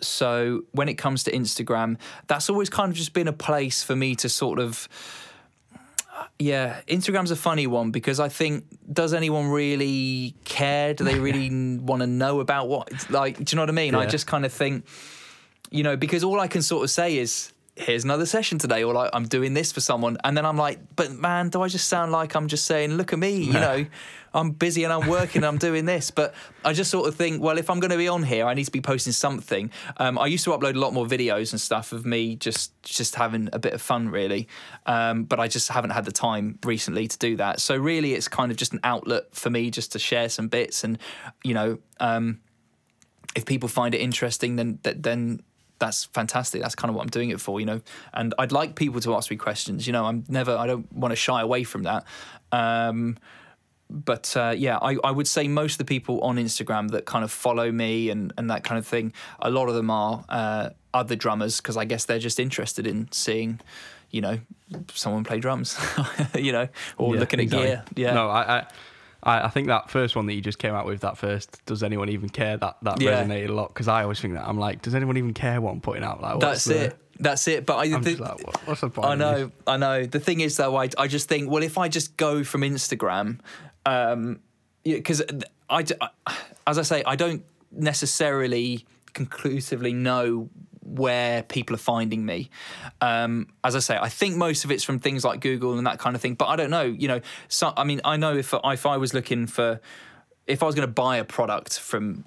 so 0.00 0.64
when 0.72 0.88
it 0.88 0.94
comes 0.94 1.24
to 1.24 1.32
Instagram, 1.32 1.98
that's 2.26 2.50
always 2.50 2.68
kind 2.68 2.90
of 2.90 2.96
just 2.96 3.12
been 3.12 3.28
a 3.28 3.32
place 3.32 3.82
for 3.82 3.96
me 3.96 4.14
to 4.16 4.28
sort 4.28 4.58
of. 4.58 4.88
Yeah, 6.38 6.80
Instagram's 6.88 7.30
a 7.30 7.36
funny 7.36 7.66
one 7.66 7.90
because 7.90 8.20
I 8.20 8.28
think 8.28 8.64
does 8.92 9.14
anyone 9.14 9.48
really 9.48 10.34
care? 10.44 10.94
Do 10.94 11.04
they 11.04 11.18
really 11.18 11.50
want 11.80 12.00
to 12.02 12.06
know 12.06 12.40
about 12.40 12.68
what? 12.68 13.10
Like, 13.10 13.36
do 13.38 13.44
you 13.48 13.56
know 13.56 13.62
what 13.62 13.68
I 13.70 13.72
mean? 13.72 13.94
Yeah. 13.94 14.00
I 14.00 14.06
just 14.06 14.26
kind 14.26 14.44
of 14.44 14.52
think, 14.52 14.86
you 15.70 15.82
know, 15.82 15.96
because 15.96 16.22
all 16.24 16.40
I 16.40 16.48
can 16.48 16.62
sort 16.62 16.84
of 16.84 16.90
say 16.90 17.18
is 17.18 17.52
here's 17.76 18.04
another 18.04 18.26
session 18.26 18.58
today, 18.58 18.84
or 18.84 18.94
like 18.94 19.10
I'm 19.12 19.26
doing 19.26 19.54
this 19.54 19.72
for 19.72 19.80
someone, 19.80 20.16
and 20.24 20.36
then 20.36 20.46
I'm 20.46 20.56
like, 20.56 20.78
but 20.94 21.10
man, 21.12 21.48
do 21.48 21.62
I 21.62 21.68
just 21.68 21.88
sound 21.88 22.12
like 22.12 22.34
I'm 22.34 22.48
just 22.48 22.66
saying, 22.66 22.92
look 22.92 23.12
at 23.12 23.18
me, 23.18 23.36
you 23.36 23.52
know, 23.52 23.86
I'm 24.32 24.52
busy 24.52 24.84
and 24.84 24.92
I'm 24.92 25.08
working, 25.08 25.40
and 25.40 25.46
I'm 25.46 25.58
doing 25.58 25.84
this, 25.84 26.10
but 26.10 26.34
I 26.64 26.72
just 26.72 26.90
sort 26.90 27.08
of 27.08 27.16
think, 27.16 27.42
well, 27.42 27.58
if 27.58 27.68
I'm 27.70 27.80
going 27.80 27.90
to 27.90 27.96
be 27.96 28.08
on 28.08 28.22
here, 28.22 28.46
I 28.46 28.54
need 28.54 28.64
to 28.64 28.70
be 28.70 28.80
posting 28.80 29.12
something. 29.12 29.70
Um, 29.96 30.18
I 30.18 30.26
used 30.26 30.44
to 30.44 30.50
upload 30.50 30.76
a 30.76 30.78
lot 30.78 30.92
more 30.92 31.06
videos 31.06 31.52
and 31.52 31.60
stuff 31.60 31.92
of 31.92 32.06
me 32.06 32.36
just 32.36 32.80
just 32.82 33.16
having 33.16 33.48
a 33.52 33.58
bit 33.58 33.72
of 33.72 33.82
fun, 33.82 34.08
really, 34.08 34.48
um, 34.86 35.24
but 35.24 35.40
I 35.40 35.48
just 35.48 35.68
haven't 35.68 35.90
had 35.90 36.04
the 36.04 36.12
time 36.12 36.58
recently 36.64 37.08
to 37.08 37.18
do 37.18 37.36
that. 37.36 37.60
So 37.60 37.76
really, 37.76 38.14
it's 38.14 38.28
kind 38.28 38.50
of 38.52 38.56
just 38.56 38.72
an 38.72 38.80
outlet 38.84 39.34
for 39.34 39.50
me 39.50 39.70
just 39.70 39.92
to 39.92 39.98
share 39.98 40.28
some 40.28 40.48
bits, 40.48 40.84
and 40.84 40.98
you 41.42 41.54
know. 41.54 41.78
Um, 42.00 42.40
if 43.34 43.44
people 43.46 43.68
find 43.68 43.96
it 43.96 44.00
interesting, 44.00 44.54
then 44.54 44.78
then 44.82 45.40
that's 45.78 46.04
fantastic. 46.04 46.62
That's 46.62 46.74
kind 46.74 46.88
of 46.88 46.94
what 46.94 47.02
I'm 47.02 47.10
doing 47.10 47.30
it 47.30 47.40
for, 47.40 47.60
you 47.60 47.66
know. 47.66 47.80
And 48.12 48.34
I'd 48.38 48.52
like 48.52 48.74
people 48.76 49.00
to 49.00 49.14
ask 49.14 49.30
me 49.30 49.36
questions. 49.36 49.86
You 49.86 49.92
know, 49.92 50.04
I'm 50.04 50.24
never. 50.28 50.56
I 50.56 50.66
don't 50.66 50.90
want 50.92 51.12
to 51.12 51.16
shy 51.16 51.40
away 51.40 51.64
from 51.64 51.82
that. 51.84 52.04
Um, 52.52 53.16
but 53.90 54.36
uh, 54.36 54.54
yeah, 54.56 54.78
I, 54.78 54.96
I 55.04 55.10
would 55.10 55.28
say 55.28 55.46
most 55.46 55.74
of 55.74 55.78
the 55.78 55.84
people 55.84 56.20
on 56.22 56.36
Instagram 56.36 56.90
that 56.90 57.04
kind 57.04 57.22
of 57.22 57.30
follow 57.30 57.70
me 57.70 58.10
and, 58.10 58.32
and 58.36 58.50
that 58.50 58.64
kind 58.64 58.78
of 58.78 58.86
thing, 58.86 59.12
a 59.40 59.50
lot 59.50 59.68
of 59.68 59.74
them 59.74 59.90
are 59.90 60.24
uh, 60.28 60.70
other 60.92 61.16
drummers 61.16 61.58
because 61.58 61.76
I 61.76 61.84
guess 61.84 62.04
they're 62.04 62.18
just 62.18 62.40
interested 62.40 62.86
in 62.86 63.10
seeing, 63.12 63.60
you 64.10 64.20
know, 64.20 64.40
someone 64.92 65.22
play 65.22 65.38
drums, 65.38 65.78
you 66.34 66.52
know, 66.52 66.68
or 66.96 67.14
yeah, 67.14 67.20
looking 67.20 67.40
exactly. 67.40 67.70
at 67.70 67.94
gear. 67.94 68.06
Yeah. 68.06 68.14
No, 68.14 68.30
I, 68.30 68.58
I 68.58 68.66
I, 69.24 69.46
I, 69.46 69.48
think 69.48 69.68
that 69.68 69.90
first 69.90 70.14
one 70.14 70.26
that 70.26 70.34
you 70.34 70.40
just 70.40 70.58
came 70.58 70.74
out 70.74 70.86
with, 70.86 71.00
that 71.00 71.16
first, 71.16 71.64
does 71.66 71.82
anyone 71.82 72.08
even 72.10 72.28
care? 72.28 72.56
That 72.56 72.76
that 72.82 73.00
yeah. 73.00 73.22
resonated 73.22 73.48
a 73.48 73.52
lot 73.52 73.68
because 73.68 73.88
I 73.88 74.02
always 74.02 74.20
think 74.20 74.34
that 74.34 74.46
I'm 74.46 74.58
like, 74.58 74.82
does 74.82 74.94
anyone 74.94 75.16
even 75.16 75.34
care 75.34 75.60
what 75.60 75.72
I'm 75.72 75.80
putting 75.80 76.04
out? 76.04 76.20
Like, 76.20 76.40
that's 76.40 76.64
the, 76.64 76.84
it. 76.86 76.98
That's 77.18 77.48
it. 77.48 77.64
But 77.66 77.76
I, 77.76 77.88
the, 77.88 78.16
like, 78.16 78.46
what, 78.46 78.56
what's 78.66 78.80
the 78.82 78.90
point? 78.90 79.08
I 79.08 79.14
know, 79.14 79.50
I 79.66 79.76
know. 79.76 80.04
The 80.04 80.20
thing 80.20 80.40
is, 80.40 80.56
though, 80.56 80.76
I, 80.76 80.88
I 80.98 81.08
just 81.08 81.28
think, 81.28 81.50
well, 81.50 81.62
if 81.62 81.78
I 81.78 81.88
just 81.88 82.16
go 82.16 82.44
from 82.44 82.62
Instagram, 82.62 83.40
um, 83.86 84.40
because 84.84 85.22
I, 85.70 85.84
I, 86.26 86.36
as 86.66 86.78
I 86.78 86.82
say, 86.82 87.02
I 87.04 87.16
don't 87.16 87.44
necessarily 87.72 88.86
conclusively 89.14 89.92
know 89.92 90.50
where 90.84 91.42
people 91.42 91.74
are 91.74 91.78
finding 91.78 92.24
me. 92.24 92.50
Um, 93.00 93.48
as 93.62 93.74
I 93.74 93.80
say, 93.80 93.98
I 94.00 94.08
think 94.08 94.36
most 94.36 94.64
of 94.64 94.70
it's 94.70 94.84
from 94.84 94.98
things 94.98 95.24
like 95.24 95.40
Google 95.40 95.76
and 95.76 95.86
that 95.86 95.98
kind 95.98 96.14
of 96.14 96.22
thing. 96.22 96.34
But 96.34 96.46
I 96.46 96.56
don't 96.56 96.70
know. 96.70 96.82
You 96.82 97.08
know, 97.08 97.20
so 97.48 97.72
I 97.76 97.84
mean, 97.84 98.00
I 98.04 98.16
know 98.16 98.36
if 98.36 98.54
if 98.54 98.86
I 98.86 98.96
was 98.96 99.14
looking 99.14 99.46
for, 99.46 99.80
if 100.46 100.62
I 100.62 100.66
was 100.66 100.74
going 100.74 100.86
to 100.86 100.92
buy 100.92 101.16
a 101.16 101.24
product 101.24 101.78
from 101.78 102.24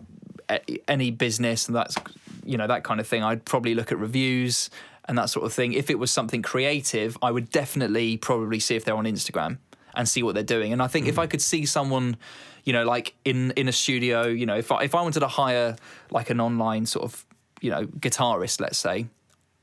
any 0.87 1.11
business 1.11 1.67
and 1.67 1.75
that's 1.75 1.97
you 2.45 2.57
know 2.57 2.67
that 2.67 2.83
kind 2.83 2.99
of 2.99 3.07
thing, 3.07 3.23
I'd 3.23 3.45
probably 3.45 3.75
look 3.75 3.91
at 3.91 3.99
reviews 3.99 4.69
and 5.07 5.17
that 5.17 5.29
sort 5.29 5.45
of 5.45 5.53
thing. 5.53 5.73
If 5.73 5.89
it 5.89 5.99
was 5.99 6.11
something 6.11 6.41
creative, 6.41 7.17
I 7.21 7.31
would 7.31 7.49
definitely 7.49 8.17
probably 8.17 8.59
see 8.59 8.75
if 8.75 8.85
they're 8.85 8.95
on 8.95 9.05
Instagram 9.05 9.57
and 9.95 10.07
see 10.07 10.23
what 10.23 10.35
they're 10.35 10.43
doing. 10.43 10.73
And 10.73 10.81
I 10.81 10.87
think 10.87 11.05
mm. 11.05 11.09
if 11.09 11.19
I 11.19 11.27
could 11.27 11.41
see 11.41 11.65
someone, 11.65 12.17
you 12.63 12.73
know, 12.73 12.83
like 12.83 13.15
in 13.25 13.51
in 13.51 13.67
a 13.67 13.71
studio, 13.71 14.27
you 14.27 14.45
know, 14.45 14.55
if 14.55 14.71
I, 14.71 14.83
if 14.83 14.95
I 14.95 15.01
wanted 15.01 15.21
to 15.21 15.27
hire 15.27 15.75
like 16.11 16.29
an 16.29 16.39
online 16.39 16.85
sort 16.85 17.05
of 17.05 17.25
you 17.61 17.71
know, 17.71 17.85
guitarist, 17.85 18.59
let's 18.59 18.77
say, 18.77 19.07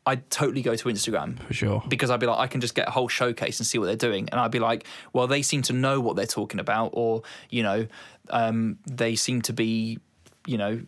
I'd 0.06 0.28
totally 0.30 0.60
go 0.60 0.74
to 0.74 0.88
Instagram 0.88 1.42
for 1.44 1.54
sure 1.54 1.82
because 1.88 2.10
I'd 2.10 2.20
be 2.20 2.26
like, 2.26 2.38
I 2.38 2.46
can 2.46 2.60
just 2.60 2.74
get 2.74 2.88
a 2.88 2.90
whole 2.90 3.08
showcase 3.08 3.58
and 3.58 3.66
see 3.66 3.78
what 3.78 3.86
they're 3.86 3.96
doing, 3.96 4.28
and 4.30 4.40
I'd 4.40 4.50
be 4.50 4.58
like, 4.58 4.86
well, 5.12 5.26
they 5.26 5.42
seem 5.42 5.62
to 5.62 5.72
know 5.72 6.00
what 6.00 6.16
they're 6.16 6.26
talking 6.26 6.60
about, 6.60 6.90
or 6.92 7.22
you 7.48 7.62
know, 7.62 7.86
um, 8.30 8.78
they 8.86 9.14
seem 9.14 9.40
to 9.42 9.52
be, 9.52 9.98
you 10.46 10.58
know, 10.58 10.82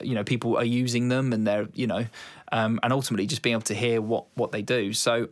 you 0.00 0.14
know, 0.14 0.24
people 0.24 0.56
are 0.56 0.64
using 0.64 1.08
them, 1.08 1.32
and 1.32 1.46
they're, 1.46 1.68
you 1.74 1.86
know, 1.86 2.06
um, 2.52 2.80
and 2.82 2.92
ultimately 2.92 3.26
just 3.26 3.42
being 3.42 3.52
able 3.52 3.62
to 3.62 3.74
hear 3.74 4.00
what 4.00 4.24
what 4.34 4.50
they 4.50 4.62
do. 4.62 4.94
So, 4.94 5.28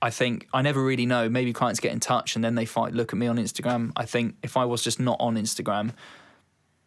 I 0.00 0.10
think 0.10 0.46
I 0.52 0.62
never 0.62 0.82
really 0.82 1.06
know. 1.06 1.28
Maybe 1.28 1.52
clients 1.52 1.80
get 1.80 1.92
in 1.92 1.98
touch 1.98 2.36
and 2.36 2.44
then 2.44 2.54
they 2.54 2.64
find 2.64 2.94
look 2.94 3.12
at 3.12 3.18
me 3.18 3.26
on 3.26 3.38
Instagram. 3.38 3.90
I 3.96 4.04
think 4.04 4.36
if 4.44 4.56
I 4.56 4.66
was 4.66 4.82
just 4.82 5.00
not 5.00 5.16
on 5.18 5.36
Instagram, 5.36 5.94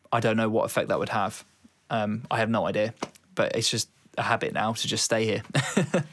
I 0.10 0.22
don't 0.22 0.38
know 0.38 0.47
what 0.47 0.64
effect 0.66 0.88
that 0.88 1.00
would 1.00 1.10
have. 1.10 1.43
Um, 1.89 2.26
I 2.32 2.38
have 2.38 2.50
no 2.50 2.66
idea 2.68 2.93
but 3.40 3.56
it's 3.56 3.70
just 3.72 3.88
a 4.18 4.22
habit 4.24 4.52
now 4.54 4.74
to 4.74 4.88
just 4.88 5.04
stay 5.06 5.24
here. 5.26 5.44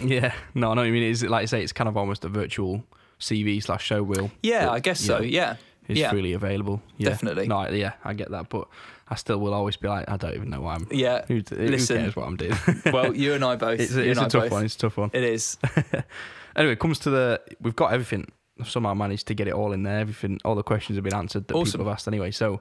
Yeah, 0.00 0.32
no, 0.54 0.70
I 0.70 0.74
know 0.74 0.80
what 0.80 0.86
you 0.86 0.92
mean. 0.94 1.02
Is 1.02 1.22
it 1.22 1.30
like 1.30 1.42
I 1.42 1.44
say? 1.44 1.62
It's 1.62 1.72
kind 1.74 1.88
of 1.88 1.96
almost 1.96 2.24
a 2.24 2.28
virtual 2.28 2.82
CV 3.20 3.62
slash 3.62 3.86
showreel. 3.88 4.30
Yeah, 4.42 4.60
that, 4.64 4.70
I 4.72 4.80
guess 4.80 4.98
so. 5.00 5.18
know, 5.18 5.24
Yeah. 5.24 5.56
Is 5.88 5.98
yeah. 5.98 6.10
freely 6.10 6.32
available. 6.32 6.80
Yeah. 6.96 7.10
Definitely. 7.10 7.48
No, 7.48 7.68
yeah, 7.68 7.92
I 8.04 8.12
get 8.14 8.30
that, 8.30 8.48
but 8.48 8.66
I 9.08 9.14
still 9.14 9.38
will 9.38 9.52
always 9.54 9.76
be 9.76 9.88
like, 9.88 10.08
I 10.08 10.16
don't 10.16 10.34
even 10.34 10.48
know 10.50 10.60
why 10.62 10.74
I'm. 10.74 10.86
Yeah. 10.90 11.24
Who, 11.28 11.42
who 11.48 11.56
Listen. 11.68 11.98
cares 11.98 12.16
what 12.16 12.26
I'm 12.26 12.36
doing? 12.36 12.54
Well, 12.92 13.14
you 13.14 13.34
and 13.34 13.44
I 13.44 13.56
both. 13.56 13.78
it's 13.80 13.92
it's 13.94 14.18
a 14.18 14.22
tough 14.28 14.44
both. 14.44 14.52
one. 14.52 14.64
It's 14.64 14.74
a 14.74 14.78
tough 14.78 14.96
one. 14.96 15.10
It 15.12 15.22
is. 15.24 15.56
Anyway, 16.56 16.72
it 16.72 16.80
comes 16.80 16.98
to 17.00 17.10
the 17.10 17.40
we've 17.60 17.76
got 17.76 17.92
everything. 17.92 18.26
I've 18.58 18.68
somehow 18.70 18.92
managed 18.94 19.28
to 19.28 19.34
get 19.34 19.46
it 19.48 19.54
all 19.54 19.72
in 19.72 19.82
there. 19.84 20.00
Everything, 20.00 20.40
all 20.44 20.56
the 20.56 20.62
questions 20.64 20.96
have 20.96 21.04
been 21.04 21.14
answered 21.14 21.46
that 21.46 21.54
Awesome. 21.54 21.72
people 21.78 21.86
have 21.86 21.92
asked 21.94 22.08
anyway. 22.08 22.32
So 22.32 22.60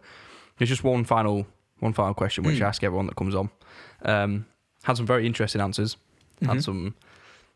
there's 0.58 0.70
just 0.70 0.84
one 0.84 1.04
final, 1.04 1.48
one 1.80 1.94
final 1.94 2.14
question 2.14 2.44
which 2.44 2.58
Hmm. 2.58 2.66
I 2.66 2.68
ask 2.68 2.84
everyone 2.84 3.08
that 3.08 3.16
comes 3.16 3.34
on. 3.34 3.50
Um, 4.04 4.46
had 4.84 4.98
some 4.98 5.06
very 5.06 5.26
interesting 5.26 5.62
answers. 5.62 5.98
Had 6.42 6.58
Mhm. 6.58 6.64
some 6.64 6.96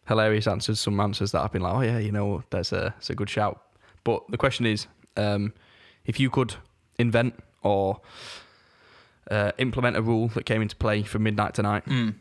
hilarious 0.08 0.48
answers. 0.48 0.80
Some 0.80 1.00
answers 1.00 1.32
that 1.32 1.42
I've 1.42 1.52
been 1.52 1.62
like, 1.62 1.74
oh 1.74 1.82
yeah, 1.82 1.98
you 2.00 2.12
know, 2.12 2.44
that's 2.50 2.72
a 2.72 2.94
that's 2.98 3.10
a 3.10 3.16
good 3.16 3.30
shout. 3.30 3.62
But 4.04 4.24
the 4.30 4.38
question 4.38 4.66
is, 4.66 4.88
um, 5.18 5.54
if 6.06 6.20
you 6.20 6.30
could 6.30 6.56
invent 6.98 7.36
or 7.64 8.02
uh, 9.30 9.52
implement 9.60 9.96
a 9.96 10.02
rule 10.02 10.28
that 10.30 10.46
came 10.46 10.62
into 10.62 10.76
play 10.76 11.04
from 11.04 11.24
midnight 11.24 11.54
tonight, 11.54 11.86
Mm. 11.86 12.16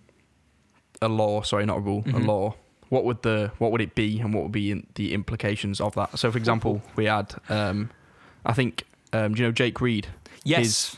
a 1.02 1.08
law, 1.08 1.42
sorry, 1.42 1.64
not 1.66 1.78
a 1.78 1.80
rule, 1.80 2.04
a 2.06 2.10
Mhm. 2.12 2.26
law. 2.26 2.54
What 2.90 3.04
would 3.04 3.22
the 3.22 3.52
what 3.58 3.72
would 3.72 3.80
it 3.80 3.94
be, 3.94 4.20
and 4.20 4.34
what 4.34 4.42
would 4.42 4.52
be 4.52 4.70
in, 4.70 4.86
the 4.96 5.14
implications 5.14 5.80
of 5.80 5.94
that? 5.94 6.18
So, 6.18 6.30
for 6.30 6.38
example, 6.38 6.82
we 6.96 7.06
had, 7.06 7.34
um, 7.48 7.90
I 8.44 8.52
think, 8.52 8.84
um, 9.12 9.34
do 9.34 9.40
you 9.42 9.48
know 9.48 9.52
Jake 9.52 9.80
Reed? 9.80 10.08
Yes. 10.44 10.58
His 10.60 10.96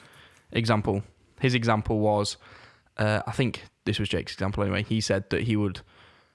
example, 0.53 1.03
his 1.41 1.55
example 1.55 1.99
was, 2.01 2.37
uh, 2.99 3.23
I 3.27 3.33
think 3.33 3.65
this 3.85 3.99
was 3.99 4.09
Jake's 4.09 4.33
example 4.33 4.63
anyway. 4.63 4.83
He 4.83 5.01
said 5.01 5.29
that 5.31 5.43
he 5.43 5.57
would 5.57 5.81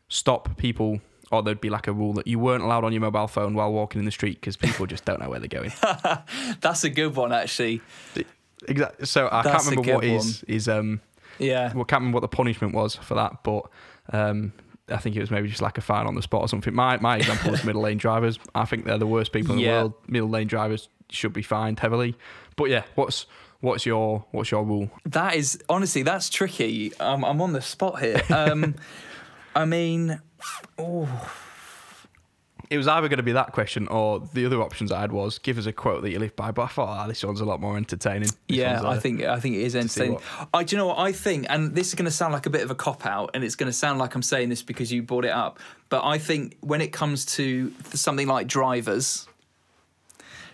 stop 0.09 0.57
people, 0.57 1.01
or 1.31 1.43
there'd 1.43 1.61
be 1.61 1.69
like 1.69 1.87
a 1.87 1.93
rule 1.93 2.13
that 2.13 2.27
you 2.27 2.39
weren't 2.39 2.63
allowed 2.63 2.83
on 2.83 2.91
your 2.91 3.01
mobile 3.01 3.27
phone 3.27 3.53
while 3.53 3.71
walking 3.71 3.99
in 3.99 4.05
the 4.05 4.11
street 4.11 4.39
because 4.39 4.55
people 4.57 4.85
just 4.85 5.05
don't 5.05 5.19
know 5.19 5.29
where 5.29 5.39
they're 5.39 5.47
going. 5.47 5.71
That's 6.61 6.83
a 6.83 6.89
good 6.89 7.15
one, 7.15 7.31
actually. 7.33 7.81
Exactly. 8.67 9.05
So 9.05 9.29
I 9.31 9.43
That's 9.43 9.65
can't 9.65 9.77
remember 9.77 9.95
what 9.95 10.03
his 10.03 10.43
his 10.47 10.67
um 10.67 11.01
Yeah. 11.39 11.73
well, 11.73 11.85
can't 11.85 12.01
remember 12.01 12.15
what 12.17 12.21
the 12.21 12.35
punishment 12.35 12.73
was 12.73 12.95
for 12.95 13.13
that, 13.15 13.43
but 13.43 13.63
um, 14.11 14.53
I 14.89 14.97
think 14.97 15.15
it 15.15 15.19
was 15.19 15.29
maybe 15.31 15.47
just 15.49 15.61
like 15.61 15.77
a 15.77 15.81
fine 15.81 16.07
on 16.07 16.15
the 16.15 16.21
spot 16.21 16.41
or 16.41 16.47
something. 16.47 16.73
My 16.73 16.97
my 16.97 17.17
example 17.17 17.51
was 17.51 17.63
middle 17.65 17.81
lane 17.81 17.97
drivers. 17.97 18.39
I 18.55 18.65
think 18.65 18.85
they're 18.85 18.97
the 18.97 19.05
worst 19.07 19.31
people 19.31 19.53
in 19.53 19.59
Yeah. 19.59 19.67
the 19.67 19.77
world. 19.79 19.93
Middle 20.07 20.29
lane 20.29 20.47
drivers 20.47 20.89
should 21.09 21.33
be 21.33 21.41
fined 21.43 21.79
heavily. 21.79 22.15
But 22.55 22.69
yeah, 22.69 22.83
what's 22.95 23.27
what's 23.61 23.85
your 23.85 24.25
what's 24.31 24.51
your 24.51 24.63
rule? 24.63 24.89
That 25.05 25.35
is 25.35 25.59
honestly 25.69 26.03
that's 26.03 26.29
tricky. 26.29 26.95
Um, 26.99 27.23
I'm 27.25 27.41
on 27.41 27.53
the 27.53 27.61
spot 27.61 28.01
here. 28.01 28.21
Um, 28.29 28.75
I 29.55 29.65
mean, 29.65 30.21
oh, 30.77 31.09
It 32.69 32.77
was 32.77 32.87
either 32.87 33.07
going 33.07 33.17
to 33.17 33.23
be 33.23 33.31
that 33.31 33.53
question 33.53 33.87
or 33.87 34.19
the 34.33 34.45
other 34.45 34.61
options 34.61 34.91
I 34.91 34.99
had 34.99 35.11
was 35.11 35.39
give 35.39 35.57
us 35.57 35.65
a 35.65 35.71
quote 35.71 36.01
that 36.01 36.11
you 36.11 36.19
live 36.19 36.35
by. 36.35 36.51
But 36.51 36.63
I 36.63 36.67
thought 36.67 36.89
ah, 36.89 37.07
this 37.07 37.23
one's 37.23 37.39
a 37.39 37.45
lot 37.45 37.61
more 37.61 37.77
entertaining. 37.77 38.23
This 38.23 38.37
yeah, 38.49 38.81
one's, 38.81 38.85
I 38.85 38.97
uh, 38.97 38.99
think 38.99 39.23
I 39.23 39.39
think 39.39 39.55
it 39.55 39.61
is 39.61 39.75
entertaining. 39.75 40.19
I 40.53 40.63
do 40.63 40.75
you 40.75 40.77
know 40.77 40.87
what 40.87 40.99
I 40.99 41.11
think, 41.11 41.45
and 41.49 41.73
this 41.73 41.87
is 41.87 41.95
going 41.95 42.05
to 42.05 42.11
sound 42.11 42.33
like 42.33 42.45
a 42.45 42.49
bit 42.49 42.63
of 42.63 42.71
a 42.71 42.75
cop 42.75 43.05
out, 43.05 43.31
and 43.33 43.43
it's 43.43 43.55
going 43.55 43.71
to 43.71 43.77
sound 43.77 43.99
like 43.99 44.15
I'm 44.15 44.21
saying 44.21 44.49
this 44.49 44.63
because 44.63 44.91
you 44.91 45.01
brought 45.01 45.25
it 45.25 45.31
up. 45.31 45.59
But 45.89 46.03
I 46.03 46.17
think 46.17 46.57
when 46.59 46.81
it 46.81 46.91
comes 46.91 47.25
to 47.37 47.73
something 47.93 48.27
like 48.27 48.47
drivers, 48.47 49.27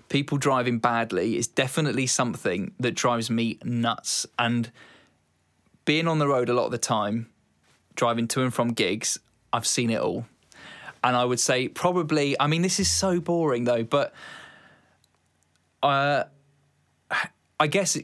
people 0.09 0.37
driving 0.37 0.79
badly 0.79 1.37
is 1.37 1.47
definitely 1.47 2.07
something 2.07 2.73
that 2.79 2.91
drives 2.95 3.29
me 3.29 3.57
nuts. 3.63 4.25
And 4.37 4.71
being 5.85 6.07
on 6.07 6.19
the 6.19 6.27
road 6.27 6.49
a 6.49 6.53
lot 6.53 6.65
of 6.65 6.71
the 6.71 6.77
time, 6.77 7.29
driving 7.95 8.27
to 8.29 8.41
and 8.41 8.53
from 8.53 8.69
gigs, 8.69 9.19
I've 9.51 9.67
seen 9.67 9.89
it 9.89 9.99
all. 9.99 10.25
And 11.03 11.15
I 11.15 11.25
would 11.25 11.39
say 11.39 11.67
probably, 11.67 12.39
I 12.39 12.47
mean, 12.47 12.61
this 12.61 12.79
is 12.79 12.89
so 12.89 13.19
boring 13.19 13.65
though, 13.65 13.83
but 13.83 14.13
uh, 15.81 16.23
I 17.59 17.67
guess 17.67 17.97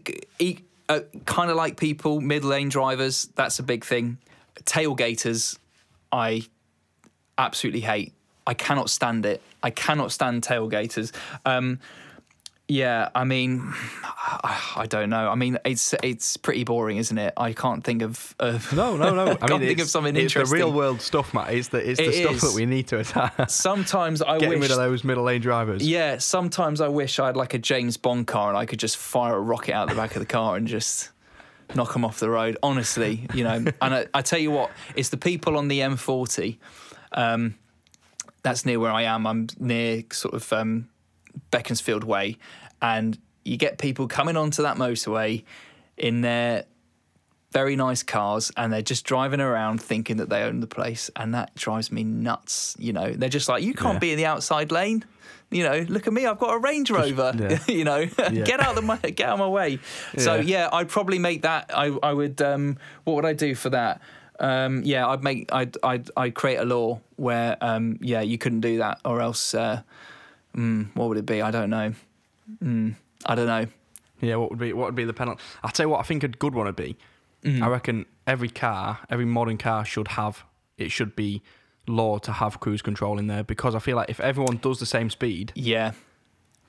uh, 0.89 0.99
kind 1.25 1.49
of 1.49 1.55
like 1.55 1.77
people, 1.77 2.19
mid 2.19 2.43
lane 2.43 2.69
drivers, 2.69 3.29
that's 3.35 3.59
a 3.59 3.63
big 3.63 3.85
thing. 3.85 4.17
Tailgaters, 4.63 5.57
I 6.11 6.43
absolutely 7.37 7.81
hate. 7.81 8.13
I 8.45 8.53
cannot 8.53 8.89
stand 8.89 9.25
it. 9.25 9.41
I 9.63 9.69
cannot 9.69 10.11
stand 10.11 10.43
tailgaters. 10.43 11.11
Um, 11.45 11.79
yeah, 12.71 13.09
I 13.15 13.23
mean, 13.23 13.73
I 14.03 14.85
don't 14.87 15.09
know. 15.09 15.27
I 15.27 15.33
mean, 15.33 15.57
it's 15.65 15.95
it's 16.03 16.37
pretty 16.37 16.63
boring, 16.63 16.97
isn't 16.97 17.17
it? 17.17 17.33
I 17.35 17.51
can't 17.53 17.83
think 17.83 18.03
of. 18.03 18.35
of 18.39 18.71
No, 18.73 18.95
no, 18.95 19.15
no. 19.15 19.31
I 19.31 19.35
can't 19.35 19.51
mean, 19.53 19.61
think 19.61 19.79
of 19.79 19.83
it's, 19.85 19.91
something 19.91 20.15
it's 20.15 20.35
interesting. 20.35 20.59
the 20.59 20.65
real 20.65 20.71
world 20.71 21.01
stuff, 21.01 21.33
Matt. 21.33 21.51
It's 21.51 21.69
the 21.69 21.77
it's 21.89 21.99
the 21.99 22.09
It 22.09 22.21
stuff 22.21 22.35
is. 22.35 22.41
that 22.41 22.53
we 22.53 22.67
need 22.67 22.87
to 22.89 22.99
attack. 22.99 23.49
Sometimes 23.49 24.21
I 24.21 24.37
Getting 24.37 24.59
wish 24.59 24.69
rid 24.69 24.71
of 24.71 24.77
those 24.77 25.03
middle 25.03 25.23
lane 25.23 25.41
drivers. 25.41 25.85
Yeah, 25.87 26.19
sometimes 26.19 26.79
I 26.79 26.89
wish 26.89 27.17
I 27.17 27.25
had 27.25 27.35
like 27.35 27.55
a 27.55 27.59
James 27.59 27.97
Bond 27.97 28.27
car 28.27 28.49
and 28.49 28.57
I 28.57 28.67
could 28.67 28.79
just 28.79 28.97
fire 28.97 29.35
a 29.35 29.39
rocket 29.41 29.73
out 29.73 29.89
the 29.89 29.95
back 29.95 30.15
of 30.15 30.19
the 30.19 30.27
car 30.27 30.55
and 30.55 30.67
just 30.67 31.09
knock 31.73 31.93
them 31.93 32.05
off 32.05 32.19
the 32.19 32.29
road. 32.29 32.55
Honestly, 32.61 33.27
you 33.33 33.43
know. 33.43 33.65
And 33.81 33.93
I, 33.95 34.05
I 34.13 34.21
tell 34.21 34.39
you 34.39 34.51
what, 34.51 34.69
it's 34.95 35.09
the 35.09 35.17
people 35.17 35.57
on 35.57 35.69
the 35.69 35.79
M40. 35.79 36.57
Um, 37.13 37.55
that's 38.43 38.65
near 38.65 38.79
where 38.79 38.91
I 38.91 39.03
am. 39.03 39.25
I'm 39.27 39.47
near 39.59 40.03
sort 40.11 40.33
of 40.33 40.51
um, 40.53 40.89
Beaconsfield 41.51 42.03
Way, 42.03 42.37
and 42.81 43.17
you 43.43 43.57
get 43.57 43.77
people 43.77 44.07
coming 44.07 44.37
onto 44.37 44.61
that 44.63 44.77
motorway 44.77 45.43
in 45.97 46.21
their 46.21 46.65
very 47.51 47.75
nice 47.75 48.03
cars 48.03 48.51
and 48.57 48.71
they're 48.71 48.83
just 48.83 49.05
driving 49.05 49.41
around 49.41 49.81
thinking 49.81 50.17
that 50.17 50.29
they 50.29 50.43
own 50.43 50.59
the 50.59 50.67
place 50.67 51.09
and 51.15 51.33
that 51.33 51.53
drives 51.55 51.91
me 51.91 52.03
nuts 52.03 52.75
you 52.77 52.93
know 52.93 53.11
they're 53.11 53.27
just 53.27 53.49
like 53.49 53.63
you 53.63 53.73
can't 53.73 53.95
Yeah. 53.95 53.99
be 53.99 54.11
in 54.11 54.17
the 54.17 54.27
outside 54.27 54.71
lane 54.71 55.03
you 55.49 55.63
know 55.63 55.83
look 55.89 56.05
at 56.05 56.13
me 56.13 56.27
i've 56.27 56.37
got 56.37 56.53
a 56.53 56.59
range 56.59 56.91
rover 56.91 57.33
yeah. 57.35 57.57
you 57.67 57.83
know 57.83 58.05
Yeah. 58.19 58.29
get 58.45 58.59
out 58.59 58.69
of 58.69 58.75
the 58.75 58.81
my, 58.83 58.97
get 58.97 59.21
out 59.27 59.33
of 59.33 59.39
my 59.39 59.47
way 59.47 59.79
so 60.15 60.35
Yeah. 60.35 60.41
yeah 60.65 60.69
i'd 60.73 60.89
probably 60.89 61.17
make 61.17 61.41
that 61.41 61.71
i 61.73 61.85
i 62.03 62.13
would 62.13 62.39
um 62.39 62.77
what 63.03 63.15
would 63.15 63.25
i 63.25 63.33
do 63.33 63.55
for 63.55 63.71
that 63.71 63.99
um 64.39 64.81
yeah 64.83 65.07
i'd 65.07 65.23
make 65.23 65.51
i'd 65.53 65.75
i'd, 65.83 66.09
I'd 66.15 66.33
create 66.35 66.57
a 66.57 66.65
law 66.65 66.99
where 67.17 67.57
um 67.61 67.97
yeah 68.01 68.21
you 68.21 68.37
couldn't 68.37 68.61
do 68.61 68.77
that 68.77 68.99
or 69.03 69.21
else 69.21 69.53
uh 69.53 69.81
mm, 70.55 70.87
what 70.95 71.09
would 71.09 71.17
it 71.17 71.25
be 71.25 71.41
i 71.41 71.51
don't 71.51 71.69
know 71.69 71.93
mm, 72.63 72.95
i 73.25 73.35
don't 73.35 73.47
know 73.47 73.67
Yeah, 74.21 74.35
what 74.35 74.49
would 74.49 74.59
be 74.59 74.73
what 74.73 74.85
would 74.87 74.95
be 74.95 75.05
the 75.05 75.13
penalty? 75.13 75.41
I'll 75.63 75.71
tell 75.71 75.85
you 75.85 75.89
what 75.89 75.99
I 75.99 76.03
think 76.03 76.23
a 76.23 76.27
good 76.27 76.53
one 76.53 76.65
would 76.65 76.75
be. 76.75 76.97
Mm. 77.43 77.61
I 77.63 77.67
reckon 77.69 78.05
every 78.27 78.49
car, 78.49 78.99
every 79.09 79.25
modern 79.25 79.57
car 79.57 79.85
should 79.85 80.09
have 80.09 80.43
it 80.77 80.91
should 80.91 81.15
be 81.15 81.41
law 81.87 82.17
to 82.19 82.31
have 82.33 82.59
cruise 82.59 82.81
control 82.81 83.17
in 83.17 83.27
there 83.27 83.43
because 83.43 83.75
I 83.75 83.79
feel 83.79 83.95
like 83.95 84.09
if 84.09 84.19
everyone 84.19 84.57
does 84.57 84.79
the 84.79 84.85
same 84.85 85.09
speed, 85.09 85.51
yeah 85.55 85.91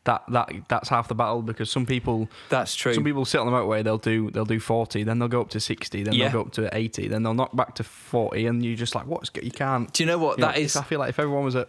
that 0.04 0.22
that 0.30 0.50
that's 0.68 0.88
half 0.88 1.08
the 1.08 1.14
battle 1.14 1.42
because 1.42 1.70
some 1.70 1.84
people 1.86 2.28
that's 2.48 2.74
true 2.74 2.94
some 2.94 3.04
people 3.04 3.24
sit 3.24 3.38
on 3.40 3.46
the 3.46 3.52
motorway, 3.52 3.84
they'll 3.84 3.98
do 3.98 4.30
they'll 4.30 4.44
do 4.44 4.58
40, 4.60 5.02
then 5.04 5.18
they'll 5.18 5.28
go 5.28 5.40
up 5.42 5.50
to 5.50 5.60
60, 5.60 6.02
then 6.02 6.14
Yeah. 6.14 6.28
they'll 6.28 6.42
go 6.42 6.46
up 6.46 6.52
to 6.52 6.74
80, 6.76 7.08
then 7.08 7.22
they'll 7.22 7.34
knock 7.34 7.54
back 7.54 7.74
to 7.76 7.84
40 7.84 8.46
and 8.46 8.64
you're 8.64 8.76
just 8.76 8.94
like 8.94 9.06
what's 9.06 9.30
you 9.42 9.50
can't 9.50 9.92
do 9.92 10.02
you 10.02 10.06
know 10.06 10.18
what 10.18 10.38
you 10.38 10.42
know, 10.42 10.48
that 10.48 10.58
is 10.58 10.74
I 10.76 10.82
feel 10.82 10.98
like 11.00 11.10
if 11.10 11.18
everyone 11.18 11.44
was 11.44 11.56
at 11.56 11.68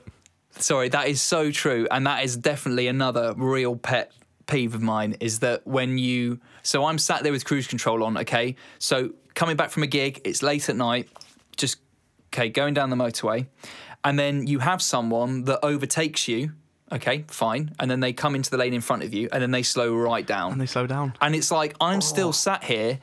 Sorry, 0.57 0.89
that 0.89 1.07
is 1.07 1.21
so 1.21 1.49
true, 1.49 1.87
and 1.89 2.05
that 2.05 2.25
is 2.25 2.35
definitely 2.35 2.87
another 2.87 3.33
real 3.37 3.77
pet 3.77 4.11
peeve 4.47 4.75
of 4.75 4.81
mine. 4.81 5.15
Is 5.21 5.39
that 5.39 5.65
when 5.65 5.97
you? 5.97 6.41
So 6.61 6.83
I'm 6.83 6.97
sat 6.97 7.23
there 7.23 7.31
with 7.31 7.45
cruise 7.45 7.67
control 7.67 8.03
on. 8.03 8.17
Okay, 8.17 8.57
so 8.77 9.11
coming 9.33 9.55
back 9.55 9.69
from 9.69 9.83
a 9.83 9.87
gig, 9.87 10.19
it's 10.25 10.43
late 10.43 10.67
at 10.67 10.75
night, 10.75 11.07
just 11.55 11.77
okay, 12.33 12.49
going 12.49 12.73
down 12.73 12.89
the 12.89 12.97
motorway, 12.97 13.47
and 14.03 14.19
then 14.19 14.45
you 14.45 14.59
have 14.59 14.81
someone 14.81 15.45
that 15.45 15.59
overtakes 15.63 16.27
you. 16.27 16.51
Okay, 16.91 17.23
fine, 17.27 17.73
and 17.79 17.89
then 17.89 18.01
they 18.01 18.11
come 18.11 18.35
into 18.35 18.49
the 18.49 18.57
lane 18.57 18.73
in 18.73 18.81
front 18.81 19.03
of 19.03 19.13
you, 19.13 19.29
and 19.31 19.41
then 19.41 19.51
they 19.51 19.63
slow 19.63 19.95
right 19.95 20.25
down. 20.25 20.51
and 20.51 20.61
they 20.61 20.65
slow 20.65 20.87
down. 20.87 21.13
And 21.21 21.35
it's 21.35 21.51
like 21.51 21.75
I'm 21.79 21.97
oh. 21.97 22.01
still 22.01 22.33
sat 22.33 22.63
here 22.63 22.99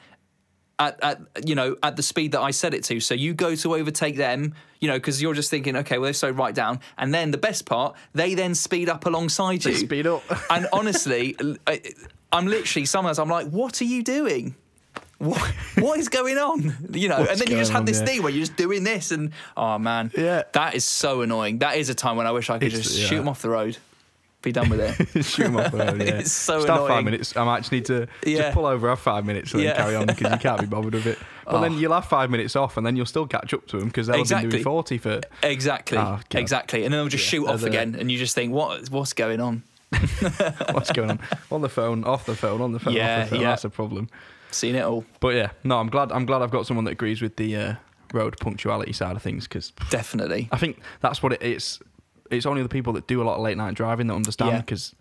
at, 0.79 1.03
at 1.03 1.49
you 1.49 1.55
know 1.55 1.77
at 1.83 1.97
the 1.97 2.03
speed 2.03 2.33
that 2.33 2.41
I 2.41 2.51
set 2.51 2.75
it 2.75 2.85
to. 2.85 3.01
So 3.01 3.15
you 3.15 3.35
go 3.35 3.55
to 3.55 3.75
overtake 3.75 4.17
them, 4.17 4.55
you 4.81 4.89
know, 4.89 4.95
because 4.95 5.23
you're 5.23 5.35
just 5.35 5.51
thinking, 5.51 5.77
okay, 5.77 5.99
well 5.99 6.07
they've 6.07 6.17
slowed 6.17 6.37
right 6.37 6.55
down, 6.55 6.81
and 6.99 7.13
then 7.15 7.31
the 7.31 7.39
best 7.39 7.65
part, 7.67 7.97
they 8.13 8.35
then 8.35 8.55
speed 8.55 8.89
up 8.89 9.07
alongside 9.07 9.65
you. 9.65 9.73
They 9.73 9.79
speed 9.79 10.07
up. 10.07 10.23
And 10.51 10.67
honestly, 10.73 11.37
I, 11.67 11.81
I'm 12.31 12.47
literally 12.47 12.85
sometimes 12.85 13.19
I'm 13.19 13.31
like, 13.31 13.49
what 13.49 13.81
are 13.81 13.87
you 13.87 14.03
doing? 14.03 14.55
What, 15.19 15.41
what 15.79 15.99
is 15.99 16.09
going 16.09 16.39
on? 16.39 16.77
You 16.93 17.09
know, 17.09 17.19
What's 17.19 17.33
and 17.33 17.41
then 17.41 17.51
you 17.51 17.57
just 17.57 17.73
have 17.73 17.87
this 17.87 18.01
thing 18.01 18.23
where 18.23 18.31
you're 18.33 18.41
just 18.47 18.57
doing 18.57 18.85
this, 18.85 19.11
and 19.11 19.33
oh 19.57 19.79
man, 19.79 20.11
Yeah. 20.17 20.45
that 20.53 20.75
is 20.75 20.85
so 20.85 21.23
annoying. 21.23 21.59
That 21.59 21.77
is 21.77 21.89
a 21.89 21.95
time 21.95 22.17
when 22.17 22.27
I 22.27 22.31
wish 22.33 22.51
I 22.51 22.59
could 22.59 22.69
It's- 22.69 22.83
just 22.85 22.99
yeah. 22.99 23.07
shoot 23.09 23.17
them 23.17 23.29
off 23.29 23.43
the 23.43 23.51
road, 23.51 23.79
be 24.43 24.53
done 24.53 24.69
with 24.69 24.79
it. 24.81 25.25
Shoot 25.25 25.47
'em 25.47 25.57
off 25.57 25.73
the 25.73 25.79
road, 25.79 26.01
yeah. 26.07 26.15
It's 26.21 26.31
so 26.31 26.59
Just 26.59 26.69
annoying. 26.69 26.89
five 26.89 27.05
minutes. 27.05 27.37
I 27.37 27.45
might 27.45 27.59
just 27.61 27.73
need 27.73 27.87
to 27.87 28.07
Yeah. 28.25 28.39
just 28.43 28.55
pull 28.55 28.67
over, 28.67 28.89
have 28.89 29.01
five 29.01 29.27
minutes, 29.27 29.53
and 29.53 29.61
Yeah. 29.63 29.73
then 29.73 29.77
carry 29.83 29.97
on 29.97 30.07
because 30.07 30.33
you 30.33 30.39
can't 30.39 30.61
be 30.61 30.67
bothered 30.67 30.95
with 30.95 31.07
it. 31.07 31.19
But 31.45 31.63
then 31.63 31.73
Oh. 31.73 31.79
you'll 31.79 31.95
have 31.95 32.05
five 32.05 32.31
minutes 32.31 32.55
off, 32.55 32.77
and 32.77 32.87
then 32.87 32.95
you'll 32.95 33.05
still 33.07 33.27
catch 33.27 33.53
up 33.53 33.67
to 33.69 33.79
them 33.81 33.89
because 33.89 34.07
they'll 34.07 34.17
have 34.19 34.21
Exactly. 34.21 34.47
been 34.51 34.51
doing 34.51 34.65
forty 34.65 34.99
for. 34.99 35.21
Exactly. 35.43 35.99
Oh, 35.99 36.21
exactly. 36.31 36.85
And 36.85 36.95
then 36.95 37.01
they'll 37.01 37.09
just 37.09 37.25
shoot 37.25 37.49
off 37.49 37.65
again, 37.65 37.97
and 37.99 38.13
you 38.13 38.19
just 38.19 38.37
think, 38.37 38.53
what? 38.53 38.89
What's 38.91 39.13
going 39.15 39.41
on? 39.41 39.65
What's 40.71 40.93
going 40.93 41.11
on? 41.11 41.19
on 41.51 41.63
the 41.63 41.69
phone, 41.69 42.05
off 42.05 42.25
the 42.27 42.37
phone, 42.37 42.61
on 42.61 42.71
the 42.73 42.79
phone, 42.79 42.95
Yeah, 42.95 43.23
off 43.23 43.25
the 43.31 43.35
phone. 43.37 43.41
yeah. 43.43 43.49
That's 43.51 43.65
a 43.65 43.71
problem. 43.71 44.09
Seen 44.59 44.75
it 44.75 44.83
all. 44.85 45.05
But 45.21 45.35
yeah, 45.37 45.51
no, 45.65 45.79
I'm 45.79 45.89
glad. 45.89 46.11
I'm 46.13 46.27
glad 46.27 46.43
I've 46.43 46.51
got 46.51 46.67
someone 46.67 46.85
that 46.87 46.91
agrees 46.93 47.23
with 47.23 47.37
the 47.37 47.57
uh, 47.57 47.75
road 48.13 48.37
punctuality 48.41 48.93
side 48.93 49.17
of 49.17 49.23
things 49.23 49.47
because 49.47 49.73
Definitely. 49.91 50.49
I 50.53 50.59
think 50.59 50.81
that's 51.01 51.23
what 51.23 51.33
it 51.33 51.43
is. 51.43 51.79
It's 52.31 52.45
only 52.47 52.63
the 52.63 52.69
people 52.69 52.93
that 52.95 53.07
do 53.07 53.23
a 53.23 53.25
lot 53.25 53.37
of 53.37 53.43
late 53.43 53.57
night 53.57 53.75
driving 53.75 54.07
that 54.09 54.15
understand 54.15 54.51
Yeah. 54.53 54.61
because 54.61 54.95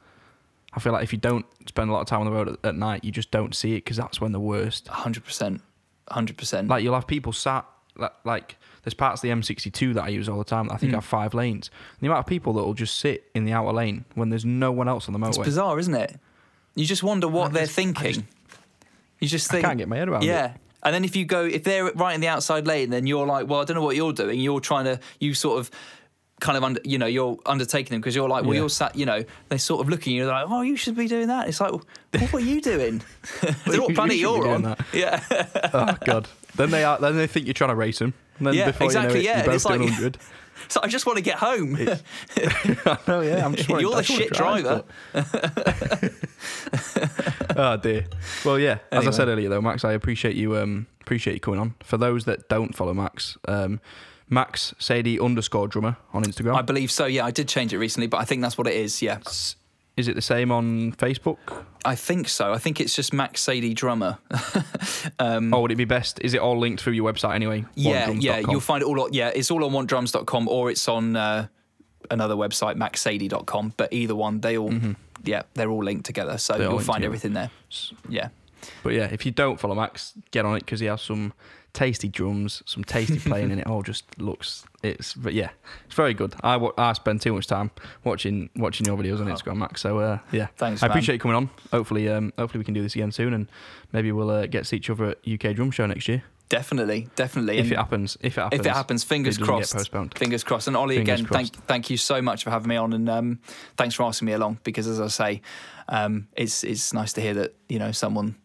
I 0.73 0.79
feel 0.79 0.93
like 0.93 1.03
if 1.03 1.11
you 1.11 1.19
don't 1.19 1.45
spend 1.67 1.89
a 1.89 1.93
lot 1.93 2.01
of 2.01 2.07
time 2.07 2.19
on 2.21 2.25
the 2.27 2.31
road 2.31 2.49
at, 2.49 2.57
at 2.63 2.75
night, 2.75 3.03
you 3.03 3.11
just 3.11 3.31
don't 3.31 3.55
see 3.55 3.73
it 3.73 3.83
because 3.83 3.97
that's 3.97 4.21
when 4.21 4.31
the 4.31 4.39
worst. 4.39 4.87
hundred 4.87 5.25
percent. 5.25 5.61
hundred 6.09 6.37
percent. 6.37 6.67
Like 6.67 6.83
you'll 6.83 6.93
have 6.93 7.07
people 7.07 7.33
sat 7.33 7.65
like, 7.97 8.13
like 8.23 8.57
there's 8.83 8.93
parts 8.93 9.23
of 9.23 9.23
the 9.23 9.29
M62 9.35 9.95
that 9.95 10.03
I 10.03 10.09
use 10.09 10.29
all 10.29 10.37
the 10.37 10.43
time 10.45 10.67
that 10.67 10.75
I 10.75 10.77
think 10.77 10.91
Mm. 10.91 10.95
have 10.95 11.05
five 11.05 11.33
lanes. 11.33 11.71
The 11.99 12.07
amount 12.07 12.19
of 12.19 12.27
people 12.27 12.53
that 12.53 12.63
will 12.63 12.75
just 12.75 12.97
sit 12.97 13.25
in 13.33 13.43
the 13.43 13.51
outer 13.53 13.73
lane 13.73 14.05
when 14.13 14.29
there's 14.29 14.45
no 14.45 14.71
one 14.71 14.87
else 14.87 15.07
on 15.09 15.13
the 15.13 15.19
motorway. 15.19 15.29
It's 15.29 15.37
bizarre, 15.39 15.79
isn't 15.79 15.95
it? 15.95 16.19
You 16.75 16.85
just 16.85 17.01
wonder 17.03 17.27
what 17.27 17.49
I 17.49 17.53
they're 17.53 17.63
just- 17.63 17.75
thinking. 17.75 18.13
just- 18.13 18.25
you 19.19 19.27
just 19.27 19.49
think 19.51 19.63
I 19.65 19.69
can't 19.69 19.77
get 19.77 19.87
my 19.87 19.97
head 19.97 20.09
around 20.09 20.23
it. 20.23 20.27
yeah. 20.27 20.53
And 20.83 20.93
then 20.93 21.03
if 21.03 21.15
you 21.15 21.25
go, 21.25 21.43
if 21.43 21.63
they're 21.63 21.85
right 21.93 22.13
in 22.13 22.21
the 22.21 22.27
outside 22.27 22.67
lane, 22.67 22.91
then 22.91 23.07
you're 23.07 23.25
like, 23.25 23.47
well, 23.47 23.59
I 23.61 23.65
don't 23.65 23.75
know 23.75 23.81
what 23.83 23.95
you're 23.95 24.13
doing. 24.13 24.39
You're 24.39 24.59
trying 24.61 24.85
to, 24.85 24.99
you 25.19 25.33
sort 25.33 25.59
of, 25.59 25.71
kind 26.39 26.55
of 26.55 26.63
under, 26.63 26.79
you 26.83 26.99
know, 26.99 27.07
you're 27.07 27.37
undertaking 27.47 27.89
them 27.95 27.99
because 27.99 28.15
you're 28.15 28.29
like, 28.29 28.43
well, 28.43 28.53
Yeah. 28.53 28.59
you're 28.61 28.69
sat, 28.69 28.95
you 28.95 29.07
know, 29.07 29.25
they're 29.49 29.57
sort 29.57 29.81
of 29.81 29.89
looking 29.89 30.13
at 30.13 30.15
you 30.17 30.25
they're 30.25 30.33
like, 30.35 30.45
oh, 30.49 30.61
you 30.61 30.75
should 30.77 30.95
be 30.95 31.07
doing 31.07 31.27
that. 31.29 31.47
It's 31.47 31.59
like, 31.59 31.71
well, 31.71 31.81
what 32.29 32.35
are 32.35 32.45
you 32.45 32.61
doing? 32.61 33.01
I 33.41 33.45
don't 33.45 33.67
know 33.67 33.73
You- 33.73 33.81
what 33.81 33.89
you 33.89 33.95
planet 33.95 34.11
be 34.13 34.17
you're 34.19 34.47
on. 34.47 34.61
that. 34.61 34.79
Yeah. 34.93 35.23
oh 35.73 35.97
god. 36.05 36.27
Then 36.55 36.69
they 36.69 36.83
are. 36.83 36.99
Then 36.99 37.17
they 37.17 37.25
think 37.27 37.47
you're 37.47 37.53
trying 37.55 37.71
to 37.71 37.75
race 37.75 37.97
them. 37.99 38.13
And 38.37 38.47
then 38.47 38.53
Yeah, 38.53 38.67
before 38.67 38.85
exactly, 38.85 39.21
You 39.21 39.25
know 39.25 39.31
it, 39.31 39.35
yeah, 39.35 39.37
You're 39.37 39.45
both 39.47 39.55
it's 39.55 39.63
doing 39.65 39.79
like- 39.81 39.89
100. 39.89 40.17
so 40.67 40.79
I 40.83 40.87
just 40.87 41.05
want 41.05 41.17
to 41.17 41.23
get 41.23 41.37
home. 41.37 41.73
Know. 43.07 43.21
Yeah. 43.21 43.45
I'm 43.45 43.55
just. 43.55 43.69
You're 43.69 43.95
the 43.95 44.03
shit 44.03 44.31
drive, 44.31 44.63
driver. 44.63 44.83
oh 47.55 47.77
dear. 47.77 48.05
Well, 48.45 48.59
yeah. 48.59 48.79
As 48.91 49.07
I 49.07 49.11
said 49.11 49.27
earlier, 49.27 49.49
though, 49.49 49.61
Max, 49.61 49.85
I 49.85 49.93
appreciate 49.93 50.35
you. 50.35 50.57
Um, 50.57 50.87
appreciate 51.01 51.33
you 51.33 51.39
coming 51.39 51.59
on. 51.59 51.75
For 51.83 51.97
those 51.97 52.25
that 52.25 52.49
don't 52.49 52.75
follow 52.75 52.93
Max, 52.93 53.37
um, 53.47 53.79
Max 54.29 54.73
Saidi 54.79 55.23
underscore 55.23 55.67
drummer 55.67 55.97
on 56.13 56.23
Instagram. 56.23 56.55
I 56.55 56.61
believe 56.61 56.91
so. 56.91 57.05
Yeah, 57.05 57.25
I 57.25 57.31
did 57.31 57.47
change 57.47 57.73
it 57.73 57.77
recently, 57.77 58.07
but 58.07 58.17
I 58.17 58.25
think 58.25 58.41
that's 58.41 58.57
what 58.57 58.67
it 58.67 58.75
is. 58.75 59.01
Yeah. 59.01 59.19
S- 59.25 59.55
Is 59.97 60.07
it 60.07 60.15
the 60.15 60.21
same 60.21 60.51
on 60.51 60.93
Facebook? 60.93 61.37
I 61.83 61.95
think 61.95 62.29
so. 62.29 62.53
I 62.53 62.59
think 62.59 62.79
it's 62.79 62.95
just 62.95 63.13
Max 63.13 63.43
Saidi 63.43 63.73
Drummer. 63.73 64.19
um, 65.19 65.53
Or 65.53 65.63
would 65.63 65.71
it 65.71 65.75
be 65.75 65.85
best? 65.85 66.19
Is 66.21 66.33
it 66.33 66.39
all 66.39 66.57
linked 66.59 66.81
through 66.83 66.93
your 66.93 67.11
website 67.11 67.33
anyway? 67.35 67.65
yeah, 67.75 68.09
yeah. 68.11 68.39
You'll 68.39 68.59
find 68.59 68.81
it 68.83 68.85
all. 68.85 69.01
On, 69.01 69.11
yeah, 69.13 69.31
it's 69.33 69.49
all 69.51 69.63
on 69.63 69.71
wantdrums.com 69.71 70.47
or 70.47 70.69
it's 70.69 70.87
on 70.87 71.15
uh, 71.15 71.47
another 72.11 72.35
website, 72.35 72.75
maxsaidi.com. 72.75 73.73
But 73.75 73.91
either 73.91 74.15
one, 74.15 74.41
they 74.41 74.57
all, 74.57 74.71
yeah, 75.23 75.43
they're 75.55 75.69
all 75.71 75.83
linked 75.83 76.05
together. 76.05 76.37
So 76.37 76.53
Mm-hmm. 76.53 76.61
They're 76.61 76.69
you'll 76.71 76.79
find 76.79 76.97
together. 76.97 77.05
everything 77.07 77.33
there. 77.33 77.49
Yeah. 78.07 78.29
But 78.83 78.93
yeah, 78.93 79.05
if 79.11 79.25
you 79.25 79.31
don't 79.31 79.59
follow 79.59 79.75
Max, 79.75 80.13
get 80.31 80.45
on 80.45 80.55
it 80.57 80.59
because 80.59 80.79
he 80.79 80.87
has 80.87 81.01
some 81.01 81.33
tasty 81.73 82.07
drums, 82.07 82.63
some 82.65 82.83
tasty 82.83 83.19
playing, 83.29 83.51
and 83.51 83.59
it 83.61 83.67
all 83.67 83.83
just 83.83 84.03
looks. 84.19 84.65
It's 84.83 85.13
but 85.13 85.33
yeah, 85.33 85.49
it's 85.85 85.95
very 85.95 86.13
good. 86.13 86.35
I 86.43 86.55
I 86.77 86.93
spend 86.93 87.21
too 87.21 87.33
much 87.33 87.47
time 87.47 87.71
watching 88.03 88.49
watching 88.55 88.85
your 88.85 88.97
videos 88.97 89.19
on 89.19 89.27
Instagram, 89.27 89.57
Max. 89.57 89.81
So 89.81 89.99
uh, 89.99 90.19
yeah, 90.31 90.47
Thanks, 90.57 90.81
I 90.83 90.87
man. 90.87 90.91
appreciate 90.91 91.15
you 91.15 91.19
coming 91.19 91.37
on. 91.37 91.49
Hopefully, 91.71 92.09
um, 92.09 92.33
hopefully 92.37 92.59
we 92.59 92.65
can 92.65 92.73
do 92.73 92.81
this 92.81 92.95
again 92.95 93.11
soon, 93.11 93.33
and 93.33 93.47
maybe 93.91 94.11
we'll 94.11 94.29
uh, 94.29 94.45
get 94.47 94.59
to 94.59 94.65
see 94.65 94.77
each 94.77 94.89
other 94.89 95.05
at 95.05 95.17
UK 95.27 95.55
Drum 95.55 95.71
Show 95.71 95.85
next 95.85 96.07
year 96.07 96.23
Definitely, 96.49 97.09
definitely. 97.17 97.57
if 97.57 97.65
And 97.65 97.73
it 97.73 97.75
happens. 97.75 98.17
If 98.21 98.37
it 98.37 98.41
happens. 98.41 98.59
if 98.61 98.65
it 98.65 98.73
happens, 98.73 99.03
fingers 99.03 99.37
it 99.37 99.41
crossed. 99.43 99.89
Fingers 100.15 100.43
crossed. 100.45 100.67
And 100.67 100.77
Ollie, 100.77 100.95
Fingers 100.95 101.19
again, 101.19 101.29
thank 101.29 101.53
thank 101.65 101.89
you 101.89 101.97
so 101.97 102.21
much 102.21 102.45
for 102.45 102.51
having 102.51 102.69
me 102.69 102.77
on, 102.77 102.93
and 102.93 103.09
um, 103.09 103.39
thanks 103.75 103.95
for 103.95 104.03
asking 104.03 104.27
me 104.27 104.31
along. 104.33 104.59
Because 104.63 104.87
as 104.87 105.01
I 105.01 105.07
say, 105.07 105.41
um, 105.89 106.29
it's 106.37 106.63
it's 106.63 106.93
nice 106.93 107.11
to 107.13 107.21
hear 107.21 107.33
that 107.33 107.55
you 107.67 107.79
know 107.79 107.91
someone 107.91 108.35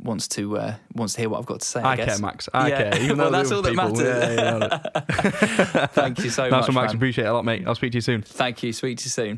wants 0.00 0.28
to 0.28 0.56
uh, 0.58 0.74
wants 0.94 1.14
to 1.14 1.20
hear 1.20 1.28
what 1.28 1.38
I've 1.40 1.46
got 1.46 1.60
to 1.60 1.66
say. 1.66 1.80
I, 1.80 1.92
I 1.92 1.96
guess. 1.96 2.06
care, 2.06 2.18
Max. 2.18 2.48
I 2.54 2.68
Yeah. 2.68 2.90
care. 2.90 3.02
Even 3.02 3.18
Well, 3.18 3.30
though 3.30 3.36
that's 3.38 3.52
all 3.52 3.62
that 3.62 3.70
people- 3.70 3.90
matters. 3.90 4.36
Yeah, 4.38 4.78
yeah. 5.74 5.86
Thank 5.92 6.18
you 6.24 6.30
so 6.30 6.44
Nice 6.44 6.50
much, 6.52 6.68
one, 6.68 6.74
Max. 6.76 6.92
man. 6.92 6.96
Appreciate 6.96 7.24
it 7.24 7.28
a 7.28 7.32
lot, 7.32 7.44
mate. 7.44 7.64
I'll 7.66 7.74
speak 7.74 7.92
to 7.92 7.96
you 7.98 8.02
soon. 8.02 8.22
Thank 8.22 8.62
you. 8.62 8.72
Speak 8.72 8.98
to 8.98 9.04
you 9.04 9.10
soon. 9.10 9.36